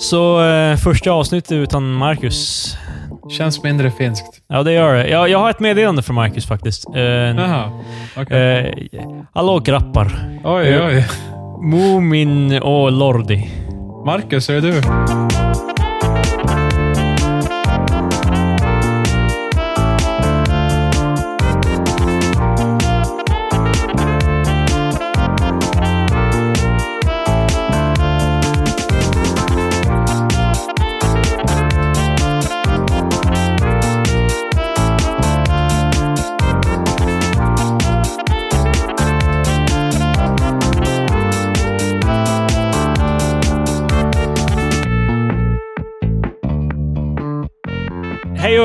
Så 0.00 0.44
eh, 0.44 0.76
första 0.76 1.10
avsnittet 1.10 1.52
utan 1.52 1.92
Marcus. 1.92 2.76
Känns 3.38 3.62
mindre 3.62 3.90
finskt. 3.90 4.40
Ja, 4.48 4.62
det 4.62 4.72
gör 4.72 4.94
det. 4.94 5.08
Jag, 5.08 5.28
jag 5.28 5.38
har 5.38 5.50
ett 5.50 5.60
meddelande 5.60 6.02
för 6.02 6.12
Marcus 6.12 6.46
faktiskt. 6.46 6.88
Eh, 6.94 7.02
Jaha. 7.02 7.70
Okej. 8.16 8.88
eh, 8.92 9.00
hallå 9.34 9.58
grappar. 9.58 10.38
Oj, 10.44 10.80
oj. 10.80 11.06
Mumin 11.62 12.62
och 12.62 12.92
Lordi. 12.92 13.50
Marcus, 14.06 14.48
är 14.50 14.54
det 14.54 14.60
du? 14.60 14.80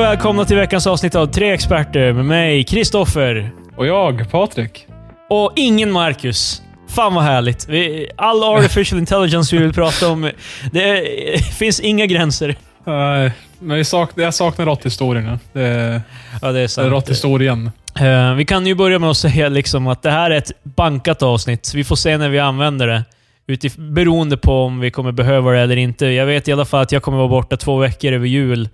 Välkomna 0.08 0.44
till 0.44 0.56
veckans 0.56 0.86
avsnitt 0.86 1.14
av 1.14 1.26
Tre 1.26 1.52
Experter 1.52 2.12
med 2.12 2.24
mig, 2.24 2.64
Kristoffer. 2.64 3.50
Och 3.76 3.86
jag, 3.86 4.30
Patrik. 4.30 4.86
Och 5.30 5.52
ingen 5.56 5.92
Marcus. 5.92 6.62
Fan 6.88 7.14
vad 7.14 7.24
härligt. 7.24 7.68
All 8.16 8.42
artificial 8.42 8.98
intelligence 9.00 9.56
vi 9.56 9.62
vill 9.62 9.72
prata 9.72 10.08
om. 10.08 10.30
Det 10.72 10.82
är, 10.88 11.38
finns 11.38 11.80
inga 11.80 12.06
gränser. 12.06 12.56
Nej, 12.84 13.32
men 13.58 13.76
vi 13.76 13.84
sak 13.84 14.10
jag 14.14 14.34
saknar 14.34 14.66
råtthistorierna. 14.66 15.38
Det 15.52 16.02
Ja, 16.42 16.46
det 16.46 16.48
är 16.48 16.52
det 16.52 16.60
är 16.60 16.66
sant. 16.66 16.90
råtthistorien. 16.90 17.70
Eh, 18.00 18.34
vi 18.34 18.44
kan 18.44 18.66
ju 18.66 18.74
börja 18.74 18.98
med 18.98 19.10
att 19.10 19.16
säga 19.16 19.48
liksom 19.48 19.86
att 19.86 20.02
det 20.02 20.10
här 20.10 20.30
är 20.30 20.38
ett 20.38 20.52
bankat 20.62 21.22
avsnitt. 21.22 21.72
Vi 21.74 21.84
får 21.84 21.96
se 21.96 22.18
när 22.18 22.28
vi 22.28 22.38
använder 22.38 22.86
det. 22.86 23.04
Utif 23.46 23.76
beroende 23.76 24.36
på 24.36 24.62
om 24.62 24.80
vi 24.80 24.90
kommer 24.90 25.12
behöva 25.12 25.50
det 25.50 25.60
eller 25.60 25.76
inte. 25.76 26.06
Jag 26.06 26.26
vet 26.26 26.48
i 26.48 26.52
alla 26.52 26.64
fall 26.64 26.82
att 26.82 26.92
jag 26.92 27.02
kommer 27.02 27.18
vara 27.18 27.28
borta 27.28 27.56
två 27.56 27.76
veckor 27.78 28.12
över 28.12 28.26
jul. 28.26 28.68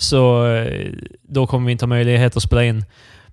Så 0.00 0.46
eh, 0.46 0.86
då 1.22 1.46
kommer 1.46 1.66
vi 1.66 1.72
inte 1.72 1.84
ha 1.84 1.88
möjlighet 1.88 2.36
att 2.36 2.42
spela 2.42 2.64
in. 2.64 2.84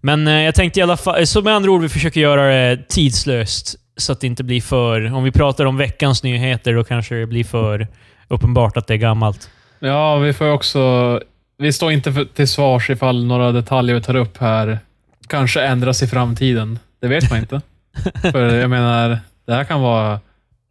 Men 0.01 0.27
eh, 0.27 0.41
jag 0.41 0.55
tänkte 0.55 0.79
i 0.79 0.83
alla 0.83 0.97
fall... 0.97 1.27
Så 1.27 1.41
med 1.41 1.53
andra 1.53 1.71
ord, 1.71 1.81
vi 1.81 1.89
försöker 1.89 2.21
göra 2.21 2.47
det 2.47 2.89
tidslöst. 2.89 3.75
Så 3.97 4.11
att 4.11 4.21
det 4.21 4.27
inte 4.27 4.43
blir 4.43 4.61
för... 4.61 5.13
Om 5.13 5.23
vi 5.23 5.31
pratar 5.31 5.65
om 5.65 5.77
veckans 5.77 6.23
nyheter, 6.23 6.73
då 6.73 6.83
kanske 6.83 7.15
det 7.15 7.27
blir 7.27 7.43
för 7.43 7.87
uppenbart 8.27 8.77
att 8.77 8.87
det 8.87 8.93
är 8.93 8.97
gammalt. 8.97 9.49
Ja, 9.79 10.17
vi 10.17 10.33
får 10.33 10.51
också... 10.51 11.21
Vi 11.57 11.73
står 11.73 11.91
inte 11.91 12.13
för, 12.13 12.25
till 12.25 12.47
svars 12.47 12.89
ifall 12.89 13.25
några 13.25 13.51
detaljer 13.51 13.95
vi 13.95 14.01
tar 14.01 14.15
upp 14.15 14.37
här 14.37 14.79
kanske 15.27 15.61
ändras 15.61 16.03
i 16.03 16.07
framtiden. 16.07 16.79
Det 17.01 17.07
vet 17.07 17.29
man 17.29 17.39
inte. 17.39 17.61
för 18.31 18.55
jag 18.55 18.69
menar, 18.69 19.19
det 19.45 19.53
här 19.53 19.63
kan 19.63 19.81
vara 19.81 20.19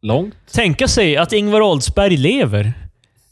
långt. 0.03 0.35
Tänka 0.53 0.89
sig 0.89 1.17
att 1.17 1.33
Ingvar 1.33 1.61
Oldsberg 1.61 2.17
lever. 2.17 2.73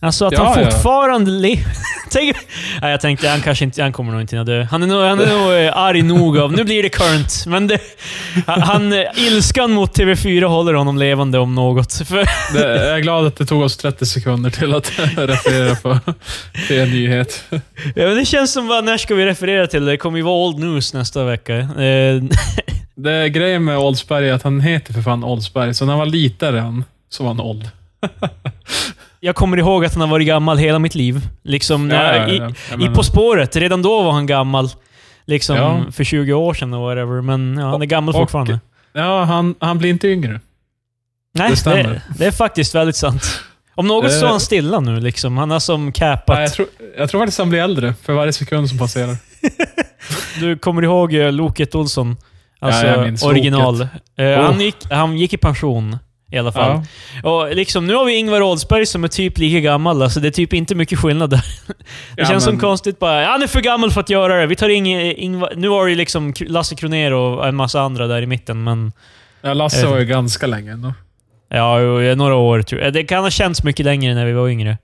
Alltså 0.04 0.24
att 0.26 0.32
Ja, 0.32 0.44
han 0.44 0.62
ja. 0.62 0.70
fortfarande 0.70 1.30
lever. 1.30 1.64
Tänk... 2.10 2.36
Nej, 2.82 2.90
jag 2.90 3.00
tänkte 3.00 3.28
han 3.28 3.40
kanske 3.40 3.64
inte... 3.64 3.82
Han 3.82 3.92
kommer 3.92 4.12
nog 4.12 4.20
inte 4.20 4.36
hinna 4.36 4.44
dö. 4.44 4.62
Han 4.70 4.82
är 4.82 4.86
nog, 4.86 5.02
han 5.02 5.20
är 5.20 5.26
nog 5.26 5.66
eh, 5.66 5.76
arg 5.76 6.02
nog 6.02 6.38
av... 6.38 6.52
Nu 6.52 6.64
blir 6.64 6.82
det 6.82 6.88
current, 6.88 7.44
men 7.46 7.66
det, 7.66 7.78
han, 8.46 8.92
eh, 8.92 9.04
ilskan 9.16 9.72
mot 9.72 9.98
TV4 9.98 10.44
håller 10.44 10.74
honom 10.74 10.98
levande 10.98 11.38
om 11.38 11.54
något. 11.54 11.92
För, 12.08 12.28
Det, 12.54 12.86
jag 12.86 12.96
är 12.96 13.00
glad 13.00 13.26
att 13.26 13.36
det 13.36 13.46
tog 13.46 13.62
oss 13.62 13.76
30 13.76 14.06
sekunder 14.06 14.50
till 14.50 14.74
att 14.74 14.92
referera 15.16 15.74
på 15.74 15.98
till 16.66 16.78
en 16.80 16.90
nyhet. 16.90 17.44
ja, 17.50 17.60
men 18.06 18.16
det 18.16 18.24
känns 18.24 18.52
som... 18.52 18.68
Bara, 18.68 18.80
när 18.80 18.96
ska 18.98 19.14
vi 19.14 19.26
referera 19.26 19.66
till 19.66 19.84
det? 19.84 19.90
Det 19.90 19.96
kommer 19.96 20.18
ju 20.18 20.24
vara 20.24 20.46
old 20.48 20.58
news 20.58 20.94
nästa 20.94 21.24
vecka. 21.24 21.56
Eh, 21.56 22.22
Det 22.96 23.28
grejen 23.28 23.64
med 23.64 23.78
Oldsberg 23.78 24.28
är 24.28 24.32
att 24.32 24.42
han 24.42 24.60
heter 24.60 24.92
för 24.92 25.02
fan 25.02 25.24
Oldsberg, 25.24 25.74
så 25.74 25.84
när 25.84 25.92
han 25.92 25.98
var 25.98 26.06
liten 26.06 26.84
så 27.10 27.22
var 27.22 27.30
han 27.30 27.40
old. 27.40 27.68
Jag 29.24 29.34
kommer 29.34 29.56
ihåg 29.56 29.84
att 29.84 29.92
han 29.94 30.00
har 30.00 30.08
varit 30.08 30.26
gammal 30.26 30.58
hela 30.58 30.78
mitt 30.78 30.94
liv. 30.94 31.28
Liksom, 31.44 31.88
när, 31.88 32.14
Ja, 32.28 32.34
ja, 32.34 32.52
ja. 32.70 32.80
I, 32.80 32.84
I 32.84 32.88
På 32.88 33.02
spåret, 33.02 33.56
redan 33.56 33.82
då 33.82 34.02
var 34.02 34.12
han 34.12 34.26
gammal. 34.26 34.68
Liksom 35.26 35.86
för 35.92 36.04
20 36.04 36.32
år 36.32 36.54
sedan 36.54 36.74
och 36.74 36.80
whatever. 36.80 37.20
Men 37.20 37.56
ja, 37.56 37.66
han 37.70 37.82
är 37.82 37.86
gammal 37.86 38.14
Och- 38.14 38.20
fortfarande. 38.20 38.60
Ja, 38.92 39.24
han, 39.24 39.54
han 39.60 39.78
blir 39.78 39.90
inte 39.90 40.08
yngre. 40.08 40.40
Nej, 41.34 41.48
Det 41.48 41.52
det, 41.52 41.56
stämmer. 41.56 42.00
det, 42.18 42.26
är 42.26 42.30
faktiskt 42.30 42.74
väldigt 42.74 42.96
sant. 42.96 43.40
Om 43.74 43.86
något 43.86 44.04
Eh. 44.04 44.10
står 44.10 44.26
han 44.28 44.40
stilla 44.40 44.80
nu 44.80 45.00
liksom. 45.00 45.36
Han 45.38 45.50
har 45.50 45.60
som 45.60 45.92
capat. 45.92 46.38
Jag, 46.40 46.52
tror, 46.52 46.66
jag 46.98 47.10
tror 47.10 47.20
faktiskt 47.20 47.38
han 47.38 47.50
blir 47.50 47.60
äldre 47.60 47.94
för 48.02 48.12
varje 48.12 48.32
sekund 48.32 48.68
som 48.68 48.78
passerar. 48.78 49.16
Du 50.40 50.58
kommer 50.58 50.82
ihåg 50.82 51.14
eh, 51.14 51.32
Loket 51.32 51.74
Olsson? 51.74 52.16
Alltså 52.60 52.86
original. 53.28 53.78
Loket. 53.78 53.90
Eh, 54.18 54.24
Oh. 54.26 54.42
han, 54.42 54.60
gick, 54.60 54.76
han 54.90 55.16
gick 55.18 55.32
i 55.32 55.36
pension 55.36 55.98
i 56.34 56.38
alla 56.38 56.52
fall. 56.52 56.82
Ja. 57.22 57.30
Och 57.30 57.54
liksom, 57.56 57.86
nu 57.86 57.94
har 57.94 58.04
vi 58.04 58.14
Ingvar 58.14 58.40
Oldsberg 58.40 58.86
som 58.86 59.04
är 59.04 59.08
typ 59.08 59.38
lika 59.38 59.60
gammal. 59.60 60.02
Alltså, 60.02 60.20
det 60.20 60.28
är 60.28 60.30
typ 60.30 60.52
inte 60.52 60.74
mycket 60.74 60.98
skillnad 60.98 61.30
där. 61.30 61.44
Det 61.68 61.74
Ja, 62.22 62.26
känns 62.26 62.44
som 62.44 62.52
men- 62.54 62.60
konstigt 62.60 62.98
bara. 62.98 63.26
Han 63.26 63.42
är 63.42 63.46
för 63.46 63.60
gammal 63.60 63.90
för 63.90 64.00
att 64.00 64.10
göra 64.10 64.40
det. 64.40 64.46
Vi 64.46 64.56
tar 64.56 64.68
in 64.68 64.86
Ingvar... 64.86 65.52
Nu 65.56 65.68
har 65.68 65.86
ju 65.86 65.94
liksom 65.94 66.34
Lasse 66.40 66.74
Kronér 66.74 67.12
och 67.12 67.48
en 67.48 67.54
massa 67.56 67.80
andra 67.80 68.06
där 68.06 68.22
i 68.22 68.26
mitten, 68.26 68.64
men... 68.64 68.92
Ja, 69.42 69.54
Lasse 69.54 69.86
var 69.86 69.98
ju 69.98 70.04
ganska 70.04 70.46
länge 70.46 70.72
ändå. 70.72 70.92
Ja, 71.48 71.78
några 72.16 72.34
år 72.34 72.62
tror 72.62 72.80
jag. 72.80 72.92
Det 72.92 73.04
kan 73.04 73.22
ha 73.22 73.30
känts 73.30 73.64
mycket 73.64 73.86
längre 73.86 74.14
när 74.14 74.26
vi 74.26 74.32
var 74.32 74.48
yngre. 74.48 74.78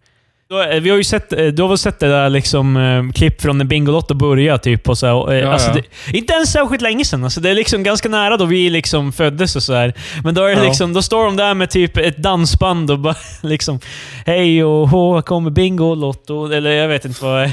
Eh, 0.51 0.81
Vi 0.81 0.91
har 0.91 0.97
ju 0.97 1.05
sett, 1.05 1.33
eh, 1.33 1.47
du 1.47 1.63
har 1.63 1.69
väl 1.69 1.79
sett 1.79 1.99
det 1.99 2.09
där 2.09 2.29
liksom, 2.31 2.77
eh, 2.77 3.13
klipp 3.13 3.41
från 3.43 3.59
när 3.59 3.65
Bingolotto 3.65 4.15
började 4.15 4.59
typ. 4.59 4.89
Och 4.89 4.99
så 4.99 5.07
här, 5.07 5.33
eh, 5.33 5.39
Ja, 5.39 5.53
alltså, 5.53 5.69
ja. 5.71 5.83
Det, 6.11 6.19
inte 6.19 6.33
ens 6.33 6.53
särskilt 6.53 6.83
länge 6.83 7.05
sedan. 7.05 7.25
Alltså, 7.25 7.41
det 7.41 7.51
är 7.51 7.55
liksom 7.55 7.83
ganska 7.83 8.09
nära 8.09 8.37
då 8.37 8.45
vi 8.45 8.71
liksom 8.71 9.13
föddes 9.13 9.57
och 9.57 9.63
så 9.63 9.75
här. 9.75 9.95
Men 10.25 10.35
då, 10.35 10.43
är 10.45 10.49
det 10.57 10.63
Ja. 10.63 10.65
liksom, 10.69 10.93
då 10.93 11.03
står 11.03 11.25
de 11.25 11.37
där 11.37 11.55
med 11.55 11.71
typ 11.71 11.97
ett 11.97 12.17
dansband 12.17 12.91
och 12.91 12.99
bara 12.99 13.15
liksom 13.43 13.81
Hej 14.27 14.65
och 14.65 14.89
hå, 14.89 15.15
här 15.15 15.23
kommer 15.23 15.51
Bingolotto. 15.51 16.53
Eller 16.53 16.71
jag 16.71 16.89
vet 16.89 17.05
inte 17.05 17.25
vad 17.25 17.41
det 17.41 17.45
är. 17.45 17.53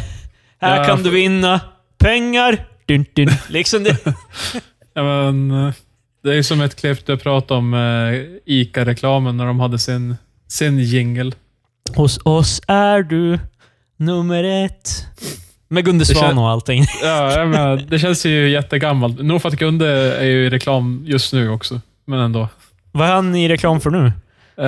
Här 0.62 0.86
kan 0.86 1.04
du 1.04 1.10
vinna 1.10 1.60
pengar. 1.98 2.58
Dun, 2.86 3.06
dun. 3.14 3.30
Liksom 3.50 3.84
det. 3.84 3.98
Ja, 4.94 5.04
men, 5.04 5.50
det 6.24 6.30
är 6.30 6.34
ju 6.36 6.44
som 6.44 6.62
ett 6.62 6.76
klipp 6.76 7.06
du 7.06 7.18
pratade 7.18 7.58
om 7.58 7.74
eh, 7.74 8.20
ICA-reklamen 8.46 9.38
när 9.38 9.46
de 9.46 9.60
hade 9.60 9.80
sin, 9.80 10.16
sin 10.48 10.80
jingle. 10.80 11.32
Hos 11.96 12.20
oss 12.24 12.62
är 12.68 13.02
du 13.04 13.40
nummer 13.98 14.44
ett. 14.66 15.06
Med 15.70 15.86
Gunde 15.86 16.06
Svan 16.06 16.38
och 16.38 16.50
allting. 16.50 16.86
Ja, 17.04 17.32
jag 17.32 17.48
menar, 17.48 17.84
det 17.88 18.00
känns 18.00 18.26
ju 18.26 18.50
jättegammalt. 18.50 19.20
Nog 19.20 19.42
för 19.42 19.50
att 19.50 19.56
Gunde 19.56 20.18
är 20.18 20.26
ju 20.26 20.46
i 20.46 20.50
reklam 20.50 21.04
just 21.08 21.34
nu 21.34 21.50
också, 21.50 21.82
men 22.06 22.20
ändå. 22.20 22.48
Vad 22.92 23.08
är 23.08 23.12
han 23.14 23.36
i 23.36 23.50
reklam 23.50 23.82
för 23.82 23.90
nu? 23.90 24.12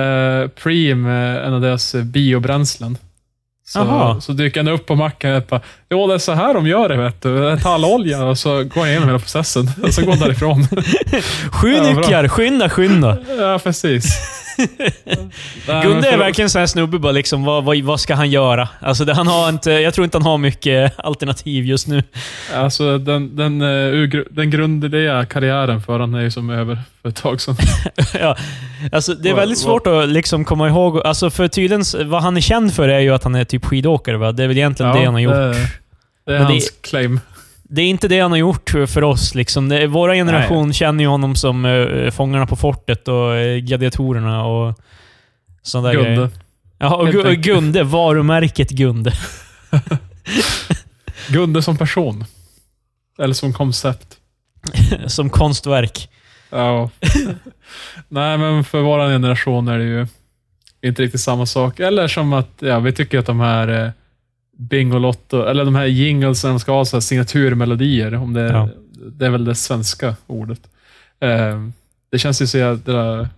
Uh, 0.00 0.48
Preem, 0.48 1.06
en 1.06 1.54
av 1.54 1.60
deras 1.60 1.94
biobränslen. 1.94 2.98
Så, 3.66 4.16
så 4.20 4.32
dyker 4.32 4.60
han 4.60 4.68
upp 4.68 4.86
på 4.86 4.94
macken 4.94 5.34
och 5.36 5.42
bara 5.48 5.60
Jo, 5.90 6.06
det 6.06 6.14
är 6.14 6.18
så 6.18 6.32
här 6.32 6.54
de 6.54 6.66
gör 6.66 6.88
det, 6.88 6.96
vet 6.96 7.22
du. 7.22 7.58
Tallolja 7.62 8.24
och 8.24 8.38
så 8.38 8.64
går 8.64 8.80
han 8.80 8.88
igenom 8.88 9.08
hela 9.08 9.18
processen. 9.18 9.70
Och 9.82 9.94
så 9.94 10.02
går 10.02 10.10
han 10.10 10.20
därifrån. 10.20 10.66
Sju 11.52 11.72
Ja, 11.74 11.82
nycklar, 11.82 12.28
skynda, 12.28 12.68
skynda. 12.68 13.18
ja, 13.38 13.58
precis. 13.58 14.18
Gunde 15.82 16.08
är 16.08 16.18
verkligen 16.18 16.46
en 16.46 16.50
sån 16.50 16.58
här 16.60 16.66
snubbe 16.66 16.98
bara 16.98 17.12
liksom, 17.12 17.44
vad, 17.44 17.64
vad, 17.64 17.78
vad 17.82 18.00
ska 18.00 18.14
han 18.14 18.30
göra? 18.30 18.68
Alltså 18.80 19.04
det, 19.04 19.14
han 19.14 19.26
har 19.26 19.48
inte, 19.48 19.70
jag 19.70 19.94
tror 19.94 20.04
inte 20.04 20.16
han 20.18 20.22
har 20.26 20.38
mycket 20.38 20.92
alternativ 20.98 21.64
just 21.64 21.86
nu. 21.88 22.02
Alltså, 22.54 22.98
den, 22.98 23.36
den, 23.36 23.62
ur- 23.62 24.28
den 24.30 24.50
grundidéa 24.50 25.24
karriären 25.24 25.82
för 25.82 26.00
han 26.00 26.14
är 26.14 26.20
ju 26.20 26.30
som 26.30 26.50
över 26.50 26.78
för 27.02 27.08
ett 27.08 27.16
tag 27.16 27.40
sedan. 27.40 27.56
ja. 28.20 28.36
Alltså 28.92 29.14
det 29.14 29.30
är 29.30 29.34
väldigt 29.34 29.58
svårt 29.58 29.86
att 29.86 30.08
liksom 30.08 30.44
komma 30.44 30.68
ihåg, 30.68 31.06
alltså 31.06 31.30
för 31.30 31.48
tydligen, 31.48 31.84
vad 32.10 32.22
han 32.22 32.36
är 32.36 32.40
känd 32.40 32.74
för 32.74 32.88
är 32.88 33.00
ju 33.00 33.10
att 33.14 33.24
han 33.24 33.34
är 33.34 33.44
typ 33.44 33.64
skidåkare 33.64 34.16
va? 34.16 34.32
Det 34.32 34.42
är 34.44 34.48
väl 34.48 34.56
egentligen 34.58 34.92
det 34.92 35.04
han 35.04 35.14
har 35.14 35.20
gjort. 35.20 35.32
Det, 35.34 35.48
det 36.26 36.34
är 36.34 36.38
Men 36.38 36.46
det- 36.46 36.52
hans 36.52 36.70
claim. 36.80 37.20
Det 37.72 37.82
är 37.82 37.86
inte 37.86 38.08
det 38.08 38.20
han 38.20 38.30
har 38.30 38.38
gjort 38.38 38.70
för 38.70 39.04
oss. 39.04 39.34
Liksom. 39.34 39.88
Våra 39.88 40.14
generation 40.14 40.72
känner 40.72 41.04
ju 41.04 41.10
honom 41.10 41.36
som 41.36 41.64
uh, 41.64 42.10
Fångarna 42.10 42.46
på 42.46 42.56
fortet 42.56 43.08
och 43.08 43.32
uh, 43.32 43.56
Gladiatorerna 43.56 44.44
och 44.44 44.80
sådana 45.62 45.88
där 45.88 45.94
grejer. 45.94 46.16
Gunde. 46.16 46.30
Ja, 46.78 46.96
och 46.96 47.08
Gu- 47.08 47.26
enkelt. 47.26 47.44
Gunde. 47.46 47.82
Varumärket 47.82 48.70
Gunde. 48.70 49.12
Gunde 51.28 51.62
som 51.62 51.76
person. 51.76 52.24
Eller 53.18 53.34
som 53.34 53.52
koncept. 53.52 54.16
som 55.06 55.30
konstverk. 55.30 56.10
Ja. 56.50 56.90
Nej, 58.08 58.38
men 58.38 58.64
för 58.64 58.80
vår 58.80 58.98
generation 58.98 59.68
är 59.68 59.78
det 59.78 59.84
ju 59.84 60.06
inte 60.82 61.02
riktigt 61.02 61.20
samma 61.20 61.46
sak. 61.46 61.80
Eller 61.80 62.08
som 62.08 62.32
att, 62.32 62.50
ja, 62.58 62.78
vi 62.78 62.92
tycker 62.92 63.18
att 63.18 63.26
de 63.26 63.40
här 63.40 63.84
eh, 63.84 63.90
Bingolotto, 64.60 65.42
eller 65.46 65.64
de 65.64 65.74
här 65.74 65.84
jinglesen, 65.86 66.50
de 66.50 66.60
ska 66.60 66.72
ha 66.72 66.84
så 66.84 66.96
här 66.96 67.00
signaturmelodier, 67.00 68.14
om 68.14 68.32
det, 68.32 68.40
Ja. 68.48 68.68
det 68.92 69.26
är 69.26 69.30
väl 69.30 69.44
det 69.44 69.54
svenska 69.54 70.16
ordet. 70.26 70.60
Eh, 71.20 71.58
det 72.12 72.18
känns 72.18 72.42
ju 72.42 72.46
så 72.46 72.58
jädra 72.58 73.28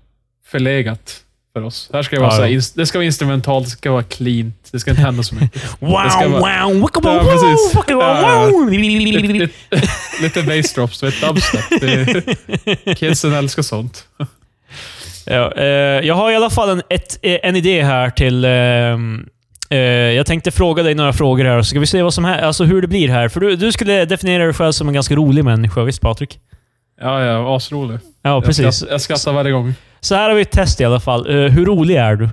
förlegat 0.46 1.18
för 1.52 1.62
oss. 1.62 1.90
Här 1.92 2.02
ska 2.02 2.16
det 2.16 2.22
vara, 2.22 2.30
Ja, 2.30 2.36
så 2.36 2.42
här, 2.72 2.78
det 2.80 2.86
ska 2.86 2.98
vara 2.98 3.06
instrumentalt, 3.06 3.64
det 3.64 3.70
ska 3.70 3.90
vara 3.92 4.02
cleant. 4.02 4.68
Det 4.72 4.80
ska 4.80 4.90
inte 4.90 5.02
hända 5.02 5.22
så 5.22 5.34
mycket. 5.34 5.62
Wow, 5.80 5.90
vara- 5.90 6.68
wow, 6.68 6.74
wicka, 6.80 7.00
Ja, 7.02 7.24
precis. 7.24 7.74
wicka, 7.76 7.92
Ja, 7.92 8.46
wow. 8.50 8.70
lite, 8.70 9.18
lite, 9.28 9.48
lite 10.22 10.42
bass 10.42 10.74
drops, 10.74 11.00
du 11.00 11.06
vet, 11.06 11.20
dubstep. 11.20 11.64
Det- 11.80 12.94
Kidsen 12.98 13.32
älskar 13.32 13.62
sånt. 13.62 14.06
Ja, 15.26 15.52
eh, 15.56 15.64
jag 16.06 16.14
har 16.14 16.30
i 16.30 16.36
alla 16.36 16.50
fall 16.50 16.68
en, 16.70 16.82
ett, 16.90 17.18
eh, 17.22 17.38
en 17.42 17.56
idé 17.56 17.82
här 17.82 18.10
till... 18.10 18.44
ehm, 18.44 19.28
eh, 19.72 19.78
jag 20.16 20.26
tänkte 20.26 20.50
fråga 20.50 20.82
dig 20.82 20.94
några 20.94 21.12
frågor 21.12 21.44
här, 21.44 21.62
så 21.62 21.64
ska 21.68 21.80
vi 21.80 21.86
se 21.86 22.02
vad 22.02 22.14
som 22.14 22.24
här, 22.24 22.42
alltså 22.42 22.64
hur 22.64 22.82
det 22.82 22.88
blir 22.88 23.08
här. 23.08 23.28
För 23.28 23.40
du, 23.40 23.56
du 23.56 23.72
skulle 23.72 24.04
definiera 24.04 24.44
dig 24.44 24.52
själv 24.54 24.72
som 24.72 24.88
en 24.88 24.94
ganska 24.94 25.14
rolig 25.14 25.44
människa, 25.44 25.82
visst 25.82 26.00
Patrik? 26.00 26.38
Ja, 27.00 27.24
ja, 27.24 27.56
asrolig. 27.56 27.98
Ja, 28.22 28.30
Jag 28.30 28.44
precis. 28.44 28.76
skrattar, 28.76 28.92
jag 28.94 29.00
skrattar 29.00 29.32
varje 29.32 29.52
gång. 29.52 29.74
Så 30.00 30.14
här 30.14 30.28
har 30.28 30.36
vi 30.36 30.42
ett 30.42 30.50
test 30.50 30.80
i 30.80 30.84
alla 30.84 31.00
fall. 31.00 31.30
Eh, 31.30 31.50
hur 31.52 31.66
rolig 31.66 31.96
är 31.96 32.16
du? 32.16 32.24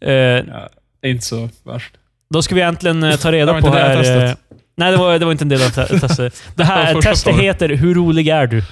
Eh, 0.00 0.12
Ja, 0.12 0.68
inte 1.08 1.24
så 1.24 1.48
värst. 1.64 1.94
då 2.30 2.42
ska 2.42 2.54
vi 2.54 2.60
äntligen 2.60 3.02
eh, 3.02 3.16
ta 3.16 3.32
reda 3.32 3.52
Det 3.52 3.60
på 3.62 3.68
det 3.68 3.78
här... 3.78 3.88
här 3.88 3.96
eh, 3.96 4.00
testet. 4.02 4.38
nej, 4.76 4.90
det 4.92 4.96
var, 4.96 5.18
det 5.18 5.24
var 5.24 5.32
inte 5.32 5.44
en 5.44 5.48
del 5.48 5.62
av 5.62 5.68
te- 5.70 5.98
testet. 6.00 6.42
Det 6.56 6.64
här 6.64 6.94
Första 6.94 7.10
testet 7.10 7.32
frågan. 7.34 7.44
heter 7.46 7.68
Hur 7.68 7.94
rolig 7.94 8.28
är 8.28 8.46
du? 8.46 8.62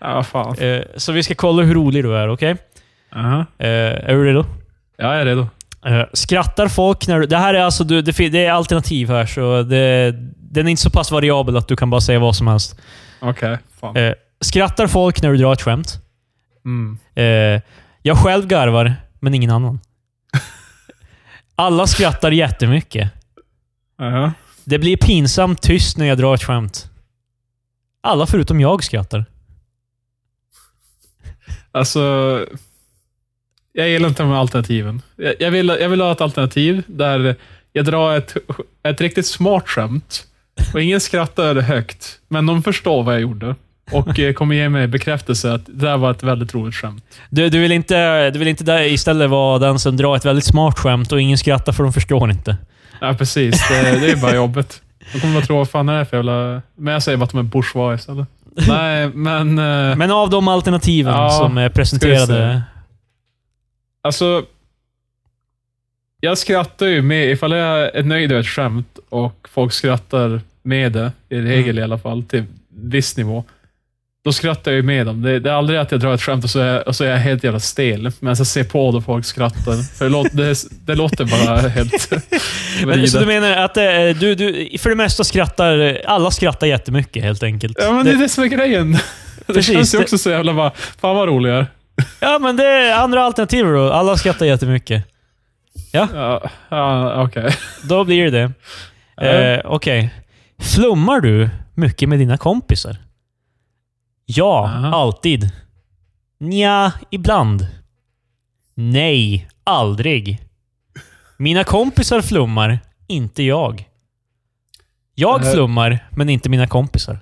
Ja, 0.00 0.22
fan. 0.22 0.58
Eh, 0.58 0.80
så 0.96 1.12
vi 1.12 1.22
ska 1.22 1.34
kolla 1.34 1.62
hur 1.62 1.74
rolig 1.74 2.04
du 2.04 2.16
är, 2.16 2.28
okej? 2.28 2.56
Aha. 3.16 3.38
Eh, 3.58 3.68
är 3.68 4.14
du 4.14 4.24
redo? 4.24 4.44
Ja, 4.98 5.12
jag 5.12 5.20
är 5.20 5.24
redo. 5.24 5.46
Eh, 5.86 6.04
skrattar 6.12 6.68
folk 6.68 7.06
när 7.06 7.20
du... 7.20 7.26
Det 7.26 7.36
här 7.36 7.54
är 7.54 7.60
alltså... 7.60 7.84
Du, 7.84 8.02
det, 8.02 8.28
det 8.28 8.46
är 8.46 8.52
alternativ 8.52 9.08
här, 9.08 9.26
så 9.26 9.62
det, 9.62 10.12
den 10.36 10.66
är 10.66 10.70
inte 10.70 10.82
så 10.82 10.90
pass 10.90 11.10
variabel 11.10 11.56
att 11.56 11.68
du 11.68 11.76
kan 11.76 11.90
bara 11.90 12.00
säga 12.00 12.18
vad 12.18 12.36
som 12.36 12.46
helst. 12.46 12.80
Okej, 13.20 13.58
fan. 13.80 13.96
Eh, 13.96 14.14
skrattar 14.40 14.86
folk 14.86 15.22
när 15.22 15.30
du 15.30 15.36
drar 15.36 15.52
ett 15.52 15.62
skämt? 15.62 15.98
Mm. 16.64 16.98
Eh, 17.14 17.62
jag 18.02 18.18
själv 18.18 18.46
garvar, 18.46 18.94
men 19.20 19.34
ingen 19.34 19.50
annan. 19.50 19.80
Alla 21.54 21.86
skrattar 21.86 22.30
jättemycket. 22.30 23.10
Aha. 24.00 24.32
Det 24.64 24.78
blir 24.78 24.96
pinsamt 24.96 25.62
tyst 25.62 25.96
när 25.96 26.06
jag 26.06 26.18
drar 26.18 26.34
ett 26.34 26.42
skämt. 26.44 26.90
Alla 28.02 28.26
förutom 28.26 28.60
jag 28.60 28.84
skrattar. 28.84 29.24
Alltså, 31.72 32.46
jag 33.72 33.88
gillar 33.88 34.08
inte 34.08 34.22
de 34.22 34.28
här 34.32 34.38
alternativen. 34.38 35.02
Jag, 35.16 35.34
jag, 35.40 35.50
vill, 35.50 35.76
jag 35.80 35.88
vill 35.88 36.00
ha 36.00 36.12
ett 36.12 36.20
alternativ 36.20 36.82
där 36.86 37.34
jag 37.72 37.84
drar 37.84 38.16
ett, 38.16 38.36
ett 38.82 39.00
riktigt 39.00 39.26
smart 39.26 39.68
skämt 39.68 40.24
och 40.74 40.82
ingen 40.82 41.00
skrattar 41.00 41.54
högt, 41.54 42.18
men 42.28 42.46
de 42.46 42.62
förstår 42.62 43.02
vad 43.02 43.14
jag 43.14 43.20
gjorde 43.22 43.54
och 43.92 44.18
eh, 44.18 44.32
kommer 44.32 44.54
ge 44.54 44.68
mig 44.68 44.86
bekräftelse 44.86 45.52
att 45.52 45.66
det 45.66 45.86
där 45.86 45.96
var 45.96 46.10
ett 46.10 46.22
väldigt 46.22 46.54
roligt 46.54 46.74
skämt. 46.74 47.04
Du, 47.30 47.48
du 47.48 47.58
vill 47.60 47.72
inte, 47.72 48.30
du 48.30 48.38
vill 48.38 48.48
inte 48.48 48.64
där 48.64 48.82
istället 48.82 49.30
vara 49.30 49.58
den 49.58 49.78
som 49.78 49.96
drar 49.96 50.16
ett 50.16 50.24
väldigt 50.24 50.44
smart 50.44 50.78
skämt 50.78 51.12
och 51.12 51.20
ingen 51.20 51.38
skrattar 51.38 51.72
för 51.72 51.82
de 51.82 51.92
förstår 51.92 52.30
inte. 52.30 52.56
Ja, 53.00 53.14
precis. 53.14 53.68
Det, 53.68 54.00
det 54.00 54.10
är 54.10 54.16
bara 54.16 54.34
jobbet. 54.34 54.82
De 55.12 55.20
kommer 55.20 55.34
bara 55.34 55.44
tro, 55.46 55.56
vad 55.56 55.70
fan 55.70 55.88
är 55.88 55.98
det 55.98 56.04
för 56.06 56.16
jävla... 56.16 56.62
Men 56.76 56.92
jag 56.92 57.02
säger 57.02 57.18
bara 57.18 57.24
att 57.24 57.30
de 57.30 57.38
är 57.38 57.42
bourgeois 57.42 58.00
istället. 58.00 58.28
Nej, 58.68 59.08
men... 59.08 59.58
eh, 59.58 59.96
Men 59.96 60.10
av 60.10 60.30
de 60.30 60.48
alternativen 60.48 61.12
Ja, 61.14 61.30
som 61.30 61.58
är 61.58 61.68
presenterade... 61.68 62.62
Alltså, 64.02 64.44
jag 66.20 66.38
skrattar 66.38 66.86
ju 66.86 67.02
med, 67.02 67.30
ifall 67.30 67.52
jag 67.52 67.94
är 67.96 68.02
nöjd 68.02 68.32
över 68.32 68.40
ett 68.40 68.48
skämt 68.48 68.98
och 69.08 69.48
folk 69.52 69.72
skrattar 69.72 70.40
med 70.62 70.92
det, 70.92 71.12
i 71.28 71.40
regel 71.40 71.78
i 71.78 71.82
alla 71.82 71.98
fall, 71.98 72.22
till 72.22 72.44
viss 72.68 73.16
nivå. 73.16 73.44
Då 74.24 74.32
skrattar 74.32 74.70
jag 74.70 74.76
ju 74.76 74.82
med 74.82 75.06
dem. 75.06 75.22
Det, 75.22 75.40
det 75.40 75.50
är 75.50 75.54
aldrig 75.54 75.78
att 75.78 75.90
jag 75.92 76.00
drar 76.00 76.14
ett 76.14 76.22
skämt 76.22 76.44
och 76.44 76.50
så 76.50 76.58
är, 76.60 76.88
och 76.88 76.96
så 76.96 77.04
är 77.04 77.08
jag 77.08 77.16
helt 77.16 77.44
jävla 77.44 77.60
stel, 77.60 78.02
men 78.20 78.34
jag 78.36 78.46
ser 78.46 78.64
på 78.64 78.92
då 78.92 79.00
folk 79.00 79.24
skrattar. 79.24 79.82
För 79.96 80.04
det, 80.04 80.10
låter, 80.10 80.36
det, 80.36 80.54
det 80.86 80.94
låter 80.94 81.24
bara 81.24 81.68
helt 81.68 82.10
Men, 82.86 83.08
så 83.08 83.18
du 83.18 83.26
menar 83.26 83.50
att 83.56 83.76
eh, 83.76 83.84
du, 84.20 84.34
du 84.34 84.78
för 84.78 84.90
det 84.90 84.96
mesta 84.96 85.24
skrattar... 85.24 86.00
Alla 86.06 86.30
skrattar 86.30 86.66
jättemycket 86.66 87.22
helt 87.22 87.42
enkelt. 87.42 87.76
Ja, 87.80 87.92
men 87.92 88.04
det 88.04 88.12
är 88.12 88.16
det 88.16 88.28
som 88.28 88.44
är 88.44 88.48
grejen. 88.48 88.92
Det 89.46 89.54
Precis, 89.54 89.74
känns 89.74 89.94
ju 89.94 89.98
det- 89.98 90.04
också 90.04 90.18
så 90.18 90.30
jävla 90.30 90.54
bara, 90.54 90.70
fan 91.00 91.16
vad 91.16 91.28
rolig 91.28 91.50
jag 91.50 91.58
är. 91.58 91.66
Ja, 92.20 92.38
men 92.38 92.56
det 92.56 92.64
är 92.66 92.94
andra 93.02 93.22
alternativ 93.24 93.64
då. 93.64 93.92
Alla 93.92 94.16
skrattar 94.16 94.46
jättemycket. 94.46 95.04
Ja, 95.92 96.08
ja 96.70 97.22
okej. 97.24 97.56
Då 97.88 98.04
blir 98.04 98.24
det 98.24 98.30
det. 98.30 98.52
Ja. 99.16 99.22
Eh, 99.24 99.60
Okej. 99.64 100.14
Flummar 100.58 101.20
du 101.20 101.50
mycket 101.74 102.08
med 102.08 102.18
dina 102.18 102.36
kompisar? 102.36 102.96
Ja, 104.26 104.64
Aha. 104.64 104.94
alltid. 104.96 105.50
Nja, 106.40 106.92
ibland. 107.10 107.66
Nej, 108.74 109.48
aldrig. 109.64 110.40
Mina 111.36 111.64
kompisar 111.64 112.20
flummar, 112.20 112.78
inte 113.06 113.42
jag. 113.42 113.84
Jag 115.14 115.44
Eh. 115.46 115.52
flummar, 115.52 116.08
men 116.10 116.28
inte 116.28 116.48
mina 116.48 116.66
kompisar. 116.66 117.18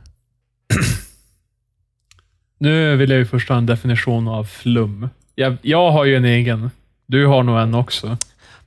Nu 2.59 2.97
vill 2.97 3.11
jag 3.11 3.19
ju 3.19 3.27
först 3.27 3.49
ha 3.49 3.57
en 3.57 3.67
definition 3.67 4.29
av 4.29 4.45
flum. 4.45 5.09
Jag, 5.35 5.57
jag 5.63 5.91
har 5.91 6.05
ju 6.05 6.17
en 6.17 6.25
egen. 6.25 6.71
Du 7.07 7.27
har 7.27 7.43
nog 7.43 7.59
en 7.59 7.75
också. 7.75 8.17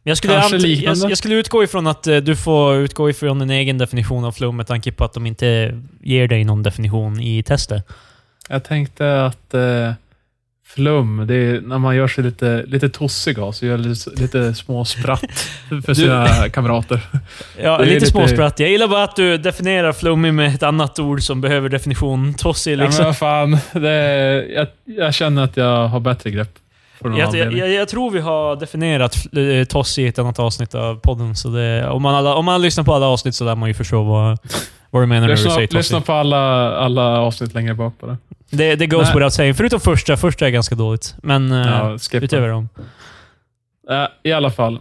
Jag 0.03 0.17
skulle, 0.17 0.33
Kanske 0.33 0.57
liknande. 0.57 0.99
jag, 0.99 1.11
jag 1.11 1.17
skulle 1.17 1.35
utgå 1.35 1.63
ifrån 1.63 1.87
att 1.87 2.07
eh, 2.07 2.17
du 2.17 2.35
får 2.35 2.75
utgå 2.75 3.09
ifrån 3.09 3.39
din 3.39 3.49
egen 3.49 3.77
definition 3.77 4.23
av 4.25 4.31
flum 4.31 4.57
med 4.57 4.67
tanke 4.67 4.91
på 4.91 5.03
att 5.03 5.13
de 5.13 5.25
inte 5.25 5.79
ger 6.01 6.27
dig 6.27 6.43
någon 6.43 6.63
definition 6.63 7.19
i 7.19 7.43
testet. 7.43 7.87
Jag 8.49 8.63
tänkte 8.63 9.25
att 9.25 9.53
eh, 9.53 9.93
flum, 10.75 11.27
det 11.27 11.35
är 11.35 11.61
när 11.61 11.77
man 11.77 11.95
gör 11.95 12.07
sig 12.07 12.23
lite, 12.23 12.63
lite 12.67 12.89
tossig 12.89 13.39
av 13.39 13.51
sig, 13.51 13.69
gör 13.69 13.77
lite, 13.77 14.09
lite 14.09 14.53
små 14.53 14.85
spratt 14.85 15.49
för 15.85 15.93
sina 15.93 16.49
kamrater. 16.49 16.99
Ja, 17.63 17.75
är 17.75 17.79
lite 17.79 17.93
lite- 17.93 18.05
småspratt. 18.05 18.59
Jag 18.59 18.69
gillar 18.69 18.87
bara 18.87 19.03
att 19.03 19.15
du 19.15 19.37
definierar 19.37 19.93
flummig 19.93 20.33
med 20.33 20.55
ett 20.55 20.63
annat 20.63 20.99
ord 20.99 21.21
som 21.21 21.41
behöver 21.41 21.69
definition. 21.69 22.33
Tossig 22.33 22.73
Ja, 22.73 22.77
men 22.77 22.85
liksom. 22.85 23.13
fan, 23.13 23.57
det, 23.73 24.45
jag, 24.53 24.67
jag 24.85 25.13
känner 25.13 25.43
att 25.43 25.57
jag 25.57 25.87
har 25.87 25.99
bättre 25.99 26.31
grepp. 26.31 26.49
Jag, 27.03 27.35
jag, 27.35 27.69
jag, 27.69 27.87
tror 27.87 28.11
vi 28.11 28.19
har 28.19 28.55
definierat 28.55 29.15
eh, 29.37 29.65
toss 29.67 29.99
i 29.99 30.07
ett 30.07 30.19
annat 30.19 30.39
avsnitt 30.39 30.75
av 30.75 30.95
podden. 30.95 31.35
Så 31.35 31.49
det, 31.49 31.89
om, 31.89 32.01
man 32.01 32.15
alla, 32.15 32.35
om 32.35 32.45
man 32.45 32.61
lyssnar 32.61 32.83
på 32.83 32.93
alla 32.93 33.05
avsnitt 33.05 33.35
så 33.35 33.43
lär 33.43 33.55
man 33.55 33.69
ju 33.69 33.73
förstå 33.73 34.03
vad, 34.03 34.37
vad 34.91 35.03
du 35.03 35.07
menar 35.07 35.21
när 35.21 35.27
du 35.27 35.33
lyssna, 35.33 35.51
säger 35.51 35.67
lyssna 35.71 36.01
på 36.01 36.13
alla, 36.13 36.75
alla 36.75 37.19
avsnitt 37.19 37.53
längre 37.53 37.73
bak 37.73 37.93
bara. 37.99 38.17
Det, 38.49 38.75
det 38.75 38.87
goes 38.87 39.07
Nej. 39.07 39.15
without 39.15 39.33
saying. 39.33 39.55
Förutom 39.55 39.79
första. 39.79 40.17
Första 40.17 40.47
är 40.47 40.49
ganska 40.49 40.75
dåligt. 40.75 41.15
Men 41.23 41.51
eh, 41.51 41.97
Ja, 42.11 42.17
utöver 42.17 42.47
dem. 42.47 42.69
Äh, 43.89 44.07
I 44.23 44.31
alla 44.31 44.51
fall. 44.51 44.79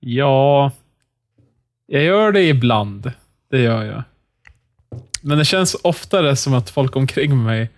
Ja, 0.00 0.70
jag 1.86 2.02
gör 2.02 2.32
det 2.32 2.42
ibland. 2.42 3.12
Det 3.50 3.58
gör 3.60 3.84
jag. 3.84 4.02
Men 5.22 5.38
det 5.38 5.44
känns 5.44 5.76
oftare 5.82 6.36
som 6.36 6.54
att 6.54 6.70
folk 6.70 6.96
omkring 6.96 7.44
mig 7.44 7.70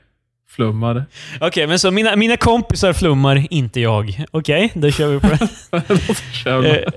flummar. 0.50 1.04
Okej, 1.40 1.66
men 1.66 1.78
så 1.78 1.90
mina, 1.90 2.16
mina 2.16 2.37
kompisar 2.37 2.92
flummar, 2.92 3.47
inte 3.50 3.80
jag. 3.80 4.25
Okej, 4.30 4.71
då 4.75 4.90
kör 4.90 5.07
vi 5.09 5.21
på 5.21 5.28
det. 5.28 5.49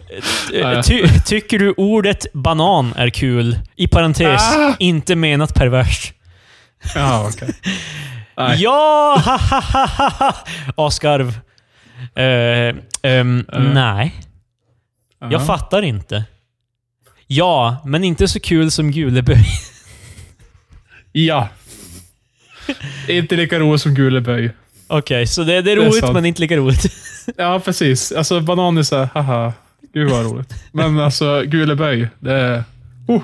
Eh, 0.53 0.81
ty, 0.81 1.07
tycker 1.25 1.59
du 1.59 1.71
ordet 1.77 2.25
banan 2.33 2.93
är 2.97 3.09
kul? 3.09 3.59
I 3.75 3.87
parentes, 3.87 4.41
Ah! 4.55 4.75
inte 4.79 5.15
menat 5.15 5.53
perverst. 5.53 6.13
Ja, 6.95 7.29
okej. 7.33 7.49
Nej. 8.37 8.61
Ja! 8.61 9.21
Ha, 9.25 9.37
ha, 9.37 9.59
ha, 9.61 9.85
ha, 9.87 10.09
ha. 10.09 10.35
Asgarv. 10.87 11.39
Eh, 12.15 12.75
ehm, 13.11 13.45
Eh. 13.53 13.59
Nej, 13.73 14.13
jag 15.19 15.31
Ja. 15.33 15.39
fattar 15.39 15.81
inte. 15.81 16.23
Ja, 17.27 17.81
men 17.85 18.03
inte 18.03 18.27
så 18.27 18.39
kul 18.39 18.71
som 18.71 18.91
Guleböj. 18.91 19.45
Ja. 21.11 21.47
Inte 23.07 23.35
lika 23.35 23.59
roligt 23.59 23.81
som 23.81 23.93
Guleböj. 23.93 24.51
Okej, 24.87 25.27
så 25.27 25.43
det, 25.43 25.51
det 25.51 25.57
är 25.57 25.61
Det 25.63 25.71
är 25.71 25.75
roligt 25.75 26.13
men 26.13 26.25
inte 26.25 26.41
lika 26.41 26.55
roligt. 26.57 26.85
Ja, 27.37 27.59
precis. 27.65 28.11
Alltså 28.11 28.41
banan 28.41 28.77
är 28.77 28.83
såhär, 28.83 29.09
haha. 29.13 29.53
Gud 29.93 30.09
vad 30.11 30.25
roligt. 30.25 30.53
Men 30.71 30.99
alltså 30.99 31.41
Guleböj, 31.45 32.07
det 32.19 32.33
är, 32.33 32.63
oh, 33.07 33.21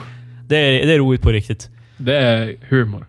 Det 0.47 0.57
är, 0.57 0.85
det 0.87 0.93
är 0.93 0.97
roligt 0.97 1.21
på 1.21 1.31
riktigt. 1.31 1.69
det 1.97 2.15
är 2.17 2.55
humor. 2.69 3.05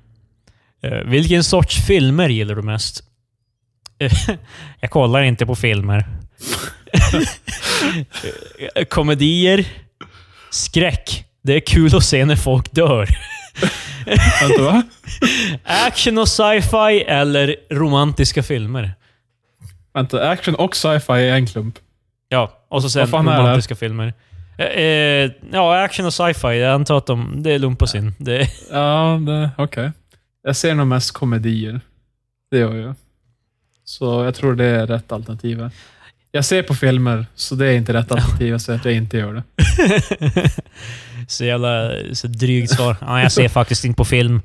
Eh, 0.83 0.99
vilken 1.05 1.45
sorts 1.45 1.87
filmer 1.87 2.29
gillar 2.29 2.55
du 2.55 2.63
mest? 2.63 3.05
Jag 4.81 4.91
kollar 4.91 5.23
inte 5.23 5.47
på 5.47 5.55
filmer. 5.57 6.05
Eh, 8.75 8.85
Komedier. 8.85 9.65
Skräck. 10.51 11.25
Det 11.43 11.55
är 11.55 11.61
kul 11.61 11.97
att 11.97 12.05
se 12.05 12.25
när 12.25 12.37
folk 12.37 12.73
dör. 12.73 13.09
Vänta, 14.41 14.63
va? 14.63 14.83
Action 15.65 16.19
och 16.19 16.29
sci-fi 16.29 17.05
eller 17.09 17.57
romantiska 17.71 18.43
filmer? 18.43 18.93
Vänta, 19.95 20.29
action 20.31 20.55
och 20.55 20.77
sci-fi 20.77 21.13
är 21.13 21.35
en 21.35 21.47
klump. 21.47 21.75
Ja, 22.29 22.65
och 22.69 22.83
så 22.83 22.91
sen 22.91 23.07
romantiska 23.07 23.75
filmer. 23.77 24.15
Eh, 24.59 24.67
eh, 24.67 25.31
ja, 25.53 25.83
action 25.83 26.07
och 26.07 26.15
sci-fi. 26.15 26.59
Jag 26.61 26.73
antar 26.75 26.97
att 26.99 27.07
de, 27.07 27.43
det 27.43 27.59
lumpas 27.59 27.95
in. 27.95 28.15
Det, 28.19 28.49
Ja, 28.71 29.21
det- 29.27 29.51
okej. 29.59 29.91
Jag 30.43 30.57
ser 30.57 30.75
nog 30.75 30.87
mest 30.87 31.11
komedier. 31.13 31.81
Det 32.51 32.59
gör 32.59 32.75
jag. 32.75 32.95
Så 33.85 34.25
jag 34.25 34.35
tror 34.35 34.55
det 34.55 34.65
är 34.65 34.87
rätt 34.87 35.13
alternativ. 35.13 35.71
Jag 36.33 36.45
ser 36.45 36.63
på 36.63 36.75
filmer, 36.75 37.27
så 37.35 37.55
det 37.55 37.67
är 37.67 37.73
inte 37.77 37.93
rätt 37.93 38.13
alternativ. 38.13 38.49
Jag 38.49 38.61
säger 38.61 38.79
att 38.79 38.85
jag 38.85 38.95
inte 38.95 39.17
gör 39.19 39.33
det. 39.35 39.43
så 41.31 41.45
jävla 41.45 41.91
så 42.13 42.27
drygt 42.27 42.71
svar. 42.73 42.97
Ja, 43.01 43.23
jag 43.23 43.33
ser 43.33 43.49
faktiskt 43.49 43.85
inte 43.85 43.97
på 43.97 44.05
film. 44.05 44.43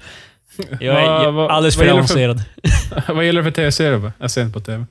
Jag 0.79 1.03
är 1.03 1.07
Vad- 1.09 1.33
vad- 1.33 1.51
alldeles 1.51 1.75
för 1.75 1.87
avancerad. 1.89 2.43
Vad 3.07 3.25
gäller 3.25 3.41
det 3.41 3.51
för 3.51 3.51
tv-serier? 3.55 3.97
va? 3.97 4.11
Jag 4.19 4.31
ser 4.31 4.41
inte 4.41 4.53
på 4.53 4.59
tv. 4.65 4.85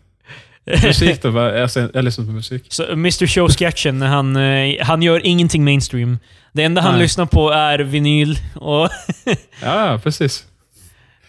Musik 0.87 1.23
då? 1.23 1.31
va? 1.31 1.53
Jag, 1.59 1.71
ser, 1.71 1.91
jag 1.95 2.05
lyssnar 2.05 2.25
på 2.25 2.31
musik. 2.33 2.65
Så 2.69 2.93
Mr 2.93 3.27
Show-sketchen, 3.27 4.03
han, 4.03 4.37
eh, 4.37 4.75
han 4.85 5.03
gör 5.03 5.27
ingenting 5.27 5.65
mainstream. 5.65 6.19
Det 6.53 6.63
enda 6.63 6.81
han 6.81 6.93
Nej. 6.93 7.03
lyssnar 7.03 7.27
på 7.27 7.51
är 7.51 7.79
vinyl 7.79 8.39
och... 8.55 8.89
Ja, 9.63 10.01
precis. 10.03 10.45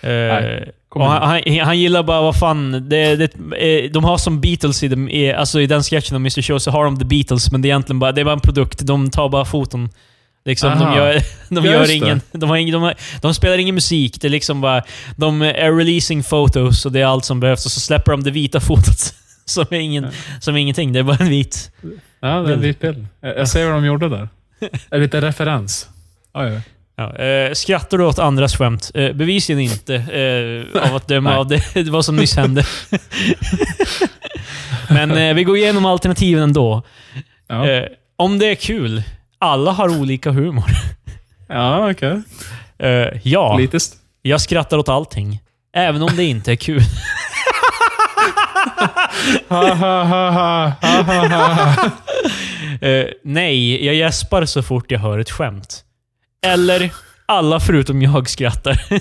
och 0.02 0.10
igen. 0.10 0.70
han, 0.92 1.22
han, 1.22 1.60
han 1.60 1.80
gillar 1.80 2.04
bara, 2.04 2.22
vad 2.22 2.36
fan, 2.40 2.90
det, 2.90 3.16
det, 3.16 3.24
eh, 3.58 3.92
de 3.92 4.04
har 4.04 4.18
som 4.18 4.42
Beatles 4.42 4.84
i, 4.84 4.88
dem, 4.88 5.10
alltså 5.38 5.62
i 5.62 5.68
den 5.68 5.84
sketchen 5.84 6.16
av 6.16 6.22
Mr 6.22 6.42
Show 6.42 6.60
så 6.60 6.72
har 6.72 6.86
de 6.86 7.00
The 7.00 7.06
Beatles, 7.06 7.52
men 7.52 7.62
det 7.62 7.68
är 7.68 7.70
egentligen 7.70 8.00
bara, 8.00 8.12
det 8.12 8.22
är 8.22 8.26
bara 8.26 8.34
en 8.34 8.40
produkt. 8.40 8.80
De 8.80 9.10
tar 9.10 9.30
bara 9.30 9.46
foton. 9.46 9.90
Liksom, 10.46 10.80
de 10.80 10.96
gör, 10.96 11.14
de 11.50 11.66
Ja, 11.66 11.72
gör 11.72 11.88
det. 11.88 11.94
ingen, 11.94 12.22
de, 12.32 12.50
har 12.50 12.58
ingen 12.58 12.74
de, 12.74 12.82
har, 12.82 12.94
de 13.22 13.34
spelar 13.34 13.58
ingen 13.58 13.76
musik. 13.76 14.22
Det 14.22 14.28
är 14.28 14.30
liksom 14.30 14.62
bara, 14.62 14.84
de 15.16 15.42
är 15.42 15.78
releasing 15.78 16.24
photos 16.24 16.86
och 16.86 16.92
det 16.92 17.02
är 17.02 17.06
allt 17.06 17.26
som 17.26 17.40
behövs. 17.40 17.66
Och 17.66 17.72
så 17.72 17.80
släpper 17.80 18.12
de 18.12 18.24
det 18.24 18.32
vita 18.32 18.60
fotot. 18.60 19.14
Som 19.46 19.66
är, 19.70 19.80
ingen, 19.80 20.08
som 20.40 20.56
är 20.56 20.60
ingenting. 20.60 20.94
Det 20.94 21.00
är 21.00 21.04
bara 21.04 21.18
en 21.18 21.30
vit. 21.30 21.72
Ja, 22.20 22.28
det 22.28 22.50
är 22.50 22.54
en 22.54 22.62
vit 22.62 22.80
bild. 22.80 23.08
Jag 23.22 23.48
ser 23.50 23.66
vad 23.66 23.74
de 23.74 23.86
gjorde 23.86 24.10
där. 24.10 24.30
En 24.90 25.02
liten 25.02 25.22
referens. 25.22 25.90
Ja, 26.34 26.50
ja. 26.50 26.62
Ja, 26.98 27.16
eh, 27.18 27.54
skrattar 27.54 27.98
du 27.98 28.04
åt 28.04 28.20
andras 28.20 28.56
skämt? 28.58 28.92
Eh, 28.94 29.12
bevisligen 29.14 29.60
inte, 29.62 29.96
eh, 29.96 30.82
av 30.90 30.96
att 30.96 31.08
döma 31.08 31.38
av 31.38 31.48
det, 31.48 31.90
vad 31.90 32.06
som 32.06 32.16
nyss 32.16 32.36
hände. 32.36 32.64
Men 34.90 35.12
eh, 35.12 35.34
vi 35.34 35.44
går 35.44 35.58
igenom 35.58 35.86
alternativen 35.86 36.44
ändå. 36.44 36.82
Ja, 37.48 37.70
Eh, 37.70 37.86
om 38.16 38.40
det 38.40 38.46
är 38.46 38.56
kul, 38.56 39.04
alla 39.46 39.72
har 39.72 40.00
olika 40.00 40.32
humor. 40.32 40.66
ja 41.48 41.92
okej. 41.92 42.22
Eh, 42.80 43.08
ja, 43.24 43.52
Politiskt. 43.54 43.96
jag 44.22 44.42
skrattar 44.42 44.78
åt 44.78 44.90
allting. 44.90 45.40
Även 45.76 46.02
om 46.02 46.10
det 46.16 46.24
inte 46.24 46.52
är 46.52 46.56
kul. 46.56 46.82
Eh, 52.82 53.06
nej, 53.24 53.86
jag 53.86 53.96
gäspar 53.96 54.46
så 54.46 54.64
fort 54.64 54.92
jag 54.92 55.00
hör 55.00 55.20
ett 55.20 55.32
skämt. 55.32 55.84
Eller, 56.46 56.92
alla 57.26 57.60
förutom 57.60 58.02
jag 58.02 58.30
skrattar. 58.30 58.82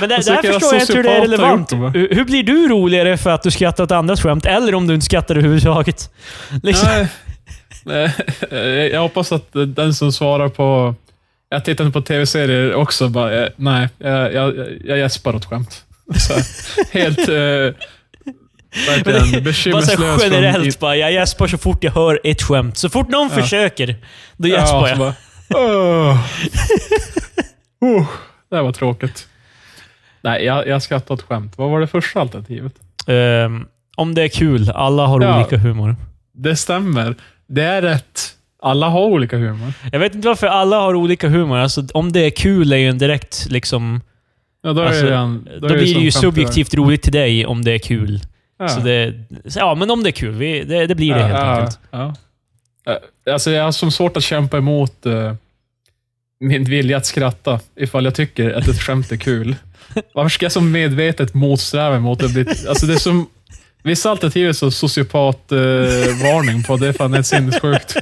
Men 0.00 0.08
det, 0.08 0.16
det 0.26 0.32
här 0.32 0.42
förstår 0.52 0.72
jag, 0.74 0.80
jag 0.80 0.88
tror 0.88 1.02
det 1.02 1.10
är 1.10 1.20
relevant. 1.20 1.72
Hur, 1.72 2.14
hur 2.14 2.24
blir 2.24 2.42
du 2.42 2.68
roligare 2.68 3.16
för 3.16 3.30
att 3.30 3.42
du 3.42 3.50
skrattar 3.50 3.84
åt 3.84 3.90
andras 3.92 4.20
skämt, 4.22 4.46
eller 4.46 4.74
om 4.74 4.86
du 4.86 4.94
inte 4.94 5.06
skrattar 5.06 5.34
överhuvudtaget? 5.36 6.10
Liksom. 6.62 7.06
Nej. 7.84 8.10
Jag 8.92 9.00
hoppas 9.00 9.32
att 9.32 9.48
den 9.52 9.94
som 9.94 10.12
svarar 10.12 10.48
på... 10.48 10.94
Jag 11.50 11.64
tittar 11.64 11.84
inte 11.86 12.00
på 12.00 12.06
tv-serier 12.06 12.74
också. 12.74 13.08
Bara, 13.08 13.42
eh, 13.44 13.48
nej, 13.56 13.88
jag, 13.98 14.34
jag, 14.34 14.54
jag 14.84 14.98
gäspar 14.98 15.34
åt 15.36 15.44
skämt. 15.44 15.84
Så, 16.16 16.34
helt... 16.92 17.28
Eh, 17.28 17.34
verkligen 17.34 19.30
Bara 19.32 19.40
bekymmerslös. 19.40 19.94
från- 19.94 20.18
generellt 20.22 20.78
bara, 20.80 20.96
jag 20.96 21.12
gäspar 21.12 21.46
så 21.46 21.58
fort 21.58 21.84
jag 21.84 21.92
hör 21.92 22.20
ett 22.24 22.42
skämt. 22.42 22.78
Så 22.78 22.88
fort 22.90 23.08
någon 23.08 23.30
Ja. 23.36 23.42
försöker, 23.42 23.96
då 24.36 24.48
Ja, 24.48 24.54
gäspar 24.60 24.82
så 24.82 24.88
jag. 24.88 24.98
bara, 24.98 25.14
"Åh." 25.54 26.18
oh, 27.80 28.06
det 28.50 28.56
här 28.56 28.62
var 28.62 28.72
tråkigt. 28.72 29.26
Nej, 30.20 30.44
jag, 30.44 30.66
jag 30.68 30.82
skrattar 30.82 31.14
åt 31.14 31.22
skämt. 31.22 31.52
Vad 31.56 31.70
var 31.70 31.80
det 31.80 31.86
första 31.86 32.20
alternativet? 32.20 32.72
Ehm, 33.06 33.66
om 33.96 34.14
det 34.14 34.22
är 34.22 34.28
kul, 34.28 34.70
alla 34.74 35.06
har 35.06 35.20
Ja. 35.20 35.36
olika 35.40 35.56
humor. 35.56 35.96
Det 36.34 36.56
stämmer. 36.56 37.14
Det 37.46 37.62
är 37.62 37.82
rätt. 37.82 38.20
Alla 38.62 38.88
har 38.88 39.00
olika 39.04 39.36
humor. 39.36 39.72
Jag 39.92 39.98
vet 40.00 40.14
inte 40.14 40.28
varför 40.28 40.46
alla 40.46 40.80
har 40.80 40.94
olika 40.94 41.28
humor. 41.28 41.56
Alltså, 41.58 41.82
om 41.94 42.12
det 42.12 42.20
är 42.20 42.30
kul 42.30 42.72
är 42.72 42.76
ju 42.76 42.88
en 42.88 42.98
direkt 42.98 43.46
liksom... 43.50 44.00
Ja, 44.62 44.72
då, 44.72 44.82
Alltså, 44.82 45.04
redan, 45.06 45.48
Då, 45.60 45.68
det 45.68 45.74
blir 45.74 45.94
det 45.94 46.00
ju 46.00 46.10
subjektivt 46.10 46.74
roligt 46.74 47.02
till 47.02 47.12
dig 47.12 47.46
om 47.46 47.64
det 47.64 47.72
är 47.72 47.78
kul. 47.78 48.20
Ja. 48.58 48.68
Så 48.68 48.80
det, 48.80 49.14
ja, 49.56 49.74
men 49.74 49.90
om 49.90 50.02
det 50.02 50.08
är 50.10 50.12
kul. 50.12 50.34
Vi, 50.34 50.64
det, 50.64 50.86
det 50.86 50.94
blir 50.94 51.14
det 51.14 51.22
helt 51.22 51.38
enkelt. 51.48 51.78
Ja. 51.90 52.14
Eh, 53.26 53.32
Alltså 53.32 53.50
jag 53.50 53.64
har 53.64 53.72
som 53.72 53.90
svårt 53.90 54.16
att 54.16 54.22
kämpa 54.22 54.58
emot 54.58 55.06
eh, 55.06 55.34
min 56.40 56.64
vilja 56.64 56.96
att 56.96 57.06
skratta 57.06 57.60
ifall 57.76 58.04
jag 58.04 58.14
tycker 58.14 58.50
att 58.50 58.68
ett 58.68 58.80
skämt 58.80 59.12
är 59.12 59.16
kul. 59.16 59.56
Varför 60.14 60.28
ska 60.28 60.44
jag 60.44 60.52
så 60.52 60.60
medvetet 60.60 61.34
motsträva 61.34 62.00
mot 62.00 62.18
det? 62.18 62.68
Alltså 62.68 62.86
det 62.86 62.92
är 62.94 62.98
som, 62.98 63.26
vissa 63.82 64.10
alternativ 64.10 64.48
är 64.48 64.52
så 64.52 64.70
sociopat-varning 64.70 66.62
på. 66.62 66.76
Det 66.76 66.88
är 66.88 66.92
fan 66.92 67.14
helt 67.14 67.26
sinnessjukt. 67.26 67.96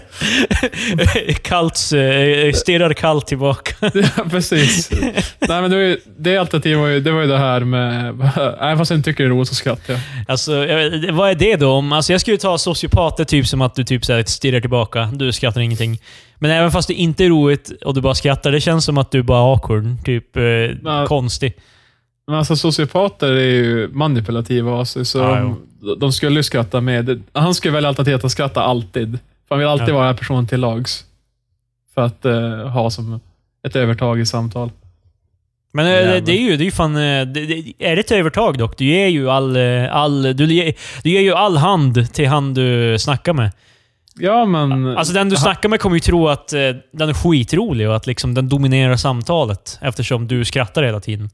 Kallt, 1.43 1.75
eh, 1.75 2.53
stirrar 2.55 2.93
kallt 2.93 3.27
tillbaka. 3.27 3.75
Ja, 3.95 4.25
Precis. 4.31 4.91
Nej, 5.39 5.63
men 5.63 5.71
det, 5.71 5.77
var 5.77 5.83
ju, 5.83 6.01
det 6.19 6.37
alternativet 6.39 6.79
var 6.79 6.87
ju 6.87 7.01
det, 7.01 7.11
var 7.13 7.21
ju 7.21 7.27
det 7.27 7.39
här 7.39 7.61
med... 7.61 8.07
Även 8.61 8.79
fast 8.79 8.91
jag 8.91 8.99
inte 8.99 9.11
tycker 9.11 9.25
det 9.25 9.29
är 9.29 9.31
roligt 9.31 9.49
så 9.49 9.55
skrattar 9.55 9.93
jag. 9.95 10.03
Alltså, 10.29 10.53
jag 10.67 10.91
vet- 10.91 11.15
vad 11.15 11.31
är 11.31 11.35
det 11.35 11.57
då? 11.57 11.89
Alltså 11.93 12.13
jag 12.13 12.21
skulle 12.21 12.37
ta 12.37 12.59
sociopat, 12.59 13.17
det 13.17 13.23
är 13.23 13.25
typ 13.25 13.47
som 13.47 13.63
att 13.63 13.75
du 13.75 13.85
typ 13.85 14.05
så 14.05 14.13
här 14.13 14.25
stirrar 14.27 14.61
tillbaka. 14.61 15.11
Du 15.13 15.33
skrattar 15.33 15.61
ingenting. 15.61 15.99
Men 16.39 16.51
även 16.51 16.71
fast 16.71 16.89
det 16.89 16.95
inte 16.95 17.25
är 17.25 17.29
roligt 17.29 17.71
och 17.85 17.95
du 17.95 18.01
bara 18.01 18.15
skrattar, 18.15 18.53
det 18.53 18.61
känns 18.61 18.85
som 18.85 18.99
att 18.99 19.11
du 19.11 19.23
bara 19.23 19.39
är 19.39 19.53
awkward. 19.53 20.05
Typ 20.05 20.37
eh, 20.37 20.43
Ja. 20.43 21.07
konstig. 21.07 21.53
Men 22.27 22.37
alltså 22.37 22.57
sociopater 22.57 23.33
är 23.33 23.51
ju 23.51 23.89
manipulativa 23.93 24.85
sig, 24.85 25.05
så 25.05 25.19
Ja, 25.19 25.55
de, 25.81 25.99
de 25.99 26.13
skulle 26.13 26.37
ju 26.37 26.43
skratta 26.43 26.81
med. 26.81 27.23
Han 27.33 27.55
skulle 27.55 27.75
välja 27.75 27.89
alternativet 27.89 28.25
att 28.25 28.33
skratta 28.33 28.63
alltid. 28.63 29.11
För 29.49 29.55
han 29.55 29.59
vill 29.59 29.69
alltid 29.69 29.89
Ja. 29.89 29.95
vara 29.95 30.15
personen 30.15 30.47
till 30.47 30.61
lags. 30.61 31.05
För 31.95 32.03
att 32.03 32.25
eh, 32.25 32.69
ha 32.69 32.91
som 32.91 33.21
ett 33.67 33.77
övertag 33.77 34.21
i 34.21 34.27
samtal. 34.27 34.71
Men 35.73 35.87
eh, 35.87 35.93
Jävlar. 35.93 36.21
det, 36.21 36.33
är 36.33 36.41
ju 36.51 36.57
det 36.57 36.63
är 36.63 36.65
ju 36.65 36.71
fan... 36.71 36.97
eh, 36.97 37.01
Det, 37.27 37.27
det, 37.27 37.73
är 37.79 37.97
det 37.97 38.01
ett 38.01 38.13
övertag 38.13 38.59
dock? 38.59 38.79
Du 38.79 38.85
ger 38.85 39.07
ju 39.09 39.31
all... 39.31 39.57
eh, 39.57 39.97
all 39.97 40.23
du, 40.37 40.45
ger, 40.55 40.75
du 41.03 41.11
ger 41.11 41.21
ju 41.21 41.35
all 41.35 41.57
hand 41.57 42.13
till 42.15 42.29
han 42.29 42.55
du 42.55 42.97
snackar 42.99 43.33
med. 43.33 43.51
Ja, 44.19 44.45
men... 44.45 44.97
Alltså 44.97 45.15
den 45.15 45.29
du 45.29 45.37
snackar 45.37 45.69
med 45.69 45.81
kommer 45.81 45.97
ju 45.97 46.01
tro 46.01 46.29
att 46.29 46.53
eh, 46.53 46.61
den 46.93 47.09
är 47.09 47.15
skitrolig 47.15 47.89
och 47.89 47.97
att 47.97 48.07
liksom 48.07 48.35
den 48.35 48.49
dominerar 48.49 48.97
samtalet 48.97 49.79
eftersom 49.83 50.27
du 50.29 50.45
skrattar 50.45 50.83
hela 50.83 51.01
tiden. 51.01 51.31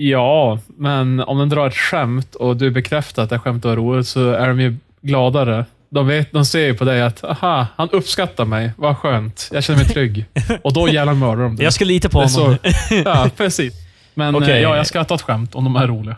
Ja, 0.00 0.58
men 0.76 1.20
om 1.20 1.38
den 1.38 1.48
drar 1.48 1.66
ett 1.66 1.76
skämt 1.76 2.34
och 2.34 2.56
du 2.56 2.70
bekräftar 2.70 3.22
att 3.22 3.28
det 3.30 3.36
här 3.36 3.40
skämtet 3.40 3.64
var 3.68 3.76
roligt 3.76 4.06
så 4.08 4.30
är 4.30 4.48
de 4.48 4.60
ju 4.60 4.76
gladare. 5.02 5.64
De, 5.90 6.06
vet, 6.06 6.32
de 6.32 6.44
ser 6.44 6.66
ju 6.66 6.74
på 6.74 6.84
dig 6.84 7.02
att, 7.02 7.24
aha, 7.24 7.66
han 7.76 7.88
uppskattar 7.90 8.44
mig. 8.44 8.72
Vad 8.76 8.96
skönt. 8.98 9.48
Jag 9.52 9.64
känner 9.64 9.78
mig 9.78 9.88
trygg. 9.88 10.24
och 10.62 10.72
då 10.72 10.88
jävlar 10.88 11.14
mördar 11.14 11.42
de 11.42 11.56
dig. 11.56 11.64
Jag 11.64 11.72
ska 11.72 11.84
lita 11.84 12.08
på 12.08 12.18
honom. 12.18 12.30
så- 12.30 12.94
Ja, 13.04 13.30
precis. 13.36 13.74
Men 14.14 14.32
eh, 14.42 14.58
ja, 14.62 14.76
jag 14.76 14.86
skrattar 14.86 15.14
åt 15.14 15.22
skämt 15.22 15.54
om 15.54 15.64
de 15.64 15.76
är 15.76 15.86
roliga. 15.86 16.16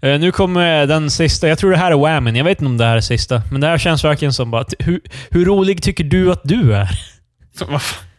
Eh, 0.00 0.20
nu 0.20 0.32
kommer 0.32 0.86
den 0.86 1.10
sista. 1.10 1.48
Jag 1.48 1.58
tror 1.58 1.70
det 1.70 1.76
här 1.76 1.92
är 1.92 1.96
Whammin. 1.96 2.36
Jag 2.36 2.44
vet 2.44 2.58
inte 2.60 2.66
om 2.66 2.76
det 2.78 2.84
här 2.84 2.96
är 2.96 3.00
sista. 3.00 3.42
Men 3.52 3.60
det 3.60 3.66
här 3.66 3.78
känns 3.78 4.04
verkligen 4.04 4.32
som 4.32 4.50
bara... 4.50 4.64
Hur, 4.78 5.00
hur 5.30 5.44
rolig 5.44 5.82
tycker 5.82 6.04
du 6.04 6.32
att 6.32 6.40
du 6.44 6.74
är? 6.74 6.88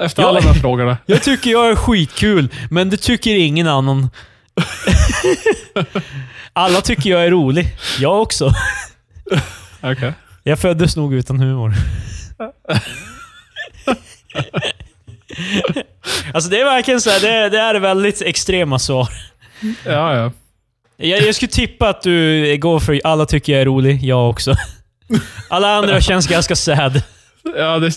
Efter 0.00 0.22
alla 0.22 0.40
de 0.40 0.46
här 0.46 0.54
frågorna. 0.54 0.98
Jag 1.06 1.22
tycker 1.22 1.50
jag 1.50 1.70
är 1.70 1.76
skitkul, 1.76 2.48
men 2.70 2.90
det 2.90 2.96
tycker 2.96 3.34
ingen 3.34 3.68
annan. 3.68 4.10
Alla 6.52 6.80
tycker 6.80 7.10
jag 7.10 7.24
är 7.24 7.30
rolig. 7.30 7.76
Jag 8.00 8.22
också. 8.22 8.52
Okej. 9.80 10.12
Jag 10.42 10.58
föddes 10.58 10.96
nog 10.96 11.14
utan 11.14 11.40
humor. 11.40 11.74
alltså 16.34 16.50
det 16.50 16.60
är 16.60 16.64
verkligen 16.64 17.00
så 17.00 17.10
här, 17.10 17.20
det, 17.20 17.48
det 17.48 17.58
är 17.58 17.74
väldigt 17.74 18.22
extrema 18.22 18.78
svar. 18.78 19.08
Ja, 19.84 20.16
ja. 20.16 20.32
Jag, 20.96 21.22
jag 21.22 21.34
skulle 21.34 21.50
tippa 21.50 21.88
att 21.88 22.02
du 22.02 22.56
går 22.56 22.80
för 22.80 23.00
alla 23.04 23.26
tycker 23.26 23.52
jag 23.52 23.60
är 23.60 23.66
rolig, 23.66 24.04
jag 24.04 24.30
också. 24.30 24.54
Alla 25.48 25.76
andra 25.76 26.00
känns 26.00 26.26
ganska 26.26 26.56
sad. 26.56 27.02
Ja 27.56 27.78
det, 27.78 27.90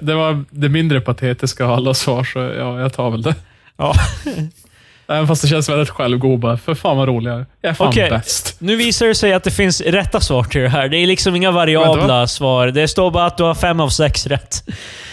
det 0.00 0.14
var 0.14 0.44
det 0.50 0.68
mindre 0.68 1.00
patetiska 1.00 1.64
av 1.64 1.72
alla 1.72 1.94
svar, 1.94 2.24
så 2.24 2.38
ja, 2.38 2.80
jag 2.80 2.92
tar 2.92 3.10
väl 3.10 3.22
det. 3.22 3.34
Ja. 3.76 3.94
Även 5.10 5.26
fast 5.26 5.42
det 5.42 5.48
känns 5.48 5.68
väldigt 5.68 5.88
självgod 5.90 6.40
bara, 6.40 6.56
för 6.56 6.74
fan 6.74 6.96
vad 6.96 7.08
rolig 7.08 7.30
jag 7.30 7.40
är. 7.40 7.46
Jag 7.60 7.70
är 7.70 7.74
fan 7.74 7.88
Okej. 7.88 8.10
bäst. 8.10 8.56
Nu 8.58 8.76
visar 8.76 9.06
det 9.06 9.14
sig 9.14 9.32
att 9.32 9.44
det 9.44 9.50
finns 9.50 9.80
rätta 9.80 10.20
svar 10.20 10.44
till 10.44 10.60
det 10.60 10.68
här. 10.68 10.88
Det 10.88 10.96
är 10.96 11.06
liksom 11.06 11.36
inga 11.36 11.50
variabla 11.50 12.26
svar. 12.26 12.66
Det 12.66 12.88
står 12.88 13.10
bara 13.10 13.26
att 13.26 13.36
du 13.36 13.42
har 13.44 13.54
fem 13.54 13.80
av 13.80 13.88
sex 13.88 14.26
rätt. 14.26 14.64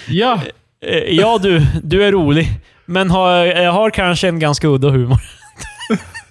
Ja, 0.08 0.40
Eh, 0.86 0.98
Ja 0.98 1.38
du, 1.38 1.66
du 1.84 2.04
är 2.04 2.12
rolig. 2.12 2.52
Men 2.86 3.10
har, 3.12 3.32
jag 3.46 3.72
har 3.72 3.90
kanske 3.90 4.28
en 4.28 4.40
ganska 4.40 4.68
udda 4.68 4.90
humor. 4.90 5.22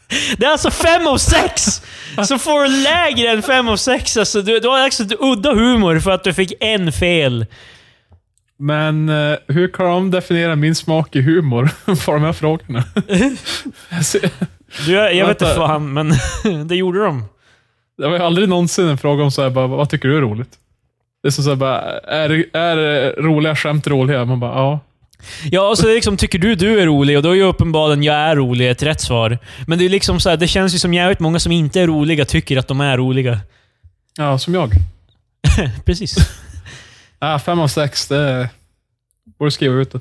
Det 0.38 0.46
är 0.46 0.50
alltså 0.50 0.70
fem 0.70 1.06
av 1.06 1.18
sex! 1.18 1.82
Så 2.28 2.38
får 2.38 2.62
du 2.64 2.82
lägre 2.82 3.28
än 3.28 3.42
fem 3.42 3.68
av 3.68 3.76
sex. 3.76 4.16
Alltså, 4.16 4.42
du, 4.42 4.60
du 4.60 4.68
har 4.68 4.78
alltså 4.78 5.04
udda 5.18 5.54
humor 5.54 6.00
för 6.00 6.10
att 6.10 6.24
du 6.24 6.32
fick 6.34 6.52
en 6.60 6.92
fel. 6.92 7.46
men 8.58 9.08
eh, 9.08 9.36
hur 9.48 9.68
kan 9.68 9.86
de 9.86 10.10
definiera 10.10 10.56
min 10.56 10.74
smak 10.74 11.16
i 11.16 11.20
humor 11.22 11.70
på 12.06 12.12
de 12.12 12.22
här 12.22 12.32
frågorna? 12.32 12.84
Du, 14.86 14.92
jag, 14.92 15.14
jag 15.14 15.26
vet 15.26 15.34
inte 15.40 15.44
Vänta. 15.44 15.66
fan, 15.66 15.92
men 15.92 16.12
det 16.68 16.76
gjorde 16.76 17.04
de. 17.04 17.24
Det 17.98 18.08
var 18.08 18.16
ju 18.16 18.22
aldrig 18.24 18.48
någonsin 18.48 18.88
en 18.88 18.98
fråga 18.98 19.24
om 19.24 19.30
så 19.30 19.42
här, 19.42 19.50
bara, 19.50 19.66
vad 19.66 19.90
tycker 19.90 20.08
du 20.08 20.16
är 20.16 20.20
roligt? 20.20 20.50
Det 21.22 21.28
är 21.28 21.30
som 21.32 21.44
så 21.44 21.50
här, 21.50 21.56
bara, 21.56 21.80
är, 22.00 22.56
är 22.56 22.76
roliga 23.22 23.56
skämt 23.56 23.86
roliga? 23.86 24.24
Man 24.24 24.40
bara, 24.40 24.54
ja. 24.54 24.80
Ja, 25.50 25.68
och 25.68 25.78
så 25.78 25.86
liksom, 25.86 26.16
tycker 26.16 26.38
du 26.38 26.54
du 26.54 26.80
är 26.80 26.86
rolig 26.86 27.16
och 27.16 27.22
då 27.22 27.30
är 27.30 27.34
ju 27.34 27.42
uppenbarligen 27.42 28.02
jag 28.02 28.16
är 28.16 28.36
rolig 28.36 28.70
ett 28.70 28.82
rätt 28.82 29.00
svar. 29.00 29.38
Men 29.66 29.78
det 29.78 29.84
är 29.84 29.88
liksom 29.88 30.20
så 30.20 30.30
här, 30.30 30.36
det 30.36 30.46
känns 30.46 30.74
ju 30.74 30.78
som 30.78 30.94
jävligt 30.94 31.20
många 31.20 31.38
som 31.38 31.52
inte 31.52 31.80
är 31.80 31.86
roliga 31.86 32.24
tycker 32.24 32.56
att 32.56 32.68
de 32.68 32.80
är 32.80 32.96
roliga. 32.96 33.40
Ja, 34.16 34.38
som 34.38 34.54
jag. 34.54 34.70
Precis. 35.84 36.16
Ja, 37.18 37.38
fem 37.38 37.60
av 37.60 37.68
sex, 37.68 38.08
det 38.08 38.48
borde 39.38 39.50
skriva 39.50 39.74
ut 39.74 39.92
det. 39.92 40.00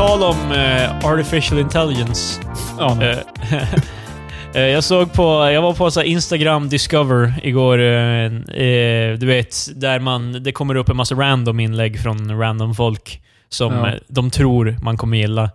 Tal 0.00 0.22
om 0.22 0.52
eh, 0.52 0.96
artificial 1.04 1.58
intelligence. 1.60 2.40
Ja. 2.78 3.02
Eh, 3.02 3.18
eh, 4.54 4.62
jag 4.62 4.84
såg 4.84 5.12
på, 5.12 5.22
jag 5.52 5.62
var 5.62 5.72
på 5.72 5.90
så 5.90 6.02
Instagram 6.02 6.68
Discover 6.68 7.34
igår. 7.42 7.78
eh, 7.80 8.30
du 9.18 9.26
vet, 9.26 9.80
där 9.80 9.98
man, 9.98 10.42
det 10.42 10.52
kommer 10.52 10.74
upp 10.74 10.88
en 10.88 10.96
massa 10.96 11.14
random 11.14 11.60
inlägg 11.60 12.00
från 12.00 12.38
random 12.38 12.74
folk 12.74 13.22
som 13.48 13.72
Ja. 13.74 13.92
de 14.08 14.30
tror 14.30 14.76
man 14.82 14.96
kommer 14.96 15.16
gilla. 15.16 15.50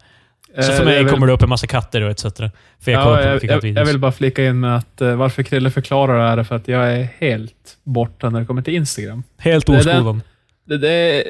Så 0.56 0.72
för 0.72 0.86
mig 0.86 1.04
vill- 1.04 1.14
kommer 1.14 1.28
det 1.28 1.34
upp 1.34 1.44
en 1.44 1.50
massa 1.50 1.68
katter 1.68 2.02
och 2.02 2.12
etc. 2.12 2.24
För 2.24 2.92
jag 2.92 3.02
Ja, 3.02 3.22
jag, 3.22 3.44
jag, 3.44 3.66
jag 3.66 3.86
vill 3.86 4.00
bara 4.00 4.12
flika 4.12 4.46
in 4.46 4.60
med 4.60 4.78
att 4.78 5.02
varför 5.18 5.44
Krille 5.44 5.72
förklarar 5.72 6.20
det 6.20 6.30
här 6.30 6.38
är 6.38 6.44
för 6.44 6.56
att 6.56 6.68
jag 6.68 6.94
är 6.94 7.08
helt 7.20 7.78
borta 7.84 8.30
när 8.30 8.40
det 8.40 8.46
kommer 8.46 8.62
till 8.62 8.76
Instagram. 8.76 9.24
Helt 9.38 9.66
det 9.66 9.78
oskolad. 9.78 10.22
Det, 10.68 10.78
det, 10.78 10.90
är, 10.92 11.24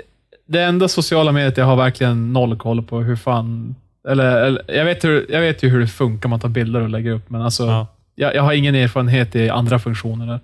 det 0.47 0.63
enda 0.63 0.87
sociala 0.87 1.31
mediet 1.31 1.57
jag 1.57 1.65
har 1.65 1.75
verkligen 1.75 2.33
noll 2.33 2.57
koll 2.57 2.83
på 2.83 2.99
hur 2.99 3.15
fan... 3.15 3.75
Eller, 4.07 4.37
eller 4.45 4.61
jag, 4.67 4.85
vet 4.85 5.03
hur, 5.03 5.25
jag 5.29 5.41
vet 5.41 5.63
ju 5.63 5.69
hur 5.69 5.79
det 5.79 5.87
funkar, 5.87 6.29
man 6.29 6.39
tar 6.39 6.49
bilder 6.49 6.81
och 6.81 6.89
lägger 6.89 7.11
upp, 7.11 7.29
men 7.29 7.41
alltså, 7.41 7.63
Ja. 7.65 7.87
jag, 8.15 8.35
jag 8.35 8.43
har 8.43 8.53
ingen 8.53 8.75
erfarenhet 8.75 9.35
i 9.35 9.49
andra 9.49 9.79
funktioner. 9.79 10.27
Där. 10.27 10.39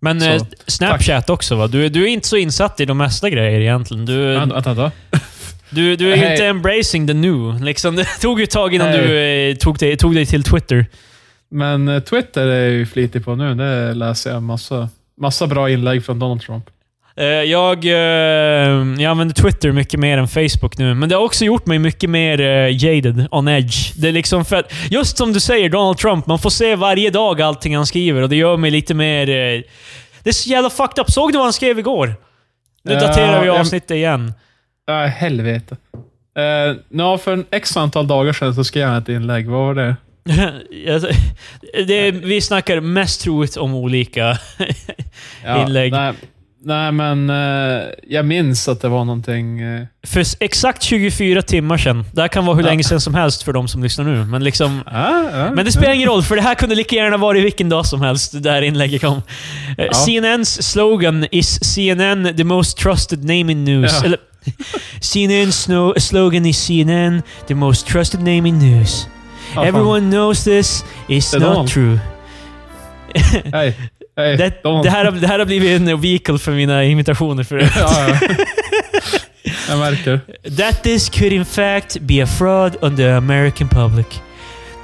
Men 0.00 0.20
Så, 0.20 0.30
eh, 0.30 0.42
Snapchat 0.66 1.30
också 1.30 1.56
va? 1.56 1.66
Du, 1.66 1.88
du 1.88 2.02
är 2.02 2.06
inte 2.06 2.28
så 2.28 2.36
insatt 2.36 2.80
i 2.80 2.84
de 2.84 2.98
mesta 2.98 3.30
grejer 3.30 3.60
egentligen. 3.60 4.04
Du, 4.06 4.34
Vänta, 4.34 4.60
vänta, 4.60 4.90
du, 5.70 5.96
du 5.96 6.12
är 6.12 6.16
ju 6.16 6.22
Hej. 6.22 6.32
inte 6.32 6.46
embracing 6.46 7.06
the 7.06 7.14
new. 7.14 7.62
Liksom, 7.64 7.96
det 7.96 8.04
tog 8.20 8.38
ju 8.40 8.44
ett 8.44 8.50
tag 8.50 8.74
innan 8.74 8.88
Hej. 8.88 8.98
du 9.06 9.18
eh, 9.50 9.56
tog, 9.56 9.78
dig, 9.78 9.96
tog 9.96 10.14
dig 10.14 10.26
till 10.26 10.42
Twitter. 10.42 10.86
Men 11.48 11.88
eh, 11.88 12.00
Twitter 12.00 12.46
är 12.46 12.62
jag 12.62 12.70
ju 12.72 12.86
flitig 12.86 13.24
på 13.24 13.34
nu. 13.34 13.54
Det 13.54 13.94
läser 13.94 14.30
jag 14.32 14.42
massa, 14.42 14.88
massa 15.20 15.46
bra 15.46 15.70
inlägg 15.70 16.04
från 16.04 16.18
Donald 16.18 16.40
Trump. 16.40 16.64
Eh, 17.16 17.24
jag, 17.26 17.84
eh, 17.84 17.92
jag 17.92 19.04
använder 19.04 19.34
Twitter 19.34 19.72
mycket 19.72 20.00
mer 20.00 20.18
än 20.18 20.28
Facebook 20.28 20.78
nu, 20.78 20.94
men 20.94 21.08
det 21.08 21.14
har 21.14 21.22
också 21.22 21.44
gjort 21.44 21.66
mig 21.66 21.78
mycket 21.78 22.10
mer 22.10 22.40
eh, 22.40 22.84
jaded, 22.84 23.26
on 23.30 23.48
edge. 23.48 23.92
Det 23.96 24.08
är 24.08 24.12
liksom 24.12 24.44
för 24.44 24.56
att, 24.56 24.72
just 24.90 25.18
som 25.18 25.32
du 25.32 25.40
säger, 25.40 25.68
Donald 25.68 25.98
Trump, 25.98 26.26
man 26.26 26.38
får 26.38 26.50
se 26.50 26.76
varje 26.76 27.10
dag 27.10 27.42
allting 27.42 27.76
han 27.76 27.86
skriver 27.86 28.22
och 28.22 28.28
det 28.28 28.36
gör 28.36 28.56
mig 28.56 28.70
lite 28.70 28.94
mer... 28.94 29.26
Det 30.22 30.30
är 30.30 30.32
så 30.32 30.48
jävla 30.50 30.70
fucked 30.70 30.98
up. 31.02 31.10
Såg 31.10 31.32
du 31.32 31.38
vad 31.38 31.46
han 31.46 31.52
skrev 31.52 31.78
igår? 31.78 32.14
Nu 32.84 32.92
Ja, 32.92 33.00
daterar 33.00 33.40
vi 33.40 33.46
jag- 33.46 33.60
avsnittet 33.60 33.90
igen. 33.90 34.34
Äh, 34.90 34.94
helvete. 34.96 35.76
Uh, 36.38 36.76
no, 36.88 37.18
för 37.18 37.32
en 37.32 37.44
x 37.50 37.76
antal 37.76 38.06
dagar 38.06 38.32
sedan 38.32 38.54
så 38.54 38.64
skrev 38.64 38.88
jag 38.88 38.98
ett 39.02 39.08
inlägg. 39.08 39.48
Vad 39.50 39.60
var 39.66 39.74
det? 39.74 39.96
Det 41.86 42.10
vi 42.10 42.40
snackar 42.40 42.80
mest 42.80 43.20
troligt 43.20 43.56
om 43.56 43.74
olika 43.74 44.38
inlägg. 45.66 45.92
Nej, 45.92 46.12
nej 46.64 46.92
men 46.92 47.30
eh, 47.30 47.82
jag 48.08 48.24
minns 48.26 48.68
att 48.68 48.80
det 48.80 48.88
var 48.88 49.04
någonting... 49.04 49.60
eh, 49.60 49.82
För 50.06 50.24
exakt 50.40 50.82
24 50.82 51.42
timmar 51.42 51.76
sedan. 51.78 52.04
Det 52.12 52.20
här 52.20 52.28
kan 52.28 52.46
vara 52.46 52.56
hur 52.56 52.62
Ja. 52.62 52.68
länge 52.68 52.84
sedan 52.84 53.00
som 53.00 53.14
helst 53.14 53.42
för 53.42 53.52
de 53.52 53.68
som 53.68 53.82
lyssnar 53.82 54.04
nu. 54.04 54.24
Men 54.24 54.44
liksom... 54.44 54.82
ah, 54.86 55.22
ja, 55.38 55.50
Men 55.54 55.64
det 55.64 55.72
spelar 55.72 55.92
ingen 55.92 56.08
roll, 56.08 56.22
för 56.22 56.36
det 56.36 56.42
här 56.42 56.54
kunde 56.54 56.74
lika 56.74 56.96
gärna 56.96 57.16
vara 57.16 57.38
vilken 57.38 57.68
dag 57.68 57.86
som 57.86 58.00
helst, 58.02 58.42
det 58.42 58.50
här 58.50 58.62
inlägget 58.62 59.00
kom. 59.00 59.22
Eh, 59.78 59.84
Ja. 59.84 59.92
CNNs 59.92 60.62
slogan 60.72 61.26
is 61.30 61.74
CNN 61.74 62.36
the 62.36 62.44
most 62.44 62.76
trusted 62.78 63.18
name 63.24 63.52
in 63.52 63.64
news. 63.64 63.92
Ja. 64.00 64.04
Eller, 64.06 64.18
CNN's 65.00 65.98
slogan 66.00 66.46
is 66.46 66.58
CNN 66.66 67.22
the 67.46 67.54
most 67.54 67.86
trusted 67.86 68.20
name 68.20 68.48
in 68.48 68.58
news. 68.58 69.06
Ja. 69.54 69.64
Everyone 69.64 70.10
knows 70.10 70.44
this 70.44 70.84
is 71.08 71.32
not 71.34 71.68
true. 71.70 71.98
Hej, 73.52 73.76
hej. 74.16 74.36
Det, 74.36 74.52
det, 74.82 74.90
här, 74.90 75.04
har- 75.04 75.12
det 75.12 75.26
här 75.26 75.38
har 75.38 75.46
blivit 75.46 75.80
en 75.80 76.00
vehicle 76.00 76.38
för 76.38 76.52
mina 76.52 76.84
imitationer 76.84 77.44
förut. 77.44 77.70
ja, 77.76 78.08
ja. 78.08 78.18
Jag 79.68 79.78
märker. 79.78 80.20
That 80.58 80.82
this 80.82 81.08
could 81.10 81.32
in 81.32 81.44
fact 81.44 81.96
be 82.00 82.22
a 82.22 82.26
fraud 82.26 82.76
on 82.80 82.96
the 82.96 83.10
American 83.10 83.68
public. 83.68 84.06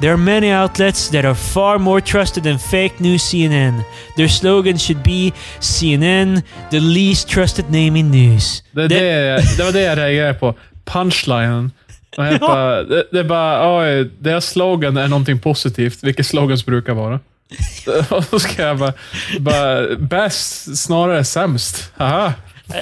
There 0.00 0.10
are 0.10 0.16
many 0.16 0.52
outlets 0.54 1.08
that 1.10 1.24
are 1.24 1.34
far 1.34 1.78
more 1.78 2.00
trusted 2.00 2.44
than 2.44 2.58
fake 2.58 2.92
news 2.98 3.22
CNN. 3.22 3.82
Their 4.16 4.28
slogan 4.28 4.78
should 4.78 5.02
be 5.02 5.32
CNN, 5.60 6.42
the 6.70 6.80
least 6.80 7.28
trusted 7.28 7.64
name 7.70 7.98
in 7.98 8.10
news. 8.10 8.62
Det, 8.72 8.88
det, 8.88 9.36
det 9.56 9.64
var 9.64 9.72
det 9.72 9.80
jag 9.80 9.98
reagerade 9.98 10.34
på. 10.34 10.54
Punchlinen. 10.84 11.72
Bara, 12.40 12.82
det, 12.82 13.04
det 13.12 13.18
är 13.18 13.24
bara, 13.24 13.78
oj, 13.78 14.10
deras 14.18 14.46
slogan 14.50 14.96
är 14.96 15.08
någonting 15.08 15.38
positivt, 15.38 15.98
vilket 16.02 16.26
slogans 16.26 16.66
brukar 16.66 16.92
vara. 16.94 17.20
Och 18.10 18.24
så 18.24 18.38
ska 18.38 18.62
jag 18.62 18.78
bara, 18.78 18.92
bara 19.40 19.96
bäst 19.96 20.76
snarare 20.78 21.24
sämst. 21.24 21.92
Haha. 21.96 22.32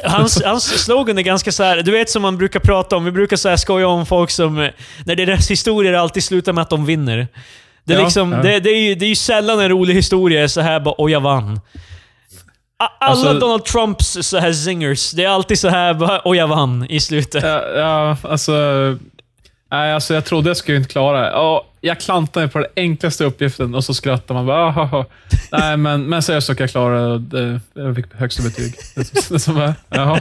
Hans, 0.05 0.43
hans 0.45 0.85
slogan 0.85 1.19
är 1.19 1.23
ganska 1.23 1.53
så 1.53 1.63
här, 1.63 1.83
du 1.83 1.91
vet 1.91 2.11
som 2.11 2.23
man 2.23 2.39
brukar 2.39 2.61
prata 2.61 2.97
om, 2.97 3.05
vi 3.05 3.11
brukar 3.11 3.37
så 3.37 3.49
här 3.49 3.57
skoja 3.57 3.89
om 3.89 4.07
folk 4.07 4.31
som, 4.31 4.71
när 5.05 5.17
deras 5.17 5.51
historier 5.51 5.93
alltid 5.93 6.25
slutar 6.25 6.53
med 6.53 6.63
att 6.63 6.71
de 6.71 6.87
vinner. 6.87 7.29
Det 7.85 7.95
är, 7.95 7.99
Ja, 7.99 8.05
liksom, 8.05 8.33
ja. 8.33 8.43
Det, 8.43 8.61
det, 8.61 8.71
är 8.71 8.81
ju, 8.89 8.95
det 8.95 9.05
är 9.05 9.09
ju 9.09 9.15
sällan 9.17 9.61
en 9.61 9.69
rolig 9.69 9.95
historia 9.95 10.43
är 10.43 10.47
så 10.49 10.61
här 10.61 10.81
bara 10.81 10.95
“och 10.95 11.11
jag 11.11 11.21
vann”. 11.21 11.61
Alla 12.79 13.11
Alltså- 13.11 13.33
Donald 13.33 13.65
Trumps 13.65 14.19
så 14.21 14.39
här 14.39 14.53
zingers, 14.53 15.11
det 15.11 15.25
är 15.25 15.29
alltid 15.29 15.59
så 15.59 15.69
här 15.69 15.95
bara 15.95 16.19
“och 16.19 16.37
jag 16.37 16.47
vann” 16.49 16.87
i 16.89 17.01
slutet. 17.01 17.45
Ja, 17.45 17.63
ja, 17.77 18.17
alltså... 18.23 18.53
Nej, 19.71 19.93
alltså 19.93 20.15
jag 20.15 20.25
trodde 20.25 20.51
jag 20.51 20.57
skulle 20.57 20.77
inte 20.79 20.89
klara 20.93 21.21
det. 21.21 21.31
Ja, 21.87 21.91
jag 21.91 22.01
klantade 22.01 22.49
på 22.49 22.59
den 22.59 22.69
enklaste 22.77 23.25
uppgiften 23.25 23.75
och 23.75 23.85
så 23.85 23.95
skrattar 23.95 24.35
man 24.35 24.47
bara. 24.47 24.67
"Ahaha." 24.69 25.05
Nej, 25.53 25.77
men, 25.77 26.03
men 26.07 26.23
seriöst 26.23 26.47
så 26.47 26.55
jag 26.59 26.71
klara 26.71 27.19
det. 27.19 27.61
Jag 27.75 27.97
fick 27.97 28.15
högsta 28.15 28.43
betyg. 28.43 28.75
Det, 28.95 29.29
det, 29.29 29.39
som, 29.39 29.55
bara, 29.55 29.75
jaha. 29.89 30.21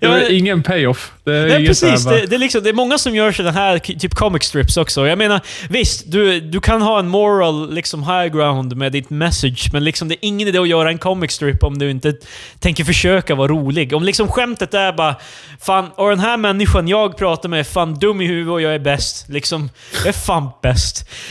Det 0.00 0.08
var 0.08 0.30
ingen 0.32 0.62
payoff. 0.62 1.12
Det 1.24 1.36
är 1.36 1.42
Nej, 1.48 1.58
här 1.60 1.66
precis. 1.66 2.04
bara, 2.04 2.14
Det, 2.14 2.26
det, 2.26 2.36
är 2.36 2.38
liksom, 2.38 2.62
det 2.62 2.68
är 2.68 2.74
många 2.74 2.98
som 2.98 3.14
gör 3.14 3.32
sådana 3.32 3.52
här 3.52 3.78
typ 3.78 4.14
comic 4.14 4.42
strips 4.42 4.76
också. 4.76 5.06
Jag 5.06 5.18
menar, 5.18 5.40
visst, 5.68 6.12
du, 6.12 6.40
du 6.40 6.60
kan 6.60 6.82
ha 6.82 6.98
en 6.98 7.08
moral 7.08 7.74
liksom 7.74 8.02
high 8.02 8.26
ground 8.26 8.76
med 8.76 8.92
ditt 8.92 9.10
message, 9.10 9.70
men 9.72 9.84
liksom, 9.84 10.08
det 10.08 10.14
är 10.14 10.18
ingen 10.22 10.48
idé 10.48 10.58
att 10.58 10.68
göra 10.68 10.90
en 10.90 10.98
comic 10.98 11.32
strip 11.32 11.62
om 11.62 11.78
du 11.78 11.90
inte 11.90 12.14
tänker 12.58 12.84
försöka 12.84 13.34
vara 13.34 13.48
rolig. 13.48 13.92
Om 13.92 14.02
liksom 14.02 14.28
skämtet 14.28 14.74
är 14.74 14.92
bara 14.92 15.16
Fan, 15.60 15.90
och 15.96 16.10
den 16.10 16.20
här 16.20 16.36
människan 16.36 16.88
jag 16.88 17.16
pratar 17.16 17.48
med 17.48 17.60
är 17.60 17.64
fan 17.64 17.94
dum 17.94 18.20
i 18.20 18.26
huvudet 18.26 18.52
och 18.52 18.62
jag 18.62 18.74
är 18.74 18.78
bäst. 18.78 19.28
Liksom, 19.28 19.70
jag 19.98 20.06
är 20.06 20.12
fan 20.12 20.48
bäst. 20.62 20.69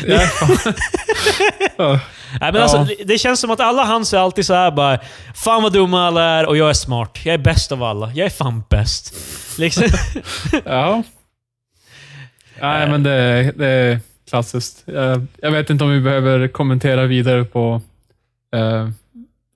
Ja, 0.07 0.19
fan. 0.19 0.57
Ja. 1.77 1.99
Nej, 2.41 2.51
men 2.51 2.61
alltså, 2.61 2.87
det- 3.05 3.17
känns 3.17 3.39
som 3.39 3.51
att 3.51 3.59
alla 3.59 3.83
hans 3.83 4.13
är 4.13 4.17
alltid 4.17 4.45
så 4.45 4.53
här 4.53 4.71
bara 4.71 4.99
Fan 5.35 5.63
vad 5.63 5.73
dumma 5.73 6.07
alla 6.07 6.23
är 6.23 6.45
och 6.45 6.57
jag 6.57 6.69
är 6.69 6.73
smart. 6.73 7.19
Jag 7.23 7.33
är 7.33 7.37
bäst 7.37 7.71
av 7.71 7.83
alla. 7.83 8.11
Jag 8.15 8.25
är 8.25 8.29
fan 8.29 8.63
bäst. 8.69 9.13
Liksom. 9.59 9.83
ja. 10.65 11.03
Nej, 12.61 12.89
men 12.89 13.03
det, 13.03 13.51
det 13.55 13.67
är 13.67 13.99
klassiskt. 14.29 14.83
Jag, 14.85 15.25
jag 15.41 15.51
vet 15.51 15.69
inte 15.69 15.83
om 15.83 15.89
vi 15.91 15.99
behöver 16.01 16.47
kommentera 16.47 17.05
vidare 17.05 17.43
på 17.43 17.81
eh, 18.55 18.89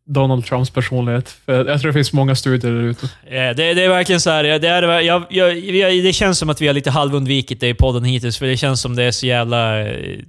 Donald 0.06 0.46
Trumps 0.46 0.70
personlighet. 0.70 1.30
För 1.30 1.66
jag 1.66 1.82
tror 1.82 1.90
det 1.90 1.94
finns 1.94 2.14
många 2.14 2.36
studier 2.36 2.72
där 2.72 2.82
ute. 2.82 3.10
Ja, 3.30 3.54
det, 3.54 3.74
det 3.74 3.84
är 3.84 3.90
verkligen 3.90 4.22
så 4.22 4.30
här. 4.30 4.44
Det, 4.44 4.68
är, 4.68 4.84
jag, 5.02 5.26
jag, 5.30 5.46
har- 5.46 6.04
det 6.04 6.14
känns 6.14 6.38
som 6.40 6.50
att 6.50 6.62
vi 6.62 6.68
har 6.68 6.74
lite 6.74 6.92
halvundvikit 6.92 7.60
det 7.60 7.70
i 7.70 7.74
podden 7.74 8.04
hittills, 8.04 8.38
för 8.38 8.46
det 8.46 8.58
känns 8.58 8.82
som 8.82 8.96
det 8.96 9.04
är 9.04 9.12
så 9.12 9.26
jävla... 9.26 9.80
eh, 9.82 10.20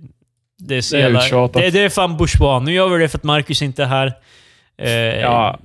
Det 0.59 0.77
är 0.77 0.81
så 0.81 0.97
Det 0.97 1.03
är 1.03 1.05
jävla... 1.05 1.49
Det, 1.61 1.71
det 1.71 1.81
är 1.81 1.89
fan 1.89 2.17
bourgeois. 2.17 2.63
Nu 2.67 2.73
gör 2.73 2.89
vi 2.89 2.99
det 3.03 3.09
för 3.09 3.19
att 3.19 3.25
Marcus 3.25 3.63
inte 3.63 3.83
är 3.83 3.87
här. 3.87 4.13
Eh, 4.79 4.91
Ja, 5.21 5.59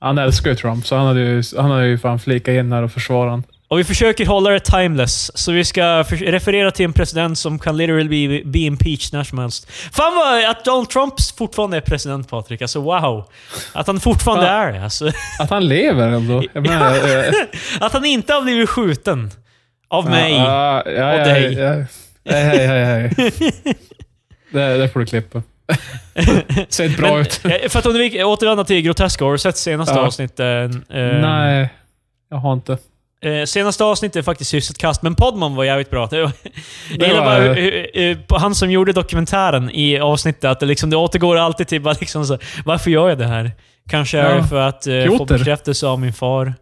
han 0.00 0.18
älskar 0.18 0.50
ju 0.50 0.56
Trump, 0.56 0.86
så 0.86 0.96
han 0.96 1.06
hade 1.06 1.20
ju, 1.20 1.42
han 1.56 1.70
hade 1.70 1.86
ju 1.86 1.98
fan 1.98 2.18
flikat 2.18 2.52
in 2.52 2.72
här 2.72 2.82
och 2.82 2.92
försvarat 2.92 3.30
honom. 3.30 3.44
Och 3.74 3.80
vi 3.80 3.84
försöker 3.84 4.26
hålla 4.26 4.50
det 4.50 4.60
timeless, 4.60 5.38
så 5.38 5.52
vi 5.52 5.64
ska 5.64 6.02
referera 6.02 6.70
till 6.70 6.84
en 6.84 6.92
president 6.92 7.38
som 7.38 7.58
kan 7.58 7.76
literally 7.76 8.28
be, 8.28 8.44
be 8.50 8.58
impeached 8.58 9.12
när 9.12 9.24
som 9.24 9.38
helst. 9.38 9.70
Fan 9.92 10.14
vad 10.16 10.44
att 10.44 10.64
Donald 10.64 10.90
Trump 10.90 11.14
fortfarande 11.38 11.76
är 11.76 11.80
president, 11.80 12.28
Patrik. 12.28 12.62
Alltså 12.62 12.80
wow. 12.80 13.24
Att 13.72 13.86
han 13.86 14.00
fortfarande 14.00 14.46
Fan. 14.46 14.68
är 14.68 14.72
det. 14.72 14.84
Alltså, 14.84 15.10
Att 15.38 15.50
han 15.50 15.68
lever 15.68 16.08
ändå. 16.08 16.42
Menar, 16.52 17.18
eh, 17.18 17.32
att 17.80 17.92
han 17.92 18.04
inte 18.04 18.32
har 18.32 18.42
blivit 18.42 18.68
skjuten. 18.70 19.30
Av 19.88 20.10
mig. 20.10 20.32
Ja, 20.32 20.82
ja, 20.86 20.92
ja, 20.92 21.18
Och 21.20 21.26
dig. 21.28 21.54
Hej, 22.24 22.42
hej, 22.44 22.84
hej. 22.84 23.10
Det, 24.52 24.76
det 24.76 24.88
får 24.88 25.00
du 25.00 25.06
klippa. 25.06 25.42
Ser 26.68 26.84
inte 26.84 27.00
bra 27.02 27.12
Men, 27.12 27.20
ut. 27.20 27.40
eh, 27.44 27.68
För 27.68 27.78
att 27.78 27.86
om 27.86 27.92
vi 27.94 28.24
återvänder 28.24 28.64
till 28.64 28.80
groteska, 28.82 29.24
har 29.24 29.32
du 29.32 29.38
sett 29.38 29.56
senaste 29.56 29.94
avsnittet? 30.00 30.74
Eh, 30.74 31.00
Nej, 31.20 31.68
jag 32.30 32.36
har 32.36 32.52
inte. 32.52 32.78
Eh, 33.24 33.44
senaste 33.44 33.84
avsnittet 33.84 34.16
är 34.16 34.22
faktiskt 34.22 34.54
hyfsat 34.54 34.78
kast, 34.78 35.02
men 35.02 35.14
Podman 35.14 35.54
var 35.54 35.64
jävligt 35.64 35.90
bra. 35.90 36.06
Det 36.06 36.22
var, 36.22 36.32
Det 36.98 37.12
var- 37.14 37.20
bara 37.24 37.38
hur- 37.54 38.38
han 38.38 38.54
som 38.54 38.70
gjorde 38.70 38.92
dokumentären 38.92 39.70
i 39.70 39.98
avsnittet, 39.98 40.44
att 40.44 40.60
det, 40.60 40.66
liksom, 40.66 40.90
det 40.90 40.96
återgår 40.96 41.36
alltid 41.36 41.68
till 41.68 41.80
bara 41.80 41.96
liksom 42.00 42.26
så, 42.26 42.38
varför 42.64 42.90
gör 42.90 43.08
jag 43.08 43.18
det 43.18 43.26
här? 43.26 43.52
Kanske 43.90 44.18
är 44.18 44.30
Ja. 44.30 44.36
det 44.36 44.48
för 44.48 44.60
att 44.68 44.86
eh, 44.86 45.04
få 45.18 45.24
bekräftelse 45.24 45.86
av 45.86 46.00
min 46.00 46.12
far. 46.12 46.54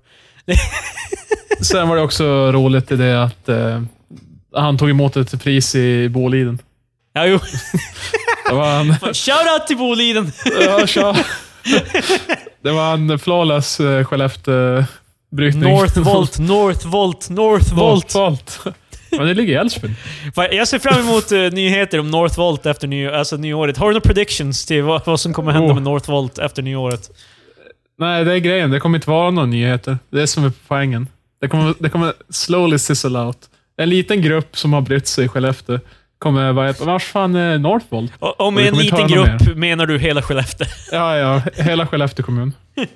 Sen 1.60 1.88
var 1.88 1.96
det 1.96 2.02
också 2.02 2.52
roligt 2.52 2.90
i 2.92 2.96
det 2.96 3.22
att 3.22 3.48
eh, 3.48 3.82
han 4.56 4.78
tog 4.78 4.90
emot 4.90 5.16
ett 5.16 5.42
pris 5.42 5.74
i 5.74 6.08
Boliden. 6.08 6.58
Ja, 7.12 7.26
jo. 7.26 7.38
Det 8.48 8.54
var 8.54 8.80
en... 8.80 8.86
Shoutout 9.14 9.66
till 9.66 9.76
Boliden! 9.76 10.32
ja, 10.60 10.86
tja. 10.86 11.16
Det 12.62 12.70
var 12.70 12.94
en 12.94 13.18
flawless 13.18 13.80
eh, 13.80 14.06
Skellefteå-brytning. 15.32 15.62
Northvolt, 15.74 16.38
Northvolt, 16.38 17.30
Northvolt. 17.30 18.14
Northvolt. 18.14 18.60
Men 19.10 19.26
det 19.26 19.34
ligger 19.34 19.52
i 19.52 19.56
Älvsbyn. 19.56 19.94
Jag 20.34 20.68
ser 20.68 20.78
fram 20.78 21.00
emot 21.00 21.32
eh, 21.32 21.38
nyheter 21.38 22.00
om 22.00 22.10
Northvolt 22.10 22.66
efter 22.66 22.88
ny, 22.88 23.06
alltså 23.08 23.36
nyåret. 23.36 23.76
Har 23.76 23.86
du 23.86 23.92
några 23.92 24.00
predictions 24.00 24.66
till 24.66 24.82
vad, 24.82 25.06
vad 25.06 25.20
som 25.20 25.32
kommer 25.34 25.52
hända 25.52 25.68
Oh. 25.68 25.74
med 25.74 25.82
Northvolt 25.82 26.38
efter 26.38 26.62
nyåret? 26.62 27.10
Nej, 27.98 28.24
det 28.24 28.32
är 28.32 28.38
grejen. 28.38 28.70
Det 28.70 28.80
kommer 28.80 28.98
inte 28.98 29.10
vara 29.10 29.30
några 29.30 29.46
nyheter. 29.46 29.98
Det 30.10 30.22
är 30.22 30.26
som 30.26 30.44
är 30.44 30.52
poängen. 30.68 31.08
Det 31.40 31.48
kommer, 31.48 31.74
det 31.78 31.88
kommer 31.88 32.12
slowly 32.30 32.78
sizzle 32.78 33.18
out. 33.18 33.38
En 33.76 33.88
liten 33.90 34.22
grupp 34.22 34.56
som 34.56 34.72
har 34.72 34.80
brytt 34.80 35.06
sig 35.06 35.24
i 35.24 35.28
Skellefteå 35.28 35.78
kommer 36.22 36.52
vara 36.52 36.70
ett... 36.70 36.80
Vars 36.80 37.04
fan 37.04 37.34
är 37.34 37.58
Northvolt? 37.58 38.12
Och, 38.18 38.52
med 38.52 38.66
en 38.68 38.74
liten 38.74 39.08
grupp 39.08 39.56
menar 39.56 39.86
du 39.86 39.98
hela 39.98 40.22
Skellefteå? 40.22 40.66
Ja, 40.92 41.16
ja. 41.16 41.42
Hela 41.54 41.86
Skellefteå 41.86 42.24
kommun. 42.24 42.52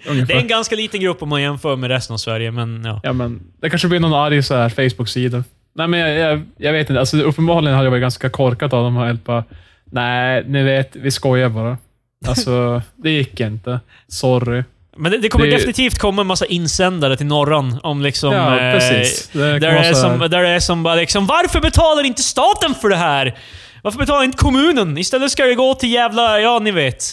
Ungefär. 0.08 0.26
Det 0.34 0.34
är 0.34 0.40
en 0.40 0.48
ganska 0.48 0.76
liten 0.76 1.00
grupp 1.00 1.22
om 1.22 1.28
man 1.28 1.42
jämför 1.42 1.76
med 1.76 1.90
resten 1.90 2.14
av 2.14 2.18
Sverige, 2.18 2.50
men 2.50 2.84
ja. 2.84 3.00
Ja, 3.02 3.12
men 3.12 3.40
det 3.60 3.70
kanske 3.70 3.88
blir 3.88 4.00
någon 4.00 4.14
arg 4.14 4.42
så 4.42 4.54
här 4.54 4.68
Facebook-sida. 4.68 5.44
Nej, 5.74 5.88
men 5.88 6.00
jag, 6.00 6.18
jag, 6.18 6.42
jag 6.56 6.72
vet 6.72 6.90
inte. 6.90 7.00
Alltså, 7.00 7.16
uppenbarligen 7.16 7.74
hade 7.74 7.86
jag 7.86 7.90
varit 7.90 8.00
ganska 8.00 8.28
korkat 8.28 8.72
av 8.72 8.84
de 8.84 8.96
här. 8.96 9.06
helt 9.06 9.24
Bara, 9.24 9.44
Nej, 9.84 10.44
ni 10.46 10.62
vet, 10.62 10.96
vi 10.96 11.10
skojar 11.10 11.48
bara. 11.48 11.78
Alltså, 12.26 12.82
det 12.96 13.10
gick 13.10 13.40
inte. 13.40 13.80
Sorry. 14.08 14.64
Men 14.98 15.12
det, 15.12 15.18
det 15.18 15.28
kommer 15.28 15.46
Det- 15.46 15.52
definitivt 15.52 15.98
komma 15.98 16.20
en 16.22 16.26
massa 16.26 16.46
insändare 16.46 17.16
till 17.16 17.26
Norran 17.26 17.80
om 17.82 18.02
liksom... 18.02 18.32
ja, 18.32 18.60
eh, 18.60 18.72
precis. 18.72 19.28
Det 19.32 19.58
Där 19.58 19.68
är 19.68 19.94
som, 19.94 20.18
där 20.18 20.44
är 20.44 20.60
som 20.60 20.82
bara 20.82 20.94
liksom, 20.94 21.26
varför 21.26 21.60
betalar 21.60 22.04
inte 22.04 22.22
staten 22.22 22.74
för 22.74 22.88
det 22.88 22.96
här? 22.96 23.38
Varför 23.82 23.98
betalar 23.98 24.24
inte 24.24 24.38
kommunen? 24.38 24.98
Istället 24.98 25.30
ska 25.30 25.44
det 25.44 25.54
gå 25.54 25.74
till 25.74 25.92
jävla, 25.92 26.40
ja 26.40 26.58
ni 26.58 26.70
vet. 26.70 27.04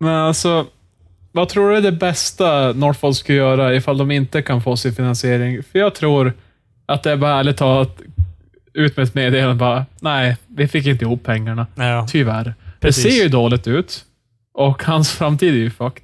Men 0.00 0.14
alltså, 0.14 0.66
vad 1.32 1.48
tror 1.48 1.70
du 1.70 1.76
är 1.76 1.80
det 1.80 1.92
bästa 1.92 2.72
Northvolt 2.72 3.16
ska 3.16 3.32
göra 3.32 3.74
ifall 3.74 3.98
de 3.98 4.10
inte 4.10 4.42
kan 4.42 4.62
få 4.62 4.76
sin 4.76 4.94
finansiering? 4.94 5.62
För 5.62 5.78
jag 5.78 5.94
tror 5.94 6.32
att 6.86 7.02
det 7.02 7.10
är 7.12 7.16
bara 7.16 7.38
ärligt 7.38 7.56
talat 7.56 8.00
ut 8.74 8.96
med 8.96 9.04
ett 9.04 9.14
meddelande 9.14 9.54
bara, 9.54 9.86
nej, 10.00 10.36
vi 10.46 10.68
fick 10.68 10.86
inte 10.86 11.04
ihop 11.04 11.24
pengarna. 11.24 11.66
Ja, 11.74 12.06
Tyvärr. 12.10 12.54
Precis. 12.80 13.04
Det 13.04 13.10
ser 13.10 13.22
ju 13.22 13.28
dåligt 13.28 13.66
ut. 13.66 14.04
Och 14.54 14.82
hans 14.84 15.12
framtid 15.12 15.54
är 15.54 15.58
ju 15.58 15.70
fucked. 15.70 16.02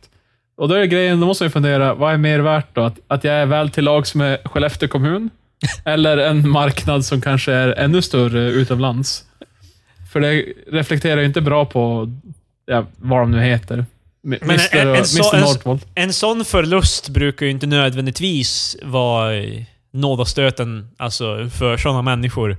Och 0.57 0.69
då 0.69 0.75
är 0.75 0.85
grejen, 0.85 1.21
då 1.21 1.27
måste 1.27 1.45
man 1.45 1.51
fundera, 1.51 1.95
vad 1.95 2.13
är 2.13 2.17
mer 2.19 2.39
värt 2.41 2.75
då? 2.75 2.83
Att, 2.85 2.99
att 3.09 3.25
jag 3.25 3.35
är 3.35 3.47
väl 3.47 3.71
till 3.71 3.85
lags 3.85 4.15
med 4.15 4.39
Skellefteå 4.45 4.89
kommun? 4.89 5.31
eller 5.85 6.17
en 6.19 6.49
marknad 6.51 7.05
som 7.05 7.21
kanske 7.21 7.53
är 7.53 7.69
ännu 7.79 8.03
större 8.03 8.41
utomlands? 8.51 9.25
För 10.13 10.21
det 10.21 10.45
reflekterar 10.73 11.21
ju 11.21 11.27
inte 11.27 11.41
bra 11.41 11.65
på 11.65 12.13
ja, 12.67 12.87
vad 12.97 13.21
de 13.21 13.31
nu 13.31 13.41
heter. 13.41 13.87
Men 14.23 14.39
Mr. 14.43 14.77
en- 14.77 14.89
en 14.89 15.01
och- 15.01 15.07
så- 15.07 15.71
en-. 15.71 15.81
En 15.95 16.13
sån 16.13 16.45
förlust 16.45 17.09
brukar 17.09 17.47
ju 17.47 17.53
inte 17.53 17.67
nödvändigtvis 17.67 18.77
vara 18.83 19.33
nådastöten 19.93 20.89
alltså, 20.97 21.49
för 21.51 21.77
sådana 21.77 22.03
människor. 22.03 22.57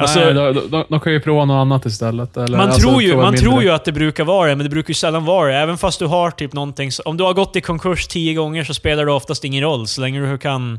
Alltså, 0.00 0.18
Nej, 0.20 0.34
de, 0.34 0.52
de, 0.70 0.84
de 0.88 1.00
kan 1.00 1.12
ju 1.12 1.20
prova 1.20 1.44
något 1.44 1.54
annat 1.60 1.86
istället. 1.86 2.36
Eller, 2.36 2.56
man 2.58 2.66
alltså, 2.66 2.80
tror, 2.88 3.02
ju, 3.02 3.16
man 3.16 3.24
mindre. 3.24 3.40
tror 3.40 3.62
ju 3.62 3.70
att 3.70 3.84
det 3.84 3.92
brukar 3.92 4.24
vara 4.24 4.48
det, 4.50 4.56
men 4.56 4.64
det 4.64 4.70
brukar 4.70 4.90
ju 4.90 4.94
sällan 4.94 5.24
vara 5.24 5.52
det. 5.52 5.58
Även 5.58 5.78
fast 5.78 5.98
du 5.98 6.06
har 6.06 6.30
typ 6.30 6.52
någonting... 6.52 6.90
Om 7.04 7.16
du 7.16 7.24
har 7.24 7.32
gått 7.34 7.56
i 7.56 7.60
konkurs 7.60 8.06
tio 8.06 8.34
gånger 8.34 8.64
så 8.64 8.74
spelar 8.74 9.06
det 9.06 9.12
oftast 9.12 9.44
ingen 9.44 9.62
roll, 9.62 9.86
så 9.86 10.00
länge 10.00 10.20
du 10.30 10.38
kan... 10.38 10.78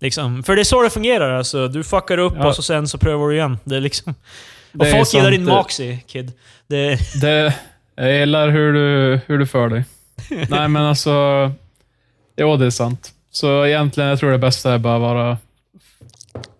Liksom, 0.00 0.42
för 0.42 0.54
det 0.56 0.62
är 0.62 0.64
så 0.64 0.82
det 0.82 0.90
fungerar 0.90 1.38
alltså. 1.38 1.68
Du 1.68 1.84
fuckar 1.84 2.18
upp 2.18 2.32
Ja. 2.38 2.46
och 2.46 2.56
så 2.56 2.62
sen 2.62 2.88
så 2.88 2.98
prövar 2.98 3.28
du 3.28 3.34
igen. 3.36 3.58
Det 3.64 3.76
är 3.76 3.80
liksom... 3.80 4.14
Det 4.72 4.78
Och 4.78 4.86
är 4.86 4.92
folk 4.92 5.14
gillar 5.14 5.24
sant. 5.30 5.36
din 5.36 5.44
moxie, 5.44 5.98
kid. 6.06 6.32
Det, 6.66 6.98
Det, 7.20 7.54
jag 7.96 8.18
gillar 8.18 8.48
hur 8.48 8.72
du, 8.72 9.20
hur 9.26 9.38
du 9.38 9.46
för 9.46 9.68
dig. 9.68 9.84
Nej, 10.48 10.68
men 10.68 10.76
alltså... 10.76 11.12
Jo, 12.36 12.56
det 12.56 12.66
är 12.66 12.70
sant. 12.70 13.12
Så 13.30 13.66
egentligen, 13.66 14.10
jag 14.10 14.18
tror 14.18 14.30
det 14.32 14.38
bästa 14.38 14.72
är 14.74 14.78
bara 14.78 14.94
att 14.96 15.00
vara 15.00 15.36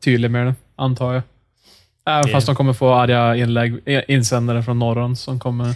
tydlig 0.05 0.31
med 0.31 0.47
det, 0.47 0.55
antar 0.77 1.13
jag. 1.15 1.23
Även 2.07 2.29
fast 2.33 2.47
de 2.47 2.57
kommer 2.57 2.73
få 2.73 2.95
arga 2.95 3.37
inlägg, 3.37 3.81
insändare 4.09 4.63
från 4.63 4.79
norran 4.79 5.17
som 5.17 5.41
kommer... 5.41 5.75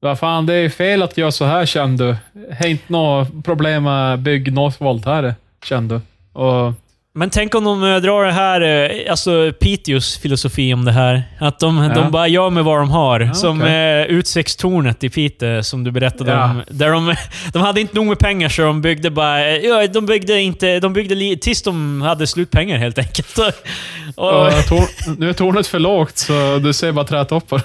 Vad 0.00 0.18
fan, 0.18 0.46
det 0.46 0.54
är 0.54 0.68
fel 0.68 1.02
att 1.02 1.18
göra 1.18 1.32
så 1.32 1.44
här, 1.44 1.66
känner 1.66 1.96
du. 1.96 2.16
Det 2.32 2.64
är 2.64 2.66
inte 2.66 2.92
något 2.92 3.44
problem 3.44 3.82
med 3.82 4.18
bygg 4.18 4.52
Northvolt 4.52 5.04
här, 5.04 5.34
känner 5.64 5.94
du. 5.94 6.00
Och 6.40 6.72
Men 7.18 7.30
tänk 7.30 7.54
om 7.54 7.64
de 7.64 7.84
eh, 7.84 7.96
drar 7.96 8.24
det 8.24 8.32
här, 8.32 8.60
eh, 8.60 9.10
alltså 9.10 9.52
Piteås 9.60 10.18
filosofi 10.18 10.74
om 10.74 10.84
det 10.84 10.92
här. 10.92 11.22
Att 11.40 11.58
de, 11.58 11.78
Ja. 11.82 11.94
de 12.02 12.10
bara 12.10 12.28
gör 12.28 12.50
med 12.50 12.64
vad 12.64 12.78
de 12.78 12.90
har. 12.90 13.20
Ja, 13.20 13.34
som 13.34 13.60
okej. 13.60 14.00
eh, 14.00 14.06
utsiktstornet 14.06 15.04
i 15.04 15.08
Piteå, 15.08 15.62
som 15.62 15.84
du 15.84 15.90
berättade 15.90 16.30
Ja. 16.32 16.44
om. 16.44 16.62
Där 16.68 16.90
de, 16.90 17.14
de 17.52 17.62
hade 17.62 17.80
inte 17.80 17.94
nog 17.94 18.06
med 18.06 18.18
pengar 18.18 18.48
så 18.48 18.62
de 18.62 18.82
byggde 18.82 19.10
bara... 19.10 19.50
Ja, 19.56 19.86
de 19.86 20.06
byggde 20.06 20.40
inte... 20.40 20.80
De 20.80 20.92
byggde 20.92 21.36
tills 21.36 21.62
de 21.62 22.02
hade 22.02 22.26
slut 22.26 22.50
pengar 22.50 22.78
helt 22.78 22.98
enkelt. 22.98 23.38
Och, 24.16 24.50
tor- 24.68 25.18
nu 25.18 25.28
är 25.28 25.32
tornet 25.32 25.66
för 25.66 25.78
lågt, 25.78 26.18
så 26.18 26.58
du 26.62 26.72
ser 26.72 26.92
bara 26.92 27.04
trätoppar. 27.06 27.62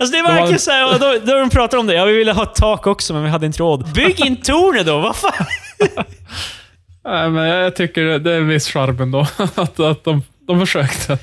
alltså 0.00 0.12
det 0.12 0.18
är 0.18 0.22
de 0.22 0.22
verkligen 0.22 0.46
hade- 0.46 0.58
såhär, 0.58 0.98
då 1.26 1.38
de 1.40 1.50
pratar 1.50 1.78
om 1.78 1.86
det. 1.86 1.94
Ja, 1.94 2.04
vi 2.04 2.12
ville 2.16 2.32
ha 2.32 2.42
ett 2.42 2.54
tak 2.54 2.86
också, 2.86 3.12
men 3.14 3.22
vi 3.24 3.28
hade 3.30 3.46
inte 3.46 3.58
råd. 3.58 3.92
Bygg 3.94 4.20
in 4.26 4.36
tornet 4.36 4.86
då, 4.86 4.98
vad 4.98 5.16
fan? 5.16 5.46
Nej, 7.06 7.30
men 7.30 7.46
jag 7.48 7.76
tycker 7.76 8.04
det 8.18 8.32
är 8.32 8.36
en 8.38 8.48
viss 8.48 8.68
charm 8.68 9.00
ändå, 9.00 9.20
att, 9.54 9.80
att 9.80 10.04
de, 10.04 10.22
de 10.46 10.60
försökte. 10.60 11.18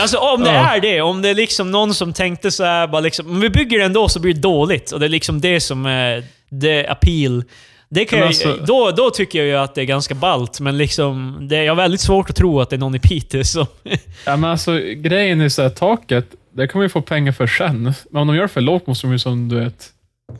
Alltså 0.00 0.18
om 0.18 0.40
det 0.44 0.52
Ja. 0.52 0.76
är 0.76 0.80
det, 0.80 1.00
om 1.00 1.22
det 1.22 1.28
är 1.28 1.34
liksom 1.34 1.70
någon 1.70 1.94
som 1.94 2.12
tänkte 2.12 2.50
så 2.50 2.64
här, 2.64 2.86
bara 2.86 3.00
liksom, 3.00 3.26
om 3.30 3.40
vi 3.40 3.50
bygger 3.50 3.78
det 3.78 3.84
ändå 3.84 4.08
så 4.08 4.20
blir 4.20 4.34
det 4.34 4.40
dåligt. 4.40 4.92
Och 4.92 5.00
det 5.00 5.06
är 5.06 5.10
liksom 5.10 5.40
det 5.40 5.60
som 5.60 5.86
är 5.86 6.24
the 6.60 6.86
appeal. 6.86 7.44
Det 7.88 8.04
kan 8.04 8.18
Men 8.18 8.20
jag, 8.20 8.28
alltså- 8.28 8.64
då, 8.66 8.90
då 8.90 9.10
tycker 9.10 9.38
jag 9.38 9.48
ju 9.48 9.54
att 9.56 9.74
det 9.74 9.80
är 9.80 9.84
ganska 9.84 10.14
ballt, 10.14 10.60
men 10.60 10.78
liksom, 10.78 11.38
det, 11.48 11.64
jag 11.64 11.70
har 11.70 11.76
väldigt 11.76 12.00
svårt 12.00 12.30
att 12.30 12.36
tro 12.36 12.60
att 12.60 12.70
det 12.70 12.76
är 12.76 12.80
någon 12.80 12.94
i 12.94 12.98
Piteå 12.98 13.44
som... 13.44 13.66
Ja, 14.26 14.36
men 14.36 14.50
alltså, 14.50 14.78
grejen 14.96 15.40
är 15.40 15.48
så 15.48 15.62
här, 15.62 15.68
taket, 15.70 16.26
det 16.54 16.66
kommer 16.68 16.82
vi 16.82 16.88
få 16.88 17.00
pengar 17.02 17.32
för 17.32 17.46
sen. 17.46 17.92
Men 18.10 18.22
om 18.22 18.26
de 18.28 18.36
gör 18.36 18.42
det 18.42 18.48
för 18.48 18.60
lågt 18.60 18.86
måste 18.86 19.06
de 19.06 19.12
ju 19.12 19.18
som 19.18 19.48
du 19.48 19.56
vet, 19.60 19.88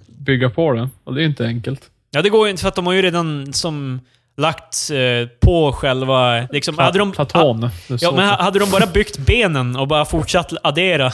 bygga 0.06 0.50
på 0.50 0.72
det. 0.72 0.88
Och 1.04 1.14
det 1.14 1.22
är 1.22 1.26
inte 1.26 1.46
enkelt. 1.46 1.80
ja, 2.10 2.22
det 2.22 2.28
går 2.28 2.46
ju 2.46 2.50
inte 2.50 2.60
för 2.60 2.68
att 2.68 2.74
de 2.74 2.86
har 2.86 2.92
ju 2.92 3.02
redan 3.02 3.52
som 3.52 4.00
lagt 4.40 4.90
eh, 4.90 5.28
på 5.40 5.72
själva... 5.72 6.46
Liksom, 6.50 6.78
hade 6.78 6.98
de, 6.98 7.12
det 7.16 7.34
är 7.34 7.98
Ja, 8.00 8.12
men 8.12 8.28
hade 8.28 8.58
de 8.58 8.70
bara 8.70 8.86
byggt 8.86 9.18
benen 9.18 9.76
och 9.76 9.88
bara 9.88 10.04
fortsatt 10.04 10.52
addera 10.62 11.12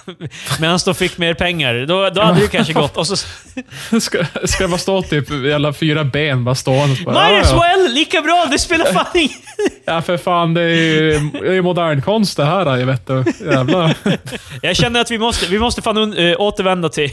medan 0.60 0.78
de 0.84 0.94
fick 0.94 1.18
mer 1.18 1.34
pengar, 1.34 1.86
då, 1.86 2.10
då 2.10 2.22
hade 2.22 2.40
det 2.40 2.48
kanske 2.48 2.72
gått. 2.72 2.96
Och 2.96 3.06
så, 3.06 3.16
ska, 4.00 4.24
ska 4.44 4.64
det 4.64 4.68
bara 4.68 4.78
stå 4.78 5.02
typ 5.02 5.30
jävla 5.30 5.72
fyra 5.72 6.04
ben 6.04 6.44
bara 6.44 6.54
stående? 6.54 6.96
Bara, 7.04 7.28
Might 7.28 7.44
as 7.44 7.52
well! 7.52 7.94
Lika 7.94 8.22
bra! 8.22 8.48
Det 8.50 8.58
spelar 8.58 8.84
fan 8.84 9.06
ingen... 9.14 9.30
ja. 9.58 9.64
ja, 9.94 10.02
för 10.02 10.16
fan. 10.16 10.54
Det 10.54 10.62
är 10.62 10.68
ju 10.68 11.30
det 11.32 11.48
är 11.48 11.52
ju 11.52 11.62
modern 11.62 12.02
konst 12.02 12.36
det 12.36 12.44
här, 12.44 12.76
jag 12.76 12.86
vet 12.86 13.06
du. 13.06 13.24
Jävlar. 13.44 13.94
Jag 14.62 14.76
känner 14.76 15.00
att 15.00 15.10
vi 15.10 15.18
måste, 15.18 15.46
vi 15.46 15.58
måste 15.58 15.82
fan 15.82 15.96
un, 15.96 16.16
äh, 16.16 16.40
återvända 16.40 16.88
till, 16.88 17.10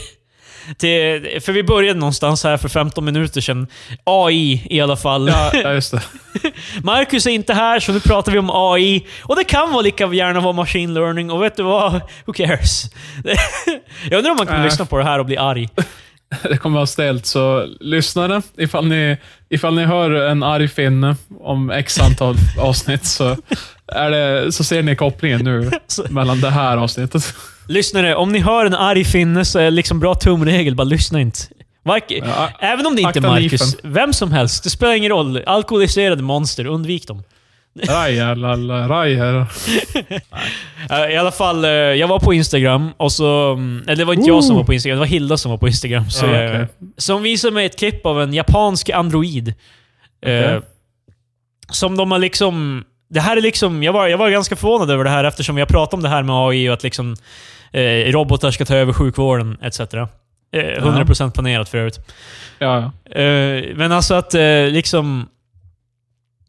till... 0.77 1.41
För 1.41 1.51
vi 1.51 1.63
började 1.63 1.99
någonstans 1.99 2.43
här 2.43 2.57
för 2.57 2.69
15 2.69 3.05
minuter 3.05 3.41
sedan. 3.41 3.67
AI 4.03 4.67
i 4.69 4.81
alla 4.81 4.95
fall. 4.97 5.27
Ja, 5.27 5.51
ja, 5.63 5.73
just 5.73 5.91
det. 5.91 6.01
Marcus 6.83 7.25
är 7.25 7.31
inte 7.31 7.53
här, 7.53 7.79
så 7.79 7.91
nu 7.91 7.99
pratar 7.99 8.31
vi 8.31 8.39
om 8.39 8.49
AI. 8.53 9.05
Och 9.23 9.35
det 9.35 9.43
kan 9.43 9.71
vara 9.71 9.81
lika 9.81 10.07
gärna 10.07 10.39
vara 10.39 10.53
machine 10.53 10.93
learning, 10.93 11.31
och 11.31 11.43
vet 11.43 11.55
du 11.57 11.63
vad? 11.63 12.01
Who 12.25 12.33
cares? 12.33 12.83
Jag 14.09 14.17
undrar 14.17 14.31
om 14.31 14.37
man 14.37 14.45
kommer 14.47 14.59
Äh. 14.59 14.65
lyssna 14.65 14.85
på 14.85 14.97
det 14.97 15.03
här 15.03 15.19
och 15.19 15.25
bli 15.25 15.37
arg. 15.37 15.69
Det 16.49 16.57
kommer 16.57 16.75
vara 16.75 16.85
stelt, 16.87 17.25
så 17.25 17.67
lyssnare, 17.79 18.41
ifall 18.57 18.85
ni, 18.87 19.17
ifall 19.49 19.75
ni 19.75 19.83
hör 19.83 20.11
en 20.11 20.43
arg 20.43 20.67
finne 20.67 21.15
om 21.39 21.69
x 21.71 21.99
antal 21.99 22.35
avsnitt 22.59 23.05
så, 23.05 23.37
är 23.87 24.11
det, 24.11 24.51
så 24.51 24.63
ser 24.63 24.83
ni 24.83 24.95
kopplingen 24.95 25.41
nu 25.43 25.71
mellan 26.09 26.41
det 26.41 26.49
här 26.49 26.77
avsnittet. 26.77 27.33
Lyssnare, 27.67 28.15
om 28.15 28.31
ni 28.31 28.39
hör 28.39 28.65
en 28.65 28.73
arg 28.75 29.03
finne 29.05 29.45
så 29.45 29.59
är 29.59 29.63
det 29.63 29.69
liksom 29.71 29.99
bra 29.99 30.15
tumregel, 30.15 30.75
bara 30.75 30.83
lyssna 30.83 31.21
inte. 31.21 31.39
Varken, 31.83 32.23
Ja, 32.27 32.49
även 32.59 32.85
om 32.85 32.95
det 32.95 33.01
inte 33.01 33.19
är 33.19 33.21
Marcus, 33.21 33.51
nifen. 33.75 33.91
vem 33.93 34.13
som 34.13 34.31
helst. 34.31 34.63
Det 34.63 34.69
spelar 34.69 34.93
ingen 34.93 35.11
roll. 35.11 35.43
Alkoholiserade 35.45 36.23
monster, 36.23 36.65
undvik 36.67 37.07
dem. 37.07 37.23
Raja, 37.83 38.33
lalla, 38.35 38.87
raja. 38.87 39.47
Eh, 40.89 41.09
I 41.13 41.17
alla 41.17 41.31
fall, 41.31 41.65
eh, 41.65 41.71
jag 41.71 42.07
var 42.07 42.19
på 42.19 42.33
Instagram 42.33 42.91
och 42.97 43.11
så... 43.11 43.53
mm, 43.53 43.83
Eller 43.87 43.95
det 43.95 44.05
var 44.05 44.13
inte 44.13 44.27
jag 44.29 44.43
som 44.43 44.55
var 44.55 44.63
på 44.63 44.73
Instagram, 44.73 44.95
det 44.95 44.99
var 44.99 45.05
Hilda 45.07 45.37
som 45.37 45.51
var 45.51 45.57
på 45.57 45.67
Instagram. 45.67 46.09
Så 46.09 46.25
Ja, 46.25 46.31
jag, 46.41 46.51
okej. 46.51 46.67
Som 46.97 47.23
visade 47.23 47.53
mig 47.53 47.65
ett 47.65 47.77
klipp 47.79 48.05
av 48.05 48.21
en 48.21 48.33
japansk 48.33 48.89
android. 48.89 49.47
Eh, 50.25 50.39
Okej. 50.45 50.61
som 51.71 51.97
de 51.97 52.11
har 52.11 52.19
liksom... 52.19 52.83
Det 53.09 53.19
här 53.19 53.37
är 53.37 53.41
liksom... 53.41 53.83
Jag 53.83 53.93
var, 53.93 54.07
jag 54.07 54.17
var 54.17 54.29
ganska 54.29 54.55
förvånad 54.55 54.91
över 54.91 55.03
det 55.03 55.09
här 55.09 55.23
eftersom 55.23 55.57
jag 55.57 55.67
pratade 55.67 55.95
om 55.95 56.03
det 56.03 56.09
här 56.09 56.23
med 56.23 56.35
AI 56.35 56.69
och 56.69 56.73
att 56.73 56.83
liksom 56.83 57.15
eh, 57.71 58.11
robotar 58.11 58.51
ska 58.51 58.65
ta 58.65 58.75
över 58.75 58.93
sjukvården 58.93 59.57
etc. 59.61 59.79
Eh, 59.79 60.03
100% 60.53 61.31
planerat 61.31 61.69
för 61.69 61.77
övrigt. 61.77 61.99
Ja, 62.59 62.91
ja. 63.05 63.21
Men 63.75 63.91
alltså 63.91 64.13
att 64.13 64.33
liksom... 64.71 65.27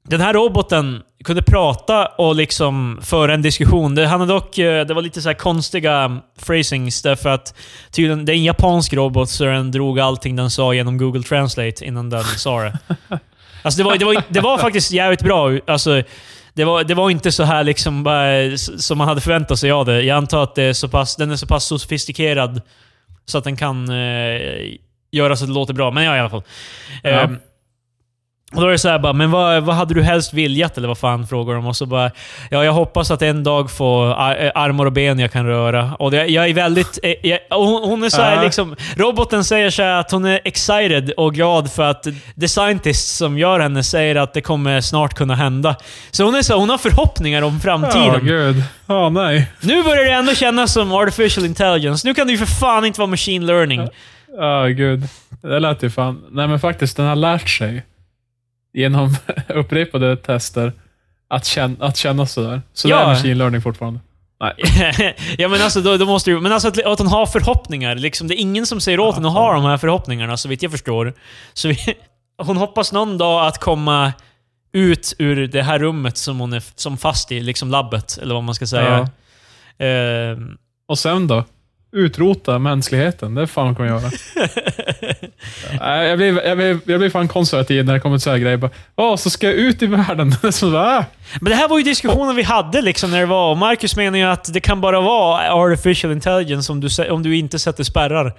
Den 0.08 0.20
här 0.20 0.34
roboten 0.34 1.02
kunde 1.24 1.42
prata 1.42 2.06
och 2.06 2.36
liksom 2.36 3.00
föra 3.02 3.34
en 3.34 3.42
diskussion. 3.42 3.94
Det, 3.94 4.06
han 4.06 4.28
dock, 4.28 4.58
eh, 4.58 4.86
det 4.86 4.94
var 4.94 5.02
lite 5.02 5.22
så 5.22 5.28
här 5.28 5.34
konstiga 5.34 6.20
phrasings 6.46 7.02
därför 7.02 7.28
att 7.28 7.54
tydligen, 7.90 8.24
det 8.24 8.32
är 8.32 8.36
en 8.36 8.44
japansk 8.44 8.92
robot 8.92 9.28
så 9.28 9.44
den 9.44 9.70
drog 9.70 10.00
allting 10.00 10.36
den 10.36 10.50
sa 10.50 10.74
genom 10.74 10.98
Google 10.98 11.22
Translate 11.22 11.84
innan 11.84 12.10
den 12.10 12.24
sa 12.24 12.62
det. 12.62 12.78
Alltså 13.62 13.82
det 13.82 13.84
var, 13.84 13.96
det 13.96 14.04
var, 14.04 14.22
det 14.28 14.40
var 14.40 14.58
faktiskt 14.58 14.92
jävligt 14.92 15.22
bra. 15.22 15.58
Alltså, 15.66 16.02
det 16.54 16.64
var, 16.64 16.84
det 16.84 16.94
var 16.94 17.10
inte 17.10 17.32
så 17.32 17.42
här 17.42 17.64
liksom 17.64 18.02
bara, 18.02 18.56
som 18.56 18.98
man 18.98 19.08
hade 19.08 19.20
förväntat 19.20 19.58
sig 19.58 19.70
av 19.70 19.86
det. 19.86 20.02
Jag 20.02 20.16
antar 20.16 20.42
att 20.42 20.54
det 20.54 20.62
är 20.62 20.72
så 20.72 20.88
pass, 20.88 21.16
den 21.16 21.30
är 21.30 21.36
så 21.36 21.46
pass 21.46 21.64
sofistikerad 21.64 22.60
så 23.24 23.38
att 23.38 23.44
den 23.44 23.56
kan 23.56 23.88
eh, 23.88 24.74
göra 25.12 25.36
så 25.36 25.44
att 25.44 25.50
det 25.50 25.54
låter 25.54 25.74
bra. 25.74 25.90
Men 25.90 26.04
ja, 26.04 26.16
i 26.16 26.20
alla 26.20 26.30
fall. 26.30 26.42
Ja. 27.02 27.10
Ehm, 27.10 27.38
och 28.56 28.62
då 28.62 28.68
är 28.68 28.72
det 28.72 28.78
så 28.78 28.88
här 28.88 28.98
bara, 28.98 29.12
men 29.12 29.30
vad, 29.30 29.62
vad 29.62 29.74
hade 29.76 29.94
du 29.94 30.02
helst 30.02 30.32
viljat? 30.32 30.78
Eller 30.78 30.88
vad 30.88 30.98
fan 30.98 31.26
frågar 31.26 31.54
de. 31.54 31.66
Och 31.66 31.76
så 31.76 31.86
bara, 31.86 32.10
ja, 32.50 32.64
jag 32.64 32.72
hoppas 32.72 33.10
att 33.10 33.22
en 33.22 33.44
dag 33.44 33.70
få 33.70 34.04
ar 34.04 34.44
eh, 34.44 34.50
armar 34.54 34.86
och 34.86 34.92
ben 34.92 35.18
jag 35.18 35.32
kan 35.32 35.46
röra. 35.46 35.94
Och 35.98 36.10
det, 36.10 36.26
jag 36.26 36.48
är 36.48 36.54
väldigt... 36.54 36.98
eh, 37.02 37.12
Jag, 37.22 37.38
hon, 37.50 37.82
hon 37.90 38.04
är 38.04 38.08
så 38.08 38.22
här 38.22 38.36
Ja. 38.36 38.42
liksom... 38.42 38.76
Roboten 38.96 39.44
säger 39.44 39.70
så 39.70 39.82
här 39.82 40.00
att 40.00 40.10
hon 40.10 40.24
är 40.24 40.40
excited 40.44 41.10
och 41.16 41.34
glad 41.34 41.72
för 41.72 41.82
att 41.82 42.06
the 42.40 42.48
scientist 42.48 43.16
som 43.16 43.38
gör 43.38 43.60
henne 43.60 43.82
säger 43.82 44.16
att 44.16 44.34
det 44.34 44.40
kommer 44.40 44.80
snart 44.80 45.14
kunna 45.14 45.34
hända. 45.34 45.76
Så 46.10 46.24
hon, 46.24 46.34
är 46.34 46.42
så, 46.42 46.58
hon 46.58 46.70
har 46.70 46.78
förhoppningar 46.78 47.42
om 47.42 47.60
framtiden. 47.60 48.20
gud. 48.26 48.62
Ja, 48.86 49.08
nej. 49.08 49.46
nu 49.60 49.82
börjar 49.82 50.04
det 50.04 50.10
ändå 50.10 50.34
kännas 50.34 50.72
som 50.72 50.92
artificial 50.92 51.46
intelligence. 51.46 52.08
Nu 52.08 52.14
kan 52.14 52.26
det 52.26 52.32
ju 52.32 52.38
för 52.38 52.46
fan 52.46 52.84
inte 52.84 53.00
vara 53.00 53.10
machine 53.10 53.46
learning. 53.46 53.88
Ja, 54.38 54.64
gud. 54.64 55.02
Det 55.42 55.58
lät 55.60 55.82
ju 55.82 55.90
fan... 55.90 56.22
Nej, 56.30 56.48
men 56.48 56.60
faktiskt, 56.60 56.96
den 56.96 57.06
har 57.06 57.16
lärt 57.16 57.48
sig 57.48 57.82
genom 58.76 59.16
upprepade 59.48 60.16
tester 60.16 60.72
att 61.28 61.44
känna, 61.44 61.86
att 61.86 61.96
känna 61.96 62.26
sådär. 62.26 62.62
Så 62.72 62.88
Ja. 62.88 62.96
det 62.96 63.02
är 63.02 63.06
machine 63.08 63.38
learning 63.38 63.62
fortfarande. 63.62 64.00
Nej. 64.40 64.52
ja 65.38 65.48
men 65.48 65.62
alltså, 65.62 65.80
då, 65.80 65.96
då 65.96 66.06
måste 66.06 66.30
du, 66.30 66.40
men 66.40 66.52
alltså 66.52 66.68
att, 66.68 66.84
att 66.84 66.98
hon 66.98 67.08
har 67.08 67.26
förhoppningar. 67.26 67.94
Liksom, 67.94 68.28
det 68.28 68.34
är 68.34 68.40
ingen 68.40 68.66
som 68.66 68.80
säger 68.80 69.00
åt 69.00 69.14
henne 69.14 69.28
att 69.28 69.34
ha 69.34 69.52
de 69.52 69.64
här 69.64 69.76
förhoppningarna, 69.76 70.36
så 70.36 70.48
vitt 70.48 70.62
jag 70.62 70.72
förstår. 70.72 71.14
Så 71.52 71.68
vi, 71.68 71.76
hon 72.42 72.56
hoppas 72.56 72.92
någon 72.92 73.18
dag 73.18 73.46
att 73.46 73.58
komma 73.58 74.12
ut 74.72 75.14
ur 75.18 75.46
det 75.46 75.62
här 75.62 75.78
rummet 75.78 76.16
som 76.16 76.40
hon 76.40 76.52
är 76.52 76.62
som 76.74 76.96
fast 76.96 77.32
i, 77.32 77.40
liksom 77.40 77.70
labbet, 77.70 78.18
eller 78.22 78.34
vad 78.34 78.44
man 78.44 78.54
ska 78.54 78.66
säga. 78.66 79.08
Ehm, 79.78 80.56
Och 80.88 80.98
sen 80.98 81.26
då? 81.26 81.44
Utrota 81.96 82.58
mänskligheten. 82.58 83.34
Det 83.34 83.46
fan 83.46 83.74
kommer 83.74 83.88
jag 83.88 84.00
göra. 84.02 84.10
Jag, 86.08 86.18
blir, 86.18 86.46
jag, 86.46 86.56
blir, 86.56 86.78
jag 86.84 87.00
blir 87.00 87.10
fan 87.10 87.28
konservativ 87.28 87.84
när 87.84 87.94
det 87.94 88.00
kommer 88.00 88.16
till 88.16 88.22
så 88.22 88.30
här 88.30 88.38
grejer. 88.38 88.56
Bara, 88.56 88.70
Åh, 88.96 89.16
så 89.16 89.30
ska 89.30 89.46
jag 89.46 89.54
ut 89.54 89.82
i 89.82 89.86
världen. 89.86 90.32
Så 90.52 90.70
bara, 90.70 90.98
ah. 90.98 91.04
men 91.40 91.50
det 91.50 91.56
här 91.56 91.68
var 91.68 91.78
ju 91.78 91.84
diskussionen 91.84 92.36
vi 92.36 92.42
hade 92.42 92.82
liksom 92.82 93.10
när 93.10 93.20
det 93.20 93.26
var, 93.26 93.54
Marcus 93.54 93.96
menar 93.96 94.18
ju 94.18 94.24
att 94.24 94.52
det 94.52 94.60
kan 94.60 94.80
bara 94.80 95.00
vara 95.00 95.52
artificial 95.54 96.12
intelligence 96.12 96.72
om 96.72 96.80
du, 96.80 97.10
om 97.10 97.22
du 97.22 97.36
inte 97.36 97.58
sätter 97.58 97.84
spärrar. 97.84 98.32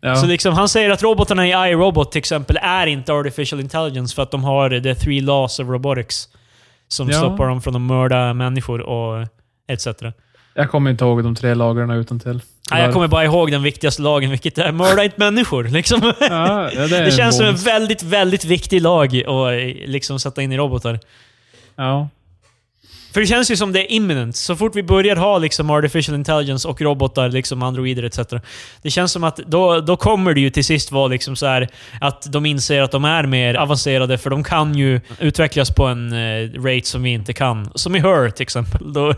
ja. 0.00 0.16
Så 0.16 0.26
liksom, 0.26 0.54
han 0.54 0.68
säger 0.68 0.90
att 0.90 1.02
robotarna 1.02 1.46
i 1.46 1.50
iRobot 1.70 2.12
till 2.12 2.18
exempel 2.18 2.58
är 2.62 2.86
inte 2.86 3.12
artificial 3.12 3.60
intelligence 3.60 4.14
för 4.14 4.22
att 4.22 4.30
de 4.30 4.44
har 4.44 4.80
the 4.80 4.94
three 4.94 5.20
laws 5.20 5.58
of 5.58 5.68
robotics. 5.68 6.28
Som 6.88 7.08
Ja. 7.10 7.18
stoppar 7.18 7.46
dem 7.46 7.62
från 7.62 7.74
att 7.76 7.80
mörda 7.82 8.34
människor 8.34 8.80
och 8.80 9.26
etc. 9.68 9.88
Jag 10.54 10.70
kommer 10.70 10.90
inte 10.90 11.04
ihåg 11.04 11.24
de 11.24 11.34
tre 11.34 11.54
lagarna 11.54 11.94
utan 11.94 12.20
till. 12.20 12.40
Nej, 12.70 12.82
jag 12.82 12.92
kommer 12.92 13.08
bara 13.08 13.24
ihåg 13.24 13.50
den 13.50 13.62
viktigaste 13.62 14.02
lagen, 14.02 14.30
vilket 14.30 14.58
är 14.58 14.72
mörda 14.72 15.04
inte 15.04 15.18
människor. 15.18 15.64
Liksom. 15.64 16.12
Ja, 16.20 16.70
det, 16.74 16.86
Det 17.04 17.16
känns 17.16 17.36
som 17.36 17.46
en 17.46 17.56
väldigt, 17.56 18.02
väldigt 18.02 18.44
viktig 18.44 18.82
lag 18.82 19.16
att 19.16 19.52
eh, 19.52 19.86
liksom 19.86 20.20
sätta 20.20 20.42
in 20.42 20.52
i 20.52 20.56
robotar. 20.56 21.00
Ja. 21.76 22.08
För 23.14 23.20
det 23.20 23.26
känns 23.26 23.50
ju 23.50 23.56
som 23.56 23.72
det 23.72 23.80
är 23.80 23.92
imminent. 23.92 24.36
Så 24.36 24.56
fort 24.56 24.76
vi 24.76 24.82
börjar 24.82 25.16
ha 25.16 25.38
liksom 25.38 25.70
artificial 25.70 26.14
intelligence 26.14 26.68
och 26.68 26.80
robotar, 26.80 27.28
liksom 27.28 27.62
androider 27.62 28.02
etc. 28.02 28.18
Det 28.82 28.90
känns 28.90 29.12
som 29.12 29.24
att 29.24 29.36
då, 29.36 29.80
då 29.80 29.96
kommer 29.96 30.34
det 30.34 30.40
ju 30.40 30.50
till 30.50 30.64
sist 30.64 30.92
vara 30.92 31.06
liksom 31.06 31.36
så 31.36 31.46
här 31.46 31.68
att 32.00 32.32
de 32.32 32.46
inser 32.46 32.82
att 32.82 32.90
de 32.90 33.04
är 33.04 33.26
mer 33.26 33.54
avancerade, 33.54 34.18
för 34.18 34.30
de 34.30 34.44
kan 34.44 34.74
ju 34.74 35.00
utvecklas 35.18 35.70
på 35.70 35.86
en 35.86 36.12
eh, 36.12 36.62
rate 36.62 36.86
som 36.86 37.02
vi 37.02 37.10
inte 37.10 37.32
kan. 37.32 37.70
Som 37.74 37.96
i 37.96 38.00
Her 38.00 38.30
till 38.30 38.42
exempel. 38.42 38.92
Då, 38.92 39.12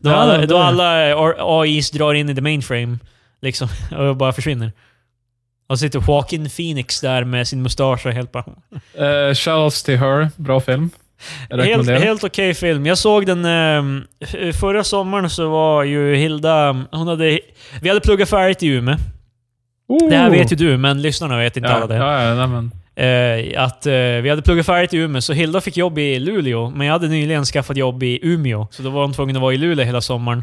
då, 0.00 0.10
Ja, 0.10 0.14
alla, 0.14 0.46
då 0.46 0.58
alla 0.58 1.14
AIs 1.38 1.90
drar 1.90 2.14
in 2.14 2.28
i 2.28 2.34
the 2.34 2.40
mainframe 2.40 2.98
liksom, 3.42 3.68
och 3.98 4.16
bara 4.16 4.32
försvinner. 4.32 4.72
Och 5.68 5.78
så 5.78 5.82
sitter 5.82 6.04
Joaquin 6.08 6.50
Phoenix 6.50 7.00
där 7.00 7.24
med 7.24 7.48
sin 7.48 7.62
mustasch 7.62 8.06
och 8.06 8.12
helt 8.12 8.32
bara... 8.32 8.44
Uh, 9.00 9.34
Shoutouts 9.34 9.82
till 9.82 9.98
Her. 9.98 10.28
Bra 10.36 10.60
film. 10.60 10.90
Helt, 11.50 11.88
helt 12.04 12.24
okej 12.24 12.54
film. 12.54 12.86
Jag 12.86 12.98
såg 12.98 13.26
den... 13.26 13.44
f- 14.20 14.56
förra 14.60 14.84
sommaren 14.84 15.30
så 15.30 15.48
var 15.48 15.84
ju 15.84 16.14
Hilda... 16.14 16.72
Hon 16.92 17.08
hade, 17.08 17.40
vi 17.82 17.88
hade 17.88 18.00
pluggat 18.00 18.28
färdigt 18.28 18.62
i 18.62 18.66
Umeå. 18.66 18.96
Det 20.10 20.16
här 20.16 20.30
vet 20.30 20.52
ju 20.52 20.56
du, 20.56 20.76
men 20.76 21.02
lyssnarna 21.02 21.38
vet 21.38 21.56
inte 21.56 21.68
ja, 21.68 21.74
alla 21.74 21.86
det. 21.86 21.94
Ja, 21.94 22.22
ja, 22.22 22.46
nej. 22.46 22.70
Eh, 22.96 23.62
att 23.62 23.86
eh, 23.86 23.92
vi 23.92 24.28
hade 24.30 24.42
pluggat 24.42 24.66
färdigt 24.66 24.94
i 24.94 24.96
Umeå, 24.96 25.20
så 25.20 25.32
Hilda 25.32 25.60
fick 25.60 25.76
jobb 25.76 25.98
i 25.98 26.18
Luleå, 26.18 26.70
men 26.70 26.86
jag 26.86 26.94
hade 26.94 27.08
nyligen 27.08 27.44
skaffat 27.44 27.76
jobb 27.76 28.02
i 28.02 28.18
Umeå. 28.22 28.66
Så 28.70 28.82
då 28.82 28.90
var 28.90 29.00
hon 29.02 29.12
tvungen 29.12 29.36
att 29.36 29.42
vara 29.42 29.54
i 29.54 29.56
Luleå 29.56 29.86
hela 29.86 30.00
sommaren. 30.00 30.42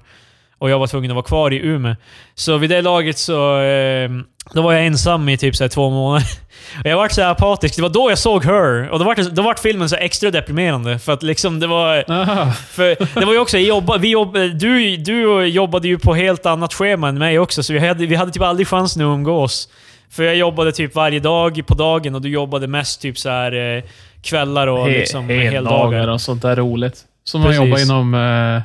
Och 0.60 0.70
jag 0.70 0.80
var 0.80 0.88
tvungen 0.88 1.12
att 1.12 1.16
vara 1.16 1.26
kvar 1.26 1.54
i 1.54 1.58
Umeå. 1.58 1.96
Så 2.36 2.58
vid 2.58 2.70
det 2.70 2.82
laget 2.82 3.18
så... 3.18 3.60
Eh, 3.62 4.10
då 4.54 4.62
var 4.62 4.74
jag 4.74 4.86
ensam 4.86 5.30
i 5.30 5.38
typ 5.38 5.56
så 5.56 5.64
här 5.64 5.70
två 5.70 5.90
månader. 5.90 6.28
Och 6.84 6.90
jag 6.90 6.98
vart 6.98 7.12
så 7.12 7.22
här 7.22 7.32
apatisk. 7.32 7.76
Det 7.76 7.82
var 7.82 7.90
då 7.90 8.10
jag 8.12 8.18
såg 8.18 8.44
Her. 8.46 8.90
Och 8.90 9.00
då 9.00 9.06
vart, 9.06 9.18
det- 9.18 9.30
då 9.30 9.42
vart 9.42 9.60
filmen 9.60 9.90
så 9.90 9.96
extra 9.96 10.32
deprimerande. 10.32 11.00
För 11.00 11.14
att 11.14 11.24
liksom 11.24 11.60
det 11.60 11.68
var... 11.68 12.12
Aha. 12.12 12.52
För 12.52 13.20
det 13.20 13.26
var 13.26 13.34
ju 13.34 13.40
också, 13.40 13.58
jobba, 13.58 13.98
vi 13.98 14.10
jobb, 14.10 14.34
du, 14.34 14.98
du 14.98 15.46
jobbade 15.46 15.88
ju 15.88 16.00
på 16.00 16.14
helt 16.14 16.46
annat 16.46 16.74
schema 16.74 17.10
än 17.10 17.18
mig 17.18 17.40
också, 17.40 17.64
så 17.64 17.74
vi 17.74 17.80
hade, 17.80 18.06
vi 18.06 18.16
hade 18.16 18.32
typ 18.32 18.42
aldrig 18.44 18.68
chansen 18.68 19.02
att 19.02 19.06
umgås. 19.14 19.70
För 20.12 20.24
jag 20.24 20.36
jobbade 20.36 20.72
typ 20.72 20.96
varje 20.96 21.20
dag 21.20 21.62
på 21.68 21.74
dagen 21.74 22.16
och 22.16 22.22
du 22.22 22.30
jobbade 22.30 22.68
mest 22.68 23.02
typ 23.02 23.18
så 23.18 23.30
här 23.30 23.76
eh, 23.78 23.84
kvällar 24.22 24.68
och 24.68 24.88
liksom 24.90 25.30
heldagar 25.30 25.52
heldagar. 25.52 26.08
och 26.08 26.22
sånt 26.22 26.42
där 26.42 26.56
roligt. 26.56 27.02
Som 27.24 27.42
man 27.42 27.56
jobbar 27.56 27.82
inom 27.82 28.14
eh, 28.14 28.62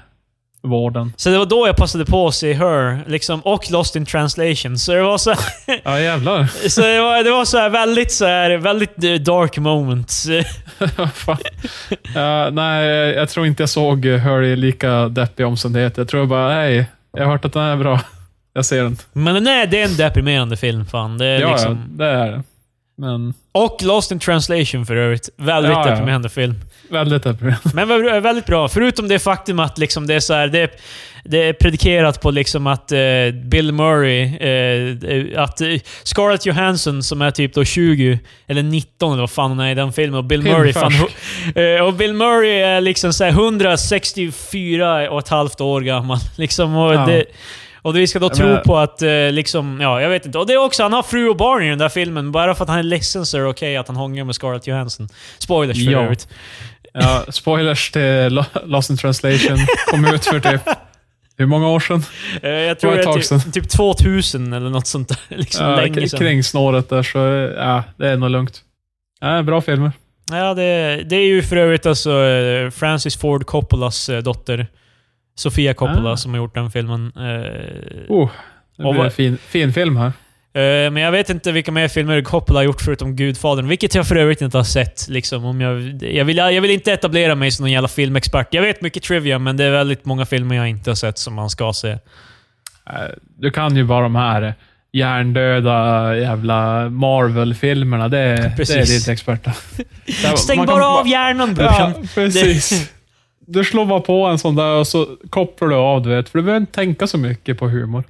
vården. 0.63 1.13
Så 1.17 1.31
det 1.31 1.39
var 1.39 1.47
då 1.47 1.67
jag 1.67 1.77
passade 1.77 2.05
på 2.05 2.27
att 2.27 2.35
se 2.35 2.53
Her, 2.53 3.05
liksom, 3.07 3.41
och 3.41 3.71
Lost 3.71 3.97
in 3.97 4.07
translation. 4.07 4.79
Så 4.79 4.93
det 4.93 5.03
var 5.03 5.19
så 5.19 5.35
Ja, 5.85 6.01
jävlar. 6.01 6.47
så 6.69 6.81
det 6.81 7.01
var, 7.01 7.25
det 7.25 7.31
var 7.31 7.45
så 7.45 7.59
här 7.59 7.71
väldigt, 7.71 8.13
så 8.13 8.25
här, 8.27 8.51
väldigt 8.57 8.97
dark 9.25 9.59
moments. 9.59 10.27
Ja, 12.15 12.51
nej, 12.51 12.87
jag 13.15 13.29
tror 13.29 13.47
inte 13.47 13.63
jag 13.63 13.71
såg 13.71 14.05
Her 14.07 14.43
i 14.43 14.57
lika 14.57 15.09
deppiga 15.09 15.47
omständigheter. 15.47 16.01
Jag 16.03 16.09
tror 16.09 16.27
bara, 16.27 16.55
hej, 16.55 16.87
jag 17.13 17.25
har 17.25 17.33
hört 17.33 17.45
att 17.45 17.53
den 17.53 17.63
är 17.63 17.77
bra. 17.77 18.01
Jag 18.55 18.65
ser 18.65 18.83
den. 18.83 18.97
Men 19.13 19.45
nej, 19.45 19.67
det 19.67 19.81
är 19.81 19.85
en 19.85 19.97
deprimerande 19.97 20.57
film 20.57 20.87
fan. 20.87 21.19
Det 21.19 21.27
är 21.27 21.41
Ja, 21.41 21.53
liksom... 21.53 21.97
ja, 21.99 22.05
det 22.05 22.11
är 22.11 22.31
det. 22.33 22.43
Men 22.97 23.35
Och 23.53 23.83
Lost 23.83 24.13
in 24.13 24.19
translation 24.19 24.87
för 24.87 24.97
övrigt. 24.97 25.29
Väldigt 25.37 25.73
Ja, 25.73 25.85
ja. 25.87 25.91
deprimerande 25.91 26.29
film. 26.29 26.55
väldigt 26.91 27.23
deprimerande. 27.23 27.71
Men 27.75 27.89
var- 27.89 28.21
väldigt 28.21 28.47
bra. 28.47 28.69
Förutom 28.69 29.09
det 29.09 29.19
faktum 29.19 29.59
att 29.59 29.79
liksom 29.79 30.07
det 30.07 30.15
är 30.15 30.21
så 30.21 30.35
här, 30.35 30.49
det, 30.49 30.59
är, 30.59 30.71
det 31.25 31.43
är 31.49 31.53
predikerat 31.53 32.21
på 32.21 32.31
liksom 32.31 32.67
att 32.67 32.93
eh, 32.93 32.99
Bill 33.45 33.73
Murray, 33.73 34.37
eh, 34.37 35.43
att 35.43 35.61
eh, 35.61 35.69
Scarlett 36.03 36.47
Johansson 36.47 37.03
som 37.03 37.23
är 37.23 37.31
typ 37.31 37.55
då 37.55 37.65
20, 37.65 38.19
eller 38.47 38.63
19 38.63 39.13
eller 39.13 39.21
vad 39.23 39.31
fan 39.31 39.51
hon 39.51 39.61
är 39.61 39.71
i 39.71 39.75
den 39.75 39.93
filmen, 39.93 40.19
och 40.19 40.25
Bill 40.25 40.43
Murray, 40.43 40.73
fan, 40.73 40.93
eh, 41.55 41.83
och 41.87 41.95
Bill 41.95 42.13
Murray 42.15 42.51
är 42.51 42.81
liksom 42.81 43.13
så 43.13 43.25
här 43.25 43.31
164 43.31 45.11
och 45.11 45.19
ett 45.19 45.29
halvt 45.29 45.61
år 45.61 45.81
gammal. 45.81 46.19
Liksom, 46.37 46.77
och, 46.77 46.95
Ja. 46.95 47.07
det, 47.07 47.25
och 47.83 47.97
vi 47.97 48.07
ska 48.07 48.19
då 48.19 48.27
Ja, 48.27 48.35
tro 48.35 48.47
men- 48.47 48.63
på 48.63 48.79
att, 48.79 49.03
eh, 49.03 49.31
liksom, 49.31 49.81
ja, 49.81 50.01
jag 50.03 50.09
vet 50.09 50.27
inte. 50.27 50.39
Och 50.39 50.47
det 50.47 50.53
är 50.53 50.65
också, 50.65 50.83
han 50.83 50.93
har 50.93 51.03
fru 51.03 51.29
och 51.29 51.37
barn 51.37 51.63
i 51.63 51.69
den 51.69 51.79
där 51.79 51.89
filmen. 51.89 52.33
Bara 52.33 52.55
för 52.55 52.65
att 52.65 52.69
han 52.71 52.79
är 52.79 52.83
ledsen 52.83 53.27
så 53.27 53.37
är 53.37 53.41
det 53.43 53.49
okej 53.49 53.77
att 53.77 53.87
han 53.89 53.97
hånglar 53.97 54.25
med 54.25 54.35
Scarlett 54.35 54.67
Johansson. 54.67 55.09
Spoilers 55.39 55.85
för 55.87 55.93
övrigt. 55.95 56.29
Ja, 56.93 57.25
spoilers 57.29 57.91
till 57.91 58.29
Lo- 58.29 58.45
Lost 58.65 58.91
in 58.91 58.97
translation. 58.97 59.59
Kom 59.87 60.05
ut 60.05 60.25
för 60.25 60.41
typ, 60.41 60.61
hur 61.39 61.47
många 61.47 61.69
år 61.69 61.81
sedan? 61.81 62.05
Eh, 62.43 62.51
Jag 62.51 62.79
tror 62.81 62.93
det 62.93 63.03
är 63.03 63.39
typ, 63.45 63.53
typ 63.53 63.69
2000 63.71 64.53
eller 64.53 64.71
något 64.71 64.87
sånt 64.87 65.09
där. 65.09 65.19
Liksom 65.37 65.67
Ja, 65.67 65.77
länge 65.77 66.09
sedan. 66.09 66.19
kring 66.21 66.45
snåret 66.45 66.89
där, 66.89 67.03
så 67.03 67.19
ja, 67.57 67.83
det 67.97 68.09
är 68.09 68.17
nog 68.17 68.31
lugnt. 68.31 68.61
Ja, 69.21 69.43
bra 69.43 69.61
filmer. 69.61 69.93
Ja, 70.31 70.55
det, 70.55 71.03
det 71.09 71.17
är 71.17 71.27
ju 71.27 71.43
för 71.43 71.57
övrigt 71.57 71.87
alltså 71.87 72.25
eh, 72.25 72.71
Francis 72.71 73.17
Ford 73.17 73.47
Coppolas 73.47 74.11
dotter. 74.23 74.67
Sofia 75.35 75.75
Coppola 75.75 76.11
Ah. 76.13 76.17
som 76.17 76.31
har 76.31 76.39
gjort 76.39 76.55
den 76.55 76.71
filmen. 76.71 77.13
Eh, 77.17 77.23
Oh, 78.09 78.31
det 78.77 78.83
blir 78.93 79.05
en 79.05 79.11
fin, 79.11 79.39
fin 79.49 79.73
film 79.73 79.97
här. 79.97 80.13
Eh, 80.55 80.91
Men 80.91 80.97
jag 80.97 81.13
vet 81.13 81.31
inte 81.31 81.53
vilka 81.53 81.73
mer 81.73 81.89
filmer 81.89 82.23
Coppola 82.23 82.59
har 82.59 82.65
gjort 82.65 82.81
förutom 82.81 83.17
Gudfadern, 83.17 83.69
vilket 83.69 83.95
jag 83.95 84.07
för 84.09 84.17
övrigt 84.17 84.43
inte 84.43 84.57
har 84.57 84.65
sett. 84.65 85.09
Liksom, 85.09 85.45
om 85.45 85.61
jag, 85.61 86.03
jag, 86.03 86.25
vill, 86.25 86.37
jag 86.37 86.61
vill 86.61 86.71
inte 86.71 86.93
etablera 86.93 87.35
mig 87.35 87.51
som 87.51 87.63
någon 87.65 87.73
jävla 87.73 87.89
filmexpert. 87.89 88.55
Jag 88.55 88.63
vet 88.63 88.81
mycket 88.83 89.03
trivia, 89.03 89.39
men 89.39 89.57
det 89.57 89.65
är 89.65 89.71
väldigt 89.71 90.05
många 90.05 90.27
filmer 90.27 90.57
jag 90.57 90.69
inte 90.69 90.91
har 90.91 90.95
sett 90.95 91.19
som 91.19 91.35
man 91.35 91.51
ska 91.51 91.73
se. 91.73 91.91
Eh, 91.91 91.99
Du 93.39 93.51
kan 93.51 93.77
ju 93.77 93.85
bara 93.85 94.03
de 94.03 94.17
här 94.17 94.55
hjärndöda 94.93 96.17
jävla 96.17 96.89
Marvel-filmerna. 96.91 98.09
Det, 98.09 98.19
det 98.57 98.71
är 98.71 98.87
ditt 98.87 99.09
experta. 99.09 99.53
Stäng 100.37 100.59
bara 100.67 100.67
kan 100.81 100.83
av 100.99 101.09
hjärnan 101.09 101.55
brorsan! 101.55 101.93
Ja, 101.97 102.09
precis. 102.15 102.91
Du 103.53 103.65
slår 103.65 103.85
bara 103.85 104.01
på 104.01 104.27
en 104.27 104.39
sån 104.39 104.55
där 104.57 104.77
och 104.77 104.87
så 104.87 105.07
kopplar 105.31 105.69
du 105.69 105.75
av, 105.75 106.03
du 106.03 106.11
vet. 106.11 106.29
För 106.29 106.39
du 106.39 106.43
behöver 106.45 106.61
inte 106.61 106.73
tänka 106.73 107.07
så 107.07 107.19
mycket 107.19 107.59
på 107.59 107.69
humor. 107.69 108.05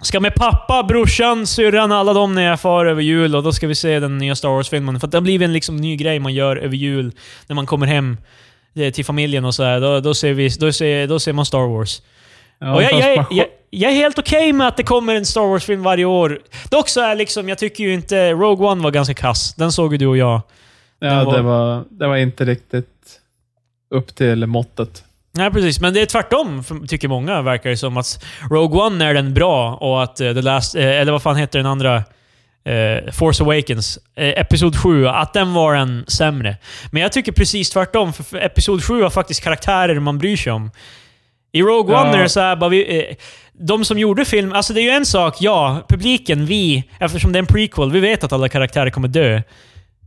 Ska 0.00 0.20
med 0.20 0.34
pappa, 0.34 0.82
brorsan, 0.82 1.46
syrran, 1.46 1.92
alla 1.92 2.12
dem 2.12 2.34
när 2.34 2.42
jag 2.42 2.60
far 2.60 2.86
över 2.86 3.02
jul 3.02 3.36
och 3.36 3.42
då 3.42 3.52
ska 3.52 3.66
vi 3.66 3.74
se 3.74 4.00
den 4.00 4.18
nya 4.18 4.34
Star 4.34 4.48
Wars-filmen. 4.48 5.00
För 5.00 5.06
det 5.06 5.16
har 5.16 5.22
blivit 5.22 5.46
en 5.46 5.52
liksom 5.52 5.76
ny 5.76 5.96
grej 5.96 6.18
man 6.18 6.34
gör 6.34 6.56
över 6.56 6.76
jul 6.76 7.12
när 7.46 7.54
man 7.54 7.66
kommer 7.66 7.86
hem 7.86 8.16
eh, 8.74 8.92
till 8.92 9.04
familjen 9.04 9.44
och 9.44 9.54
så 9.54 9.62
här. 9.64 9.80
Då, 9.80 10.00
då, 10.00 10.14
ser 10.14 10.32
vi, 10.32 10.48
då, 10.48 10.72
ser, 10.72 11.06
då 11.06 11.18
ser 11.18 11.32
man 11.32 11.46
Star 11.46 11.76
Wars. 11.76 12.02
Ja, 12.58 12.74
och 12.74 12.82
jag, 12.82 12.92
jag, 12.92 13.26
jag, 13.30 13.46
jag 13.70 13.90
är 13.90 13.94
helt 13.96 14.18
okej 14.18 14.52
med 14.52 14.68
att 14.68 14.76
det 14.76 14.82
kommer 14.82 15.14
en 15.14 15.26
Star 15.26 15.46
Wars-film 15.48 15.82
varje 15.82 16.04
år. 16.04 16.38
Dock 16.70 16.88
så 16.88 17.00
är 17.00 17.14
liksom, 17.14 17.48
jag 17.48 17.58
tycker 17.58 17.84
ju 17.84 17.94
inte... 17.94 18.30
Rogue 18.32 18.66
One 18.66 18.82
var 18.82 18.90
ganska 18.90 19.14
kass. 19.14 19.54
Den 19.54 19.72
såg 19.72 19.92
ju 19.92 19.98
du 19.98 20.06
och 20.06 20.16
jag. 20.16 20.40
ja, 20.98 21.08
den 21.08 21.24
var- 21.26 21.36
det, 21.36 21.42
var, 21.42 21.84
det 21.90 22.06
var 22.06 22.16
inte 22.16 22.44
riktigt 22.44 22.86
upp 23.92 24.14
till 24.14 24.46
måttet. 24.46 25.04
Nej, 25.34 25.50
precis. 25.50 25.80
Men 25.80 25.94
det 25.94 26.00
är 26.02 26.06
tvärtom, 26.06 26.64
tycker 26.88 27.08
många, 27.08 27.42
verkar 27.42 27.70
det 27.70 27.76
som. 27.76 27.96
Att 27.96 28.24
Rogue 28.50 28.80
One 28.80 29.04
är 29.04 29.14
den 29.14 29.34
bra 29.34 29.74
och 29.74 30.02
att 30.02 30.20
eh, 30.20 30.34
The 30.34 30.42
Last... 30.42 30.74
eh, 30.74 30.86
Eller 30.86 31.12
vad 31.12 31.22
fan 31.22 31.36
heter 31.36 31.58
den 31.58 31.66
andra? 31.66 31.96
eh, 32.64 33.12
Force 33.12 33.42
Awakens. 33.42 33.98
eh, 34.16 34.28
Episod 34.40 34.76
7, 34.76 35.06
att 35.06 35.32
den 35.34 35.52
var 35.54 35.74
en 35.74 36.04
sämre. 36.08 36.56
Men 36.92 37.02
jag 37.02 37.12
tycker 37.12 37.32
precis 37.32 37.70
tvärtom, 37.70 38.12
för, 38.12 38.22
för 38.24 38.38
Episod 38.38 38.84
7 38.84 39.02
har 39.02 39.10
faktiskt 39.10 39.42
karaktärer 39.44 40.00
man 40.00 40.18
bryr 40.18 40.36
sig 40.36 40.52
om. 40.52 40.70
I 41.52 41.62
Rogue 41.62 41.94
Ja. 41.94 42.02
One 42.02 42.18
är 42.18 42.22
det 42.22 42.28
så 42.28 42.40
här, 42.40 42.56
bara 42.56 42.70
vi, 42.70 42.98
eh, 42.98 43.16
de 43.52 43.84
som 43.84 43.98
gjorde 43.98 44.24
film... 44.24 44.52
Alltså 44.52 44.72
det 44.72 44.80
är 44.80 44.82
ju 44.82 44.90
en 44.90 45.06
sak, 45.06 45.36
ja, 45.40 45.82
publiken, 45.88 46.46
vi, 46.46 46.84
eftersom 46.98 47.32
det 47.32 47.36
är 47.36 47.40
en 47.40 47.46
prequel, 47.46 47.92
vi 47.92 48.00
vet 48.00 48.24
att 48.24 48.32
alla 48.32 48.48
karaktärer 48.48 48.90
kommer 48.90 49.08
dö. 49.08 49.42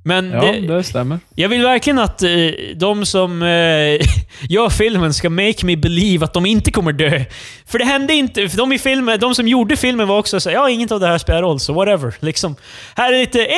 Men 0.07 0.31
Ja, 0.31 0.41
det, 0.41 0.59
det 0.59 0.83
stämmer. 0.83 1.19
jag 1.35 1.49
vill 1.49 1.61
verkligen 1.61 1.99
att 1.99 2.23
eh, 2.23 2.29
de 2.75 3.05
som 3.05 3.41
eh, 3.41 3.47
gör 4.49 4.69
filmen 4.69 5.13
ska 5.13 5.29
make 5.29 5.65
me 5.65 5.75
believe 5.75 6.25
att 6.25 6.33
de 6.33 6.45
inte 6.45 6.71
kommer 6.71 6.91
dö. 6.91 7.25
För 7.67 7.79
det 7.79 7.85
hände 7.85 8.13
inte. 8.13 8.49
För 8.49 8.57
de, 8.57 8.71
i 8.73 8.79
filmen, 8.79 9.19
de 9.19 9.35
som 9.35 9.47
gjorde 9.47 9.75
filmen 9.75 10.07
var 10.07 10.17
också 10.17 10.39
så 10.39 10.49
här, 10.49 10.55
ja, 10.55 10.69
inget 10.69 10.91
av 10.91 10.99
det 10.99 11.07
här 11.07 11.17
spelar 11.17 11.41
roll, 11.41 11.59
så 11.59 11.73
whatever. 11.73 12.13
Liksom. 12.19 12.55
Här 12.95 13.13
är 13.13 13.19
lite 13.19 13.39
80 13.39 13.49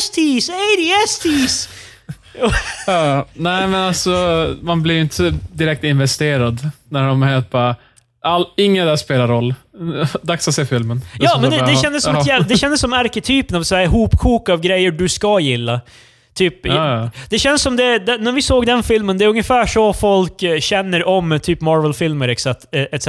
STs, 0.00 0.48
80 0.48 0.92
STs! 1.08 1.68
Ja, 2.86 3.26
nej, 3.34 3.66
men 3.68 3.80
alltså, 3.80 4.10
man 4.62 4.82
blir 4.82 4.94
ju 4.94 5.00
inte 5.00 5.34
direkt 5.52 5.84
investerad 5.84 6.70
när 6.88 7.08
de 7.08 7.22
helt 7.22 7.50
bara... 7.50 7.76
All, 8.22 8.46
inget 8.56 8.86
där 8.86 8.96
spelar 8.96 9.28
roll. 9.28 9.54
Dags 10.22 10.48
att 10.48 10.54
se 10.54 10.66
filmen. 10.66 11.00
är 11.20 11.24
Ja, 11.24 11.38
men 11.40 11.50
det, 11.50 11.58
bara, 11.58 11.70
det, 11.70 11.76
kändes 11.76 12.04
som 12.04 12.16
ett 12.16 12.48
det 12.48 12.56
kändes 12.56 12.80
som 12.80 12.92
arketypen 12.92 13.56
av 13.56 13.62
så 13.62 13.74
här 13.74 13.86
hopkok 13.86 14.48
av 14.48 14.60
grejer 14.60 14.90
du 14.90 15.08
ska 15.08 15.40
gilla. 15.40 15.80
Typ, 16.38 16.66
Ja, 16.66 17.00
ja. 17.00 17.10
Det 17.30 17.38
känns 17.38 17.62
som 17.62 17.76
det, 17.76 17.98
det, 17.98 18.18
när 18.18 18.32
vi 18.32 18.42
såg 18.42 18.66
den 18.66 18.82
filmen, 18.82 19.18
det 19.18 19.24
är 19.24 19.28
ungefär 19.28 19.66
så 19.66 19.92
folk 19.92 20.42
eh, 20.42 20.58
känner 20.58 21.08
om 21.08 21.40
typ 21.42 21.60
Marvel-filmer 21.60 22.28
etc. 22.28 22.46
eh, 22.46 22.54
etc. 22.72 23.06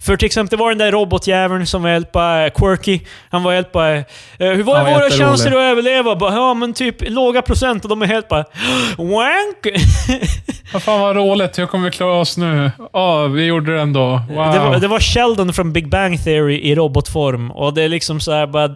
För 0.00 0.16
till 0.16 0.26
exempel, 0.26 0.58
det 0.58 0.62
var 0.62 0.68
den 0.68 0.78
där 0.78 0.92
robotjäveln 0.92 1.66
som 1.66 1.82
var 1.82 1.90
helt 1.90 2.12
bara 2.12 2.46
eh, 2.46 2.50
quirky. 2.50 3.00
Han 3.30 3.42
var 3.42 3.54
helt 3.54 3.72
bara... 3.72 3.94
hur 4.38 4.62
var 4.62 4.84
var 4.84 4.90
våra 4.90 5.10
chanser 5.10 5.50
att 5.50 5.56
överleva? 5.56 6.16
Bara, 6.16 6.34
ja, 6.34 6.54
men 6.54 6.72
typ 6.72 7.10
låga 7.10 7.42
procent 7.42 7.84
och 7.84 7.90
de 7.90 8.02
är 8.02 8.06
helt 8.06 8.28
bara... 8.28 8.44
Wank! 8.98 9.66
Vad 10.72 10.82
fan 10.82 11.00
vad 11.00 11.16
roligt, 11.16 11.58
hur 11.58 11.66
kommer 11.66 11.84
vi 11.84 11.90
klara 11.90 12.20
oss 12.20 12.36
nu? 12.36 12.70
Ja, 12.92 13.26
vi 13.26 13.44
gjorde 13.44 13.74
det 13.74 13.80
ändå. 13.80 14.20
Wow. 14.30 14.52
det, 14.52 14.58
var, 14.58 14.78
det 14.78 14.88
var 14.88 15.00
Sheldon 15.00 15.52
från 15.52 15.72
Big 15.72 15.88
Bang 15.88 16.24
Theory 16.24 16.58
i 16.58 16.74
robotform. 16.74 17.50
Och 17.50 17.74
det 17.74 17.82
är 17.82 17.88
liksom 17.88 18.20
så 18.20 18.32
här 18.32 18.46
bara... 18.46 18.70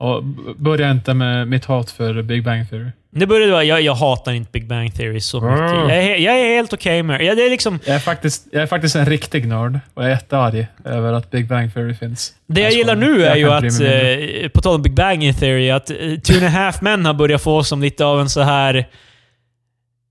Och 0.00 0.24
börja 0.56 0.90
inte 0.90 1.14
med 1.14 1.48
mitt 1.48 1.64
hat 1.64 1.90
för 1.90 2.22
Big 2.22 2.44
Bang 2.44 2.70
Theory. 2.70 2.90
Det 3.10 3.26
började 3.26 3.52
vara, 3.52 3.64
jag, 3.64 3.82
jag 3.82 3.94
hatar 3.94 4.32
inte 4.32 4.50
Big 4.52 4.66
Bang 4.66 4.94
Theory 4.94 5.20
så 5.20 5.40
mycket. 5.40 5.60
Jag, 5.60 5.96
är, 5.96 6.16
jag 6.16 6.40
är 6.40 6.56
helt 6.56 6.72
okej 6.72 7.02
med 7.02 7.20
det. 7.20 7.28
Är 7.28 7.50
liksom, 7.50 7.78
Jag 7.84 7.94
är, 7.94 8.00
faktiskt, 8.00 8.46
jag 8.52 8.62
är 8.62 8.66
faktiskt 8.66 8.96
en 8.96 9.06
riktig 9.06 9.48
nörd 9.48 9.80
och 9.94 10.02
jag 10.02 10.10
är 10.10 10.14
jättearg 10.14 10.66
över 10.84 11.12
att 11.12 11.30
Big 11.30 11.48
Bang 11.48 11.74
Theory 11.74 11.94
finns. 11.94 12.32
det 12.46 12.60
jag 12.60 12.70
Jag 12.70 12.78
gillar 12.78 12.96
nu 12.96 13.24
är 13.24 13.36
ju 13.36 13.50
att, 13.50 13.80
eh, 13.80 14.48
på 14.48 14.60
tal 14.60 14.74
om 14.74 14.82
Big 14.82 14.94
Bang 14.94 15.38
Theory, 15.38 15.70
att 15.70 15.90
eh, 15.90 15.96
Two 15.96 16.32
and 16.32 16.44
a 16.44 16.48
Half 16.48 16.80
Men 16.80 17.06
har 17.06 17.14
börjat 17.14 17.42
få 17.42 17.64
som 17.64 17.82
lite 17.82 18.04
av 18.04 18.20
en 18.20 18.28
så 18.28 18.40
här... 18.40 18.88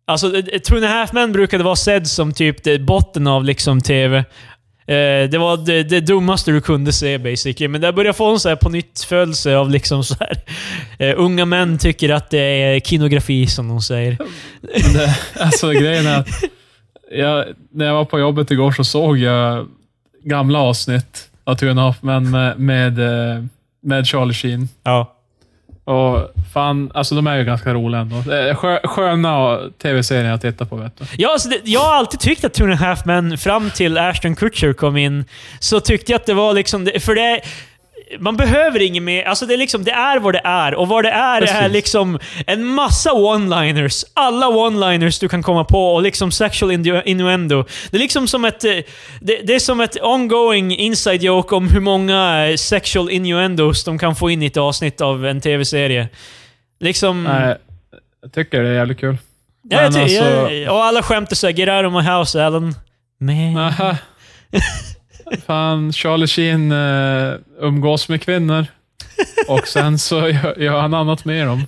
Alltså, 0.08 0.38
eh, 0.38 0.60
Two 0.60 0.76
and 0.76 0.86
a 0.86 0.88
Half 0.88 1.14
Men 1.14 1.32
brukade 1.32 1.64
vara 1.64 1.76
sedd 1.76 2.08
som 2.08 2.34
typ 2.34 2.80
botten 2.80 3.28
av 3.28 3.44
liksom 3.44 3.82
TV. 3.82 4.26
Eh, 4.90 5.30
det 5.30 5.38
var 5.38 5.58
det, 5.58 5.84
det 5.84 6.00
dummaste 6.02 6.52
du 6.52 6.62
kunde 6.62 6.94
se 6.94 7.18
basically. 7.18 7.68
Men 7.68 7.82
det 7.82 7.94
börjar 7.94 8.14
få 8.14 8.32
en 8.32 8.40
så 8.40 8.50
här 8.50 8.56
på 8.56 8.70
nytt 8.70 9.02
födelse 9.02 9.56
av 9.56 9.70
liksom 9.70 10.04
så 10.04 10.16
här. 10.20 10.38
Eh, 11.00 11.14
unga 11.18 11.46
män 11.46 11.78
tycker 11.78 12.10
att 12.10 12.30
det 12.30 12.40
är 12.40 12.80
kinografi, 12.80 13.48
som 13.48 13.68
de 13.68 13.82
säger. 13.82 14.18
Det, 14.94 15.18
alltså 15.40 15.72
grejen 15.72 16.08
är 16.08 16.20
att 16.20 16.28
jag, 17.12 17.46
när 17.72 17.86
jag 17.86 17.94
var 17.94 18.06
på 18.06 18.20
jobbet 18.20 18.52
igår 18.52 18.72
så 18.72 18.84
såg 18.84 19.18
jag 19.18 19.68
gamla 20.24 20.60
avsnitt 20.60 21.30
av 21.44 21.56
Two 21.56 21.70
and 21.70 21.80
a 21.80 21.84
Half 21.84 22.02
Men 22.02 22.32
med, 22.32 22.60
med, 22.60 23.00
eh, 23.00 23.44
med 23.82 24.08
Charlie 24.08 24.34
Sheen. 24.34 24.70
Ja. 24.84 25.16
Och 25.90 26.32
fan, 26.54 26.92
alltså 26.94 27.16
de 27.16 27.28
är 27.28 27.38
ju 27.38 27.44
ganska 27.44 27.74
roliga 27.74 28.02
ändå. 28.02 28.16
Skö- 28.16 28.88
Sköna 28.88 29.60
tv-serier 29.82 30.32
att 30.34 30.42
titta 30.42 30.66
på 30.66 30.76
vet 30.76 30.98
du. 31.00 31.06
Ja, 31.18 31.32
alltså 31.32 31.50
det, 31.50 31.62
jag 31.64 31.80
har 31.82 31.94
alltid 31.96 32.20
tyckt 32.20 32.44
att 32.46 32.54
Two 32.54 32.64
and 32.64 32.74
a 32.74 32.76
Half 32.76 33.06
Men, 33.06 33.38
fram 33.38 33.70
till 33.70 33.98
Ashton 33.98 34.36
Kutcher 34.36 34.74
kom 34.74 34.98
in, 34.98 35.26
så 35.60 35.80
tyckte 35.80 36.12
jag 36.12 36.20
att 36.20 36.26
det 36.26 36.34
var 36.34 36.54
liksom... 36.54 36.90
För 37.00 37.16
det... 37.16 37.42
Man 38.20 38.38
behöver 38.38 38.82
inget 38.82 39.04
mer. 39.04 39.24
Alltså 39.24 39.46
det 39.46 39.54
är 39.54 39.58
liksom, 39.58 39.84
det 39.84 39.92
är 39.92 40.20
vad 40.20 40.34
det 40.34 40.42
är. 40.44 40.74
Och 40.76 40.88
vad 40.88 41.04
det 41.06 41.10
är 41.12 41.40
Precis. 41.42 41.56
är 41.56 41.70
liksom 41.70 42.20
en 42.48 42.66
massa 42.66 43.10
one-liners. 43.12 44.04
Alla 44.14 44.46
one-liners 44.48 45.20
du 45.20 45.30
kan 45.30 45.44
komma 45.44 45.64
på 45.64 45.94
och 45.96 46.02
liksom 46.02 46.32
sexual 46.32 46.72
innu- 46.72 47.04
innuendo. 47.06 47.66
Det 47.92 47.98
är 47.98 48.02
liksom 48.02 48.28
som 48.28 48.46
ett... 48.46 48.64
eh, 48.64 48.72
Det, 49.22 49.42
det 49.44 49.56
är 49.56 49.60
som 49.60 49.82
ett 49.82 49.98
ongoing 50.02 50.76
inside 50.78 51.22
joke 51.24 51.56
om 51.56 51.68
hur 51.70 51.80
många 51.80 52.48
eh, 52.48 52.56
sexual 52.56 53.10
innuendos 53.10 53.84
de 53.84 54.00
kan 54.00 54.16
få 54.16 54.30
in 54.30 54.44
i 54.44 54.46
ett 54.46 54.58
avsnitt 54.58 55.02
av 55.02 55.26
en 55.26 55.42
tv-serie. 55.42 56.10
Liksom... 56.80 57.24
Nej, 57.24 57.58
jag 58.22 58.34
tycker 58.34 58.64
det 58.64 58.70
är 58.70 58.74
jävligt 58.74 59.00
kul. 59.00 59.18
Ja, 59.70 59.82
alltså- 59.82 60.00
jag, 60.00 60.74
och 60.76 60.84
alla 60.84 61.04
skämt 61.04 61.32
är 61.32 61.36
såhär 61.36 61.54
'Get 61.54 61.70
out 61.70 61.86
of 61.86 62.04
my 62.04 62.12
house, 62.12 62.40
Alan' 62.40 62.74
Men... 63.20 63.56
Fan, 65.48 65.94
Charlie 65.94 66.28
Sheen 66.28 66.72
uh, 66.72 67.36
umgås 67.60 68.10
med 68.10 68.22
kvinnor. 68.22 68.66
Och 69.48 69.68
sen 69.68 70.00
så 70.00 70.16
gör, 70.30 70.60
gör 70.60 70.80
han 70.82 70.94
annat 70.94 71.26
med 71.26 71.48
dem. 71.48 71.64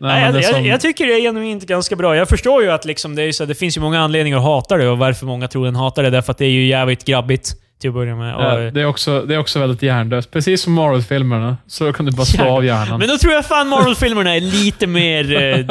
Nej, 0.00 0.22
jag, 0.24 0.30
är 0.36 0.40
jag, 0.42 0.44
som- 0.54 0.64
jag 0.64 0.80
tycker 0.80 1.06
det 1.06 1.12
är 1.12 1.20
genuint 1.20 1.66
ganska 1.66 1.96
bra. 1.96 2.16
Jag 2.16 2.28
förstår 2.28 2.62
ju 2.62 2.70
att 2.70 2.84
liksom 2.84 3.14
det, 3.14 3.22
är 3.22 3.32
så, 3.32 3.44
det 3.44 3.54
finns 3.54 3.76
ju 3.76 3.80
många 3.80 4.00
anledningar 4.00 4.36
att 4.38 4.44
hata 4.44 4.76
det 4.76 4.88
och 4.88 4.98
varför 4.98 5.26
många 5.26 5.48
tror 5.48 5.64
den 5.64 5.76
hatar 5.76 6.02
det. 6.02 6.10
Därför 6.10 6.30
att 6.30 6.38
det 6.38 6.44
är 6.44 6.50
ju 6.50 6.66
jävligt 6.66 7.04
grabbigt 7.04 7.52
till 7.82 7.90
att 7.90 7.94
börja 7.94 8.16
med. 8.16 8.34
Ja, 8.34 8.56
det, 8.56 8.80
är 8.80 8.86
också, 8.86 9.22
det 9.22 9.34
är 9.34 9.38
också 9.38 9.58
väldigt 9.58 9.82
hjärndött. 9.82 10.30
Precis 10.30 10.62
som 10.62 10.72
Marvel-filmerna, 10.72 11.56
så 11.66 11.92
kan 11.92 12.06
du 12.06 12.12
bara 12.12 12.26
slå 12.26 12.44
av 12.44 12.64
hjärnan. 12.64 12.98
men 12.98 13.08
då 13.08 13.18
tror 13.18 13.32
jag 13.32 13.46
fan 13.46 13.68
Marvel-filmerna 13.68 14.36
är 14.36 14.40
lite 14.40 14.86
mer 14.86 15.42
eh, 15.42 15.66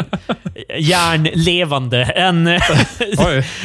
hjärnlevande 0.79 2.03
än. 2.03 2.45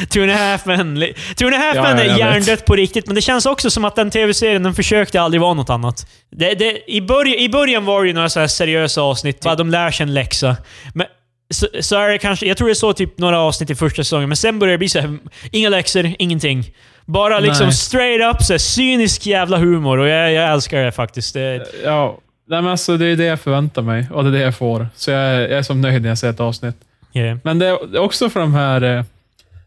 Two 0.09 0.21
and 0.21 0.31
a 0.31 0.35
half 0.35 0.65
men. 0.65 1.03
Two 1.35 1.45
and 1.45 1.53
a 1.53 1.57
half 1.57 1.75
Ja, 1.75 1.81
men 1.83 1.97
är 1.97 2.17
hjärndött 2.17 2.65
på 2.65 2.75
riktigt, 2.75 3.05
men 3.05 3.15
det 3.15 3.21
känns 3.21 3.45
också 3.45 3.69
som 3.69 3.85
att 3.85 3.95
den 3.95 4.11
tv-serien, 4.11 4.63
den 4.63 4.73
försökte 4.73 5.21
aldrig 5.21 5.41
vara 5.41 5.53
något 5.53 5.69
annat. 5.69 6.07
Det, 6.31 6.53
det, 6.53 6.91
i, 6.91 7.01
börj, 7.01 7.35
I 7.43 7.49
början 7.49 7.85
var 7.85 8.01
det 8.01 8.07
ju 8.07 8.13
några 8.13 8.29
så 8.29 8.47
seriösa 8.47 9.01
avsnitt, 9.01 9.41
där 9.41 9.55
de 9.55 9.69
lär 9.69 9.91
sig 9.91 10.03
en 10.03 10.13
läxa. 10.13 10.55
Men, 10.93 11.07
så, 11.49 11.67
så 11.79 11.95
är 11.95 12.09
det 12.09 12.17
kanske, 12.17 12.45
jag 12.45 12.57
tror 12.57 12.67
det 12.67 12.71
är 12.71 12.75
så 12.75 12.93
typ 12.93 13.17
några 13.17 13.39
avsnitt 13.39 13.69
i 13.69 13.75
första 13.75 14.03
säsongen, 14.03 14.29
men 14.29 14.35
sen 14.35 14.59
börjar 14.59 14.71
det 14.71 14.77
bli 14.77 14.89
så 14.89 14.99
här, 14.99 15.17
inga 15.51 15.69
läxor, 15.69 16.13
ingenting. 16.19 16.65
Bara 17.07 17.39
liksom 17.39 17.65
Nej. 17.65 17.73
straight 17.73 18.35
up 18.35 18.43
så 18.43 18.59
cynisk 18.59 19.25
jävla 19.25 19.57
humor 19.57 19.97
och 19.97 20.07
jag, 20.07 20.33
jag 20.33 20.51
älskar 20.53 20.83
det 20.85 20.91
faktiskt. 20.91 21.33
Det, 21.33 21.65
Ja, 21.83 22.17
nej, 22.47 22.61
men 22.61 22.71
alltså, 22.71 22.97
det 22.97 23.05
är 23.05 23.15
det 23.15 23.23
jag 23.25 23.39
förväntar 23.39 23.81
mig 23.81 24.07
och 24.11 24.23
det 24.23 24.29
är 24.29 24.31
det 24.31 24.39
jag 24.39 24.55
får. 24.55 24.87
Så 24.95 25.11
jag 25.11 25.21
är, 25.21 25.39
jag 25.39 25.51
är 25.51 25.63
som 25.63 25.81
nöjd 25.81 26.01
när 26.01 26.09
jag 26.09 26.17
ser 26.17 26.29
ett 26.29 26.39
avsnitt. 26.39 26.75
yeah. 27.13 27.37
Men 27.43 27.59
det 27.59 27.67
är 27.67 27.97
också 27.99 28.29
för 28.29 28.39
de 28.39 28.53
här 28.53 28.81
eh, 28.81 29.03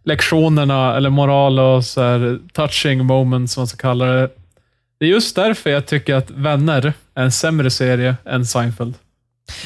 lektionerna, 0.05 0.97
eller 0.97 1.11
moral 1.11 1.59
och 1.59 1.85
så 1.85 2.03
här, 2.03 2.39
touching 2.53 3.05
moments, 3.05 3.55
som 3.55 3.61
man 3.61 3.67
ska 3.67 3.77
kalla 3.77 4.05
det. 4.07 4.29
Det 5.01 5.07
är 5.07 5.11
just 5.11 5.37
därför 5.37 5.71
jag 5.71 5.87
tycker 5.87 6.15
att 6.15 6.31
Vänner 6.31 6.93
är 7.15 7.23
en 7.23 7.33
sämre 7.33 7.71
serie 7.71 8.17
än 8.25 8.47
Seinfeld. 8.47 8.95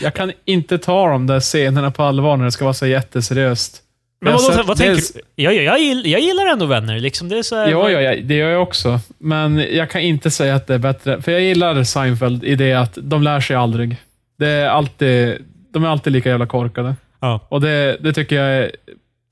jag 0.03 0.14
kan 0.14 0.33
inte 0.45 0.79
ta 0.79 1.09
de 1.09 1.27
där 1.27 1.41
scenerna 1.41 1.91
på 1.91 2.03
allvar 2.03 2.37
när 2.37 2.45
det 2.45 2.53
ska 2.53 2.64
vara 2.64 2.75
så 2.75 2.87
jätteseriöst. 2.87 3.81
Men 4.25 4.33
vadå, 4.33 4.62
vad 4.62 4.77
tänker 4.77 4.95
du? 5.14 5.20
Jag, 5.35 5.55
jag, 5.55 5.64
jag, 5.64 5.79
gill- 5.79 6.07
jag 6.07 6.20
gillar 6.20 6.47
ändå 6.53 6.66
vänner. 6.66 7.01
Liksom, 7.01 7.29
det 7.29 7.39
är 7.39 7.43
så 7.43 7.57
här, 7.57 7.68
Ja, 7.68 7.91
ja, 7.91 8.01
ja, 8.01 8.16
det 8.22 8.35
gör 8.35 8.51
jag 8.51 8.62
också. 8.62 9.01
Men 9.18 9.66
jag 9.72 9.91
kan 9.91 10.01
inte 10.01 10.31
säga 10.31 10.55
att 10.55 10.66
det 10.66 10.75
är 10.75 10.79
bättre. 10.79 11.22
För 11.22 11.33
jag 11.33 11.41
gillar 11.41 11.85
Seinfeld 11.85 12.45
i 12.45 12.55
det 12.55 12.72
att 12.72 12.99
de 13.03 13.22
lär 13.22 13.41
sig 13.41 13.57
aldrig. 13.57 13.97
Det 14.39 14.49
är 14.49 14.68
alltid, 14.68 15.39
de 15.72 15.85
är 15.85 15.89
alltid 15.89 16.12
lika 16.12 16.29
jävla 16.29 16.47
korkade. 16.47 16.97
Ja. 17.20 17.41
Och 17.49 17.61
det, 17.61 17.97
det 18.01 18.12
tycker 18.12 18.37
jag 18.37 18.49
är 18.64 18.72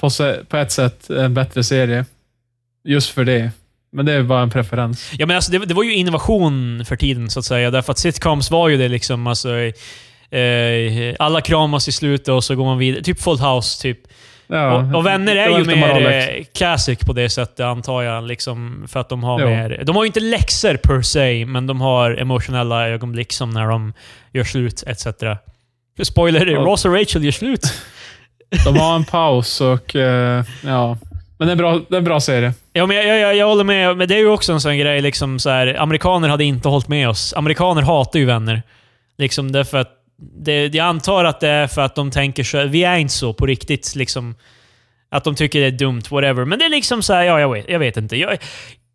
på, 0.01 0.11
på 0.49 0.57
ett 0.57 0.73
sätt 0.73 1.11
en 1.11 1.35
bättre 1.35 1.65
serie. 1.65 2.05
Just 2.85 3.11
för 3.11 3.25
det. 3.25 3.51
Men 3.93 4.07
det 4.07 4.13
är 4.13 4.23
bara 4.23 4.43
en 4.43 4.51
preferens. 4.51 5.13
Ja, 5.19 5.27
men 5.27 5.37
alltså, 5.37 5.53
det, 5.53 5.59
det 5.59 5.75
var 5.75 5.83
ju 5.83 5.95
innovation 5.95 6.85
för 6.85 6.97
tiden, 6.97 7.31
så 7.31 7.39
att 7.39 7.45
säga. 7.45 7.71
Därför 7.71 7.93
att 7.93 7.99
sitcoms 7.99 8.51
var 8.51 8.69
ju 8.69 8.77
det 8.77 8.89
liksom, 8.89 9.27
alltså... 9.27 9.49
Eh, 10.31 11.15
alla 11.19 11.41
kramas 11.41 11.89
i 11.89 11.93
slutet 11.93 12.29
och 12.29 12.45
så 12.45 12.55
går 12.55 12.65
man 12.65 12.79
vidare. 12.79 13.03
Typ 13.03 13.21
Full 13.23 13.39
House, 13.39 13.83
typ. 13.83 13.99
Ja, 14.55 14.73
och, 14.75 14.95
och 14.95 15.07
Vänner 15.07 15.37
är 15.37 15.59
ju 15.59 15.65
mer 15.65 16.11
eh, 16.13 16.45
classic 16.55 16.99
på 16.99 17.13
det 17.13 17.29
sättet, 17.29 17.61
antar 17.61 18.03
jag. 18.03 18.25
Liksom, 18.25 18.85
för 18.89 19.01
att 19.01 19.09
de 19.09 19.25
har 19.25 19.41
Jo. 19.41 19.47
mer... 19.47 19.83
De 19.85 19.97
har 19.97 20.03
ju 20.03 20.07
inte 20.07 20.21
läxor 20.21 20.77
per 20.77 21.03
se, 21.03 21.47
men 21.47 21.67
de 21.67 21.81
har 21.81 22.11
emotionella 22.11 22.89
ögonblick 22.89 23.33
som 23.33 23.51
när 23.51 23.67
de 23.69 23.93
gör 24.33 24.45
slut, 24.45 24.85
etc. 24.87 25.07
Spoiler, 26.03 26.47
Ja. 26.47 26.59
Ross 26.61 26.85
och 26.85 26.95
Rachel 26.95 27.25
gör 27.25 27.33
slut. 27.33 27.63
De 28.65 28.77
har 28.79 28.97
en 28.97 29.05
paus 29.05 29.61
och 29.61 29.97
eh, 29.97 30.45
ja. 30.65 30.99
Men 31.39 31.49
det 31.49 31.53
är, 31.53 31.57
bra, 31.57 31.81
det 31.89 31.95
är 31.95 31.99
en 31.99 32.05
bra 32.05 32.21
serie. 32.21 32.53
Ja, 32.73 32.87
men 32.87 32.97
jag, 32.97 33.19
jag, 33.19 33.37
jag 33.37 33.47
håller 33.47 33.65
med. 33.65 33.97
Men 33.97 34.09
det 34.09 34.15
är 34.15 34.19
ju 34.19 34.29
också 34.29 34.53
en 34.53 34.61
sån 34.61 34.79
grej, 34.79 35.01
liksom 35.03 35.39
så 35.39 35.51
här, 35.51 35.81
amerikaner 35.81 36.29
hade 36.29 36.45
inte 36.45 36.69
hållit 36.69 36.89
med 36.89 37.09
oss. 37.09 37.35
Amerikaner 37.37 37.83
hatar 37.83 38.19
ju 38.19 38.25
vänner. 38.27 38.63
Liksom 39.19 39.53
därför 39.53 39.79
att 39.79 39.91
det, 40.23 40.75
jag 40.75 40.87
antar 40.87 41.25
att 41.25 41.41
det 41.41 41.49
är 41.49 41.67
för 41.67 41.83
att 41.83 41.95
de 41.95 42.11
tänker 42.11 42.45
så. 42.45 42.65
Vi 42.65 42.85
är 42.85 42.97
inte 42.97 43.15
så 43.15 43.33
på 43.33 43.47
riktigt. 43.47 43.95
Liksom, 43.95 44.35
att 45.11 45.25
de 45.25 45.35
tycker 45.35 45.61
det 45.61 45.67
är 45.67 45.71
dumt, 45.71 46.03
whatever. 46.11 46.45
Men 46.45 46.59
det 46.59 46.65
är 46.65 46.69
liksom 46.69 47.03
så 47.03 47.13
här, 47.13 47.23
ja, 47.23 47.41
jag 47.41 47.53
vet, 47.53 47.69
jag 47.69 47.79
vet 47.79 47.97
inte. 47.97 48.17
Jag, 48.17 48.39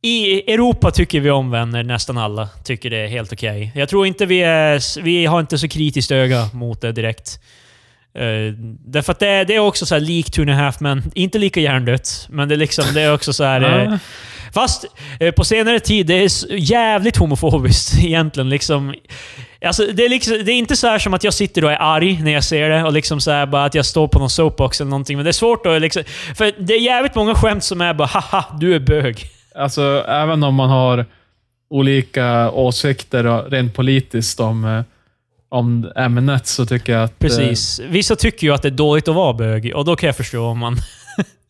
I 0.01 0.51
Europa 0.53 0.91
tycker 0.91 1.19
vi 1.19 1.29
om 1.29 1.51
vänner, 1.51 1.83
nästan 1.83 2.17
alla. 2.17 2.49
Tycker 2.63 2.89
det 2.89 2.97
är 2.97 3.07
helt 3.07 3.33
okej. 3.33 3.71
Jag 3.75 3.89
tror 3.89 4.07
inte 4.07 4.25
vi 4.25 4.41
är... 4.41 5.01
Vi 5.01 5.25
har 5.25 5.39
inte 5.39 5.57
så 5.57 5.67
kritiskt 5.67 6.11
öga 6.11 6.49
mot 6.53 6.81
det 6.81 6.91
direkt. 6.91 7.39
Uh, 8.21 8.53
därför 8.85 9.11
att 9.11 9.19
det, 9.19 9.27
är- 9.27 9.45
det 9.45 9.55
är 9.55 9.59
också 9.59 9.85
så 9.85 9.95
här 9.95 10.01
lik 10.01 10.31
Two 10.31 10.41
and 10.41 10.49
a 10.49 10.53
Half 10.53 10.79
Men. 10.79 11.11
Inte 11.15 11.37
lika 11.37 11.59
hjärndött, 11.59 12.27
men 12.29 12.47
det 12.49 12.55
är 12.55 12.57
liksom... 12.57 12.85
Det 12.93 13.01
är 13.01 13.13
också 13.13 13.33
så 13.33 13.43
här... 13.43 13.61
Ja. 13.61 13.99
Fast 14.53 14.85
eh, 15.19 15.31
på 15.31 15.43
senare 15.43 15.79
tid, 15.79 16.07
det 16.07 16.13
är 16.13 16.29
jävligt 16.55 17.17
homofobiskt 17.17 17.99
egentligen. 18.03 18.49
Liksom, 18.49 18.93
alltså, 19.65 19.83
det, 19.93 20.05
är 20.05 20.09
liksom, 20.09 20.33
det 20.45 20.51
är 20.51 20.57
inte 20.57 20.75
så 20.75 20.87
här 20.87 20.99
som 20.99 21.13
att 21.13 21.23
jag 21.23 21.33
sitter 21.33 21.63
och 21.63 21.71
är 21.71 21.77
arg 21.81 22.19
när 22.23 22.31
jag 22.31 22.43
ser 22.43 22.69
det 22.69 22.83
och 22.83 22.93
liksom 22.93 23.21
så 23.21 23.45
bara 23.45 23.65
att 23.65 23.75
jag 23.75 23.85
står 23.85 24.07
på 24.07 24.19
någon 24.19 24.29
soapbox 24.29 24.81
eller 24.81 24.89
någonting. 24.89 25.17
Men 25.17 25.23
det 25.23 25.29
är 25.29 25.33
svårt 25.33 25.65
att 25.65 25.81
liksom... 25.81 26.03
För 26.35 26.51
det 26.59 26.73
är 26.73 26.81
jävligt 26.81 27.15
många 27.15 27.35
skämt 27.35 27.63
som 27.63 27.81
är 27.81 27.93
bara 27.93 28.07
haha, 28.07 28.45
du 28.59 28.75
är 28.75 28.79
bög. 28.79 29.25
Alltså, 29.55 30.05
även 30.07 30.43
om 30.43 30.55
man 30.55 30.69
har 30.69 31.05
olika 31.69 32.51
åsikter 32.51 33.49
rent 33.49 33.73
politiskt 33.73 34.39
om, 34.39 34.83
om 35.49 35.91
ämnet 35.95 36.47
så 36.47 36.65
tycker 36.65 36.93
jag 36.93 37.03
att... 37.03 37.11
eh, 37.11 37.15
Precis. 37.19 37.79
Vissa 37.89 38.15
tycker 38.15 38.47
ju 38.47 38.53
att 38.53 38.61
det 38.61 38.67
är 38.67 38.71
dåligt 38.71 39.07
att 39.07 39.15
vara 39.15 39.33
bög 39.33 39.71
och 39.75 39.85
då 39.85 39.95
kan 39.95 40.07
jag 40.07 40.15
förstå 40.17 40.45
om 40.45 40.59
man... 40.59 40.77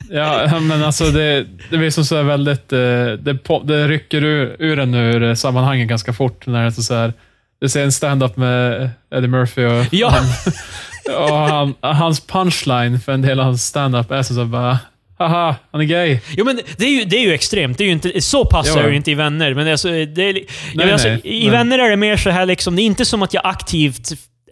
Ja, 0.10 0.60
men 0.60 0.84
alltså 0.84 1.04
det, 1.12 1.45
det 1.70 1.78
blir 1.78 1.89
som 1.89 2.06
så 2.06 2.24
väldigt... 2.24 2.74
eh, 2.74 2.80
Det, 2.80 3.38
det 3.64 3.88
rycker 3.88 4.24
ur, 4.24 4.56
ur 4.60 4.80
en 4.80 4.93
ur 4.93 5.24
eh, 5.24 5.34
sammanhanget 5.34 5.88
ganska 5.89 6.14
fort 6.14 6.48
när 6.48 6.62
det 6.62 6.68
är 6.68 6.72
så 6.72 6.93
här... 6.93 7.14
Du 7.62 7.70
ser 7.70 7.84
en 7.84 7.91
stand-up 7.91 8.38
med 8.38 8.89
Eddie 9.12 9.28
Murphy 9.28 9.66
och, 9.66 9.86
Ja. 9.93 10.10
han, 10.10 10.26
och 11.32 11.38
han, 11.38 11.74
hans 11.95 12.22
punchline 12.28 13.00
för 13.00 13.12
en 13.12 13.22
del 13.22 13.39
av 13.39 13.45
hans 13.45 13.66
stand-up 13.66 14.12
är 14.12 14.24
så, 14.24 14.34
så 14.34 14.45
bara... 14.45 14.80
Haha, 15.18 15.55
han 15.72 15.82
är 15.82 15.86
gay. 15.86 16.20
Jo 16.38 16.45
men 16.45 16.59
det 16.78 16.86
är 16.86 16.89
ju, 16.89 17.03
det 17.03 17.18
är 17.18 17.22
ju 17.22 17.34
extremt. 17.34 17.78
Det 17.78 17.84
är 17.84 17.86
ju 17.86 17.91
inte, 17.91 18.22
så 18.22 18.45
pass 18.45 18.68
Jo. 18.70 18.78
är 18.80 18.84
det 18.84 18.89
ju 18.89 18.95
inte 18.95 19.11
i 19.11 19.15
Vänner. 19.15 19.53
Men 19.53 19.68
alltså, 19.72 19.88
det 19.89 20.24
är, 20.24 20.34
nej, 20.34 20.45
men 20.74 20.91
alltså, 20.93 21.07
nej, 21.07 21.22
I 21.24 21.43
men- 21.43 21.51
Vänner 21.51 21.80
är 21.80 21.89
det 21.89 21.95
mer 21.97 22.18
så 22.18 22.30
här 22.30 22.45
liksom, 22.45 22.76
det 22.76 22.82
är 22.82 22.84
inte 22.86 23.05
som 23.05 23.24
att 23.24 23.34
jag 23.34 23.41
aktivt 23.45 24.09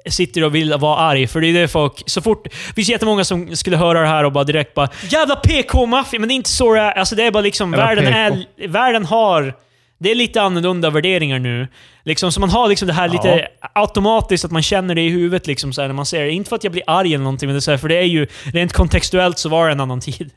sitter 0.10 0.44
och 0.44 0.56
vill 0.56 0.74
vara 0.74 0.98
arg, 1.00 1.28
för 1.28 1.42
det 1.42 1.48
är 1.48 1.54
det 1.54 1.68
folk... 1.68 2.04
Så 2.06 2.22
fort... 2.22 2.44
Det 2.44 2.74
finns 2.76 2.90
jättemånga 2.90 3.24
som 3.24 3.56
skulle 3.56 3.78
höra 3.78 4.02
det 4.02 4.08
här 4.08 4.24
och 4.24 4.32
bara 4.32 4.44
direkt 4.44 4.74
bara 4.74 4.90
“Jävla 5.10 5.36
PK-maffia”, 5.36 6.20
men 6.20 6.30
det 6.30 6.34
är 6.34 6.36
inte 6.36 6.50
så 6.50 6.74
det 6.74 6.80
är. 6.82 6.92
Alltså 6.92 7.16
det 7.16 7.24
är 7.24 7.32
bara 7.32 7.42
liksom, 7.44 7.72
Jävla 7.74 7.86
världen, 7.86 8.06
PK. 8.46 8.64
är, 8.64 8.68
världen 8.68 9.06
har... 9.06 9.54
Det 10.00 10.12
är 10.12 10.16
lite 10.16 10.42
annorlunda 10.42 10.90
värderingar 10.90 11.40
nu. 11.40 11.68
Liksom, 12.04 12.32
så 12.32 12.40
man 12.40 12.50
har 12.50 12.68
liksom 12.68 12.88
det 12.88 12.94
här 12.94 13.10
lite 13.10 13.48
automatiskt, 13.74 14.46
att 14.46 14.52
man 14.52 14.64
känner 14.64 14.96
det 14.96 15.02
i 15.02 15.10
huvudet 15.10 15.48
liksom, 15.48 15.74
så 15.74 15.82
här, 15.82 15.88
när 15.88 15.96
man 15.96 16.06
ser 16.06 16.26
det. 16.26 16.32
Inte 16.32 16.50
för 16.50 16.56
att 16.56 16.64
jag 16.64 16.72
blir 16.74 16.84
arg 16.88 17.14
eller 17.14 17.24
någonting, 17.24 17.48
men 17.50 17.54
det 17.54 17.60
är 17.60 17.62
så 17.62 17.72
här, 17.72 17.78
för 17.78 17.90
det 17.90 17.96
är 17.98 18.04
ju... 18.04 18.28
Rent 18.54 18.74
kontextuellt 18.74 19.38
så 19.40 19.50
var 19.50 19.66
det 19.66 19.72
en 19.72 19.80
annan 19.80 20.00
tid. 20.02 20.32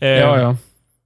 Eh, 0.00 0.08
Ja, 0.08 0.40
ja. 0.40 0.56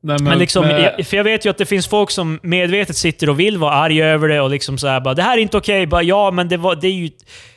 Nej, 0.01 0.17
men, 0.21 0.39
liksom, 0.39 0.67
men- 0.67 0.83
jag, 0.83 1.07
för 1.07 1.17
jag 1.17 1.25
vet 1.25 1.45
ju 1.47 1.51
att 1.51 1.59
det 1.59 1.67
finns 1.67 1.87
folk 1.87 2.11
som 2.11 2.41
medvetet 2.43 2.97
sitter 2.97 3.29
och 3.29 3.41
vill 3.41 3.59
vara 3.59 3.73
arga 3.73 4.07
över 4.07 4.29
det 4.29 4.41
och 4.41 4.51
liksom 4.51 4.79
så 4.79 4.87
här, 4.89 5.01
bara, 5.01 5.15
det 5.15 5.23
här 5.23 5.39
är 5.39 5.43
inte 5.43 5.57
okej. 5.57 5.87
Bara, 5.87 6.03
Ja, 6.03 6.31
men 6.31 6.49
det, 6.49 6.57
var, 6.57 6.77
det 6.77 6.87
är 6.89 6.93
ju 6.93 7.11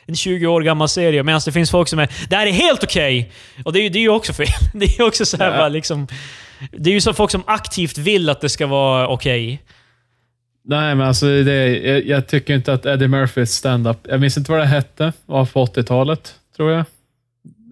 en 0.06 0.14
20 0.16 0.46
år 0.46 0.60
gammal 0.62 0.88
serie. 0.88 1.22
Medan 1.22 1.40
det 1.44 1.52
finns 1.52 1.70
folk 1.70 1.88
som 1.88 1.98
är 1.98 2.08
det 2.30 2.36
här 2.36 2.46
är 2.46 2.50
helt 2.52 2.84
okej. 2.84 3.32
Och 3.64 3.72
det 3.72 3.78
är 3.80 3.82
ju 3.82 3.88
det 3.88 3.98
är 3.98 4.08
också 4.08 4.32
fel. 4.32 4.46
Det 4.74 4.84
är 4.84 4.98
ju 4.98 5.04
också 5.06 5.24
så 5.26 5.36
här, 5.36 5.50
Ja. 5.50 5.56
bara, 5.56 5.68
liksom, 5.68 6.06
Det 6.72 6.90
är 6.90 6.94
ju 6.94 7.00
så 7.00 7.12
folk 7.12 7.30
som 7.30 7.42
aktivt 7.46 7.98
vill 7.98 8.30
att 8.30 8.40
det 8.40 8.48
ska 8.48 8.66
vara 8.66 9.08
okej. 9.08 9.62
Nej, 10.64 10.94
men 10.94 11.06
alltså 11.08 11.26
det, 11.26 11.78
jag, 11.78 12.06
jag 12.06 12.26
tycker 12.28 12.54
inte 12.54 12.72
att 12.72 12.86
Eddie 12.86 13.08
Murphys 13.08 13.50
stand-up, 13.52 13.96
jag 14.08 14.20
minns 14.20 14.36
inte 14.36 14.50
vad 14.50 14.60
det 14.60 14.66
hette, 14.66 15.12
var 15.26 15.44
på 15.46 15.66
80-talet, 15.66 16.34
tror 16.56 16.72
jag. 16.72 16.84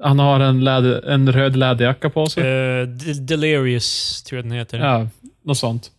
Han 0.02 0.18
har 0.18 0.40
en, 0.40 0.64
läder, 0.64 1.08
en 1.08 1.32
röd 1.32 1.56
läderjacka 1.56 2.10
på 2.10 2.26
sig. 2.26 2.44
Uh, 2.44 2.88
Delirious, 3.20 4.22
tror 4.22 4.38
jag 4.38 4.44
den 4.44 4.52
heter. 4.52 4.78
Ja, 4.78 5.06
något 5.44 5.58
sånt. 5.58 5.90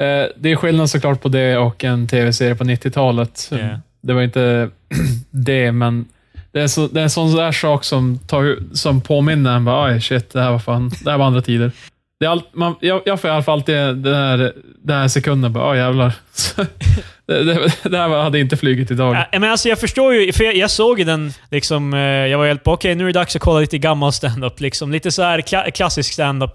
Eh, 0.00 0.26
det 0.36 0.52
är 0.52 0.56
skillnad 0.56 0.90
såklart 0.90 1.22
på 1.22 1.28
det 1.28 1.56
och 1.56 1.84
en 1.84 2.08
tv-serie 2.08 2.54
på 2.54 2.64
90-talet. 2.64 3.48
Ja. 3.50 3.80
Det 4.00 4.12
var 4.12 4.22
inte 4.22 4.70
det, 5.30 5.72
men 5.72 6.06
det 6.52 6.60
är, 6.60 6.66
så, 6.66 6.86
det 6.88 7.00
är 7.00 7.04
en 7.04 7.10
sån 7.10 7.36
där 7.36 7.52
sak 7.52 7.84
som, 7.84 8.18
tar, 8.18 8.58
som 8.72 9.00
påminner 9.00 9.56
en. 9.56 9.64
Bara, 9.64 10.00
shit, 10.00 10.32
det 10.32 10.40
här 10.40 10.50
var 10.50 10.58
fan, 10.58 10.90
det 11.04 11.10
här 11.10 11.18
var 11.18 11.26
andra 11.26 11.42
tider. 11.42 11.72
Det 12.20 12.26
är 12.26 12.30
all, 12.30 12.42
man, 12.52 12.74
jag, 12.80 13.02
jag 13.06 13.20
får 13.20 13.30
i 13.30 13.32
alla 13.32 13.42
fall 13.42 13.52
alltid 13.58 13.74
den 13.76 14.14
här, 14.14 14.52
den 14.82 14.96
här 14.98 15.08
sekunden, 15.08 15.52
bara, 15.52 15.70
"Oj, 15.70 15.78
jävlar. 15.78 16.12
det, 17.28 17.72
det, 17.82 17.98
här 17.98 18.08
hade 18.22 18.38
inte 18.38 18.56
flugit 18.56 18.90
idag. 18.90 19.26
Ja, 19.32 19.38
men 19.38 19.50
alltså 19.50 19.68
jag 19.68 19.80
förstår 19.80 20.14
ju, 20.14 20.32
för 20.32 20.44
jag, 20.44 20.56
jag 20.56 20.70
såg 20.70 20.98
ju 20.98 21.04
den, 21.04 21.32
liksom, 21.50 21.94
eh, 21.94 22.00
jag 22.00 22.38
var 22.38 22.46
helt 22.46 22.64
på 22.64 22.72
okej 22.72 22.94
nu 22.94 23.04
är 23.04 23.06
det 23.06 23.18
dags 23.18 23.36
att 23.36 23.42
kolla 23.42 23.60
lite 23.60 23.78
gammal 23.78 24.12
stand-up. 24.12 24.60
Liksom, 24.60 24.92
lite 24.92 25.10
så 25.10 25.22
här 25.22 25.40
kla 25.40 25.70
klassisk 25.70 26.12
stand-up. 26.12 26.50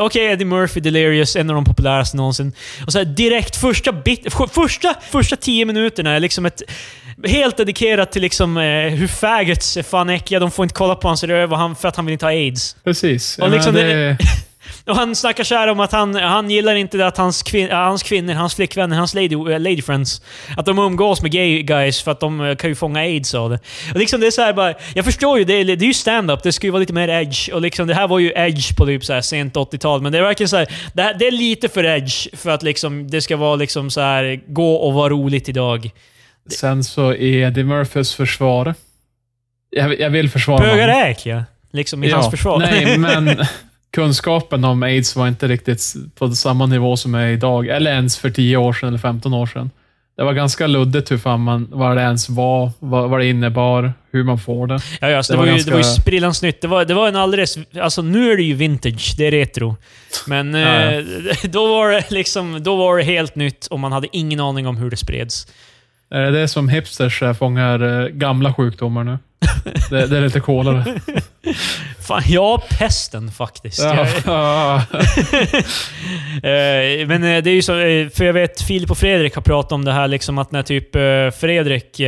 Okej, 0.00 0.26
Eddie 0.26 0.44
Murphy, 0.44 0.80
Delirious, 0.80 1.36
en 1.36 1.50
av 1.50 1.54
de 1.54 1.64
populäraste 1.64 2.16
någonsin. 2.16 2.52
Och 2.86 2.92
så 2.92 2.98
här, 2.98 3.04
direkt 3.04 3.56
första, 3.56 3.92
bit, 3.92 4.34
första, 4.52 4.94
första 5.10 5.36
tio 5.36 5.64
minuterna 5.64 6.10
är 6.10 6.20
liksom 6.20 6.46
ett 6.46 6.62
Helt 7.24 7.56
dedikerat 7.56 8.12
till 8.12 8.22
liksom, 8.22 8.56
eh, 8.56 8.88
hur 8.88 9.06
faggots 9.06 9.76
är 9.76 9.82
fan 9.82 10.10
äckliga, 10.10 10.40
de 10.40 10.50
får 10.50 10.62
inte 10.62 10.74
kolla 10.74 10.94
på 10.94 11.08
hans 11.08 11.24
röv 11.24 11.52
han, 11.52 11.76
för 11.76 11.88
att 11.88 11.96
han 11.96 12.06
vill 12.06 12.12
inte 12.12 12.24
ha 12.24 12.30
aids. 12.30 12.76
Precis. 12.84 13.38
Och 13.38 13.50
liksom 13.50 13.74
menar, 13.74 13.88
det, 13.88 14.18
Och 14.86 14.96
han 14.96 15.16
snackar 15.16 15.44
så 15.44 15.54
här 15.54 15.68
om 15.68 15.80
att 15.80 15.92
han, 15.92 16.14
han 16.14 16.50
gillar 16.50 16.74
inte 16.74 17.06
att 17.06 17.16
hans, 17.16 17.42
kvin, 17.42 17.68
äh, 17.70 17.76
hans 17.76 18.02
kvinnor, 18.02 18.34
hans 18.34 18.54
flickvänner, 18.54 18.96
hans 18.96 19.14
lady, 19.14 19.34
äh, 19.34 19.60
lady 19.60 19.82
friends, 19.82 20.22
att 20.56 20.66
de 20.66 20.78
umgås 20.78 21.22
med 21.22 21.32
gay 21.32 21.62
guys 21.62 22.02
för 22.02 22.10
att 22.10 22.20
de 22.20 22.40
äh, 22.40 22.56
kan 22.56 22.70
ju 22.70 22.74
fånga 22.74 23.00
aids 23.00 23.34
av 23.34 23.50
det. 23.50 23.58
Och 23.94 24.00
liksom 24.00 24.20
det 24.20 24.26
är 24.26 24.30
så 24.30 24.42
här 24.42 24.52
bara, 24.52 24.74
jag 24.94 25.04
förstår 25.04 25.38
ju, 25.38 25.44
det 25.44 25.54
är, 25.54 25.64
det 25.64 25.84
är 25.84 25.86
ju 25.86 25.94
stand-up, 25.94 26.42
det 26.42 26.52
ska 26.52 26.66
ju 26.66 26.70
vara 26.70 26.80
lite 26.80 26.92
mer 26.92 27.08
edge. 27.08 27.50
Och 27.52 27.60
liksom 27.60 27.86
det 27.86 27.94
här 27.94 28.08
var 28.08 28.18
ju 28.18 28.32
edge 28.36 28.76
på 28.76 28.86
typ 28.86 29.04
så 29.04 29.12
här 29.12 29.20
sent 29.20 29.54
80-tal, 29.54 30.02
men 30.02 30.12
det 30.12 30.18
är 30.18 30.22
verkligen 30.22 30.48
så 30.48 30.56
här, 30.56 30.68
det, 30.94 31.02
här, 31.02 31.14
det 31.14 31.26
är 31.26 31.30
lite 31.30 31.68
för 31.68 31.84
edge 31.84 32.28
för 32.36 32.50
att 32.50 32.62
liksom 32.62 33.10
det 33.10 33.20
ska 33.20 33.36
vara 33.36 33.56
liksom 33.56 33.90
så 33.90 34.00
här 34.00 34.40
gå 34.46 34.74
och 34.74 34.94
vara 34.94 35.08
roligt 35.08 35.48
idag. 35.48 35.90
sen 36.50 36.84
så 36.84 37.10
är 37.14 37.46
Eddie 37.46 37.64
Murphys 37.64 38.14
försvar. 38.14 38.74
Jag, 39.70 40.00
jag 40.00 40.10
vill 40.10 40.30
försvara 40.30 40.58
Bögar 40.58 40.88
honom. 40.88 41.02
är 41.02 41.10
äckliga. 41.10 41.44
Liksom 41.72 42.04
i 42.04 42.10
hans 42.10 42.30
försvar. 42.30 42.58
Nej, 42.58 42.98
men 42.98 43.46
kunskapen 43.92 44.64
om 44.64 44.82
aids 44.82 45.16
var 45.16 45.28
inte 45.28 45.48
riktigt 45.48 45.94
på 46.18 46.30
samma 46.30 46.66
nivå 46.66 46.96
som 46.96 47.14
är 47.14 47.26
idag. 47.28 47.68
Eller 47.68 47.90
ens 47.92 48.18
för 48.18 48.30
10 48.30 48.56
år 48.56 48.72
sedan 48.72 48.88
eller 48.88 48.98
15 48.98 49.34
år 49.34 49.46
sedan. 49.46 49.70
Det 50.16 50.24
var 50.24 50.32
ganska 50.32 50.66
luddigt 50.66 51.10
hur 51.10 51.18
fan 51.18 51.40
man, 51.40 51.68
vad 51.70 51.96
det 51.96 52.02
ens 52.02 52.28
var, 52.28 52.70
vad, 52.78 53.10
vad 53.10 53.20
det 53.20 53.26
innebar, 53.26 53.92
hur 54.12 54.24
man 54.24 54.38
får 54.38 54.66
det. 54.66 54.78
Ja, 55.00 55.08
ja, 55.08 55.16
det, 55.16 55.22
Det 55.30 55.36
var 55.36 55.46
var 55.46 55.52
ju, 55.52 55.58
det 55.62 55.70
var 55.70 55.78
ju 55.78 55.82
ganska- 55.82 56.02
sprillans 56.02 56.42
nytt. 56.42 56.60
Det 56.60 56.68
var, 56.68 56.84
det 56.84 56.94
var 56.94 57.08
en 57.08 57.16
alldeles... 57.16 57.58
Alltså 57.80 58.02
nu 58.02 58.32
är 58.32 58.36
det 58.36 58.42
ju 58.42 58.54
vintage, 58.54 59.14
det 59.16 59.26
är 59.26 59.30
retro. 59.30 59.76
Men 60.26 60.54
Ja, 60.54 60.60
ja. 60.68 60.90
eh, 60.92 61.04
då, 61.50 61.66
var 61.66 61.88
det 61.90 62.10
liksom, 62.10 62.62
då 62.62 62.76
var 62.76 62.96
det 62.96 63.02
helt 63.04 63.34
nytt 63.36 63.66
och 63.66 63.80
man 63.80 63.92
hade 63.92 64.08
ingen 64.12 64.40
aning 64.40 64.66
om 64.66 64.76
hur 64.76 64.90
det 64.90 64.96
spreds. 64.96 65.46
Är 66.10 66.20
det 66.20 66.30
det 66.40 66.48
som 66.48 66.68
hipsters 66.68 67.22
eh, 67.22 67.32
fångar 67.34 68.02
eh, 68.02 68.08
gamla 68.08 68.54
sjukdomar 68.54 69.04
nu? 69.04 69.18
Det, 69.90 70.06
det 70.06 70.16
är 70.16 70.20
lite 70.22 70.40
coolare. 70.40 70.84
Fan, 72.08 72.22
ja, 72.26 72.62
pesten 72.78 73.30
faktiskt. 73.30 73.78
Ja, 73.82 74.06
ja. 74.26 74.82
Eh, 76.42 77.06
Men 77.06 77.24
eh, 77.24 77.42
det 77.42 77.50
är 77.50 77.54
ju 77.54 77.62
så, 77.62 77.78
eh, 77.78 78.08
för 78.08 78.24
jag 78.24 78.32
vet 78.32 78.62
Filip 78.62 78.90
och 78.90 78.98
Fredrik 78.98 79.34
har 79.34 79.42
pratat 79.42 79.72
om 79.72 79.84
det 79.84 79.92
här 79.92 80.08
liksom 80.08 80.38
att 80.38 80.52
när 80.52 80.62
typ 80.62 80.92
Fredrik, 81.40 82.00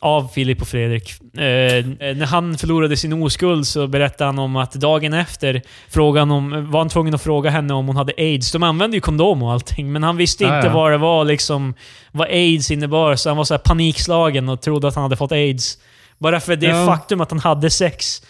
av 0.00 0.28
Filip 0.34 0.60
och 0.62 0.68
Fredrik, 0.68 1.12
när 1.32 2.26
han 2.26 2.58
förlorade 2.58 2.96
sin 2.96 3.12
oskuld 3.22 3.66
så 3.66 3.86
berättade 3.86 4.28
han 4.28 4.38
om 4.38 4.56
att 4.56 4.72
dagen 4.72 5.12
efter 5.14 5.62
frågan 5.90 6.30
om, 6.30 6.70
var 6.70 6.80
han 6.80 6.88
tvungen 6.88 7.14
att 7.14 7.22
fråga 7.22 7.50
henne 7.50 7.74
om 7.74 7.86
hon 7.86 7.96
hade 7.96 8.12
aids. 8.18 8.52
De 8.52 8.62
använde 8.62 8.96
ju 8.96 9.00
kondom 9.00 9.42
och 9.42 9.52
allting, 9.52 9.92
men 9.92 10.02
han 10.02 10.16
visste 10.16 10.44
Ja, 10.44 10.56
inte 10.56 10.68
ja. 10.68 10.74
vad 10.74 10.92
det 10.92 10.98
var 10.98 11.24
liksom, 11.24 11.74
vad 12.12 12.28
aids 12.28 12.70
innebar, 12.70 13.16
så 13.16 13.30
han 13.30 13.36
var 13.36 13.44
så 13.44 13.54
här 13.54 13.58
panikslagen 13.58 14.48
och 14.48 14.60
trodde 14.62 14.88
att 14.88 14.94
han 14.94 15.02
hade 15.02 15.16
fått 15.16 15.32
aids. 15.32 15.78
Bara 16.18 16.40
för 16.40 16.56
det 16.56 16.66
Ja. 16.66 16.86
faktum 16.86 17.20
att 17.20 17.30
han 17.30 17.40
hade 17.40 17.70
sex. 17.70 18.22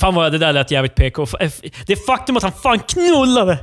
Fan 0.00 0.14
vad 0.14 0.32
det 0.32 0.38
där 0.38 0.52
lät 0.52 0.70
jävligt 0.70 0.94
PK. 0.94 1.26
Det 1.86 1.96
faktum 2.06 2.36
att 2.36 2.42
han 2.42 2.52
fan 2.52 2.78
knullade! 2.78 3.58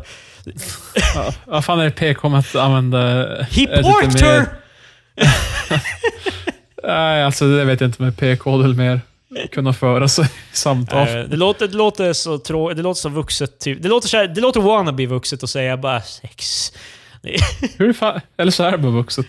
Ja, 1.16 1.34
Vad 1.46 1.66
fan 1.66 1.80
är 1.80 1.84
det 1.84 1.92
PK 1.92 2.30
med 2.30 2.40
att 2.40 2.56
använda... 2.56 3.00
He 3.44 3.44
ett 3.44 3.58
lite 3.58 3.82
porked 3.84 4.22
her! 4.22 4.46
Nej, 6.84 7.24
alltså 7.24 7.46
det 7.58 7.66
vet 7.66 7.82
jag 7.82 7.88
inte 7.88 8.02
med 8.02 8.18
PK. 8.18 8.58
Väl 8.58 8.76
mer 8.76 9.02
kunna 9.52 9.74
föra 9.74 10.08
sig 10.08 10.26
samtal. 10.54 11.08
Eh, 11.08 11.14
Det 11.24 11.38
låter, 11.38 11.68
det 11.68 11.78
låter 11.78 12.14
så 12.14 12.38
trå, 12.38 12.74
det 12.74 12.82
låter 12.82 13.02
så 13.02 13.10
vuxet. 13.10 13.60
Typ. 13.60 13.84
Det 13.84 13.90
låter, 13.90 14.08
så 14.08 14.18
här, 14.18 14.28
det 14.28 14.42
låter 14.42 14.60
wannabe 14.60 15.06
vuxet 15.06 15.44
att 15.44 15.50
säga 15.50 15.78
bara 15.78 16.02
sex. 16.02 16.72
Hur 17.78 17.94
fan... 17.94 18.22
Eller 18.38 18.52
så 18.52 18.64
är 18.64 18.72
det 18.72 18.78
bara 18.78 18.92
vuxet. 18.92 19.26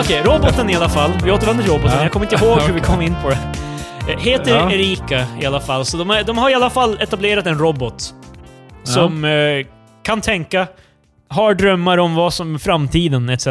Okej, 0.00 0.22
roboten 0.24 0.70
i 0.70 0.74
alla 0.74 0.88
fall. 0.88 1.12
Vi 1.24 1.30
återvänder 1.30 1.64
till 1.64 1.72
roboten. 1.72 1.96
Ja. 1.96 2.02
Jag 2.02 2.12
kommer 2.12 2.26
inte 2.32 2.44
ihåg 2.44 2.60
hur 2.60 2.74
vi 2.74 2.80
kom 2.90 3.00
in 3.00 3.16
på 3.22 3.28
det. 3.28 3.38
Eh, 4.12 4.18
Heter 4.18 4.50
Ja. 4.50 4.72
Erika 4.72 5.26
i 5.42 5.46
alla 5.46 5.60
fall. 5.60 5.84
Så 5.84 5.96
de, 5.96 6.22
de 6.26 6.38
har 6.38 6.50
i 6.50 6.54
alla 6.54 6.70
fall 6.70 7.00
etablerat 7.00 7.46
en 7.46 7.58
robot. 7.58 8.14
Som 8.84 9.24
eh, 9.24 9.66
kan 10.02 10.20
tänka, 10.20 10.66
har 11.28 11.54
drömmar 11.54 11.98
om 11.98 12.14
vad 12.14 12.34
som 12.34 12.54
är 12.54 12.58
framtiden 12.58 13.28
etc. 13.28 13.46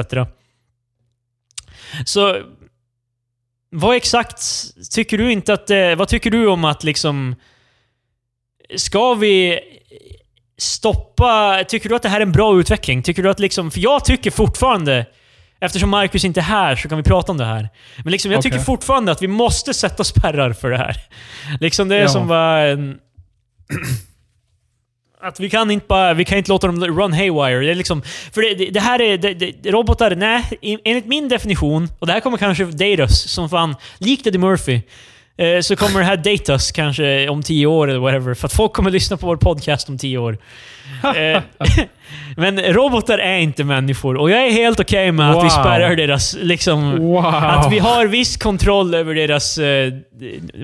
Så... 2.05 2.37
Vad 3.71 3.95
exakt 3.95 4.41
tycker 4.91 5.17
du 5.17 5.31
inte 5.31 5.53
att... 5.53 5.69
Eh, 5.69 5.95
vad 5.95 6.07
tycker 6.07 6.31
du 6.31 6.47
om 6.47 6.65
att 6.65 6.83
liksom... 6.83 7.35
Ska 8.75 9.13
vi 9.13 9.59
stoppa... 10.57 11.63
Tycker 11.67 11.89
du 11.89 11.95
att 11.95 12.01
det 12.01 12.09
här 12.09 12.17
är 12.17 12.25
en 12.25 12.31
bra 12.31 12.59
utveckling? 12.59 13.03
Tycker 13.03 13.23
du 13.23 13.29
att 13.29 13.39
liksom... 13.39 13.71
För 13.71 13.79
jag 13.79 14.05
tycker 14.05 14.31
fortfarande... 14.31 15.05
Eftersom 15.61 15.89
Marcus 15.89 16.25
inte 16.25 16.39
är 16.39 16.43
här 16.43 16.75
så 16.75 16.89
kan 16.89 16.97
vi 16.97 17.03
prata 17.03 17.31
om 17.31 17.37
det 17.37 17.45
här. 17.45 17.69
Men 18.03 18.11
liksom, 18.11 18.31
jag 18.31 18.39
Okej. 18.39 18.51
tycker 18.51 18.63
fortfarande 18.63 19.11
att 19.11 19.21
vi 19.21 19.27
måste 19.27 19.73
sätta 19.73 20.03
spärrar 20.03 20.53
för 20.53 20.69
det 20.69 20.77
här. 20.77 20.95
Liksom 21.59 21.89
det 21.89 21.95
är 21.95 22.01
Ja. 22.01 22.07
som 22.07 22.27
bara... 22.27 22.67
En, 22.67 22.99
att 25.21 25.39
vi 25.39 25.49
kan 25.49 25.71
inte 25.71 25.85
bara... 25.87 26.13
Vi 26.13 26.25
kan 26.25 26.37
inte 26.37 26.51
låta 26.51 26.67
dem 26.67 26.85
run 26.85 27.13
haywire. 27.13 27.65
Det 27.65 27.71
är 27.71 27.75
liksom, 27.75 28.01
för 28.31 28.55
det, 28.55 28.69
det, 28.69 28.79
här 28.79 29.01
är... 29.01 29.17
Det, 29.17 29.33
det, 29.33 29.71
robotar, 29.71 30.15
nej. 30.15 30.43
Enligt 30.85 31.05
min 31.05 31.29
definition, 31.29 31.89
och 31.99 32.07
det 32.07 32.13
här 32.13 32.19
kommer 32.19 32.37
kanske 32.37 32.65
date 32.65 33.01
us 33.01 33.31
som 33.31 33.49
fan, 33.49 33.75
likt 33.97 34.27
Eddie 34.27 34.37
Murphy, 34.37 34.81
eh, 35.39 35.59
så 35.61 35.75
kommer 35.75 35.99
det 35.99 36.05
här 36.05 36.17
date 36.17 36.51
us 36.53 36.71
kanske 36.71 37.29
om 37.29 37.43
tio 37.43 37.65
år 37.65 37.89
eller 37.89 37.99
whatever. 37.99 38.33
För 38.33 38.45
att 38.47 38.53
folk 38.53 38.73
kommer 38.73 38.91
lyssna 38.91 39.17
på 39.17 39.27
vår 39.27 39.37
podcast 39.37 39.89
om 39.89 39.97
tio 39.97 40.17
år. 40.17 40.37
Eh, 41.03 41.41
Men 42.37 42.59
robotar 42.61 43.17
är 43.17 43.37
inte 43.37 43.63
människor 43.63 44.17
och 44.17 44.31
jag 44.31 44.47
är 44.47 44.51
helt 44.51 44.79
okej 44.79 45.11
med 45.11 45.29
att 45.31 45.37
vi 45.37 45.41
Wow. 45.41 45.49
spärrar 45.49 45.95
deras... 45.95 46.35
Liksom, 46.41 46.99
Wow! 46.99 47.25
Att 47.25 47.71
vi 47.73 47.79
har 47.79 48.05
viss 48.05 48.37
kontroll 48.37 48.93
över 48.95 49.15
deras 49.15 49.57
eh, 49.57 49.93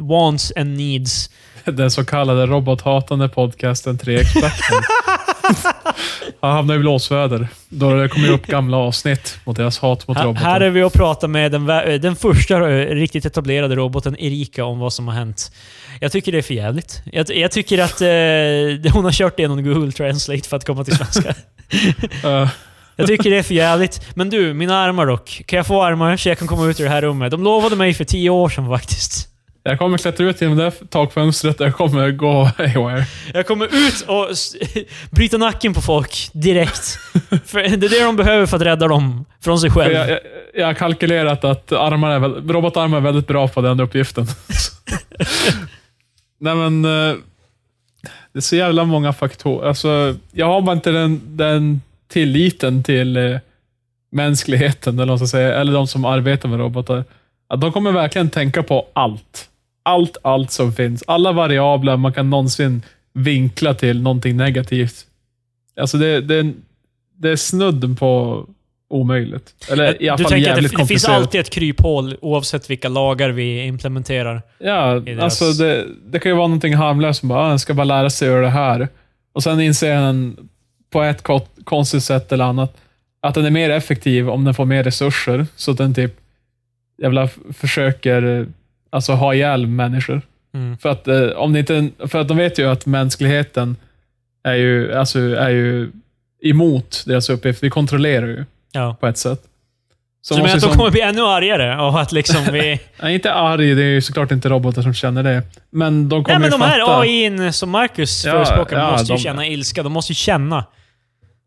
wants 0.02 0.54
and 0.56 0.78
needs. 0.78 1.30
Den 1.66 1.92
så 1.92 2.06
kallade 2.06 2.46
robothatande 2.46 3.30
podcasten 3.30 3.98
Tre 3.98 4.16
Experter. 4.16 4.76
Han 6.42 6.52
hamnar 6.52 6.76
i 6.76 6.80
blåsväder. 6.80 7.48
Då 7.70 7.94
det 7.94 8.10
kommer 8.10 8.30
upp 8.32 8.48
gamla 8.48 8.78
avsnitt 8.78 9.38
mot 9.46 9.58
deras 9.58 9.80
hat 9.80 10.08
mot 10.08 10.18
Här, 10.18 10.26
robotar. 10.26 10.44
här 10.46 10.62
är 10.62 10.70
vi 10.70 10.84
och 10.84 10.94
pratar 10.94 11.28
med 11.28 11.52
den, 11.52 11.70
vä- 11.70 11.98
den 11.98 12.16
första 12.16 12.70
eh, 12.72 12.96
riktigt 12.96 13.26
etablerade 13.26 13.76
roboten 13.76 14.16
Erika 14.20 14.66
om 14.66 14.80
vad 14.80 14.94
som 14.94 15.08
har 15.08 15.16
hänt. 15.16 15.52
Jag 16.02 16.12
tycker 16.12 16.32
det 16.32 16.38
är 16.38 16.42
för 16.42 16.54
jävligt. 16.54 17.02
Jag, 17.12 17.30
jag 17.36 17.52
tycker 17.52 17.78
att 17.84 18.02
eh, 18.02 18.94
hon 18.94 19.04
har 19.06 19.12
kört 19.12 19.40
igenom 19.40 19.64
Google 19.64 19.92
Translate 19.92 20.50
för 20.50 20.58
att 20.58 20.66
komma 20.66 20.84
till 20.84 20.96
svenska. 20.98 21.34
Eh, 22.24 22.50
Jag 22.96 23.08
tycker 23.08 23.30
det 23.32 23.38
är 23.38 23.44
för 23.44 23.54
jävligt. 23.56 24.02
Men 24.16 24.30
du, 24.30 24.54
mina 24.54 24.78
armar 24.78 25.06
dock. 25.06 25.42
Kan 25.46 25.58
jag 25.58 25.68
få 25.68 25.84
armar 25.84 26.18
så 26.18 26.30
jag 26.30 26.38
kan 26.40 26.48
komma 26.48 26.66
ut 26.66 26.80
ur 26.80 26.84
det 26.84 26.90
här 26.90 27.02
rummet? 27.02 27.32
De 27.32 27.44
lovade 27.44 27.76
mig 27.76 27.94
för 27.94 28.04
tio 28.04 28.30
år 28.30 28.50
sedan 28.50 28.70
faktiskt. 28.70 29.28
Jag 29.68 29.80
kommer 29.80 29.98
klättra 29.98 30.26
ut 30.26 30.42
genom 30.42 30.58
det 30.58 30.64
där 30.64 30.72
takfönstret 30.90 31.60
och 31.60 31.66
jag 31.66 31.76
kommer 31.76 32.12
gå 32.12 32.44
haywire. 32.44 33.06
Jag 33.34 33.48
kommer 33.48 33.66
ut 33.66 34.02
och 34.08 34.28
bryta 35.12 35.38
nacken 35.38 35.74
på 35.74 35.82
folk 35.82 36.30
direkt. 36.34 37.00
För 37.46 37.60
det 37.78 37.86
är 37.86 37.90
det 37.90 38.04
de 38.04 38.16
behöver 38.16 38.46
för 38.46 38.58
att 38.58 38.64
rädda 38.64 38.88
dem 38.88 39.26
från 39.42 39.60
sig 39.60 39.70
För 39.70 39.80
själv. 39.80 39.94
Jag, 39.94 40.10
jag, 40.10 40.20
jag 40.54 40.66
har 40.66 40.74
kalkylerat 40.74 41.44
att 41.44 41.72
armar 41.72 42.12
är, 42.12 42.20
robotarmar 42.54 42.98
är 42.98 43.02
väldigt 43.02 43.28
bra 43.28 43.48
på 43.48 43.62
den 43.62 43.80
uppgiften. 43.80 44.28
Nej 46.40 46.56
men, 46.56 46.86
eh, 46.86 47.16
det 48.34 48.40
är 48.40 48.42
så 48.42 48.56
jävla 48.56 48.84
många 48.84 49.14
faktorer. 49.14 49.68
Alltså, 49.68 50.16
jag 50.32 50.46
har 50.46 50.62
bara 50.62 50.76
inte 50.76 50.92
den, 50.92 51.22
den 51.26 51.82
tilliten 52.08 52.84
till 52.84 53.18
eh, 53.18 53.38
mänskligheten, 54.12 55.00
eller, 55.00 55.18
säga, 55.18 55.56
eller 55.56 55.74
de 55.74 55.88
som 55.88 56.06
arbetar 56.06 56.50
med 56.50 56.60
robotar. 56.60 57.04
Att 57.48 57.62
de 57.62 57.72
kommer 57.72 57.92
verkligen 57.92 58.30
tänka 58.30 58.64
på 58.64 58.88
allt. 58.94 59.50
Allt, 59.86 60.18
allt 60.22 60.52
som 60.52 60.74
finns. 60.74 61.04
Alla 61.08 61.32
variabler 61.32 61.98
man 61.98 62.14
kan 62.14 62.30
någonsin 62.30 62.82
vinkla 63.14 63.74
till 63.74 64.02
någonting 64.02 64.38
negativt. 64.38 65.06
Alltså 65.80 65.98
det, 65.98 66.22
det, 66.22 66.54
det 67.18 67.30
är 67.30 67.36
snudd 67.36 68.00
på 68.00 68.46
omöjligt. 68.90 69.54
Eller 69.72 70.04
i 70.04 70.10
alla 70.10 70.18
du 70.18 70.24
fall 70.24 70.32
tänker 70.32 70.50
att 70.52 70.56
det, 70.56 70.62
jävligt 70.62 70.78
det 70.80 70.86
finns 70.88 71.06
alltid 71.06 71.42
ett 71.42 71.50
kryphål 71.50 72.18
oavsett 72.22 72.70
vilka 72.70 72.90
lagar 72.90 73.30
vi 73.30 73.66
implementerar. 73.66 74.42
Ja, 74.60 75.00
deras- 75.00 75.24
alltså 75.24 75.52
det, 75.52 75.86
det 76.08 76.20
kan 76.20 76.32
ju 76.32 76.36
vara 76.36 76.48
någonting 76.48 76.74
harmlöst 76.76 77.20
som 77.20 77.30
bara, 77.30 77.40
ah, 77.40 77.50
jag 77.50 77.60
ska 77.60 77.74
bara 77.74 77.84
lära 77.84 78.10
sig 78.10 78.28
göra 78.28 78.42
det 78.42 78.50
här. 78.50 78.88
Och 79.34 79.44
sen 79.44 79.60
inser 79.62 79.96
han 79.96 80.38
på 80.90 81.02
ett 81.04 81.24
ko- 81.24 81.48
konstigt 81.64 82.04
sätt 82.04 82.32
eller 82.32 82.46
annat 82.46 82.78
att 83.22 83.34
den 83.36 83.46
är 83.46 83.50
mer 83.52 83.70
effektiv 83.70 84.30
om 84.30 84.44
den 84.46 84.54
får 84.54 84.66
mer 84.66 84.84
resurser. 84.84 85.46
Så 85.56 85.72
att 85.72 85.78
den 85.78 85.94
typ 85.94 86.16
jävla 87.02 87.30
försöker 87.54 88.48
alltså 88.96 89.14
ha 89.14 89.34
ihjäl 89.34 89.68
människor. 89.68 90.22
Mm. 90.54 90.78
För 90.78 90.90
att, 90.90 91.08
eh, 91.08 91.28
om 91.36 91.54
det 91.54 91.60
inte, 91.60 91.90
för 92.08 92.20
att 92.22 92.28
de 92.28 92.38
vet 92.38 92.60
ju 92.60 92.70
att 92.70 92.86
mänskligheten 92.86 93.76
är 94.44 94.54
ju, 94.56 94.94
alltså, 94.94 95.20
är 95.20 95.50
ju 95.50 95.92
emot 96.44 97.04
deras 97.08 97.30
uppgift. 97.30 97.64
Vi 97.64 97.70
kontrollerar 97.70 98.28
ju 98.28 98.46
Ja. 98.72 98.96
på 99.00 99.08
ett 99.08 99.18
sätt. 99.18 99.40
Så 100.22 100.34
du 100.34 100.42
måste 100.42 100.56
menar 100.56 100.68
att 100.68 100.74
de 100.74 100.78
kommer 100.78 100.92
bli 100.92 101.02
ännu 101.02 101.22
argare? 101.22 101.82
Och 101.82 102.02
att 102.02 102.12
liksom 102.12 102.44
vi... 102.52 102.80
Nej, 103.02 103.14
inte 103.16 103.34
arg, 103.34 103.76
det 103.76 103.84
är 103.84 103.88
ju 103.88 104.02
såklart 104.02 104.32
inte 104.32 104.50
robotar 104.50 104.82
som 104.82 104.94
känner 104.94 105.24
det. 105.24 105.44
Men 105.70 106.10
de 106.10 106.24
kommer 106.24 106.40
Nej 106.40 106.50
men 106.50 106.60
de 106.60 106.66
här 106.66 106.80
fatta... 106.80 107.00
AI 107.00 107.52
som 107.54 107.70
Marcus 107.70 108.26
Ja, 108.26 108.32
förespråkar 108.32 108.78
ja, 108.80 108.92
måste 108.92 109.14
ju 109.14 109.18
de- 109.18 109.24
känna 109.24 109.48
ilska. 109.48 109.84
De 109.84 109.92
måste 109.94 110.12
ju 110.12 110.16
känna. 110.16 110.66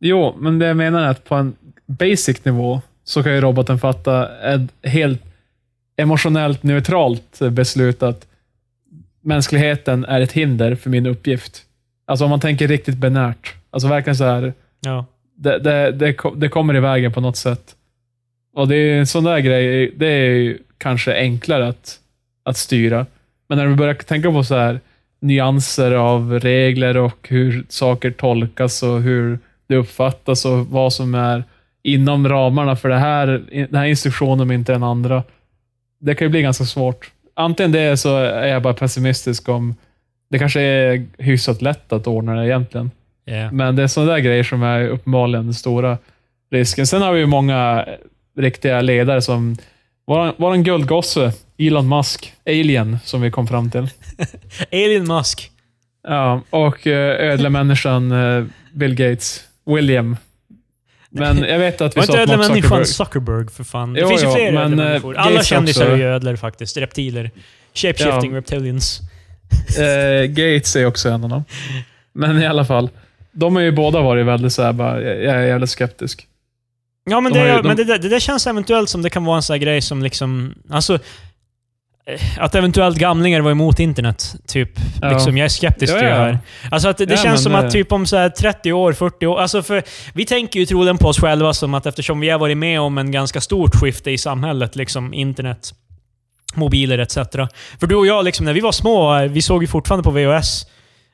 Jo, 0.00 0.36
men 0.38 0.58
det 0.58 0.66
jag 0.66 0.76
menar 0.76 1.02
är 1.02 1.06
att 1.08 1.24
på 1.24 1.34
en 1.34 1.56
basic 1.86 2.44
nivå 2.44 2.80
så 3.04 3.22
kan 3.22 3.32
ju 3.34 3.40
roboten 3.40 3.78
fatta 3.78 4.28
ett 4.52 4.90
helt 4.90 5.22
emotionellt 5.98 6.62
neutralt 6.62 7.38
beslut 7.50 8.02
att 8.02 8.26
mänskligheten 9.20 10.04
är 10.04 10.20
ett 10.20 10.32
hinder 10.32 10.74
för 10.74 10.90
min 10.90 11.06
uppgift. 11.06 11.62
Alltså 12.06 12.24
om 12.24 12.30
man 12.30 12.40
tänker 12.40 12.68
riktigt 12.68 12.96
benärt. 12.96 13.54
Alltså 13.70 13.88
verkligen 13.88 14.16
så 14.16 14.24
här, 14.24 14.52
Ja. 14.80 15.06
det, 15.36 15.58
det, 15.58 15.92
det, 15.92 16.16
det 16.36 16.48
kommer 16.48 16.76
i 16.76 16.80
vägen 16.80 17.12
på 17.12 17.20
något 17.20 17.36
sätt. 17.36 17.74
Och 18.54 18.68
det 18.68 18.76
är 18.76 18.98
en 18.98 19.06
sån 19.06 19.24
där 19.24 19.38
grej, 19.38 19.92
det 19.96 20.06
är 20.06 20.30
ju 20.34 20.58
kanske 20.78 21.14
enklare 21.14 21.68
att, 21.68 21.98
att 22.42 22.56
styra. 22.56 23.06
Men 23.48 23.58
när 23.58 23.66
du 23.66 23.74
börjar 23.74 23.94
tänka 23.94 24.30
på 24.30 24.44
så 24.44 24.54
här 24.56 24.80
nyanser 25.20 25.92
av 25.92 26.40
regler 26.40 26.96
och 26.96 27.28
hur 27.28 27.66
saker 27.68 28.10
tolkas 28.10 28.82
och 28.82 29.02
hur 29.02 29.38
det 29.66 29.76
uppfattas 29.76 30.44
och 30.44 30.66
vad 30.66 30.92
som 30.92 31.14
är 31.14 31.44
inom 31.82 32.28
ramarna 32.28 32.76
för 32.76 32.88
det 32.88 32.98
här, 32.98 33.26
den 33.52 33.74
här 33.74 33.86
instruktionen 33.86 34.48
men 34.48 34.54
inte 34.54 34.72
den 34.72 34.82
andra. 34.82 35.22
Det 36.00 36.14
kan 36.14 36.24
ju 36.24 36.30
bli 36.30 36.42
ganska 36.42 36.64
svårt. 36.64 37.10
Antingen 37.34 37.72
det 37.72 37.96
så 37.96 38.16
är 38.16 38.46
jag 38.46 38.62
bara 38.62 38.74
pessimistisk 38.74 39.48
om 39.48 39.74
det 40.30 40.38
kanske 40.38 40.60
är 40.60 41.06
hyfsat 41.18 41.62
lätt 41.62 41.92
att 41.92 42.06
ordna 42.06 42.34
det 42.34 42.46
egentligen. 42.46 42.90
Yeah. 43.26 43.52
Men 43.52 43.76
det 43.76 43.82
är 43.82 43.86
sådana 43.86 44.12
där 44.12 44.18
grejer 44.18 44.44
som 44.44 44.62
är 44.62 44.88
uppenbarligen 44.88 45.44
den 45.44 45.54
stora 45.54 45.98
risken. 46.50 46.86
Sen 46.86 47.02
har 47.02 47.12
vi 47.12 47.20
ju 47.20 47.26
många 47.26 47.86
riktiga 48.36 48.80
ledare 48.80 49.22
som 49.22 49.56
Våran, 50.08 50.34
våran 50.36 50.62
guldgosse, 50.62 51.32
Elon 51.58 51.88
Musk, 51.88 52.32
Alien, 52.46 52.98
som 53.04 53.20
vi 53.20 53.30
kom 53.30 53.46
fram 53.46 53.70
till. 53.70 53.88
Alien 54.72 55.04
Musk. 55.08 55.50
Ja, 56.08 56.40
och 56.50 56.86
eh, 56.86 57.30
ödlemänniskan 57.32 58.12
eh, 58.12 58.44
Bill 58.72 58.94
Gates, 58.94 59.44
William. 59.66 60.16
Men 61.10 61.38
jag 61.38 61.58
vet 61.58 61.80
att 61.80 61.96
vi 61.96 62.00
Var 62.00 62.06
sa 62.06 62.20
inte 62.22 62.34
att 62.34 62.38
Mark 62.38 62.46
Zuckerberg... 62.62 62.84
Zuckerberg 62.86 63.48
för 63.48 63.64
fan? 63.64 63.92
Det 63.92 64.00
Jo, 64.00 64.08
finns 64.08 64.22
ju 64.22 64.26
jo, 64.26 64.32
fler 64.34 64.52
men, 64.52 64.78
eh, 64.80 65.04
Alla 65.04 65.30
Gates 65.30 65.46
kändisar 65.46 65.82
också- 65.82 65.92
är 65.92 65.96
ju 65.96 66.04
ödlor 66.04 66.36
faktiskt. 66.36 66.76
Reptiler. 66.76 67.30
Shapeshifting 67.74 68.30
Ja. 68.32 68.38
reptilians. 68.38 69.00
Eh, 69.78 70.26
Gates 70.26 70.76
är 70.76 70.86
också 70.86 71.08
en 71.08 71.24
av 71.24 71.30
dem. 71.30 71.44
Men 72.12 72.42
i 72.42 72.46
alla 72.46 72.64
fall. 72.64 72.90
De 73.32 73.56
har 73.56 73.62
ju 73.62 73.72
båda 73.72 74.00
varit 74.00 74.26
väldigt 74.26 74.52
såhär, 74.52 74.72
bara, 74.72 75.02
jag 75.02 75.34
är 75.36 75.46
jävligt 75.46 75.70
skeptisk. 75.70 76.26
Ja, 77.10 77.20
men, 77.20 77.32
De 77.32 77.38
det, 77.38 77.46
ju- 77.46 77.62
men 77.62 77.62
de- 77.62 77.74
det, 77.74 77.84
där- 77.84 77.98
det 77.98 78.08
där 78.08 78.20
känns 78.20 78.46
eventuellt 78.46 78.88
som 78.90 79.02
det 79.02 79.10
kan 79.10 79.24
vara 79.24 79.36
en 79.36 79.42
sån 79.42 79.54
här 79.54 79.58
grej 79.60 79.80
som 79.80 80.02
liksom... 80.02 80.54
Alltså, 80.70 80.98
att 82.38 82.54
eventuellt 82.54 82.98
gamlingar 82.98 83.40
var 83.40 83.50
emot 83.50 83.80
internet. 83.80 84.34
Typ. 84.46 84.70
Ja. 85.02 85.10
Liksom, 85.10 85.36
jag 85.36 85.44
är 85.44 85.48
skeptisk 85.48 85.92
Ja, 85.94 85.98
till 85.98 86.06
det 86.08 86.14
här. 86.14 86.38
Alltså 86.70 86.88
att 86.88 86.98
det, 86.98 87.06
det 87.06 87.16
känns 87.16 87.42
som 87.42 87.52
det- 87.52 87.58
att 87.58 87.70
typ 87.72 87.92
om 87.92 88.06
så 88.06 88.16
här 88.16 88.28
30 88.28 88.72
år, 88.72 88.92
40 88.92 89.26
år... 89.26 89.38
Alltså 89.40 89.62
för 89.62 89.82
vi 90.14 90.24
tänker 90.24 90.60
ju 90.60 90.66
troligen 90.66 90.98
på 90.98 91.08
oss 91.08 91.20
själva 91.20 91.52
som 91.52 91.74
att 91.74 91.86
eftersom 91.86 92.20
vi 92.20 92.28
har 92.30 92.38
varit 92.38 92.56
med 92.58 92.80
om 92.80 92.98
en 92.98 93.10
ganska 93.12 93.40
stort 93.40 93.74
skifte 93.74 94.10
i 94.10 94.18
samhället, 94.18 94.76
liksom 94.76 95.14
internet, 95.14 95.74
mobiler 96.54 96.98
etc. 96.98 97.14
För 97.80 97.86
du 97.86 97.94
och 97.96 98.06
jag, 98.06 98.24
liksom, 98.24 98.46
när 98.46 98.52
vi 98.52 98.60
var 98.60 98.72
små, 98.72 99.26
vi 99.28 99.42
såg 99.42 99.62
ju 99.62 99.66
fortfarande 99.66 100.02
på 100.04 100.10
VHS. 100.10 100.66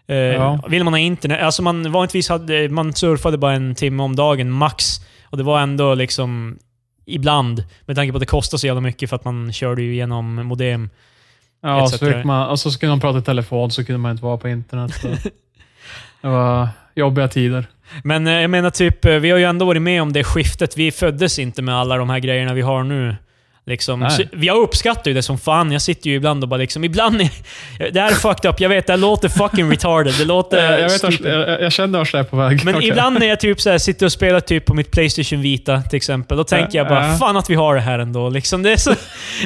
Eh, 0.09 0.17
Ja. 0.17 0.61
Vill 0.69 0.85
man 0.85 0.93
ha 0.93 0.99
internet, 0.99 1.43
alltså 1.43 1.63
man 1.63 1.93
vanligtvis 1.93 2.29
hade, 2.29 2.69
man 2.69 2.93
surfade 2.95 3.39
bara 3.39 3.53
en 3.53 3.75
timme 3.75 4.03
om 4.03 4.17
dagen, 4.17 4.51
max. 4.51 5.01
Och 5.31 5.37
det 5.39 5.45
var 5.45 5.61
ändå 5.61 5.95
liksom 5.95 6.59
ibland, 7.07 7.65
med 7.87 7.97
tanke 7.97 8.13
på 8.13 8.17
att 8.17 8.21
det 8.21 8.27
kostade 8.27 8.59
så 8.59 8.67
jävla 8.67 8.81
mycket 8.81 9.09
för 9.09 9.17
att 9.17 9.25
man 9.25 9.53
körde 9.53 9.83
ju 9.83 9.95
genom 9.95 10.35
modem. 10.35 10.91
Ja, 11.63 11.87
så 11.87 11.99
fick 11.99 12.25
man, 12.25 12.49
och 12.49 12.61
så 12.61 12.79
kunde 12.79 12.91
man 12.93 13.01
prata 13.01 13.19
i 13.19 13.23
telefon, 13.23 13.71
så 13.71 13.85
kunde 13.85 13.99
man 13.99 14.11
inte 14.11 14.25
vara 14.25 14.37
på 14.37 14.49
internet. 14.49 14.93
Det 16.23 16.29
var 16.29 16.69
jobbiga 16.95 17.29
tider. 17.29 17.67
Men 18.05 18.27
eh, 18.27 18.33
jag 18.33 18.51
menar 18.51 18.71
typ, 18.71 19.05
eh, 19.05 19.15
vi 19.15 19.31
har 19.31 19.39
ju 19.39 19.45
ändå 19.45 19.67
varit 19.67 19.83
med 19.83 20.03
om 20.03 20.13
det 20.13 20.25
skiftet. 20.25 20.77
Vi 20.77 20.93
föddes 20.93 21.39
inte 21.39 21.63
med 21.63 21.75
alla 21.75 21.97
de 21.97 22.11
här 22.11 22.19
grejerna 22.19 22.55
vi 22.55 22.61
har 22.63 22.85
nu. 22.85 23.17
Liksom. 23.67 24.09
Jag 24.33 24.57
uppskattar 24.57 25.11
ju 25.11 25.15
det 25.15 25.23
som 25.23 25.39
fan. 25.39 25.73
Jag 25.73 25.83
sitter 25.83 26.11
ju 26.11 26.17
ibland 26.17 26.43
och 26.43 26.49
bara 26.49 26.57
liksom, 26.57 26.85
ibland 26.85 27.21
är, 27.21 27.31
Det 27.91 28.01
här 28.01 28.11
är 28.11 28.15
fucked 28.15 28.51
up, 28.51 28.61
jag 28.61 28.69
vet. 28.69 28.87
Det 28.87 28.97
låter 28.97 29.29
fucking 29.29 29.71
retarded. 29.71 30.15
Det 30.19 30.25
låter 30.25 30.81
jag, 30.81 30.89
vet, 30.89 31.21
jag, 31.21 31.62
jag 31.62 31.73
känner 31.73 31.99
vart 31.99 32.12
det 32.12 32.19
är 32.19 32.25
på 32.25 32.37
väg. 32.37 32.65
Men 32.65 32.75
Okej. 32.75 32.89
ibland 32.89 33.19
när 33.19 33.27
jag 33.27 33.41
typ 33.41 33.61
så 33.61 33.71
här 33.71 33.79
sitter 33.79 34.07
och 34.07 34.12
spelar 34.12 34.41
typ 34.41 34.65
på 34.65 34.75
mitt 34.75 34.91
Playstation 34.91 35.41
Vita 35.41 35.83
till 35.83 35.97
exempel, 35.97 36.37
då 36.37 36.45
tänker 36.45 36.79
jag 36.79 36.89
bara 36.89 37.17
fan 37.17 37.37
att 37.37 37.51
vi 37.51 37.55
har 37.55 37.75
det 37.75 37.81
här 37.81 37.99
ändå. 37.99 38.29
Liksom, 38.29 38.62
det 38.62 38.73
är 38.73 38.77
så... 38.77 38.95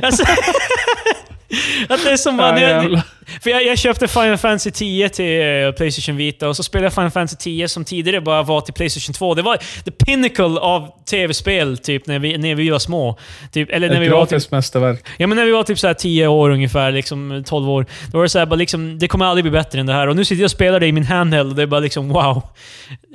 Alltså, 0.02 0.24
att 1.88 2.04
det 2.04 2.10
är 2.10 2.16
som 2.16 2.36
bara... 2.36 2.60
Ja, 2.60 2.82
jag- 2.84 3.02
för 3.42 3.50
jag, 3.50 3.64
jag 3.66 3.78
köpte 3.78 4.08
Final 4.08 4.36
Fantasy 4.38 4.70
10 4.70 5.08
till 5.08 5.40
eh, 5.66 5.72
Playstation 5.72 6.16
Vita 6.16 6.48
och 6.48 6.56
så 6.56 6.62
spelade 6.62 6.86
jag 6.86 6.92
Final 6.94 7.10
Fantasy 7.10 7.36
10 7.36 7.68
som 7.68 7.84
tidigare 7.84 8.20
bara 8.20 8.42
var 8.42 8.60
till 8.60 8.74
Playstation 8.74 9.14
2. 9.14 9.34
Det 9.34 9.42
var 9.42 9.56
the 9.84 9.90
pinnacle 9.90 10.44
av 10.60 10.88
tv-spel 11.10 11.78
typ 11.78 12.06
när 12.06 12.18
vi, 12.18 12.38
när 12.38 12.54
vi 12.54 12.70
var 12.70 12.78
små. 12.78 13.18
Typ, 13.52 13.70
eller 13.70 13.88
när 13.88 13.96
Ett 13.96 14.02
vi 14.02 14.08
var 14.08 14.26
typ, 14.26 14.50
mästerverk. 14.50 15.04
ja, 15.16 15.26
men 15.26 15.36
när 15.36 15.44
vi 15.44 15.50
var 15.52 15.62
typ 15.62 15.78
så 15.78 15.86
här 15.86 15.94
10 15.94 16.26
år 16.26 16.50
ungefär, 16.50 16.92
liksom 16.92 17.44
12 17.46 17.70
år. 17.70 17.86
Då 18.12 18.18
var 18.18 18.22
det 18.22 18.28
så 18.28 18.38
här, 18.38 18.46
bara 18.46 18.56
liksom, 18.56 18.98
det 18.98 19.08
kommer 19.08 19.24
aldrig 19.24 19.44
bli 19.44 19.50
bättre 19.50 19.80
än 19.80 19.86
det 19.86 19.92
här. 19.92 20.06
Och 20.06 20.16
nu 20.16 20.24
sitter 20.24 20.40
jag 20.42 20.46
och 20.46 20.50
spelar 20.50 20.80
det 20.80 20.86
i 20.86 20.92
min 20.92 21.04
handheld 21.04 21.48
och 21.50 21.56
det 21.56 21.62
är 21.62 21.66
bara 21.66 21.80
liksom 21.80 22.08
wow. 22.08 22.42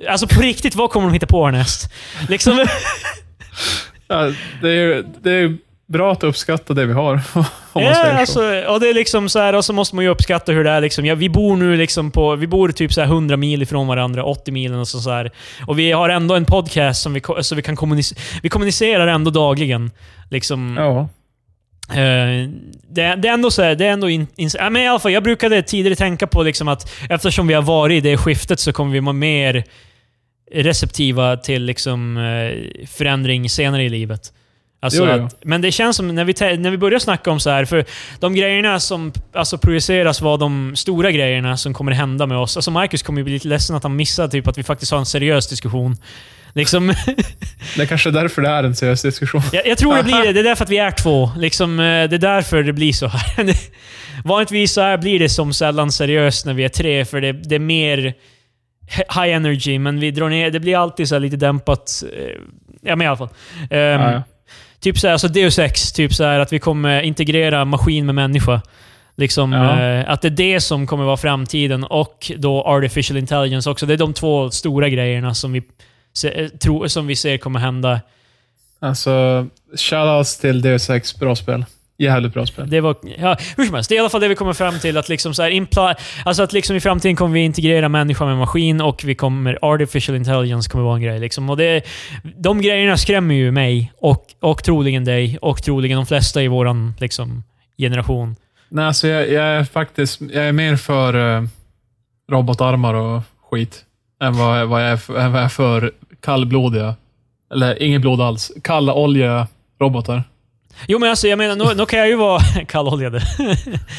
Alltså 0.09 0.27
på 0.27 0.41
riktigt, 0.41 0.75
vad 0.75 0.89
kommer 0.89 1.07
de 1.07 1.13
hitta 1.13 1.27
på 1.27 1.45
härnäst? 1.45 1.89
Liksom, 2.29 2.65
Ja, 4.07 4.31
det, 4.61 4.69
är, 4.69 5.03
det 5.23 5.31
är 5.31 5.57
bra 5.93 6.11
att 6.11 6.23
uppskatta 6.23 6.73
det 6.73 6.85
vi 6.85 6.93
har, 6.93 7.13
om 7.33 7.43
man 7.73 7.83
Ja, 7.83 8.11
alltså, 8.11 8.39
och 8.67 8.79
det 8.79 8.89
är 8.89 8.93
liksom 8.93 9.29
så 9.29 9.39
här, 9.39 9.55
och 9.55 9.65
så 9.65 9.73
måste 9.73 9.95
man 9.95 10.05
ju 10.05 10.11
uppskatta 10.11 10.51
hur 10.51 10.63
det 10.63 10.69
är. 10.69 10.81
Liksom. 10.81 11.05
Ja, 11.05 11.15
vi 11.15 11.29
bor 11.29 11.57
nu 11.57 11.75
liksom 11.77 12.11
på, 12.11 12.35
vi 12.35 12.47
bor 12.47 12.69
typ 12.69 12.93
så 12.93 13.01
här 13.01 13.07
100 13.07 13.37
mil 13.37 13.61
ifrån 13.61 13.87
varandra, 13.87 14.23
80 14.23 14.51
mil 14.51 14.73
och 14.73 14.87
så, 14.87 14.99
så 14.99 15.09
här. 15.11 15.31
Och 15.67 15.79
vi 15.79 15.91
har 15.91 16.09
ändå 16.09 16.35
en 16.35 16.45
podcast 16.45 17.01
som 17.01 17.13
vi, 17.13 17.21
så 17.41 17.55
vi 17.55 17.61
kan 17.61 17.75
kommunicera. 17.75 18.19
Vi 18.43 18.49
kommunicerar 18.49 19.07
ändå 19.07 19.31
dagligen. 19.31 19.91
Liksom, 20.29 20.75
Ja. 20.77 20.99
eh, 22.01 22.49
det, 22.89 23.15
det 23.15 23.27
är 23.27 23.33
ändå 23.33 23.51
så 23.51 23.61
här, 23.63 23.75
det 23.75 23.85
är 23.85 23.91
ändå 23.91 24.09
in, 24.09 24.27
in, 24.35 24.49
ja, 24.53 24.69
men 24.69 24.81
i 24.81 24.87
alla 24.87 24.99
fall, 24.99 25.11
jag 25.11 25.23
brukade 25.23 25.61
tidigare 25.61 25.95
tänka 25.95 26.27
på 26.27 26.43
liksom 26.43 26.67
att 26.67 26.91
eftersom 27.09 27.47
vi 27.47 27.53
har 27.53 27.61
varit 27.61 28.05
i 28.05 28.09
det 28.09 28.17
skiftet 28.17 28.59
så 28.59 28.73
kommer 28.73 28.91
vi 28.93 28.99
vara 28.99 29.13
mer 29.13 29.63
receptiva 30.51 31.37
till 31.37 31.63
liksom, 31.63 32.17
eh, 32.17 32.87
förändring 32.87 33.49
senare 33.49 33.83
i 33.83 33.89
livet. 33.89 34.33
Alltså 34.83 35.05
Jo, 35.07 35.15
jo. 35.17 35.25
Att, 35.25 35.35
men 35.45 35.61
det 35.61 35.71
känns 35.71 35.95
som, 35.97 36.15
när 36.15 36.25
vi, 36.25 36.57
när 36.57 36.69
vi 36.71 36.77
börjar 36.77 36.99
snacka 36.99 37.31
om 37.31 37.39
så 37.39 37.49
här, 37.49 37.65
för 37.65 37.85
de 38.19 38.35
grejerna 38.35 38.79
som 38.79 39.11
alltså, 39.33 39.57
projiceras 39.57 40.21
var 40.21 40.37
de 40.37 40.75
stora 40.75 41.11
grejerna 41.11 41.57
som 41.57 41.73
kommer 41.73 41.91
hända 41.91 42.25
med 42.25 42.37
oss. 42.37 42.57
Alltså 42.57 42.71
Marcus 42.71 43.03
kommer 43.03 43.19
ju 43.19 43.23
bli 43.23 43.33
lite 43.33 43.47
ledsen 43.47 43.75
att 43.75 43.83
han 43.83 43.95
missar 43.95 44.27
typ 44.27 44.47
att 44.47 44.57
vi 44.57 44.63
faktiskt 44.63 44.91
har 44.91 44.99
en 44.99 45.05
seriös 45.05 45.47
diskussion. 45.47 45.95
Liksom, 46.55 46.93
Det 47.75 47.81
är 47.81 47.85
kanske 47.85 48.11
därför 48.11 48.41
det 48.41 48.49
är 48.49 48.63
en 48.63 48.75
seriös 48.75 49.01
diskussion. 49.01 49.41
jag, 49.53 49.67
jag 49.67 49.77
tror 49.77 49.95
det 49.95 50.03
blir 50.03 50.21
det. 50.25 50.33
Det 50.33 50.39
är 50.39 50.43
därför 50.43 50.63
att 50.63 50.69
vi 50.69 50.77
är 50.77 50.91
två. 50.91 51.31
Liksom, 51.37 51.79
eh, 51.79 51.83
det 52.09 52.15
är 52.15 52.17
därför 52.17 52.63
det 52.63 52.73
blir 52.73 52.93
så 52.93 53.07
här. 53.07 53.55
Vanligtvis 54.23 54.73
så 54.73 54.81
här 54.81 54.97
blir 54.97 55.19
det 55.19 55.29
som 55.29 55.53
sällan 55.53 55.91
seriöst 55.91 56.45
när 56.45 56.53
vi 56.53 56.63
är 56.63 56.69
tre, 56.69 57.05
för 57.05 57.21
det, 57.21 57.31
det 57.31 57.55
är 57.55 57.59
mer 57.59 58.13
high 58.97 59.35
energy, 59.35 59.79
men 59.79 59.99
vi 59.99 60.11
drar 60.11 60.29
ner. 60.29 60.51
Det 60.51 60.59
blir 60.59 60.77
alltid 60.77 61.07
så 61.09 61.19
lite 61.19 61.37
dämpat. 61.37 62.03
eh, 62.17 62.41
Ja, 62.85 62.95
men 62.95 63.05
i 63.05 63.07
alla 63.07 63.17
fall. 63.17 63.29
Ehm, 63.69 64.01
Ja, 64.01 64.11
ja. 64.11 64.23
Typ 64.83 64.99
så 64.99 65.07
här, 65.07 65.11
alltså 65.11 65.27
Deus 65.27 65.59
Ex, 65.59 65.91
typ 65.91 66.13
så 66.13 66.23
här 66.23 66.39
att 66.39 66.53
vi 66.53 66.59
kommer 66.59 67.01
integrera 67.01 67.65
maskin 67.65 68.05
med 68.05 68.15
människa. 68.15 68.61
Liksom, 69.15 69.53
Ja. 69.53 69.81
eh, 69.81 70.09
att 70.11 70.21
det 70.21 70.27
är 70.27 70.29
det 70.29 70.61
som 70.61 70.87
kommer 70.87 71.03
vara 71.03 71.17
framtiden 71.17 71.83
och 71.83 72.31
då 72.37 72.63
artificial 72.63 73.17
intelligence 73.17 73.69
också. 73.69 73.85
Det 73.85 73.93
är 73.93 73.97
de 73.97 74.13
två 74.13 74.51
stora 74.51 74.89
grejerna 74.89 75.33
som 75.33 75.51
vi, 75.51 75.63
se, 76.13 76.41
eh, 76.43 76.47
tro, 76.49 76.89
som 76.89 77.07
vi 77.07 77.15
ser 77.15 77.37
kommer 77.37 77.59
hända. 77.59 78.01
Alltså, 78.79 79.47
shoutouts 79.77 80.37
till 80.37 80.61
Deus 80.61 80.89
Ex, 80.89 81.19
bra 81.19 81.35
spel. 81.35 81.65
Jävligt 82.03 82.33
bra 82.33 82.45
spel. 82.45 82.69
Det 82.69 82.81
var, 82.81 82.95
ja, 83.17 83.37
hur 83.57 83.65
som 83.65 83.75
helst, 83.75 83.89
det 83.89 83.95
är 83.95 83.97
i 83.97 83.99
alla 83.99 84.09
fall 84.09 84.21
det 84.21 84.27
vi 84.27 84.35
kommer 84.35 84.53
fram 84.53 84.79
till. 84.79 84.97
Att, 84.97 85.09
liksom 85.09 85.33
så 85.33 85.43
här 85.43 85.49
impla, 85.49 85.95
alltså 86.25 86.43
att 86.43 86.53
liksom 86.53 86.75
i 86.75 86.79
framtiden 86.79 87.15
kommer 87.15 87.33
vi 87.33 87.39
integrera 87.39 87.89
människa 87.89 88.25
med 88.25 88.37
maskin 88.37 88.81
och 88.81 89.01
vi 89.05 89.15
kommer, 89.15 89.59
artificial 89.61 90.15
intelligence 90.15 90.69
kommer 90.69 90.85
vara 90.85 90.95
en 90.95 91.01
grej. 91.01 91.19
Liksom. 91.19 91.49
Och 91.49 91.57
det, 91.57 91.81
de 92.37 92.61
grejerna 92.61 92.97
skrämmer 92.97 93.35
ju 93.35 93.51
mig 93.51 93.93
och, 93.97 94.25
och 94.39 94.63
troligen 94.63 95.05
dig 95.05 95.37
och 95.41 95.63
troligen 95.63 95.97
de 95.97 96.05
flesta 96.05 96.43
i 96.43 96.47
vår 96.47 96.99
liksom, 97.01 97.43
generation. 97.77 98.35
Nej, 98.69 98.85
alltså 98.85 99.07
jag, 99.07 99.29
jag 99.31 99.45
är 99.45 99.63
faktiskt 99.63 100.21
jag 100.21 100.45
är 100.45 100.51
mer 100.51 100.75
för 100.75 101.15
uh, 101.15 101.47
robotarmar 102.31 102.93
och 102.93 103.21
skit 103.49 103.85
än 104.21 104.37
vad, 104.37 104.67
vad, 104.67 104.83
jag 104.83 104.89
är 104.89 104.97
för, 104.97 105.19
än 105.19 105.31
vad 105.31 105.41
jag 105.41 105.45
är 105.45 105.49
för 105.49 105.91
kallblodiga, 106.19 106.95
eller 107.53 107.83
inget 107.83 108.01
blod 108.01 108.21
alls, 108.21 108.51
kalla 108.63 108.93
olja 108.93 109.47
robotar. 109.81 110.23
Jo 110.87 110.99
men 110.99 111.09
alltså 111.09 111.27
jag 111.27 111.37
menar, 111.37 111.55
nu, 111.55 111.73
nu 111.75 111.85
kan 111.85 111.99
jag 111.99 112.07
ju 112.07 112.15
vara 112.15 112.41
kalloljade. 112.67 113.21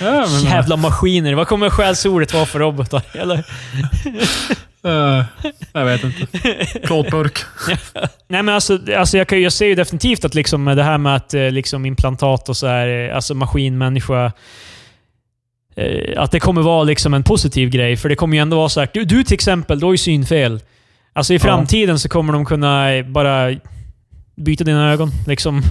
Ja, 0.01 0.27
men, 0.33 0.45
Jävla 0.45 0.77
maskiner. 0.77 1.35
Vad 1.35 1.49
kommer 1.49 1.71
skällsordet 1.71 2.35
vara 2.35 2.47
för 2.47 2.59
robotar? 2.59 3.03
Eller? 3.15 3.45
eh, 4.85 5.25
jag 5.73 5.85
vet 5.85 6.05
inte. 6.05 6.27
Klotburk. 6.85 7.39
Nej 8.29 8.43
men 8.43 8.55
alltså, 8.55 8.79
alltså 8.97 9.19
jag, 9.19 9.27
kan, 9.29 9.43
jag 9.43 9.53
ser 9.53 9.67
ju 9.67 9.75
definitivt 9.75 10.25
att 10.25 10.35
liksom 10.35 10.65
det 10.65 10.83
här 10.83 10.99
med 10.99 11.17
att 11.17 11.35
eh, 11.35 11.51
liksom 11.51 11.87
implantat 11.87 12.49
och 12.49 12.57
så 12.57 12.67
här, 12.67 13.09
eh, 13.09 13.17
alltså 13.17 13.35
maskin, 13.35 13.79
människa, 13.79 14.33
eh, 15.77 16.23
att 16.23 16.31
det 16.31 16.41
kommer 16.41 16.63
vara 16.63 16.85
liksom 16.85 17.15
en 17.15 17.23
positiv 17.23 17.71
grej. 17.71 17.97
För 17.97 18.09
det 18.09 18.17
kommer 18.17 18.37
ju 18.37 18.41
ändå 18.43 18.57
vara 18.57 18.69
så 18.69 18.81
här, 18.81 18.89
du, 18.95 19.05
du 19.05 19.25
till 19.25 19.35
exempel, 19.35 19.81
du 19.81 19.87
har 19.87 19.93
ju 19.93 19.99
synfel. 19.99 20.61
Alltså 21.13 21.33
i 21.33 21.37
Ja. 21.37 21.41
framtiden 21.41 21.99
så 21.99 22.09
kommer 22.09 22.33
de 22.33 22.45
kunna 22.45 22.87
bara 23.07 23.55
byta 24.37 24.65
dina 24.65 24.93
ögon. 24.93 25.11
Liksom. 25.27 25.63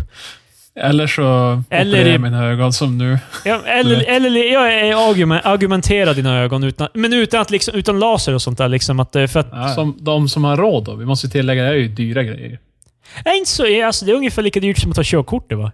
Eller 0.75 1.07
så 1.07 1.21
Eller 1.69 1.91
opererar 1.91 2.11
jag 2.11 2.21
mina 2.21 2.45
ögon 2.45 2.73
som 2.73 2.97
nu. 2.97 3.19
Ja, 3.45 3.61
eller, 3.65 4.03
eller 4.07 4.53
ja, 4.53 4.71
eh, 4.71 5.09
argument, 5.09 5.45
argumentera 5.45 6.13
dina 6.13 6.39
ögon, 6.39 6.63
utan, 6.63 6.87
men 6.93 7.13
utan, 7.13 7.41
att 7.41 7.51
liksom, 7.51 7.75
utan 7.75 7.99
laser 7.99 8.33
och 8.33 8.41
sånt 8.41 8.57
där. 8.57 8.69
Liksom, 8.69 8.99
att, 8.99 9.15
eh, 9.15 9.27
för 9.27 9.39
att, 9.39 9.75
Som 9.75 9.97
de 9.99 10.29
som 10.29 10.43
har 10.43 10.57
råd 10.57 10.83
då. 10.83 10.95
Vi 10.95 11.05
måste 11.05 11.29
tillägga, 11.29 11.63
det 11.63 11.69
är 11.69 11.73
ju 11.73 11.87
dyra 11.87 12.23
grejer. 12.23 12.59
det, 13.23 13.29
är 13.29 13.37
inte 13.37 13.51
så, 13.51 13.85
alltså, 13.85 14.05
det 14.05 14.11
är 14.11 14.15
ungefär 14.15 14.41
lika 14.41 14.59
dyrt 14.59 14.77
som 14.77 14.91
att 14.91 14.95
ta 14.95 15.03
körkort. 15.05 15.49
Det, 15.49 15.55
va? 15.55 15.71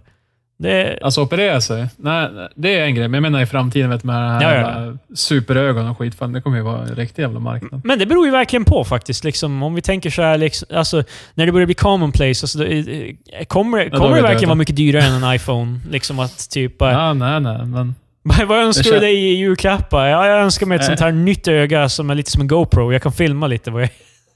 Det, 0.62 0.98
Alltså 1.02 1.22
operera 1.22 1.60
sig. 1.60 1.86
Nej, 1.96 2.28
det 2.54 2.78
är 2.78 2.84
en 2.84 2.94
grej. 2.94 3.08
Men 3.08 3.14
jag 3.14 3.32
menar 3.32 3.42
i 3.42 3.46
framtiden, 3.46 3.90
vet 3.90 4.04
man, 4.04 4.30
här 4.30 4.58
Ja, 4.60 4.82
ja, 4.86 4.96
superögon 5.14 5.88
och 5.88 5.98
skit. 5.98 6.14
Fan, 6.14 6.32
det 6.32 6.40
kommer 6.40 6.56
ju 6.56 6.62
vara 6.62 6.82
en 6.82 6.94
riktig 6.94 7.22
jävla 7.22 7.40
marknad. 7.40 7.80
Men 7.84 7.98
det 7.98 8.06
beror 8.06 8.26
ju 8.26 8.32
verkligen 8.32 8.64
på 8.64 8.84
faktiskt. 8.84 9.24
Liksom, 9.24 9.62
om 9.62 9.74
vi 9.74 9.82
tänker 9.82 10.10
så 10.10 10.22
här, 10.22 10.38
liksom, 10.38 10.68
alltså, 10.76 11.02
när 11.34 11.46
det 11.46 11.52
börjar 11.52 11.66
bli 11.66 11.74
commonplace, 11.74 12.44
alltså, 12.44 12.66
eh, 12.66 13.14
kommer, 13.46 13.90
då 13.90 13.98
kommer 13.98 14.16
det 14.16 14.22
verkligen 14.22 14.48
vara 14.48 14.58
mycket 14.58 14.76
dyrare 14.76 15.02
än 15.02 15.22
en 15.22 15.34
iPhone? 15.34 15.80
Liksom 15.90 16.18
att 16.18 16.50
typ 16.50 16.78
bara, 16.78 16.92
Ja, 16.92 17.12
nej, 17.14 17.40
nej, 17.40 17.66
men... 17.66 17.94
vad 18.48 18.58
önskar 18.58 18.90
Jag 18.90 18.96
du 18.96 19.06
dig 19.06 19.14
i 19.14 19.34
julklappar? 19.34 20.06
Ja, 20.06 20.26
jag 20.26 20.38
önskar 20.40 20.66
mig 20.66 20.76
ett 20.76 20.80
Nej. 20.80 20.86
sånt 20.86 21.00
här 21.00 21.12
nytt 21.12 21.48
öga 21.48 21.88
som 21.88 22.10
är 22.10 22.14
lite 22.14 22.30
som 22.30 22.40
en 22.40 22.48
GoPro. 22.48 22.92
Jag 22.92 23.02
kan 23.02 23.12
filma 23.12 23.46
lite 23.46 23.70
vad 23.70 23.82
jag... 23.82 23.90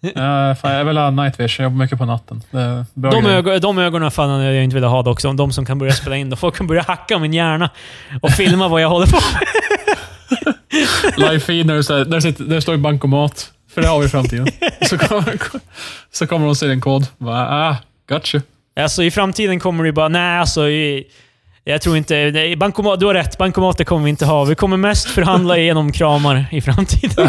Uh, 0.05 0.55
fan, 0.55 0.73
jag 0.73 0.85
vill 0.85 0.97
ha 0.97 1.11
night 1.11 1.41
vision. 1.41 1.63
Jag 1.65 1.71
jobbar 1.71 1.85
mycket 1.85 1.99
på 1.99 2.05
natten. 2.05 2.43
Det 2.51 2.85
De, 2.95 3.27
ögon, 3.27 3.61
de 3.61 3.79
ögonen 3.79 4.11
fan 4.11 4.31
hade 4.31 4.55
jag 4.55 4.65
inte 4.65 4.75
velat 4.75 4.91
ha 4.91 5.03
dock. 5.03 5.21
Som 5.21 5.37
De 5.37 5.53
som 5.53 5.67
kan 5.67 5.79
börja 5.79 5.93
spela 5.93 6.17
in. 6.17 6.31
Då 6.31 6.37
folk 6.37 6.57
kan 6.57 6.67
börja 6.67 6.83
hacka 6.83 7.19
min 7.19 7.33
hjärna 7.33 7.71
och 8.23 8.31
filma 8.31 8.69
vad 8.69 8.83
jag 8.83 8.89
håller 8.89 9.07
på 9.07 9.19
med. 9.33 9.47
Live 11.17 11.41
feed 11.41 11.67
när 11.67 11.75
du, 11.75 11.95
här, 11.95 12.05
när 12.05 12.17
du, 12.17 12.21
sitter, 12.21 12.45
när 12.45 12.55
du 12.55 12.61
står 12.61 12.75
i 12.75 12.79
bankomat. 12.79 13.51
För 13.75 13.83
det 13.83 13.89
har 13.89 14.01
vi 14.01 14.07
i 14.07 14.09
framtiden. 14.09 14.47
så, 14.89 14.99
kommer, 14.99 15.39
så 16.13 16.27
kommer 16.27 16.47
de 16.47 16.55
se 16.55 16.67
din 16.67 16.81
kod. 16.81 17.07
Bara, 17.19 17.69
ah, 17.69 17.77
gotcha. 18.09 18.43
Alltså 18.81 19.03
i 19.03 19.11
framtiden 19.11 19.61
kommer 19.61 19.85
det 19.85 19.89
ju 19.89 19.93
bara... 19.93 20.09
Nej, 20.09 20.39
alltså... 20.39 20.69
I, 20.69 21.07
jag 21.65 21.83
tror 21.83 21.97
inte... 21.97 22.31
nej, 22.31 22.57
Bankomat, 22.57 23.01
du 23.01 23.07
har 23.07 23.15
rätt. 23.15 23.39
Bankomater 23.39 23.85
kommer 23.85 24.05
vi 24.05 24.11
inte 24.11 24.27
ha. 24.27 24.45
Vi 24.45 24.55
kommer 24.55 24.77
mest 24.77 25.11
förhandla 25.11 25.59
genom 25.59 25.93
kramar 25.93 26.47
i 26.53 26.61
framtiden. 26.61 27.29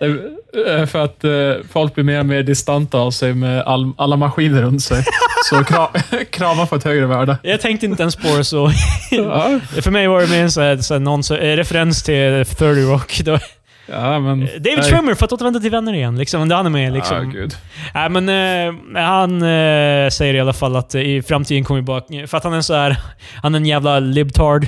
Eh, 0.00 0.86
För 0.86 1.04
att 1.04 1.24
eh, 1.24 1.30
folk 1.72 1.94
blir 1.94 2.04
mer 2.04 2.20
och 2.20 2.26
mer 2.26 2.42
distanta 2.42 2.98
av 2.98 3.10
sig 3.10 3.34
med 3.34 3.62
all, 3.62 3.92
alla 3.98 4.16
maskiner 4.16 4.62
runt 4.62 4.82
sig. 4.82 5.04
Så 5.50 5.64
kra, 5.64 5.90
kramar 6.30 6.66
får 6.66 6.76
ett 6.76 6.84
högre 6.84 7.06
värde. 7.06 7.38
Jag 7.42 7.60
tänkte 7.60 7.86
inte 7.86 8.02
ens 8.02 8.16
på 8.16 8.36
det 8.36 8.44
så. 8.44 8.70
Ja, 9.10 9.60
För 9.82 9.90
mig 9.90 10.08
var 10.08 10.20
det 10.20 10.26
mer 10.26 10.42
en 10.42 10.50
sån 10.50 10.62
här, 10.62 10.76
sån 10.76 10.94
här 10.94 11.00
någon, 11.00 11.22
så, 11.22 11.36
eh, 11.36 11.56
referens 11.56 12.02
till 12.02 12.44
30 12.44 12.64
Rock. 12.92 13.20
Då. 13.24 13.38
ja 13.86 14.20
men... 14.20 14.40
David 14.40 14.78
nej. 14.78 14.82
Schwimmer, 14.90 15.14
för 15.14 15.24
att 15.24 15.32
återvända 15.32 15.60
till 15.60 15.70
vänner 15.70 15.92
igen. 15.92 16.18
Liksom, 16.18 16.50
han 16.50 16.66
är 16.66 16.70
med. 16.70 16.92
Liksom. 16.92 17.16
Ja, 17.16 17.22
gud. 17.22 17.54
Nej, 17.94 18.08
men 18.10 18.28
eh, 18.28 19.02
han 19.02 19.42
eh, 19.42 20.08
säger 20.10 20.34
i 20.34 20.40
alla 20.40 20.52
fall 20.52 20.76
att 20.76 20.94
eh, 20.94 21.00
i 21.00 21.22
framtiden 21.22 21.64
kommer 21.64 21.80
vi 21.80 21.84
bara... 21.84 22.26
För 22.26 22.36
att 22.36 22.44
han 22.44 22.54
är 22.54 22.60
så 22.60 22.74
här, 22.74 22.96
Han 23.42 23.54
är 23.54 23.58
en 23.58 23.66
jävla 23.66 23.98
libtard. 23.98 24.66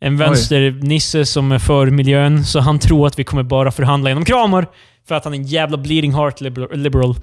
En 0.00 0.16
vänsternisse 0.16 1.24
som 1.26 1.52
är 1.52 1.58
för 1.58 1.86
miljön. 1.90 2.44
Så 2.44 2.60
han 2.60 2.78
tror 2.78 3.06
att 3.06 3.18
vi 3.18 3.24
kommer 3.24 3.42
bara 3.42 3.70
förhandla 3.70 4.10
genom 4.10 4.24
kramar. 4.24 4.66
För 5.08 5.14
att 5.14 5.24
han 5.24 5.34
är 5.34 5.38
en 5.38 5.44
jävla 5.44 5.76
bleeding 5.76 6.12
heart 6.14 6.40
liber- 6.40 6.76
liberal. 6.76 7.14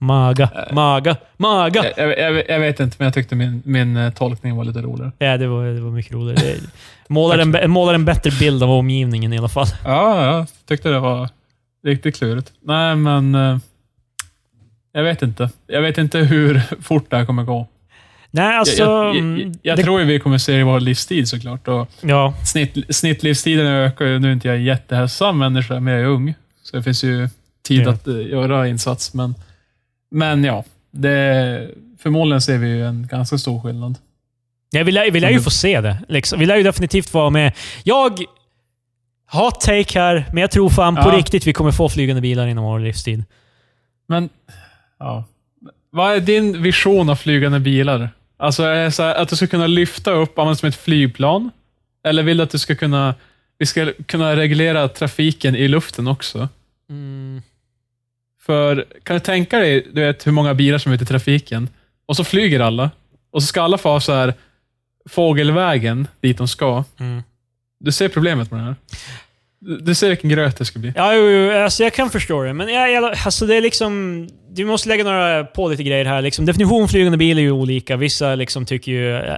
Maga, 0.00 0.44
Eh. 0.68 0.74
maga, 0.74 1.16
maga! 1.36 1.84
Jag, 1.96 2.08
jag, 2.18 2.18
jag, 2.36 2.42
jag 2.48 2.60
vet 2.60 2.80
inte, 2.80 2.96
men 2.98 3.04
jag 3.04 3.14
tyckte 3.14 3.34
min, 3.34 3.62
min 3.64 3.96
eh, 3.96 4.12
tolkning 4.12 4.56
var 4.56 4.64
lite 4.64 4.78
roligare. 4.82 5.12
Ja, 5.18 5.36
det 5.36 5.46
var, 5.46 5.64
det 5.66 5.80
var 5.80 5.90
mycket 5.90 6.12
roligt. 6.12 6.40
Det 6.40 6.58
målar, 7.08 7.38
en, 7.38 7.70
målar 7.70 7.94
en 7.94 8.04
bättre 8.04 8.30
bild 8.30 8.62
av 8.62 8.70
omgivningen 8.70 9.32
i 9.32 9.38
alla 9.38 9.48
fall. 9.48 9.66
Ja, 9.84 10.24
jag 10.26 10.46
tyckte 10.68 10.88
det 10.88 11.00
var 11.00 11.28
riktigt 11.86 12.16
klurigt. 12.16 12.52
Nej, 12.62 12.96
men... 12.96 13.34
eh, 13.34 13.58
Jag 14.92 15.02
vet 15.02 15.22
inte. 15.22 15.50
Jag 15.66 15.82
vet 15.82 15.98
inte 15.98 16.18
hur 16.18 16.60
fort 16.82 17.10
det 17.10 17.16
här 17.16 17.24
kommer 17.26 17.42
gå. 17.42 17.66
Nej, 18.34 18.56
alltså... 18.58 18.82
jag 18.82 19.06
jag, 19.08 19.16
mm, 19.16 19.38
jag, 19.40 19.56
jag 19.62 19.78
det- 19.78 19.82
tror 19.82 20.00
vi 20.04 20.18
kommer 20.18 20.38
se 20.38 20.52
det 20.52 20.58
i 20.58 20.62
vår 20.62 20.80
livstid 20.80 21.28
såklart. 21.28 21.68
Och 21.68 21.88
Ja, 22.00 22.34
snitt, 22.44 22.76
snittlivstiden 22.96 23.66
ökar 23.66 24.04
ju. 24.04 24.18
Nu 24.18 24.28
är 24.28 24.32
inte 24.32 24.48
jag 24.48 24.58
jättehälsosam 24.60 25.38
människa, 25.38 25.80
men 25.80 25.94
jag 25.94 26.02
är 26.02 26.06
ung. 26.06 26.34
Så 26.62 26.76
det 26.76 26.82
finns 26.82 27.04
ju 27.04 27.28
tid 27.62 27.80
Ja. 27.86 27.90
att 27.90 28.06
eh, 28.06 28.26
göra 28.26 28.68
insats. 28.68 29.14
Men, 29.14 29.34
men 30.10 30.44
ja, 30.44 30.64
det, 30.90 31.70
förmodligen 31.98 32.40
ser 32.40 32.58
vi 32.58 32.68
ju 32.68 32.86
en 32.86 33.06
ganska 33.10 33.38
stor 33.38 33.60
skillnad. 33.60 33.98
Ja, 34.70 34.82
vi 34.84 34.92
lär, 34.92 35.10
vi 35.10 35.20
lär 35.20 35.30
ju 35.30 35.40
få 35.40 35.50
se 35.50 35.80
det. 35.80 35.98
Liksom. 36.08 36.38
Vi 36.38 36.46
lär 36.46 36.56
ju 36.56 36.62
definitivt 36.62 37.14
vara 37.14 37.30
med. 37.30 37.52
Jag... 37.84 38.18
Hot 39.32 39.60
take 39.60 39.98
här, 40.00 40.26
men 40.32 40.40
jag 40.40 40.50
tror 40.50 40.70
fan 40.70 40.94
på 40.96 41.02
Ja. 41.08 41.16
riktigt 41.18 41.46
vi 41.46 41.52
kommer 41.52 41.72
få 41.72 41.88
flygande 41.88 42.22
bilar 42.22 42.46
inom 42.46 42.64
vår 42.64 42.78
livstid. 42.80 43.24
Men, 44.08 44.28
ja. 44.98 45.24
Vad 45.90 46.14
är 46.16 46.20
din 46.20 46.62
vision 46.62 47.10
av 47.10 47.16
flygande 47.16 47.60
bilar? 47.60 48.08
Alltså, 48.44 48.62
här, 48.62 49.14
att 49.14 49.28
du 49.28 49.36
ska 49.36 49.46
kunna 49.46 49.66
lyfta 49.66 50.10
upp 50.10 50.38
använda 50.38 50.56
som 50.56 50.68
ett 50.68 50.76
flygplan? 50.76 51.50
Eller 52.04 52.22
vill 52.22 52.36
du 52.36 52.42
att 52.42 52.50
du 52.50 52.58
ska 52.58 52.74
kunna, 52.74 53.14
vi 53.58 53.66
ska 53.66 53.92
kunna 54.06 54.36
reglera 54.36 54.88
trafiken 54.88 55.56
i 55.56 55.68
luften 55.68 56.08
också? 56.08 56.48
Mm. 56.90 57.42
För, 58.40 58.86
kan 59.02 59.16
du 59.16 59.20
tänka 59.20 59.58
dig 59.58 59.86
du 59.92 60.00
vet, 60.00 60.26
hur 60.26 60.32
många 60.32 60.54
bilar 60.54 60.78
som 60.78 60.92
är 60.92 60.96
ute 60.96 61.04
i 61.04 61.06
trafiken? 61.06 61.68
Och 62.06 62.16
så 62.16 62.24
flyger 62.24 62.60
alla. 62.60 62.90
Och 63.30 63.42
så 63.42 63.46
ska 63.46 63.62
alla 63.62 63.78
få 63.78 64.00
så 64.00 64.12
här 64.12 64.34
fågelvägen 65.08 66.08
dit 66.20 66.38
de 66.38 66.48
ska. 66.48 66.84
Mm. 66.98 67.22
Du 67.80 67.92
ser 67.92 68.08
problemet 68.08 68.50
med 68.50 68.60
det 68.60 68.64
här? 68.64 68.76
Du, 69.82 69.94
ser 69.94 70.08
vilken 70.08 70.30
gröt 70.30 70.56
det 70.56 70.64
ska 70.64 70.78
bli. 70.78 70.92
Ja, 70.96 71.14
jo, 71.14 71.30
jo, 71.30 71.52
alltså 71.52 71.82
jag 71.82 71.92
kan 71.94 72.10
förstå 72.10 72.42
det. 72.42 72.52
Men 72.52 72.68
jag, 72.68 72.92
jag, 72.92 73.04
alltså 73.24 73.46
det 73.46 73.54
är 73.56 73.60
liksom... 73.60 74.28
Du 74.50 74.64
måste 74.64 74.88
lägga 74.88 75.04
några 75.04 75.44
på 75.44 75.68
lite 75.68 75.82
grejer 75.82 76.04
här. 76.04 76.22
Liksom, 76.22 76.46
definition 76.46 76.88
flygande 76.88 77.18
bil 77.18 77.38
är 77.38 77.42
ju 77.42 77.50
olika. 77.50 77.96
Vissa 77.96 78.34
liksom 78.34 78.66
tycker 78.66 78.92
ju... 78.92 79.16
eh, 79.16 79.34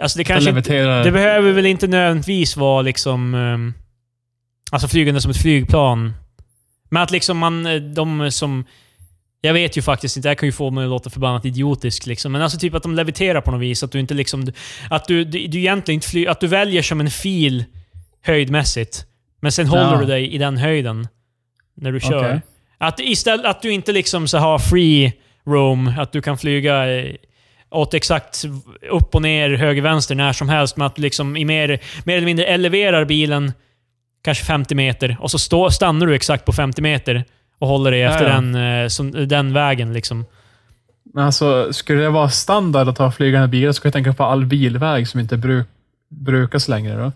Alltså 0.00 0.18
det 0.18 0.24
kanske 0.24 0.50
inte. 0.50 1.02
Det 1.04 1.10
behöver 1.10 1.52
väl 1.52 1.66
inte 1.66 1.86
nödvändigtvis 1.86 2.56
vara 2.56 2.82
liksom... 2.82 3.34
ehm, 3.34 3.74
alltså 4.70 4.88
flygande 4.88 5.20
som 5.20 5.30
ett 5.30 5.42
flygplan. 5.42 6.12
Men 6.90 7.02
att 7.02 7.10
liksom 7.10 7.38
man... 7.38 7.66
eh, 7.66 7.74
De 7.76 8.30
som... 8.30 8.64
Jag 9.40 9.54
vet 9.54 9.76
ju 9.76 9.82
faktiskt 9.82 10.16
inte, 10.16 10.26
det 10.28 10.30
här 10.30 10.34
kan 10.36 10.48
ju 10.48 10.52
få 10.52 10.70
mig 10.70 10.84
att 10.84 10.90
låta 10.90 11.10
förbannat 11.10 11.44
idiotisk 11.44 12.06
liksom. 12.06 12.32
Men 12.32 12.42
alltså 12.42 12.58
typ 12.58 12.74
att 12.74 12.82
de 12.82 12.94
leviterar 12.94 13.40
på 13.40 13.50
något 13.50 13.60
vis. 13.60 13.82
Att 13.82 13.92
du 13.92 14.00
inte 14.00 14.14
liksom... 14.14 14.46
Att 14.90 15.08
du, 15.08 15.24
du, 15.24 15.46
du 15.46 15.58
egentligen 15.58 15.96
inte 15.96 16.08
flyger... 16.08 16.30
Att 16.30 16.40
du 16.40 16.46
väljer 16.46 16.82
som 16.82 17.00
en 17.00 17.10
fil 17.10 17.64
höjdmässigt. 18.22 19.04
Men 19.44 19.52
sen 19.52 19.66
håller 19.66 19.92
Ja. 19.92 19.98
du 20.00 20.06
dig 20.06 20.34
i 20.34 20.38
den 20.38 20.56
höjden. 20.56 21.08
När 21.76 21.92
du 21.92 22.00
kör. 22.00 22.18
Okej. 22.18 22.40
Att 22.78 23.00
istället 23.00 23.46
att 23.46 23.62
du 23.62 23.72
inte 23.72 23.92
liksom 23.92 24.28
så 24.28 24.38
har 24.38 24.58
free 24.58 25.12
roam, 25.46 25.92
att 25.98 26.12
du 26.12 26.22
kan 26.22 26.38
flyga 26.38 26.98
eh, 27.00 27.14
åt 27.70 27.94
exakt 27.94 28.44
upp 28.90 29.14
och 29.14 29.22
ner, 29.22 29.50
höger, 29.50 29.82
vänster 29.82 30.14
när 30.14 30.32
som 30.32 30.48
helst. 30.48 30.76
Men 30.76 30.86
att 30.86 30.96
du 30.96 31.02
liksom 31.02 31.36
i 31.36 31.44
mer, 31.44 31.80
mer 32.04 32.16
eller 32.16 32.26
mindre 32.26 32.44
eleverar 32.44 33.04
bilen 33.04 33.52
kanske 34.22 34.44
50 34.44 34.74
meter 34.74 35.16
och 35.20 35.30
så 35.30 35.38
stå, 35.38 35.70
stannar 35.70 36.06
du 36.06 36.14
exakt 36.14 36.44
på 36.44 36.52
50 36.52 36.82
meter 36.82 37.24
och 37.58 37.68
håller 37.68 37.90
dig 37.90 38.00
Ja, 38.00 38.10
efter 38.10 38.24
ja. 38.28 38.34
Den, 38.34 38.54
eh, 38.82 38.88
som, 38.88 39.28
den 39.28 39.52
vägen. 39.52 39.92
Liksom. 39.92 40.24
Men 41.14 41.24
alltså, 41.24 41.72
skulle 41.72 42.02
det 42.02 42.10
vara 42.10 42.28
standard 42.28 42.88
att 42.88 42.98
ha 42.98 43.12
flygande 43.12 43.48
bilar 43.48 43.72
så 43.72 43.76
ska 43.76 43.86
jag 43.86 43.92
tänka 43.92 44.12
på 44.12 44.24
all 44.24 44.46
bilväg 44.46 45.08
som 45.08 45.20
inte 45.20 45.36
bruk, 45.36 45.66
brukas 46.10 46.68
längre. 46.68 46.96
Då. 46.96 47.12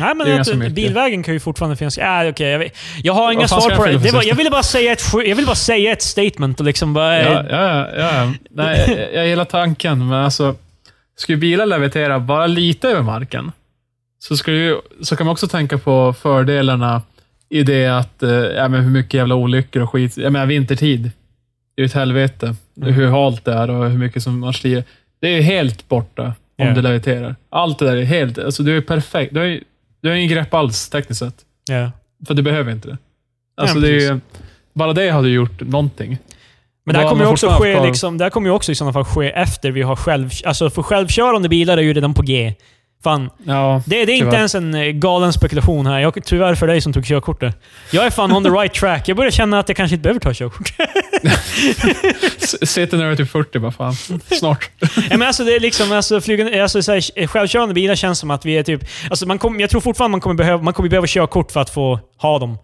Nej, 0.00 0.10
är 0.10 0.14
men 0.14 0.66
att, 0.66 0.72
bilvägen 0.72 1.22
kan 1.22 1.34
ju 1.34 1.40
fortfarande 1.40 1.76
finnas. 1.76 1.98
Ja, 1.98 2.28
okej, 2.28 2.48
jag, 2.48 2.70
jag 3.02 3.12
har 3.12 3.32
inga 3.32 3.48
svar 3.48 3.76
på 3.76 3.86
det. 3.86 3.98
det 3.98 4.12
var, 4.12 4.22
jag, 4.22 4.34
ville 4.34 4.50
bara 4.50 4.62
säga 4.62 4.92
ett, 4.92 5.02
jag 5.12 5.36
ville 5.36 5.46
bara 5.46 5.56
säga 5.56 5.92
ett 5.92 6.02
statement 6.02 6.60
och 6.60 6.66
liksom 6.66 6.94
bara... 6.94 7.22
Ja, 7.22 7.44
ja, 7.50 7.88
ja. 7.98 8.32
Nej, 8.50 8.84
jag, 8.98 9.14
jag 9.14 9.28
gillar 9.28 9.44
tanken, 9.44 10.08
men 10.08 10.18
alltså, 10.24 10.54
skulle 11.16 11.38
bilar 11.38 11.66
levitera 11.66 12.20
bara 12.20 12.46
lite 12.46 12.88
över 12.88 13.02
marken, 13.02 13.52
så, 14.18 14.36
skulle 14.36 14.56
ju, 14.56 14.76
så 15.02 15.16
kan 15.16 15.26
man 15.26 15.32
också 15.32 15.48
tänka 15.48 15.78
på 15.78 16.12
fördelarna 16.12 17.02
i 17.48 17.62
det 17.62 17.86
att, 17.86 18.22
eh, 18.22 18.30
ja, 18.30 18.68
men 18.68 18.80
hur 18.82 18.90
mycket 18.90 19.14
jävla 19.14 19.34
olyckor 19.34 19.82
och 19.82 19.90
skit. 19.90 20.16
Jag 20.16 20.32
menar, 20.32 20.46
vintertid. 20.46 21.10
Det 21.76 21.82
är 21.82 21.84
ju 21.84 21.86
ett 21.86 21.92
helvete. 21.92 22.54
Mm. 22.76 22.94
Hur 22.94 23.06
halt 23.10 23.44
det 23.44 23.52
är 23.52 23.70
och 23.70 23.90
hur 23.90 23.98
mycket 23.98 24.22
som 24.22 24.40
man 24.40 24.52
stiger. 24.52 24.84
Det 25.20 25.28
är 25.28 25.42
helt 25.42 25.88
borta 25.88 26.22
om 26.58 26.66
Ja. 26.66 26.74
det 26.74 26.82
leviterar. 26.82 27.36
Allt 27.50 27.78
det 27.78 27.84
där 27.84 27.96
är 27.96 28.04
helt... 28.04 28.38
Alltså, 28.38 28.62
du 28.62 28.76
är 28.76 28.80
perfekt. 28.80 29.34
Du 29.34 29.46
ju- 29.46 29.64
du 30.00 30.08
har 30.08 30.16
ingen 30.16 30.30
grepp 30.30 30.54
alls, 30.54 30.88
tekniskt 30.88 31.18
sett. 31.18 31.44
ja. 31.68 31.90
För 32.26 32.34
du 32.34 32.42
behöver 32.42 32.72
inte 32.72 32.88
det. 32.88 32.98
Alltså, 33.56 33.78
det 33.78 33.88
är 33.88 34.00
ju, 34.00 34.20
bara 34.72 34.92
det 34.92 35.10
hade 35.10 35.28
gjort 35.28 35.60
någonting. 35.60 36.18
Men 36.84 36.94
det 36.94 37.00
här 37.00 37.08
kommer 37.08 37.24
ju 37.24 37.30
också 37.30 37.48
ske, 37.48 37.86
liksom, 37.86 38.18
det 38.18 38.24
här 38.24 38.30
kommer 38.30 38.48
ju 38.48 38.54
också 38.54 38.72
i 38.72 38.74
sådana 38.74 38.92
fall 38.92 39.04
ske 39.04 39.30
efter 39.30 39.70
vi 39.70 39.82
har 39.82 39.96
själv... 39.96 40.30
Alltså 40.44 40.70
för 40.70 40.82
självkörande 40.82 41.48
bilar 41.48 41.78
är 41.78 41.82
ju 41.82 41.92
redan 41.92 42.14
på 42.14 42.22
G. 42.22 42.54
Fan, 43.02 43.30
Ja, 43.44 43.82
det, 43.86 44.04
det 44.04 44.12
är 44.12 44.16
inte 44.16 44.36
ens 44.36 44.54
en 44.54 44.74
eh, 44.74 44.86
galen 44.86 45.32
spekulation 45.32 45.86
här. 45.86 46.00
Jag, 46.00 46.24
tyvärr 46.24 46.54
för 46.54 46.66
dig 46.66 46.80
som 46.80 46.92
tog 46.92 47.04
körkortet. 47.04 47.62
Jag 47.90 48.06
är 48.06 48.10
fan 48.10 48.32
on 48.32 48.44
the 48.44 48.50
right 48.50 48.74
track. 48.74 49.08
Jag 49.08 49.16
börjar 49.16 49.30
känna 49.30 49.58
att 49.58 49.68
jag 49.68 49.76
kanske 49.76 49.94
inte 49.94 50.02
behöver 50.02 50.20
ta 50.20 50.34
körkort. 50.34 50.68
Sitter 52.68 52.96
när 52.96 53.04
du 53.04 53.12
är 53.12 53.16
typ 53.16 53.30
40, 53.30 53.58
bara 53.58 53.72
fan. 53.72 53.94
Snart. 54.38 54.70
Ja, 54.80 55.16
men 55.16 55.22
alltså, 55.22 55.44
det 55.44 55.56
är 55.56 55.60
liksom, 55.60 55.92
alltså, 55.92 56.20
flygande, 56.20 56.62
alltså, 56.62 56.82
så 56.82 56.92
här, 56.92 57.26
självkörande 57.26 57.74
bilar 57.74 57.94
känns 57.94 58.18
som 58.18 58.30
att 58.30 58.44
vi 58.44 58.58
är 58.58 58.62
typ... 58.62 58.84
Alltså, 59.10 59.26
man 59.26 59.38
kom, 59.38 59.60
jag 59.60 59.70
tror 59.70 59.80
fortfarande 59.80 60.10
man 60.10 60.20
kommer, 60.20 60.34
behöva, 60.34 60.62
man 60.62 60.74
kommer 60.74 60.88
behöva 60.88 61.06
körkort 61.06 61.52
för 61.52 61.60
att 61.60 61.70
få 61.70 62.00
ha 62.18 62.38
dem. 62.38 62.58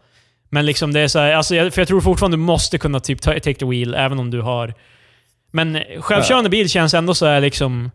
Men 0.51 0.66
liksom 0.66 0.93
det 0.93 1.01
är 1.01 1.09
så 1.09 1.18
här, 1.18 1.33
alltså, 1.33 1.55
jag, 1.55 1.74
för 1.74 1.80
jag 1.80 1.89
tror 1.89 2.01
fortfarande 2.01 2.37
du 2.37 2.41
måste 2.43 2.78
kunna 2.78 3.01
typ 3.01 3.22
ta, 3.22 3.33
take 3.33 3.55
the 3.55 3.64
wheel, 3.64 3.95
även 3.95 4.18
om 4.18 4.30
du 4.30 4.41
har... 4.41 4.74
Men 5.53 5.76
eh, 5.76 5.83
självkörande 6.01 6.51
bil 6.51 6.68
känns 6.68 6.95
ändå 6.95 7.14
så 7.14 7.26
här 7.26 7.41
liksom... 7.41 7.91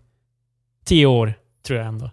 10 0.86 1.06
år, 1.06 1.34
tror 1.68 1.80
jag 1.80 1.88
ändå. 1.88 2.12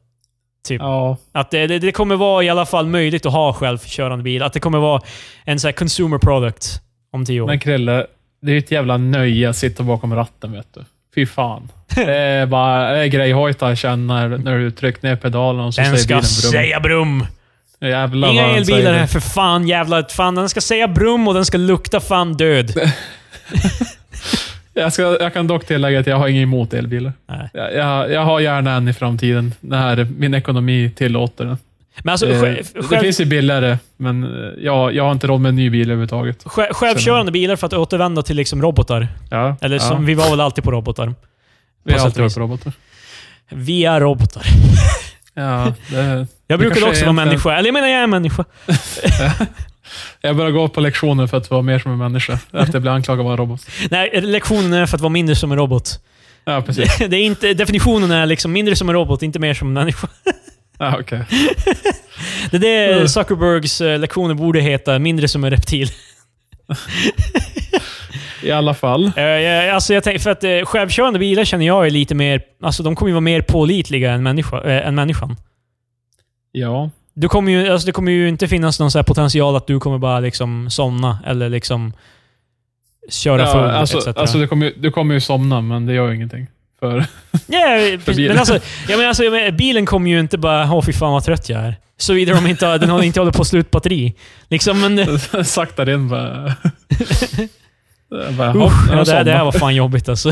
Typ. 0.65 0.81
Ja. 0.81 1.17
Att 1.33 1.51
det, 1.51 1.67
det, 1.67 1.93
kommer 1.93 2.17
vara 2.17 2.45
i 2.45 2.49
alla 2.49 2.67
fall 2.67 2.87
möjligt 2.87 3.27
att 3.27 3.33
ha 3.33 3.53
självkörande 3.53 4.23
bil. 4.25 4.43
Att 4.43 4.53
det 4.53 4.61
kommer 4.61 4.79
vara 4.79 5.03
en 5.45 5.61
så 5.61 5.73
consumer 5.73 6.19
product 6.19 6.81
om 7.12 7.25
10 7.25 7.41
år. 7.41 7.47
Men 7.47 7.61
Krille, 7.61 8.07
det 8.43 8.51
är 8.51 8.53
ju 8.53 8.59
ett 8.59 8.71
jävla 8.71 8.97
nöje 8.97 9.51
att 9.51 9.57
sitta 9.57 9.83
bakom 9.83 10.15
ratten, 10.15 10.53
vet 10.53 10.75
du. 10.75 10.85
Fy 11.15 11.27
fan. 11.27 11.71
Det 11.95 12.15
är 12.15 12.47
bara 12.47 12.93
det 12.93 12.99
är 12.99 13.07
grejhojt 13.07 13.62
att 13.62 13.79
känna 13.79 14.29
när, 14.29 14.39
när 14.39 14.59
du 14.59 14.71
trycker 14.71 15.09
ner 15.09 15.17
pedalen 15.17 15.65
och 15.65 15.75
så 15.75 15.81
den 15.81 15.91
säger 15.91 16.03
ska 16.03 16.15
bilen 16.15 16.21
brum. 16.43 16.53
säga 16.53 16.81
brum! 16.81 17.27
Jävlar 17.81 18.29
Inga 18.33 18.47
den 18.47 18.57
elbilar 18.57 18.93
här 18.93 19.07
för 19.07 19.21
fan 19.21 19.69
jävla... 19.69 20.05
Fan, 20.05 20.35
den 20.35 20.49
ska 20.49 20.61
säga 20.61 20.89
brum 20.89 21.29
och 21.29 21.35
den 21.35 21.45
ska 21.45 21.59
lukta 21.59 22.01
fan 22.01 22.35
död. 22.35 22.73
Jag, 24.75 24.93
ska, 24.93 25.16
jag 25.20 25.33
kan 25.33 25.47
dock 25.47 25.66
tillägga 25.66 26.01
att 26.01 26.07
jag 26.07 26.16
har 26.16 26.29
inget 26.29 26.43
emot 26.43 26.75
elbilar. 26.75 27.12
Nej. 27.27 27.51
Jag, 27.53 27.75
jag, 27.75 28.12
jag 28.12 28.25
har 28.25 28.41
gärna 28.41 28.72
en 28.72 28.89
i 28.89 28.93
framtiden, 28.93 29.55
när 29.61 30.05
min 30.05 30.35
ekonomi 30.35 30.91
tillåter 30.97 31.45
det. 31.45 31.57
Men 32.03 32.12
alltså, 32.12 32.27
Eh, 32.27 32.41
själv, 32.41 32.64
det 32.91 33.01
finns 33.01 33.20
ju 33.20 33.25
billigare, 33.25 33.79
men 33.97 34.25
eh, 34.25 34.64
jag, 34.64 34.95
jag 34.95 35.05
har 35.05 35.12
inte 35.12 35.27
råd 35.27 35.41
med 35.41 35.49
en 35.49 35.57
ny 35.57 35.70
bil 35.70 35.89
överhuvudtaget. 35.89 36.43
själv, 36.45 36.72
självkörande 36.72 37.33
bilar 37.33 37.57
för 37.57 37.66
att 37.66 37.72
återvända 37.72 38.22
till 38.22 38.37
liksom 38.37 38.62
robotar. 38.62 39.09
Ja, 39.31 39.57
Eller 39.61 39.77
ja. 39.77 39.81
som, 39.81 40.07
vi 40.07 40.14
var 40.14 40.31
väl 40.31 40.41
alltid 40.41 40.64
på 40.64 40.70
robotar. 40.70 41.14
vi 41.85 41.93
har 41.93 42.01
alltid 42.01 42.22
varit 42.22 42.35
på 42.35 42.41
robotar. 42.41 42.72
Vi 43.51 43.85
är 43.85 44.01
robotar. 44.01 44.43
Ja, 45.35 45.75
det, 45.91 46.27
Jag 46.47 46.61
kanske 46.61 46.85
också 46.85 47.03
vara 47.03 47.12
människa. 47.12 47.57
Eller 47.57 47.68
jag 47.68 47.72
menar, 47.72 47.89
jag 47.89 48.03
är 48.03 48.07
människa. 48.07 48.45
jag 50.20 50.37
börjar 50.37 50.51
gå 50.51 50.68
på 50.68 50.80
lektioner 50.80 51.26
för 51.26 51.37
att 51.37 51.51
vara 51.51 51.62
mer 51.62 51.78
som 51.78 51.93
en 51.93 51.99
människa. 51.99 52.39
Att 52.51 52.72
jag 52.72 52.82
blir 52.82 52.93
anklagad 52.93 53.20
av 53.20 53.32
att 53.32 53.39
vara 53.39 53.47
robot. 53.49 53.66
Nej, 53.91 54.20
lektionen 54.20 54.72
är 54.72 54.87
för 54.87 54.97
att 54.97 55.01
vara 55.01 55.11
mindre 55.12 55.37
som 55.37 55.53
en 55.53 55.59
robot. 55.59 55.91
Ja, 56.45 56.62
precis. 56.62 56.99
Det, 56.99 57.07
det 57.09 57.16
är 57.16 57.22
inte, 57.24 57.55
definitionen 57.55 58.11
är 58.11 58.26
liksom 58.26 58.53
mindre 58.53 58.76
som 58.76 58.89
en 58.89 58.95
robot, 58.95 59.22
inte 59.22 59.39
mer 59.39 59.55
som 59.55 59.68
en 59.68 59.74
människa. 59.74 60.09
Ja, 60.78 60.97
okej. 61.01 61.24
Det 62.51 62.57
är 62.57 62.61
det 62.61 62.95
Mm. 62.95 63.09
Zuckerbergs 63.09 63.80
eh, 63.80 63.99
lektioner 63.99 64.35
borde 64.35 64.61
heta, 64.61 64.99
mindre 64.99 65.28
som 65.28 65.45
en 65.45 65.51
reptil. 65.51 65.89
I 68.43 68.51
alla 68.51 68.74
fall. 68.74 69.12
Eh, 69.16 69.22
jag- 69.24 69.68
alltså 69.74 69.95
jag 69.95 70.05
tänk, 70.05 70.20
för 70.20 70.30
att 70.30 70.45
eh, 70.45 70.61
självkörande 70.64 71.18
bilar 71.18 71.45
känner 71.45 71.66
jag 71.66 71.87
är 71.87 71.91
lite 71.91 72.14
mer... 72.14 72.43
Alltså 72.62 72.82
de 72.82 72.97
kommer 72.97 73.09
ju 73.09 73.12
vara 73.12 73.20
mer 73.20 73.41
pålitliga 73.43 74.12
än, 74.12 74.22
människa, 74.22 74.61
äh, 74.62 74.89
än 74.89 74.95
människan. 74.95 75.37
Ja. 76.53 76.91
Du 77.15 77.29
kommer 77.29 77.53
ju, 77.53 77.69
alltså 77.69 77.87
det 77.87 77.93
kommer 77.93 78.12
ju 78.12 78.29
inte 78.29 78.49
finnas 78.49 78.81
någon 78.81 78.91
så 78.91 79.03
potential 79.03 79.57
att 79.57 79.67
du 79.67 79.81
kommer 79.81 79.99
bara 79.99 80.21
liksom 80.21 80.71
somna 80.71 81.19
eller 81.27 81.49
liksom 81.49 81.93
köra 83.11 83.47
full 83.47 83.61
ja 83.61 83.71
alltså, 83.73 83.99
etc. 83.99 84.07
alltså 84.17 84.39
du, 84.39 84.47
kommer, 84.47 84.67
ju- 84.67 84.75
du 84.77 84.91
kommer 84.91 85.15
ju 85.15 85.21
somna, 85.21 85.61
men 85.61 85.87
det 85.87 85.93
gör 85.95 86.09
ju 86.09 86.15
ingenting. 86.15 86.47
För, 86.81 87.07
Ja, 87.47 87.61
precis. 88.05 88.17
bilen. 88.17 88.29
men 88.33 88.39
alltså, 88.39 88.59
ja, 88.89 88.97
men 88.97 89.09
alltså, 89.09 89.23
bilen 89.53 89.87
kommer 89.87 90.11
ju 90.11 90.21
inte 90.21 90.39
bara 90.39 90.73
åh 90.73 90.83
fy 90.85 90.93
fan 90.93 91.12
vad 91.12 91.25
trött 91.25 91.49
jag 91.49 91.61
är. 91.61 91.77
Såvida 91.97 92.35
de 92.35 92.47
inte, 92.47 92.79
den 92.79 92.91
har 92.91 93.03
inte 93.03 93.21
håller 93.21 93.33
på 93.33 93.43
att 93.43 93.49
slut 93.49 93.71
batteri. 93.71 94.15
Liksom, 94.51 94.81
men... 94.81 95.19
Saktar 95.45 95.89
in 95.91 96.09
bara... 96.09 96.55
bara 98.39 98.51
hopp, 98.53 98.73
ja, 98.91 99.05
det, 99.05 99.12
här- 99.12 99.25
det 99.25 99.33
här 99.33 99.45
var 99.45 99.53
fan 99.53 99.75
jobbigt 99.75 100.09
alltså. 100.09 100.31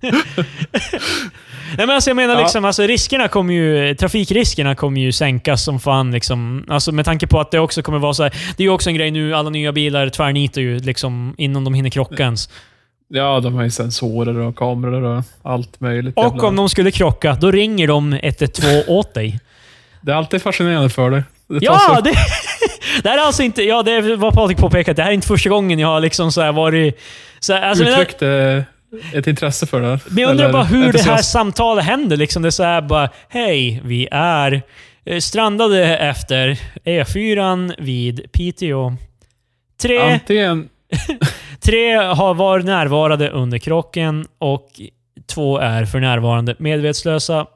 Nej, 1.76 1.86
men 1.86 1.90
alltså, 1.90 2.10
jag 2.10 2.16
menar 2.16 2.34
Ja. 2.34 2.40
liksom, 2.40 2.64
alltså, 2.64 2.82
riskerna 2.82 3.28
kommer 3.28 3.54
ju, 3.54 3.94
trafikriskerna 3.94 4.74
kommer 4.74 5.00
ju 5.00 5.12
sänkas 5.12 5.64
som 5.64 5.80
fan. 5.80 6.10
Liksom. 6.10 6.64
Alltså, 6.68 6.92
med 6.92 7.04
tanke 7.04 7.26
på 7.26 7.40
att 7.40 7.50
det 7.50 7.58
också 7.60 7.82
kommer 7.82 7.98
vara 7.98 8.14
så 8.14 8.22
här, 8.22 8.32
Det 8.56 8.62
är 8.62 8.64
ju 8.64 8.70
också 8.70 8.90
en 8.90 8.96
grej 8.96 9.10
nu, 9.10 9.34
alla 9.34 9.50
nya 9.50 9.72
bilar 9.72 10.08
tvärnitar 10.08 10.60
ju 10.60 10.78
liksom, 10.78 11.34
innan 11.38 11.64
de 11.64 11.74
hinner 11.74 11.90
krocka 11.90 12.22
ens. 12.22 12.48
Ja, 13.08 13.40
de 13.40 13.54
har 13.54 13.62
ju 13.62 13.70
sensorer 13.70 14.36
och 14.38 14.56
kameror 14.56 15.02
och 15.02 15.24
allt 15.42 15.80
möjligt. 15.80 16.16
Och 16.16 16.24
jävla- 16.24 16.48
om 16.48 16.56
de 16.56 16.68
skulle 16.68 16.90
krocka, 16.90 17.36
då 17.40 17.50
ringer 17.50 17.88
de 17.88 18.12
112 18.22 18.82
åt 18.86 19.14
dig. 19.14 19.40
Det 20.00 20.12
är 20.12 20.16
alltid 20.16 20.42
fascinerande 20.42 20.88
för 20.90 21.10
dig. 21.10 21.22
Det 21.48 21.58
Ja, 21.60 22.00
det, 22.04 22.12
det 23.02 23.08
här 23.08 23.18
är 23.18 23.22
alltså 23.22 23.42
inte... 23.42 23.62
Ja, 23.62 23.82
det 23.82 24.16
vad 24.16 24.34
Patrik 24.34 24.58
påpekat. 24.58 24.96
Det 24.96 25.02
här 25.02 25.10
är 25.10 25.14
inte 25.14 25.26
första 25.26 25.50
gången 25.50 25.78
jag 25.78 25.88
har 25.88 26.00
liksom 26.00 26.32
så 26.32 26.40
här 26.40 26.52
varit... 26.52 27.00
Så 27.40 27.52
här, 27.52 27.62
alltså, 27.62 27.84
men, 27.84 27.92
jag, 27.92 28.00
uttryckte 28.02 28.64
ett 29.14 29.26
intresse 29.26 29.66
för 29.66 29.80
det 29.80 29.98
men 30.08 30.18
jag 30.22 30.30
undrar 30.30 30.44
Eller 30.44 30.52
bara 30.52 30.64
hur 30.64 30.92
det 30.92 31.02
här 31.02 31.22
samtalet 31.22 31.84
händer. 31.84 32.16
Liksom 32.16 32.42
det 32.42 32.48
är 32.48 32.50
så 32.50 32.62
här 32.62 32.82
bara, 32.82 33.08
hej, 33.28 33.80
vi 33.84 34.08
är 34.10 34.62
eh, 35.04 35.18
strandade 35.18 35.96
efter 35.98 36.60
E4 36.84 37.74
vid 37.78 38.32
Piteå. 38.32 38.96
Tre, 39.82 39.98
Antingen... 40.12 40.68
tre 41.60 41.94
har 41.96 42.34
varit 42.34 42.64
närvarande 42.66 43.28
under 43.30 43.58
krocken 43.58 44.26
och 44.38 44.68
två 45.26 45.58
är 45.58 45.84
för 45.84 46.00
närvarande 46.00 46.54
medvetslösa. 46.58 47.46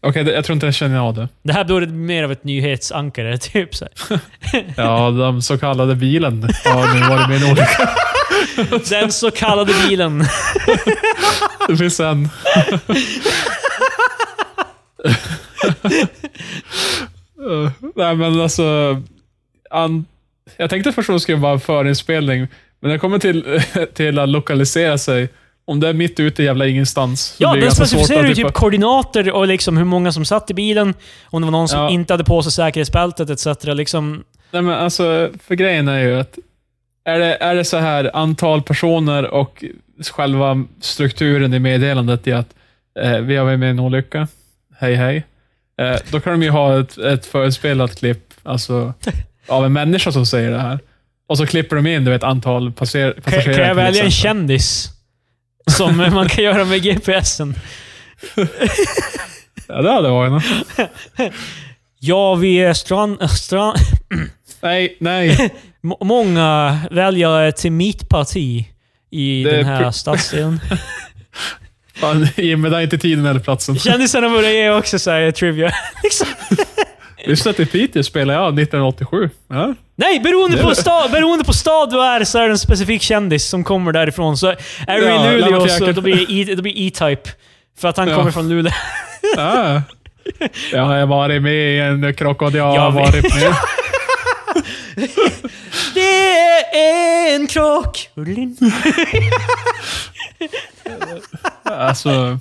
Okej, 0.00 0.24
det- 0.24 0.32
jag 0.34 0.44
tror 0.44 0.54
inte 0.54 0.66
jag 0.66 0.74
känner 0.74 0.98
av 0.98 1.14
det. 1.14 1.28
Det 1.42 1.52
här 1.52 1.64
borde 1.64 1.86
bli 1.86 1.96
mer 1.96 2.24
av 2.24 2.32
ett 2.32 2.44
nyhetsankare, 2.44 3.38
typ. 3.38 3.74
Så. 3.74 3.86
Ja, 4.76 5.10
de 5.10 5.42
så 5.42 5.58
kallade 5.58 5.94
bilen 5.94 6.42
har 6.64 6.94
nu 6.94 7.08
varit 7.08 7.28
med 7.28 7.38
i 7.40 7.44
en 7.44 7.50
olycka. 7.52 7.90
Den 8.90 9.12
så 9.12 9.30
kallade 9.30 9.72
bilen. 9.88 10.24
Det 11.68 11.76
finns 11.76 12.00
en... 12.00 12.28
Uh, 17.40 17.70
Nej, 17.96 18.16
men 18.16 18.40
alltså... 18.40 18.96
An... 19.70 20.04
Jag 20.56 20.70
tänkte 20.70 20.92
först 20.92 21.10
att 21.10 21.16
det 21.16 21.20
skulle 21.20 21.38
vara 21.38 21.52
en 21.52 21.60
förinspelning, 21.60 22.38
men 22.40 22.48
när 22.80 22.90
det 22.92 22.98
kommer 22.98 23.18
till, 23.18 23.60
till 23.94 24.18
att 24.18 24.28
lokalisera 24.28 24.98
sig, 24.98 25.28
om 25.64 25.80
det 25.80 25.88
är 25.88 25.92
mitt 25.92 26.20
ute 26.20 26.42
i 26.42 26.46
jävla 26.46 26.66
ingenstans, 26.66 27.34
Ja, 27.38 27.54
den 27.54 27.72
specificerar 27.72 28.26
ju 28.26 28.34
typ- 28.34 28.52
koordinater 28.52 29.32
och 29.32 29.46
liksom 29.46 29.76
hur 29.76 29.84
många 29.84 30.12
som 30.12 30.24
satt 30.24 30.50
i 30.50 30.54
bilen. 30.54 30.94
Om 31.30 31.42
det 31.42 31.46
var 31.46 31.52
någon 31.52 31.68
som 31.68 31.80
Ja. 31.80 31.90
inte 31.90 32.12
hade 32.12 32.24
på 32.24 32.42
sig 32.42 32.52
säkerhetsbältet 32.52 33.30
etc. 33.30 33.64
Liksom, 33.64 34.24
Nej, 34.50 34.62
men 34.62 34.74
alltså, 34.74 35.30
för 35.46 35.54
grejen 35.54 35.88
är 35.88 35.98
ju 35.98 36.20
att 36.20 36.38
är 37.04 37.18
det, 37.18 37.36
är 37.36 37.54
det 37.54 37.64
så 37.64 37.76
här 37.76 38.16
antal 38.16 38.62
personer 38.62 39.24
och 39.24 39.64
själva 40.12 40.64
strukturen 40.80 41.54
i 41.54 41.58
meddelandet 41.58 42.26
i 42.26 42.32
att 42.32 42.54
eh, 43.00 43.18
vi 43.18 43.36
har 43.36 43.44
varit 43.44 43.58
med 43.58 43.66
i 43.66 43.70
en 43.70 43.80
olycka, 43.80 44.28
hej 44.78 44.94
hej, 44.94 45.24
eh, 45.80 45.96
då 46.10 46.20
kan 46.20 46.32
de 46.32 46.42
ju 46.42 46.50
ha 46.50 46.80
ett, 46.80 46.98
ett 46.98 47.26
förespelat 47.26 47.98
klipp 47.98 48.34
alltså, 48.42 48.94
av 49.46 49.64
en 49.66 49.72
människa 49.72 50.12
som 50.12 50.26
säger 50.26 50.50
det 50.50 50.58
här. 50.58 50.78
Och 51.26 51.38
så 51.38 51.46
klipper 51.46 51.76
de 51.76 51.86
in 51.86 52.04
du 52.04 52.10
vet, 52.10 52.22
antal 52.22 52.72
passer, 52.72 53.12
kan, 53.12 53.22
passagerare. 53.22 53.56
kan 53.56 53.68
jag 53.68 53.74
välja 53.74 54.04
en 54.04 54.10
kändis? 54.10 54.88
Som 55.70 55.96
man 56.12 56.28
kan 56.28 56.44
göra 56.44 56.64
med 56.64 56.82
GPSen. 56.82 57.54
Ja, 59.68 59.82
det 59.82 59.90
hade 59.90 60.08
varit 60.08 60.32
något. 60.32 60.44
Ja, 62.04 62.34
vi 62.34 62.56
är 62.56 62.72
strand... 62.72 63.30
strand 63.30 63.78
Nej, 64.62 64.96
nej. 65.00 65.50
må- 65.80 65.98
många 66.00 66.78
väljare 66.90 67.52
till 67.52 67.72
mitt 67.72 68.08
parti 68.08 68.66
i 69.10 69.44
Det 69.44 69.56
den 69.56 69.64
här 69.66 69.90
stadsdelen. 69.90 70.60
Fan, 71.94 72.28
Jimmy, 72.36 72.68
det 72.68 72.76
är 72.76 72.80
inte 72.80 72.98
tiden 72.98 73.26
eller 73.26 73.40
platsen. 73.40 73.78
Kändisarna 73.78 74.28
börjar 74.28 74.50
ge 74.50 74.70
också 74.70 74.98
så 74.98 75.10
här 75.10 75.30
trivia. 75.30 75.72
liksom. 76.02 76.26
Visste 77.26 77.50
att 77.50 77.60
i 77.60 77.66
Piteå 77.66 78.02
spelade 78.02 78.38
jag 78.38 78.46
1987. 78.60 79.30
Ja. 79.48 79.74
Nej, 79.96 80.20
beroende 80.20 80.62
på, 80.62 80.74
stad, 80.74 81.10
beroende 81.10 81.44
på 81.44 81.52
stad 81.52 81.90
du 81.90 82.02
är 82.02 82.24
så 82.24 82.38
är 82.38 82.42
det 82.42 82.50
en 82.50 82.58
specifik 82.58 83.02
kändis 83.02 83.44
som 83.48 83.64
kommer 83.64 83.92
därifrån. 83.92 84.36
Så 84.36 84.46
är 84.86 84.96
du 85.00 85.04
Ja, 85.04 85.32
i 85.32 85.40
Luleå 85.40 85.68
så 85.68 85.92
då 85.92 86.00
blir 86.00 86.16
det 86.16 86.32
E- 86.32 86.86
E-Type. 86.86 87.30
För 87.80 87.88
att 87.88 87.96
han 87.96 88.08
Ja. 88.08 88.16
kommer 88.16 88.30
från 88.30 88.48
Luleå. 88.48 88.72
Ja. 89.36 89.82
Jag 90.72 90.84
har 90.84 91.06
varit 91.06 91.42
med 91.42 91.54
i 91.76 91.78
en 91.78 92.14
krokodil. 92.14 92.58
Jag 92.58 92.78
har 92.78 92.90
varit 92.90 93.34
med. 93.34 93.54
Det 95.94 96.00
är 96.78 97.34
en 97.34 97.46
krock. 97.46 98.08
Alltså, 101.64 102.38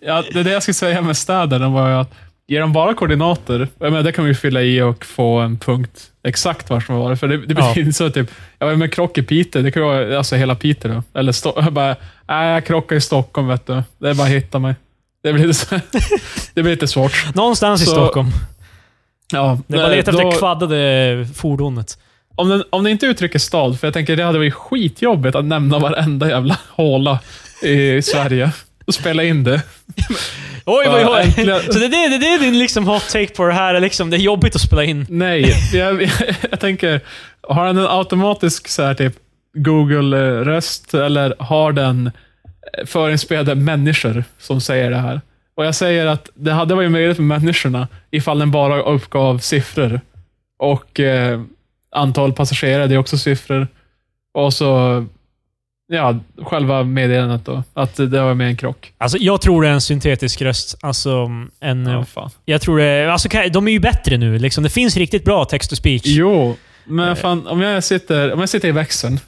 ja, 0.00 0.24
det, 0.32 0.42
det 0.42 0.50
jag 0.50 0.62
skulle 0.62 0.74
säga 0.74 1.02
med 1.02 1.16
städerna 1.16 1.68
var 1.68 1.88
ju 1.88 1.94
att 1.94 2.14
ger 2.46 2.60
de 2.60 2.72
bara 2.72 2.94
koordinater, 2.94 3.68
jag 3.78 3.90
menar, 3.92 4.02
det 4.02 4.12
kan 4.12 4.24
vi 4.24 4.34
fylla 4.34 4.62
i 4.62 4.82
och 4.82 5.04
få 5.04 5.38
en 5.38 5.58
punkt 5.58 6.10
exakt 6.24 6.70
var 6.70 6.80
som 6.80 6.94
har 6.94 7.02
varit. 7.02 7.20
För 7.20 7.28
det, 7.28 7.36
det 7.46 7.54
Ja. 7.58 7.68
betyder 7.68 7.92
så 7.92 8.10
typ, 8.10 8.30
jag 8.58 8.66
var 8.66 8.74
med 8.76 8.86
en 8.86 8.90
krock 8.90 9.18
i 9.18 9.22
Piteå, 9.22 9.62
det 9.62 9.70
kan 9.70 9.82
vara 9.82 10.18
alltså 10.18 10.36
hela 10.36 10.54
Piteå 10.54 10.92
då. 11.12 11.18
Eller 11.20 11.32
sto- 11.32 11.62
jag 11.64 11.72
bara, 11.72 11.96
nej 12.28 12.48
jag 12.52 12.64
krockade 12.66 12.96
i 12.98 13.00
Stockholm 13.00 13.48
vet 13.48 13.66
du. 13.66 13.82
Det 13.98 14.08
är 14.10 14.14
bara 14.14 14.26
att 14.26 14.32
hitta 14.32 14.58
mig. 14.58 14.74
Det 15.22 15.32
blir 15.32 15.46
lite, 15.46 15.58
så- 15.58 15.80
det 16.54 16.62
blir 16.62 16.72
lite 16.72 16.88
svårt. 16.88 17.34
Någonstans 17.34 17.82
i 17.82 17.84
Så- 17.84 17.90
Stockholm. 17.90 18.28
Ja, 19.32 19.58
Det 19.66 19.74
är 19.74 19.78
bara 19.78 19.86
att 19.90 19.96
leta 19.96 20.12
då- 20.12 20.18
efter 20.28 20.38
kvaddade 20.38 21.26
fordonet. 21.34 21.98
Om 22.34 22.48
den, 22.48 22.64
om 22.70 22.84
den 22.84 22.90
inte 22.92 23.06
uttrycker 23.06 23.38
stad, 23.38 23.80
för 23.80 23.86
jag 23.86 23.94
tänker 23.94 24.16
det 24.16 24.22
hade 24.22 24.38
varit 24.38 24.54
skitjobbigt 24.54 25.36
att 25.36 25.44
nämna 25.44 25.78
varenda 25.78 26.28
jävla 26.28 26.58
håla 26.70 27.18
i 27.62 28.02
Sverige 28.02 28.50
och 28.86 28.94
spela 28.94 29.24
in 29.24 29.44
det. 29.44 29.62
Oj, 30.64 30.86
oj, 30.88 31.06
oj. 31.08 31.32
Så 31.72 31.78
det 31.78 31.84
är 31.86 32.10
det, 32.10 32.18
det 32.18 32.26
är 32.26 32.38
din 32.38 32.58
liksom 32.58 32.86
hot 32.88 33.08
take 33.08 33.26
på 33.34 33.46
det 33.46 33.52
här. 33.52 33.80
Liksom, 33.80 34.10
det 34.10 34.16
är 34.16 34.18
jobbigt 34.18 34.54
att 34.54 34.60
spela 34.60 34.84
in. 34.84 35.06
Nej, 35.08 35.54
jag, 35.72 36.02
jag, 36.02 36.10
jag 36.50 36.60
tänker, 36.60 37.00
har 37.48 37.66
den 37.66 37.78
en 37.78 37.86
automatisk 37.88 38.68
så 38.68 38.82
här, 38.82 38.94
typ 38.94 39.14
Google-röst 39.54 40.94
eller 40.94 41.34
har 41.38 41.72
den 41.72 42.06
eh, 42.78 42.86
förinspelade 42.86 43.54
människor 43.54 44.24
som 44.38 44.60
säger 44.60 44.90
det 44.90 44.96
här? 44.96 45.20
Och 45.58 45.64
jag 45.64 45.74
säger 45.74 46.06
att 46.06 46.30
det 46.34 46.52
hade 46.52 46.74
varit 46.74 46.90
möjligt 46.90 47.16
för 47.16 47.22
människorna 47.22 47.88
ifall 48.10 48.38
den 48.38 48.50
bara 48.50 48.82
uppgav 48.82 49.38
siffror. 49.38 50.00
Och 50.58 51.00
eh, 51.00 51.40
antal 51.90 52.32
passagerare, 52.32 52.86
det 52.86 52.94
är 52.94 52.98
också 52.98 53.18
siffror. 53.18 53.68
Och 54.34 54.54
så, 54.54 55.06
ja, 55.88 56.18
själva 56.42 56.84
meddelandet 56.84 57.44
då. 57.44 57.62
Att 57.74 57.96
det 57.96 58.22
var 58.22 58.34
med 58.34 58.48
en 58.48 58.56
krock. 58.56 58.92
Alltså, 58.98 59.18
jag 59.18 59.40
tror 59.40 59.62
det 59.62 59.68
är 59.68 59.72
en 59.72 59.80
syntetisk 59.80 60.42
röst. 60.42 60.78
Alltså, 60.80 61.30
en, 61.60 61.86
Ja, 61.86 62.04
fan. 62.04 62.30
jag 62.44 62.60
tror 62.60 62.78
det, 62.78 63.12
alltså, 63.12 63.28
de 63.52 63.68
är 63.68 63.72
ju 63.72 63.80
bättre 63.80 64.16
nu. 64.16 64.38
Liksom. 64.38 64.64
Det 64.64 64.70
finns 64.70 64.96
riktigt 64.96 65.24
bra 65.24 65.44
text 65.44 65.70
to 65.70 65.76
speech. 65.76 66.02
Jo, 66.04 66.56
men 66.84 67.16
fan, 67.16 67.46
om 67.46 67.60
jag 67.60 67.84
sitter, 67.84 68.32
om 68.32 68.40
jag 68.40 68.48
sitter 68.48 68.68
i 68.68 68.72
växeln 68.72 69.20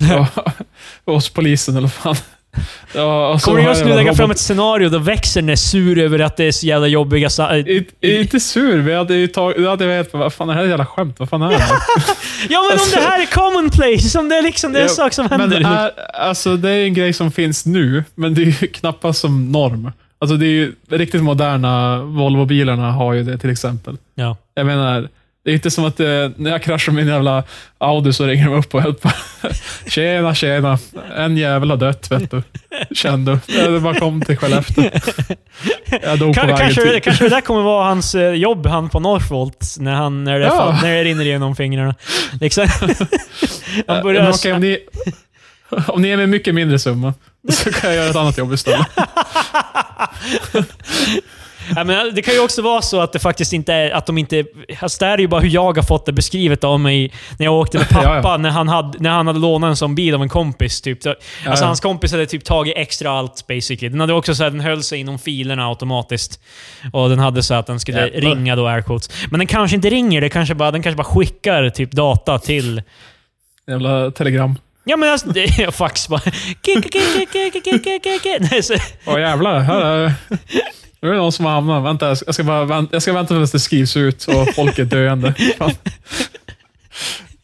hos 1.04 1.28
polisen 1.28 1.76
eller 1.76 1.88
fan. 1.88 2.16
Ja, 2.94 3.38
Kommer 3.38 3.58
du 3.62 3.64
just 3.68 3.80
jag 3.80 3.88
nu 3.88 3.94
lägga 3.94 4.10
robot- 4.10 4.16
fram 4.16 4.30
ett 4.30 4.38
scenario 4.38 4.88
då 4.88 4.98
växeln 4.98 5.48
är 5.48 5.56
sur 5.56 5.98
över 5.98 6.18
att 6.18 6.36
det 6.36 6.44
är 6.44 6.52
så 6.52 6.66
jävla 6.66 6.86
jobbiga... 6.86 7.30
sa- 7.30 7.56
I- 7.56 7.86
Inte 8.00 8.40
sur, 8.40 8.76
men 8.76 8.86
jag 8.92 8.98
hade 8.98 9.14
ju 9.14 9.26
tagit... 9.26 9.58
Jag 9.62 9.70
hade 9.70 9.86
vet, 9.86 10.12
vad 10.12 10.32
fan 10.32 10.50
är 10.50 10.54
det 10.54 10.60
här 10.60 10.68
jävla 10.68 10.86
skämt? 10.86 11.16
Vad 11.18 11.28
fan 11.28 11.42
är 11.42 11.48
det? 11.50 11.56
Ja, 12.48 12.60
men 12.60 12.66
om 12.66 12.68
Alltså- 12.72 12.96
det 12.96 13.02
här 13.02 13.22
är 13.22 13.26
commonplace, 13.26 14.18
om 14.18 14.28
det 14.28 14.36
är 14.36 14.42
liksom 14.42 14.72
det 14.72 14.78
är 14.78 14.82
en 14.82 14.88
Ja, 14.88 14.94
sak 14.94 15.12
som 15.12 15.26
men 15.30 15.40
händer. 15.40 15.60
det 15.60 15.66
är, 15.66 15.90
alltså, 16.20 16.56
det 16.56 16.70
är 16.70 16.84
en 16.84 16.94
grej 16.94 17.12
som 17.12 17.32
finns 17.32 17.66
nu, 17.66 18.04
men 18.14 18.34
det 18.34 18.42
är 18.42 18.46
ju 18.46 18.52
knappast 18.72 19.20
som 19.20 19.52
norm. 19.52 19.92
Alltså 20.20 20.36
det 20.36 20.46
är 20.46 20.50
ju 20.50 20.72
riktigt 20.90 21.22
moderna 21.22 22.02
Volvo-bilarna 22.02 22.90
har 22.92 23.12
ju 23.12 23.22
det 23.22 23.38
till 23.38 23.50
exempel. 23.50 23.96
Ja. 24.14 24.36
Jag 24.54 24.66
menar, 24.66 25.08
det 25.44 25.50
är 25.50 25.54
inte 25.54 25.70
som 25.70 25.84
att 25.84 26.00
eh, 26.00 26.06
när 26.36 26.50
jag 26.50 26.62
kraschar 26.62 26.92
min 26.92 27.08
jävla 27.08 27.44
Audi 27.78 28.12
så 28.12 28.26
ringer 28.26 28.44
de 28.44 28.54
upp 28.54 28.74
och 28.74 28.80
hjälper. 28.80 29.12
tjena, 29.90 30.34
tjena. 30.34 30.78
En 31.16 31.36
jävel 31.36 31.70
har 31.70 31.76
dött, 31.76 32.10
vet 32.10 32.30
du. 32.30 32.42
Kände 32.94 33.38
du. 33.46 33.54
Jag 33.54 33.82
bara 33.82 33.94
kom 33.94 34.22
till 34.22 34.36
Skellefteå. 34.36 34.90
Jag 36.02 36.18
dog 36.18 36.34
på 36.34 36.40
vägen 36.40 36.56
kanske, 36.58 36.82
till... 36.82 36.92
det, 36.92 37.00
kanske 37.00 37.24
det 37.24 37.30
där 37.30 37.40
kommer 37.40 37.62
vara 37.62 37.84
hans 37.84 38.14
eh, 38.14 38.32
jobb, 38.32 38.66
han 38.66 38.88
på 38.88 39.00
Northvolt, 39.00 39.76
när, 39.78 39.94
han, 39.94 40.24
när, 40.24 40.38
det, 40.38 40.44
Ja. 40.44 40.56
fall, 40.56 40.74
när 40.82 40.94
det 40.94 41.04
rinner 41.04 41.24
genom 41.24 41.56
fingrarna. 41.56 41.94
Liksom. 42.40 42.66
han 42.80 42.94
Ja, 43.86 44.02
börjar... 44.02 44.30
okej, 44.30 44.52
om, 44.52 44.60
ni, 44.60 44.78
om 45.86 46.02
ni 46.02 46.08
ger 46.08 46.16
mig 46.16 46.26
mycket 46.26 46.54
mindre 46.54 46.78
summa, 46.78 47.14
så 47.50 47.72
kan 47.72 47.90
jag 47.90 47.96
göra 47.96 48.10
ett 48.10 48.16
annat 48.16 48.38
jobb 48.38 48.52
istället. 48.52 48.86
Ja, 51.76 51.84
men 51.84 52.14
det 52.14 52.22
kan 52.22 52.34
ju 52.34 52.40
också 52.40 52.62
vara 52.62 52.82
så 52.82 53.00
att 53.00 53.12
det 53.12 53.18
faktiskt 53.18 53.52
inte 53.52 53.72
är... 53.74 53.90
Att 53.90 54.06
de 54.06 54.18
inte... 54.18 54.44
Alltså 54.80 54.98
det 55.00 55.06
här 55.06 55.14
är 55.14 55.18
ju 55.18 55.26
bara 55.28 55.40
hur 55.40 55.48
jag 55.48 55.76
har 55.76 55.82
fått 55.82 56.06
det 56.06 56.12
beskrivet 56.12 56.64
av 56.64 56.80
mig 56.80 57.12
när 57.38 57.46
jag 57.46 57.54
åkte 57.54 57.78
med 57.78 57.88
pappa, 57.88 58.20
Ja. 58.24 58.36
När, 58.36 58.50
han 58.50 58.68
hade, 58.68 58.98
när 58.98 59.10
han 59.10 59.26
hade 59.26 59.38
lånat 59.38 59.68
en 59.68 59.76
sån 59.76 59.94
bil 59.94 60.14
av 60.14 60.22
en 60.22 60.28
kompis. 60.28 60.80
Typ. 60.80 61.02
Så- 61.02 61.14
Alltså 61.46 61.64
hans 61.64 61.80
kompis 61.80 62.12
hade 62.12 62.26
typ 62.26 62.44
tagit 62.44 62.74
extra 62.76 63.10
allt 63.10 63.46
basically. 63.46 63.88
Den 63.88 64.00
hade 64.00 64.12
också 64.12 64.34
så 64.34 64.42
här, 64.42 64.50
den 64.50 64.60
höll 64.60 64.82
sig 64.82 64.98
inom 65.00 65.18
filerna 65.18 65.66
automatiskt. 65.68 66.40
Och 66.92 67.08
den 67.08 67.18
hade 67.18 67.42
så 67.42 67.54
att 67.54 67.66
den 67.66 67.80
skulle 67.80 68.00
Jävlar. 68.08 68.30
ringa 68.30 68.56
då 68.56 68.66
air 68.68 68.82
quotes. 68.82 69.10
Men 69.30 69.38
den 69.40 69.46
kanske 69.46 69.76
inte 69.76 69.90
ringer, 69.90 70.20
det 70.20 70.28
kanske 70.28 70.54
bara, 70.54 70.70
den 70.70 70.82
kanske 70.82 70.96
bara 70.96 71.04
skickar 71.04 71.70
typ 71.70 71.92
data 71.92 72.38
till... 72.38 72.82
Jävla 73.68 74.10
telegram. 74.10 74.58
Ja 74.84 74.96
men 74.96 75.08
alltså, 75.12 75.28
det 75.28 75.40
är 75.62 75.70
fax 75.70 76.08
bara. 76.08 76.20
Åh 79.06 79.20
jävlar, 79.20 79.58
här 79.60 79.80
är... 79.80 80.12
Nu 81.02 81.08
är 81.08 81.12
det 81.12 81.18
någon 81.18 81.32
som 81.32 81.44
har 81.44 81.52
hamnat. 81.52 81.84
Vänta, 81.84 82.08
jag 82.26 82.34
ska- 82.34 82.44
bara 82.44 82.64
vänta, 82.64 82.94
jag 82.94 83.02
ska 83.02 83.12
vänta 83.12 83.34
tills 83.34 83.52
det 83.52 83.60
skrivs 83.60 83.96
ut 83.96 84.24
och 84.24 84.54
folk 84.54 84.78
är 84.78 84.84
döende. 84.84 85.34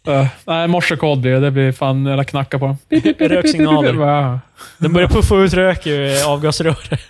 Uh, 0.09 0.27
nej, 0.45 0.69
morsekod 0.69 1.21
blir 1.21 1.33
det. 1.33 1.41
Det 1.41 1.51
blir 1.51 1.73
fan 1.73 2.07
jävla 2.07 2.25
knacka 2.25 2.59
på 2.59 2.67
dem. 2.67 2.79
Röksignaler. 3.19 4.39
Den 4.79 4.93
börjar 4.93 5.09
puffa 5.09 5.37
ut 5.37 5.55
rök 5.55 5.87
ur 5.87 6.29
avgasröret. 6.29 6.91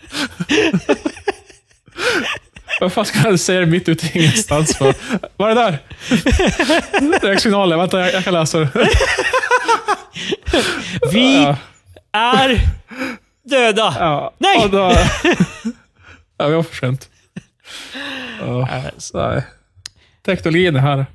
Vad 2.80 2.92
fan 2.92 3.04
ska 3.04 3.28
jag 3.28 3.40
säga 3.40 3.60
det 3.60 3.66
mitt 3.66 3.88
ute 3.88 4.06
i 4.06 4.10
ingenstans? 4.22 4.80
Vad 5.36 5.50
är 5.50 5.54
det 5.54 5.60
där? 5.60 5.78
Röksignaler. 7.28 7.76
Vänta, 7.76 8.00
jag, 8.00 8.12
jag 8.14 8.24
kan 8.24 8.34
läsa 8.34 8.58
det. 8.58 8.68
Vi 11.12 11.54
är 12.12 12.60
döda! 13.44 13.94
ja. 13.98 14.32
Nej! 14.38 14.70
Ja, 16.38 16.48
vi 16.48 16.54
var 16.54 16.62
för 16.62 16.76
sent. 16.76 17.10
Oh, 18.42 18.90
nej. 19.14 19.42
Teknologin 20.24 20.76
är 20.76 20.80
här. 20.80 21.06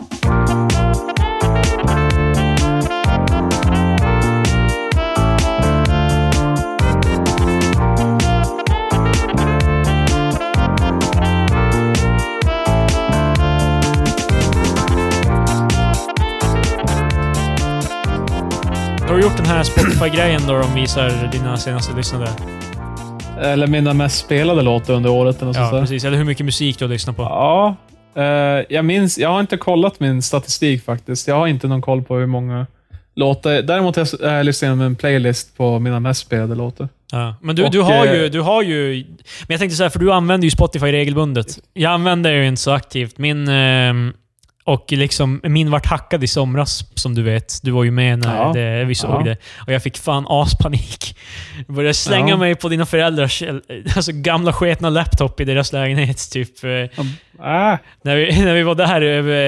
Har 19.07 19.17
du 19.17 19.23
gjort 19.23 19.37
den 19.37 19.45
här 19.45 19.63
Spotify-grejen 19.63 20.41
då 20.47 20.61
de 20.61 20.75
visar 20.75 21.29
dina 21.31 21.57
senaste 21.57 21.93
lyssnade? 21.93 22.29
Eller 23.41 23.67
mina 23.67 23.93
mest 23.93 24.17
spelade 24.25 24.61
låtar 24.61 24.93
under 24.93 25.09
året. 25.09 25.41
Eller 25.41 25.53
Ja, 25.59 25.69
precis. 25.71 26.05
Eller 26.05 26.17
hur 26.17 26.25
mycket 26.25 26.45
musik 26.45 26.79
du 26.79 26.85
har 26.85 26.89
lyssnat 26.89 27.15
på. 27.15 27.21
Ja, 27.23 27.75
eh, 28.15 28.65
jag 28.69 28.85
minns. 28.85 29.17
Jag 29.17 29.29
har 29.29 29.39
inte 29.39 29.57
kollat 29.57 29.99
min 29.99 30.21
statistik 30.21 30.85
faktiskt. 30.85 31.27
Jag 31.27 31.35
har 31.35 31.47
inte 31.47 31.67
någon 31.67 31.81
koll 31.81 32.03
på 32.03 32.15
hur 32.17 32.25
många 32.25 32.67
låtar. 33.15 33.61
Däremot 33.61 33.95
har 33.95 34.07
jag 34.21 34.37
äh, 34.37 34.43
lyssnat 34.43 34.67
igenom 34.67 34.81
en 34.81 34.95
playlist 34.95 35.57
på 35.57 35.79
mina 35.79 35.99
mest 35.99 36.21
spelade 36.21 36.55
låtar. 36.55 36.89
Ja. 37.11 37.35
Men 37.41 37.55
du, 37.55 37.63
Och, 37.63 37.71
du, 37.71 37.81
har 37.81 38.05
ju, 38.05 38.25
eh, 38.25 38.31
du 38.31 38.41
har 38.41 38.61
ju... 38.61 39.05
Men 39.41 39.47
jag 39.47 39.59
tänkte 39.59 39.75
så 39.77 39.83
här, 39.83 39.89
för 39.89 39.99
du 39.99 40.11
använder 40.11 40.45
ju 40.45 40.51
Spotify 40.51 40.91
regelbundet. 40.91 41.47
Jag 41.73 41.91
använder 41.91 42.31
ju 42.31 42.47
inte 42.47 42.61
så 42.61 42.71
aktivt. 42.71 43.17
Min... 43.17 43.47
ehm, 43.47 44.13
och 44.73 44.85
liksom, 44.91 45.39
min 45.43 45.71
vart 45.71 45.85
hackad 45.85 46.23
i 46.23 46.27
somras, 46.27 46.83
som 46.95 47.15
du 47.15 47.23
vet. 47.23 47.59
Du 47.63 47.71
var 47.71 47.83
ju 47.83 47.91
med 47.91 48.19
när 48.19 48.35
Ja. 48.35 48.51
det, 48.53 48.85
vi 48.85 48.95
såg 48.95 49.11
Ja. 49.21 49.23
det. 49.23 49.37
Och 49.67 49.73
jag 49.73 49.83
fick 49.83 49.97
fan 49.97 50.25
aspanik. 50.29 51.17
Jag 51.67 51.75
började 51.75 51.93
slänga 51.93 52.29
Ja. 52.29 52.37
mig 52.37 52.55
på 52.55 52.69
dina 52.69 52.85
föräldrars 52.85 53.43
alltså, 53.95 54.11
gamla 54.13 54.53
sketna 54.53 54.89
laptop 54.89 55.39
i 55.39 55.45
deras 55.45 55.73
lägenhet. 55.73 56.31
Typ. 56.31 56.63
eh, 56.63 57.03
Ah, 57.43 57.77
När 58.03 58.15
vi, 58.15 58.41
när 58.45 58.53
vi 58.53 58.63
var 58.63 58.75
där 58.75 59.01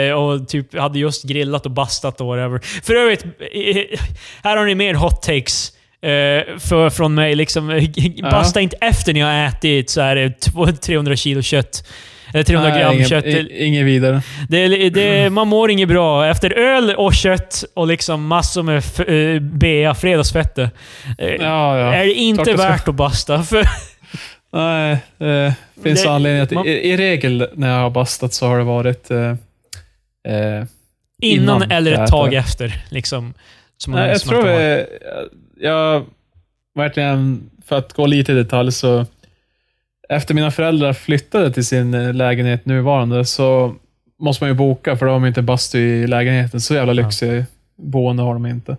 eh, 0.09 0.13
och 0.15 0.47
typ 0.47 0.77
hade 0.79 0.99
just 0.99 1.23
grillat 1.23 1.65
och 1.65 1.71
bastat 1.71 2.21
och 2.21 2.27
whatever. 2.27 2.59
För 2.83 2.95
övrigt, 2.95 3.23
eh, 3.23 3.99
här 4.43 4.57
har 4.57 4.65
ni 4.65 4.75
mer 4.75 4.93
hot 4.93 5.21
takes. 5.21 5.69
eh, 6.01 6.57
för, 6.59 6.89
från 6.89 7.13
mig. 7.15 7.35
Liksom, 7.35 7.69
eh, 7.69 7.83
basta 8.21 8.61
inte 8.61 8.77
efter 8.81 9.13
ni 9.13 9.19
har 9.19 9.33
ätit 9.47 9.89
så 9.89 10.01
här, 10.01 10.15
eh, 10.15 10.29
två- 10.31 10.67
300 10.71 11.15
kilo 11.15 11.41
kött. 11.41 11.87
Eller 12.33 12.43
300 12.43 12.69
nej, 12.69 12.81
gram 12.81 12.93
ingen, 12.93 13.07
kött. 13.09 13.25
Inget 13.51 13.85
vidare. 13.85 14.21
Det, 14.49 14.89
det, 14.89 15.29
man 15.31 15.47
mår 15.47 15.71
inget 15.71 15.87
bra. 15.89 16.25
Efter 16.27 16.51
öl 16.51 16.95
och 16.95 17.13
kött 17.13 17.63
och 17.73 17.87
liksom 17.87 18.27
massor 18.27 18.63
med 18.63 18.77
f- 18.77 18.99
eh, 18.99 19.39
bea, 19.39 19.95
fredagsfette. 19.95 20.69
eh, 21.17 21.27
Ja, 21.29 21.77
ja. 21.79 21.93
Är 21.95 22.05
det 22.05 22.13
inte 22.13 22.43
Klart 22.43 22.59
värt 22.59 22.87
att 22.87 22.95
basta. 22.95 23.43
För, 23.43 23.67
Nej, 24.53 24.97
det 25.17 25.53
finns 25.83 26.03
Det- 26.03 26.09
anledning 26.11 26.41
att... 26.41 26.51
man- 26.51 26.65
I, 26.67 26.71
I 26.71 26.97
regel 26.97 27.47
när 27.53 27.69
jag 27.75 27.79
har 27.81 27.89
bastat 27.89 28.33
så 28.33 28.47
har 28.47 28.57
det 28.57 28.63
varit... 28.63 29.11
Eh, 29.11 29.19
eh, 29.19 29.35
innan, 30.25 30.65
Innan 31.21 31.71
eller 31.71 31.91
ett 32.03 32.09
tag 32.09 32.33
efter. 32.33 32.83
Liksom, 32.89 33.33
som 33.77 33.93
Nej, 33.93 34.09
jag 34.09 34.21
tror 34.21 34.49
jag, 34.49 34.85
jag 35.59 36.05
verkligen, 36.75 37.49
för 37.67 37.77
att 37.77 37.93
gå 37.93 38.05
lite 38.05 38.31
i 38.31 38.35
detalj, 38.35 38.71
så 38.71 39.05
efter 40.09 40.33
mina 40.33 40.51
föräldrar 40.51 40.93
flyttade 40.93 41.51
till 41.51 41.65
sin 41.65 41.93
eh, 41.93 42.13
lägenhet 42.13 42.65
nuvarande 42.65 43.25
så 43.25 43.75
måste 44.19 44.43
man 44.43 44.49
ju 44.51 44.55
boka, 44.55 44.97
för 44.97 45.05
då 45.05 45.11
har 45.11 45.19
man 45.19 45.27
inte 45.27 45.41
bastu 45.41 45.79
i 45.79 46.07
lägenheten. 46.07 46.61
Så 46.61 46.73
jävla 46.73 46.93
Ja. 46.93 47.03
lyxig 47.03 47.45
boende 47.77 48.23
har 48.23 48.33
de 48.33 48.45
inte. 48.45 48.77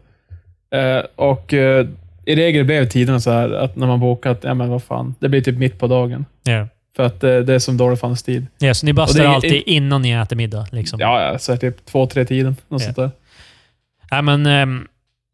Eh, 0.75 1.03
och 1.17 1.55
eh, 1.55 1.87
i 2.27 2.37
regel 2.37 2.65
blev 2.65 2.87
tiderna 2.89 3.21
så 3.21 3.31
här 3.31 3.51
att 3.51 3.77
när 3.77 3.87
man 3.87 4.01
bokat, 4.01 4.39
ja 4.43 4.55
men 4.55 4.69
vad 4.71 4.83
fan, 4.83 5.15
det 5.19 5.29
blir 5.29 5.41
typ 5.41 5.59
mitt 5.59 5.79
på 5.79 5.87
dagen. 5.87 6.27
Ja. 6.43 6.69
För 6.97 7.03
att 7.03 7.25
eh, 7.25 7.37
det 7.39 7.55
är 7.55 7.59
som 7.59 7.77
då 7.77 7.91
det 7.91 7.97
fanns 7.97 8.23
tid. 8.23 8.47
Ja, 8.59 8.75
så 8.75 8.87
ni 8.87 8.93
bastar 8.93 9.23
det 9.23 9.29
alltid 9.29 9.63
innan 9.67 10.03
ni 10.03 10.11
äter 10.11 10.37
middag? 10.37 10.67
Liksom. 10.73 11.01
Ja, 11.01 11.23
ja, 11.23 11.39
så 11.39 11.53
är 11.53 11.57
det 11.57 11.61
typ 11.71 11.85
två, 11.87 12.07
tre 12.07 12.25
tiden. 12.25 12.57
Något 12.69 12.81
Ja. 12.83 12.85
sånt 12.85 12.97
där. 12.97 13.11
Nej, 14.11 14.23
men 14.23 14.47
ehm, 14.47 14.87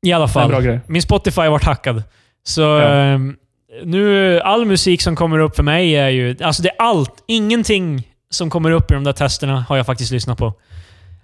i 0.06 0.12
alla 0.12 0.26
Det 0.26 0.32
fall. 0.32 0.78
Min 0.86 1.02
Spotify 1.02 1.40
vart 1.48 1.64
hackad. 1.64 2.02
Så 2.42 2.60
Ja. 2.60 2.92
ehm, 2.94 3.36
nu, 3.84 4.40
all 4.40 4.64
musik 4.64 5.02
som 5.02 5.16
kommer 5.16 5.38
upp 5.38 5.56
för 5.56 5.62
mig 5.62 5.96
är 5.96 6.08
ju... 6.08 6.36
Alltså 6.42 6.62
det 6.62 6.68
är 6.68 6.76
allt. 6.78 7.24
Ingenting 7.26 8.08
som 8.30 8.50
kommer 8.50 8.70
upp 8.70 8.90
i 8.90 8.94
de 8.94 9.04
där 9.04 9.12
testerna 9.12 9.64
har 9.68 9.76
jag 9.76 9.86
faktiskt 9.86 10.10
lyssnat 10.12 10.38
på. 10.38 10.54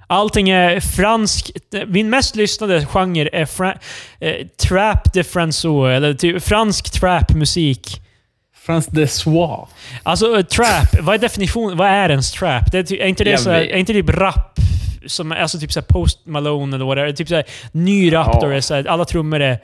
Allting 0.06 0.50
är 0.50 0.80
fransk. 0.80 1.50
Min 1.86 2.10
mest 2.10 2.36
lyssnade 2.36 2.86
genre 2.86 3.28
är 3.32 3.46
fra, 3.46 3.74
eh, 4.20 4.46
trap 4.62 5.12
de 5.12 5.22
François, 5.22 5.90
eller 5.90 6.14
typ 6.14 6.42
fransk 6.42 6.90
trap-musik. 6.92 8.02
Frans 8.66 8.86
de 8.86 9.06
Soir. 9.06 9.68
Alltså 10.02 10.38
eh, 10.38 10.44
trap, 10.44 11.00
vad 11.00 11.14
är 11.14 11.18
definitionen? 11.18 11.78
Vad 11.78 11.88
är 11.88 12.08
ens 12.10 12.32
trap? 12.32 12.72
Det 12.72 12.90
är, 12.90 13.00
är 13.00 13.06
inte 13.06 13.24
det 13.24 13.38
så 13.38 13.50
här, 13.50 13.60
är 13.60 13.76
inte 13.76 13.92
typ 13.92 14.10
rap? 14.10 14.60
Som, 15.06 15.32
alltså 15.32 15.58
typ 15.58 15.72
så 15.72 15.82
post 15.82 16.26
Malone 16.26 16.76
eller 16.76 16.84
vad 16.84 16.96
det 16.96 17.02
är. 17.02 17.12
Typ 17.12 17.28
så 17.28 17.34
här, 17.34 17.44
ny 17.72 18.12
rap 18.12 18.30
Ja. 18.32 18.40
då 18.40 18.48
är 18.48 18.60
så 18.60 18.74
här, 18.74 18.86
alla 18.86 19.04
trummor 19.04 19.40
är... 19.40 19.58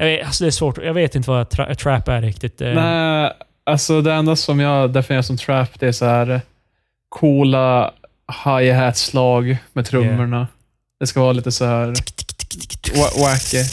Jag 0.00 0.06
vet, 0.06 0.26
alltså 0.26 0.44
det 0.44 0.48
är 0.48 0.50
svårt. 0.50 0.78
Jag 0.78 0.94
vet 0.94 1.14
inte 1.14 1.30
vad 1.30 1.48
tra, 1.48 1.74
trap 1.74 2.08
är 2.08 2.22
riktigt. 2.22 2.60
Eh, 2.60 2.68
Nej, 2.72 3.32
alltså 3.66 4.00
det 4.00 4.12
enda 4.12 4.36
som 4.36 4.60
jag 4.60 4.92
definierar 4.92 5.22
som 5.22 5.36
trap, 5.36 5.80
det 5.80 5.88
är 5.88 5.92
så 5.92 6.04
här 6.06 6.30
eh, 6.30 6.40
coola 7.08 7.92
hi-hat-slag 8.44 9.56
med 9.72 9.86
trummorna. 9.86 10.46
Det 11.00 11.06
ska 11.06 11.20
vara 11.20 11.32
lite 11.32 11.52
så 11.52 11.64
här 11.64 11.86
wa- 12.94 13.20
wacky. 13.22 13.64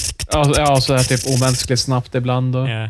Ja, 0.57 0.81
så 0.81 0.93
här 0.95 1.03
typ 1.03 1.19
omänskligt 1.35 1.79
snabbt 1.81 2.15
ibland. 2.15 2.53
Då. 2.53 2.67
Ja. 2.69 2.89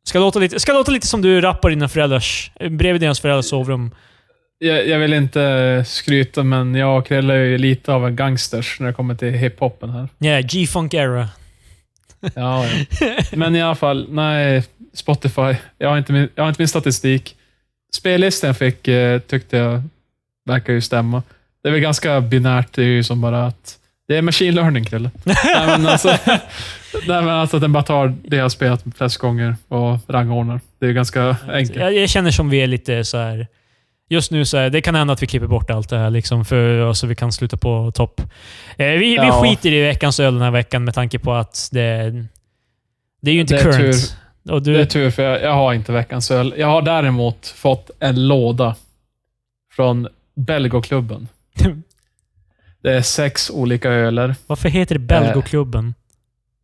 Ska 0.04 0.18
låta 0.18 0.38
lite, 0.38 0.60
ska 0.60 0.72
låta 0.72 0.92
lite 0.92 1.06
som 1.06 1.22
du 1.22 1.40
rappar 1.40 1.70
dina 1.70 1.88
föräldrars... 1.88 2.50
Bredvid 2.70 3.02
deras 3.02 3.20
föräldrars 3.20 3.44
sovrum. 3.46 3.94
jag, 4.58 4.88
jag 4.88 4.98
vill 4.98 5.12
inte 5.12 5.84
skryta, 5.86 6.42
men 6.42 6.74
jag 6.74 6.98
och 6.98 7.06
Krille 7.06 7.34
är 7.34 7.44
ju 7.44 7.58
lite 7.58 7.92
av 7.92 8.06
en 8.06 8.16
gangsters 8.16 8.80
när 8.80 8.86
det 8.86 8.92
kommer 8.92 9.14
till 9.14 9.32
hiphopen 9.32 9.90
här. 9.90 10.08
Ja, 10.18 10.26
yeah, 10.26 10.40
G-Funk 10.46 10.94
era. 10.94 11.28
Ja. 12.34 12.66
Men 13.32 13.56
i 13.56 13.62
alla 13.62 13.74
fall, 13.74 14.06
nej, 14.10 14.64
Spotify. 14.98 15.54
Jag 15.78 15.88
har 15.88 15.98
inte 15.98 16.12
min, 16.12 16.28
jag 16.34 16.42
har 16.44 16.48
inte 16.48 16.60
min 16.60 16.68
statistik. 16.68 17.36
Spellistan 17.92 18.48
jag 18.48 18.56
fick 18.56 18.88
eh, 18.88 19.18
tyckte 19.18 19.56
jag 19.56 19.82
verkar 20.46 20.72
ju 20.72 20.80
stämma. 20.80 21.22
Det 21.62 21.68
är 21.68 21.72
väl 21.72 21.80
ganska 21.80 22.20
binärt. 22.20 22.72
Det 22.72 22.82
är 22.82 22.86
ju 22.86 23.02
som 23.04 23.20
bara 23.20 23.46
att 23.46 23.78
det 24.08 24.16
är 24.16 24.22
machine 24.22 24.54
learning, 24.54 24.84
Krille. 24.84 25.10
nej, 25.24 25.36
men 25.66 25.86
alltså, 25.86 26.08
nej, 27.06 27.22
men 27.22 27.28
alltså 27.28 27.56
att 27.56 27.60
den 27.60 27.72
bara 27.72 27.82
tar 27.82 28.14
det 28.24 28.36
jag 28.36 28.52
spelat 28.52 28.84
flest 28.96 29.16
gånger 29.16 29.56
och 29.68 29.98
rangordnar. 30.08 30.60
Det 30.78 30.86
är 30.86 30.92
ganska 30.92 31.36
enkelt. 31.52 31.78
Jag, 31.80 31.94
jag 31.94 32.08
känner 32.08 32.30
som 32.30 32.50
vi 32.50 32.58
är 32.58 32.66
lite 32.66 33.04
så 33.04 33.18
här. 33.18 33.46
Just 34.08 34.30
nu 34.30 34.44
så 34.44 34.56
här, 34.56 34.70
det 34.70 34.80
kan 34.80 34.94
hända 34.94 35.12
att 35.12 35.22
vi 35.22 35.26
klipper 35.26 35.46
bort 35.46 35.70
allt 35.70 35.88
det 35.88 35.98
här 35.98 36.10
liksom 36.10 36.44
för 36.44 36.92
så 36.92 37.06
vi 37.06 37.14
kan 37.14 37.32
sluta 37.32 37.56
på 37.56 37.92
topp. 37.94 38.20
Eh, 38.76 38.86
vi, 38.86 38.96
vi 38.98 39.14
Ja. 39.14 39.42
skiter 39.42 39.72
i 39.72 39.82
veckans 39.82 40.20
öl 40.20 40.34
den 40.34 40.42
här 40.42 40.50
veckan 40.50 40.84
med 40.84 40.94
tanke 40.94 41.18
på 41.18 41.32
att 41.34 41.68
det, 41.72 42.12
det 43.22 43.30
är 43.30 43.34
ju 43.34 43.40
inte 43.40 43.54
Det 43.56 43.62
current. 43.62 44.16
Och 44.48 44.62
du, 44.62 44.72
Det 44.72 44.80
är 44.80 44.86
tur, 44.86 45.10
för 45.10 45.22
jag, 45.22 45.42
jag 45.42 45.52
har 45.54 45.74
inte 45.74 45.92
veckans 45.92 46.30
öl. 46.30 46.54
Jag 46.56 46.66
har 46.66 46.82
däremot 46.82 47.46
fått 47.46 47.90
en 48.00 48.28
låda 48.28 48.76
från 49.72 50.08
Belgoklubben. 50.34 51.28
Det 52.82 52.92
är 52.92 53.02
sex 53.02 53.50
olika 53.50 53.90
öler. 53.90 54.34
varför 54.46 54.68
heter 54.68 54.94
det 54.94 54.98
Belgoklubben? 54.98 55.94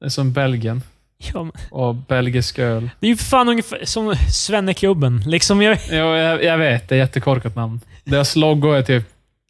Det 0.00 0.04
är 0.04 0.08
som 0.08 0.32
Belgien 0.32 0.82
Ja, 1.18 1.42
men 1.42 1.52
och 1.70 1.94
belgisk 1.94 2.58
öl. 2.58 2.90
det 3.00 3.06
är 3.06 3.10
ju 3.10 3.16
fan 3.16 3.48
ungefär 3.48 3.80
som 3.84 4.14
Svenneklubben. 4.30 5.22
Liksom, 5.26 5.62
jag, 5.62 5.78
Jo, 5.90 5.96
jag, 5.96 6.44
jag 6.44 6.58
vet, 6.58 6.88
det 6.88 6.94
är 6.94 6.98
jättekorkat 6.98 7.56
namn. 7.56 7.80
Deras 8.04 8.36
logo 8.36 8.72
är 8.72 8.82
typ 8.82 9.04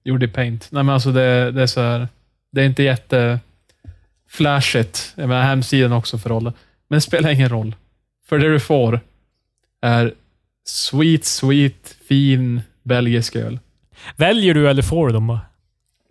gjord 0.05 0.23
i 0.23 0.29
paint. 0.29 0.69
Nej, 0.71 0.83
men 0.83 0.95
alltså 0.95 1.13
det, 1.13 1.51
det 1.51 1.63
är 1.63 1.67
så 1.67 1.81
här. 1.81 2.09
Det 2.53 2.61
är 2.61 2.67
inte 2.67 2.83
jätte 2.83 3.41
flashigt. 4.29 5.13
Jag 5.17 5.29
menar, 5.29 5.43
hemsidan 5.43 5.93
också 5.93 6.19
för 6.19 6.31
rollen. 6.31 6.53
Men 6.89 6.97
det 6.97 7.01
spelar 7.01 7.31
ingen 7.31 7.49
roll. 7.49 7.75
För 8.33 8.39
det 8.39 8.49
du 8.49 8.61
får 8.61 9.01
är 9.83 10.15
sweet, 10.65 11.25
sweet, 11.25 11.97
fin 12.09 12.61
belgisk 12.83 13.37
öl. 13.37 13.59
väljer 14.17 14.55
du 14.55 14.71
eller 14.71 14.83
får 14.83 15.07
du 15.07 15.13
dem? 15.13 15.39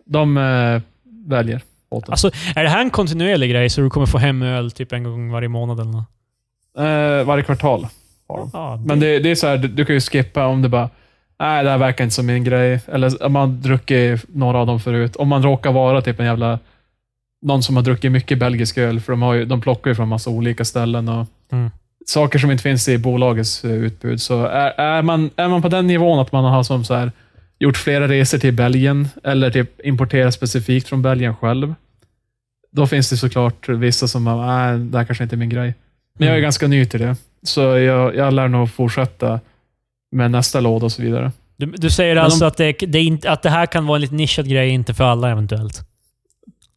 De 0.06 0.36
eh, 0.36 0.82
väljer 1.26 1.60
åt. 1.90 2.08
Alltså, 2.08 2.30
är 2.56 2.62
det 2.62 2.68
här 2.68 2.80
en 2.80 2.90
kontinuerlig 2.90 3.50
grej 3.50 3.70
så 3.70 3.80
du 3.80 3.90
kommer 3.90 4.06
få 4.06 4.18
hem 4.18 4.42
öl 4.42 4.70
typ 4.70 4.92
en 4.92 5.04
gång 5.04 5.30
varje 5.30 5.48
månad 5.48 5.80
eller 5.80 5.90
något? 5.90 6.04
Eh, 6.78 7.26
varje 7.26 7.44
kvartal. 7.44 7.86
har 8.28 8.38
de. 8.38 8.50
Ja, 8.52 8.82
Men 8.86 9.00
det, 9.00 9.18
det 9.18 9.30
är 9.30 9.34
så 9.34 9.46
här, 9.46 9.56
du, 9.56 9.68
du 9.68 9.84
kan 9.84 9.94
ju 9.94 10.00
skippa 10.00 10.46
om 10.46 10.62
det 10.62 10.68
bara 10.68 10.90
Nej, 11.38 11.64
det 11.64 11.70
här 11.70 11.78
verkar 11.78 12.04
inte 12.04 12.14
som 12.14 12.26
min 12.26 12.44
grej. 12.44 12.80
Eller 12.86 13.22
om 13.22 13.32
man 13.32 13.50
har 13.50 13.56
druckit 13.56 14.24
några 14.28 14.58
av 14.58 14.66
dem 14.66 14.80
förut. 14.80 15.16
Om 15.16 15.28
man 15.28 15.42
råkar 15.42 15.72
vara 15.72 16.02
typ 16.02 16.20
en 16.20 16.26
jävla... 16.26 16.58
Någon 17.42 17.62
som 17.62 17.76
har 17.76 17.82
druckit 17.82 18.12
mycket 18.12 18.38
belgisk 18.38 18.78
öl, 18.78 19.00
för 19.00 19.12
de, 19.12 19.22
har 19.22 19.34
ju, 19.34 19.44
de 19.44 19.60
plockar 19.60 19.90
ju 19.90 19.94
från 19.94 20.08
massa 20.08 20.30
olika 20.30 20.64
ställen 20.64 21.08
och 21.08 21.26
Mm. 21.52 21.70
Saker 22.06 22.38
som 22.38 22.50
inte 22.50 22.62
finns 22.62 22.88
i 22.88 22.98
bolagets 22.98 23.64
eh, 23.64 23.70
utbud. 23.70 24.20
Så 24.20 24.44
är, 24.44 24.70
är, 24.80 25.02
man, 25.02 25.30
är 25.36 25.48
man 25.48 25.62
på 25.62 25.68
den 25.68 25.86
nivån 25.86 26.18
att 26.18 26.32
man 26.32 26.44
har 26.44 26.62
som 26.62 26.84
så 26.84 26.94
här, 26.94 27.12
gjort 27.58 27.76
flera 27.76 28.08
resor 28.08 28.38
till 28.38 28.54
Belgien, 28.54 29.08
eller 29.24 29.50
typ 29.50 29.86
importerat 29.86 30.34
specifikt 30.34 30.88
från 30.88 31.02
Belgien 31.02 31.36
själv, 31.36 31.74
då 32.72 32.86
finns 32.86 33.10
det 33.10 33.16
såklart 33.16 33.68
vissa 33.68 34.08
som 34.08 34.24
bara, 34.24 34.46
nej, 34.46 34.78
det 34.78 34.98
här 34.98 35.04
kanske 35.04 35.24
inte 35.24 35.34
är 35.34 35.38
min 35.38 35.48
grej. 35.48 35.74
Men 36.18 36.26
jag 36.28 36.34
är 36.34 36.38
Mm. 36.38 36.42
ganska 36.42 36.66
ny 36.68 36.84
till 36.86 37.00
det, 37.00 37.16
så 37.42 37.60
jag, 37.60 38.16
jag 38.16 38.32
lär 38.34 38.48
nog 38.48 38.70
fortsätta 38.70 39.40
med 40.12 40.30
nästa 40.30 40.60
låda 40.60 40.84
och 40.84 40.92
så 40.92 41.02
vidare. 41.02 41.32
Du, 41.56 41.66
du 41.66 41.90
säger 41.90 42.14
Men 42.14 42.24
alltså 42.24 42.44
att, 42.44 42.56
det, 42.56 42.72
det 42.72 42.98
är 42.98 43.02
inte, 43.02 43.30
att 43.30 43.42
det 43.42 43.50
här 43.50 43.66
kan 43.66 43.86
vara 43.86 43.96
en 43.96 44.00
lite 44.00 44.14
nischad 44.14 44.48
grej, 44.48 44.68
inte 44.70 44.94
för 44.94 45.04
alla 45.04 45.30
eventuellt? 45.30 45.80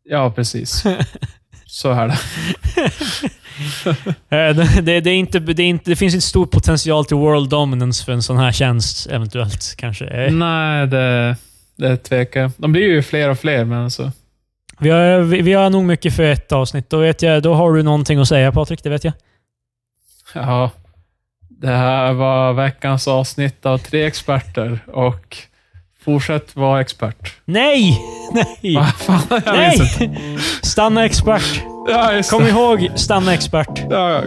Ja, 0.04 0.32
precis. 0.32 0.84
så 1.66 1.92
är 1.92 2.08
det. 2.08 2.18
Eh, 4.30 4.56
det, 4.56 4.82
det, 4.82 5.00
det, 5.02 5.10
är 5.10 5.16
inte, 5.16 5.40
det, 5.40 5.64
är 5.64 5.68
inte, 5.68 5.90
det 5.90 5.96
finns 5.96 6.14
inte 6.14 6.26
stor 6.26 6.46
potential 6.46 7.06
till 7.06 7.18
world 7.18 7.50
dominance 7.50 8.06
för 8.06 8.12
en 8.12 8.22
sån 8.22 8.38
här 8.38 8.52
tjänst, 8.52 9.08
eventuellt. 9.08 9.76
Kanske. 9.78 10.30
Nej, 10.32 10.88
det, 10.88 11.36
det 11.76 11.98
tvekar 11.98 12.42
jag. 12.42 12.52
De 12.58 12.72
blir 12.72 12.82
ju 12.82 13.02
fler 13.02 13.30
och 13.30 13.40
fler, 13.40 13.66
men 13.66 13.84
alltså. 13.84 14.12
Vi, 14.80 14.90
har, 14.90 15.20
vi, 15.20 15.42
vi 15.42 15.54
har 15.54 15.70
nog 15.70 15.84
mycket 15.84 16.16
för 16.16 16.24
ett 16.24 16.52
avsnitt. 16.52 16.90
Då, 16.90 16.98
vet 16.98 17.22
jag, 17.22 17.44
då 17.44 17.54
har 17.54 17.74
du 17.74 17.84
någonting 17.84 18.20
att 18.20 18.28
säga 18.28 18.52
Patrik, 18.52 18.84
det 18.84 18.90
vet 18.90 19.04
jag. 19.04 19.14
Ja, 20.34 20.72
det 21.50 21.68
här 21.68 22.14
var 22.14 22.54
veckans 22.54 23.08
avsnitt 23.08 23.66
av 23.66 23.78
Tre 23.78 24.04
Experter 24.04 24.80
och 24.88 25.38
fortsätt 26.06 26.56
vara 26.56 26.82
expert. 26.82 27.34
Nej! 27.46 28.02
Nej! 28.34 28.76
Vad 28.76 28.94
fan, 28.96 29.42
Nej! 29.46 29.78
Stanna 30.64 31.06
expert! 31.06 31.64
Ja, 31.88 32.22
Kom 32.30 32.44
det. 32.44 32.50
ihåg, 32.50 32.90
stanna 32.96 33.34
expert. 33.34 33.82
Ja, 33.90 34.10
ja. 34.12 34.22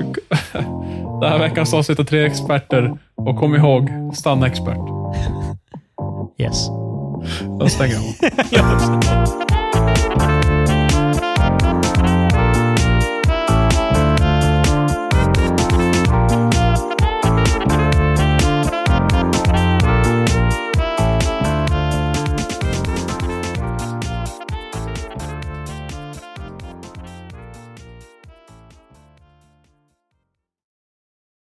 Det 1.21 1.29
här 1.29 1.35
är 1.35 1.39
veckans 1.39 1.75
avsnitt 1.75 1.99
av 2.01 2.05
Tre 2.05 2.27
Experter 2.27 2.99
och 3.17 3.37
kom 3.39 3.55
ihåg, 3.55 3.91
stanna 4.15 4.47
expert. 4.47 4.79
Yes. 6.39 6.69
Då 7.61 7.69
stänger 7.69 7.95
jag 8.51 8.61
av. 8.65 9.45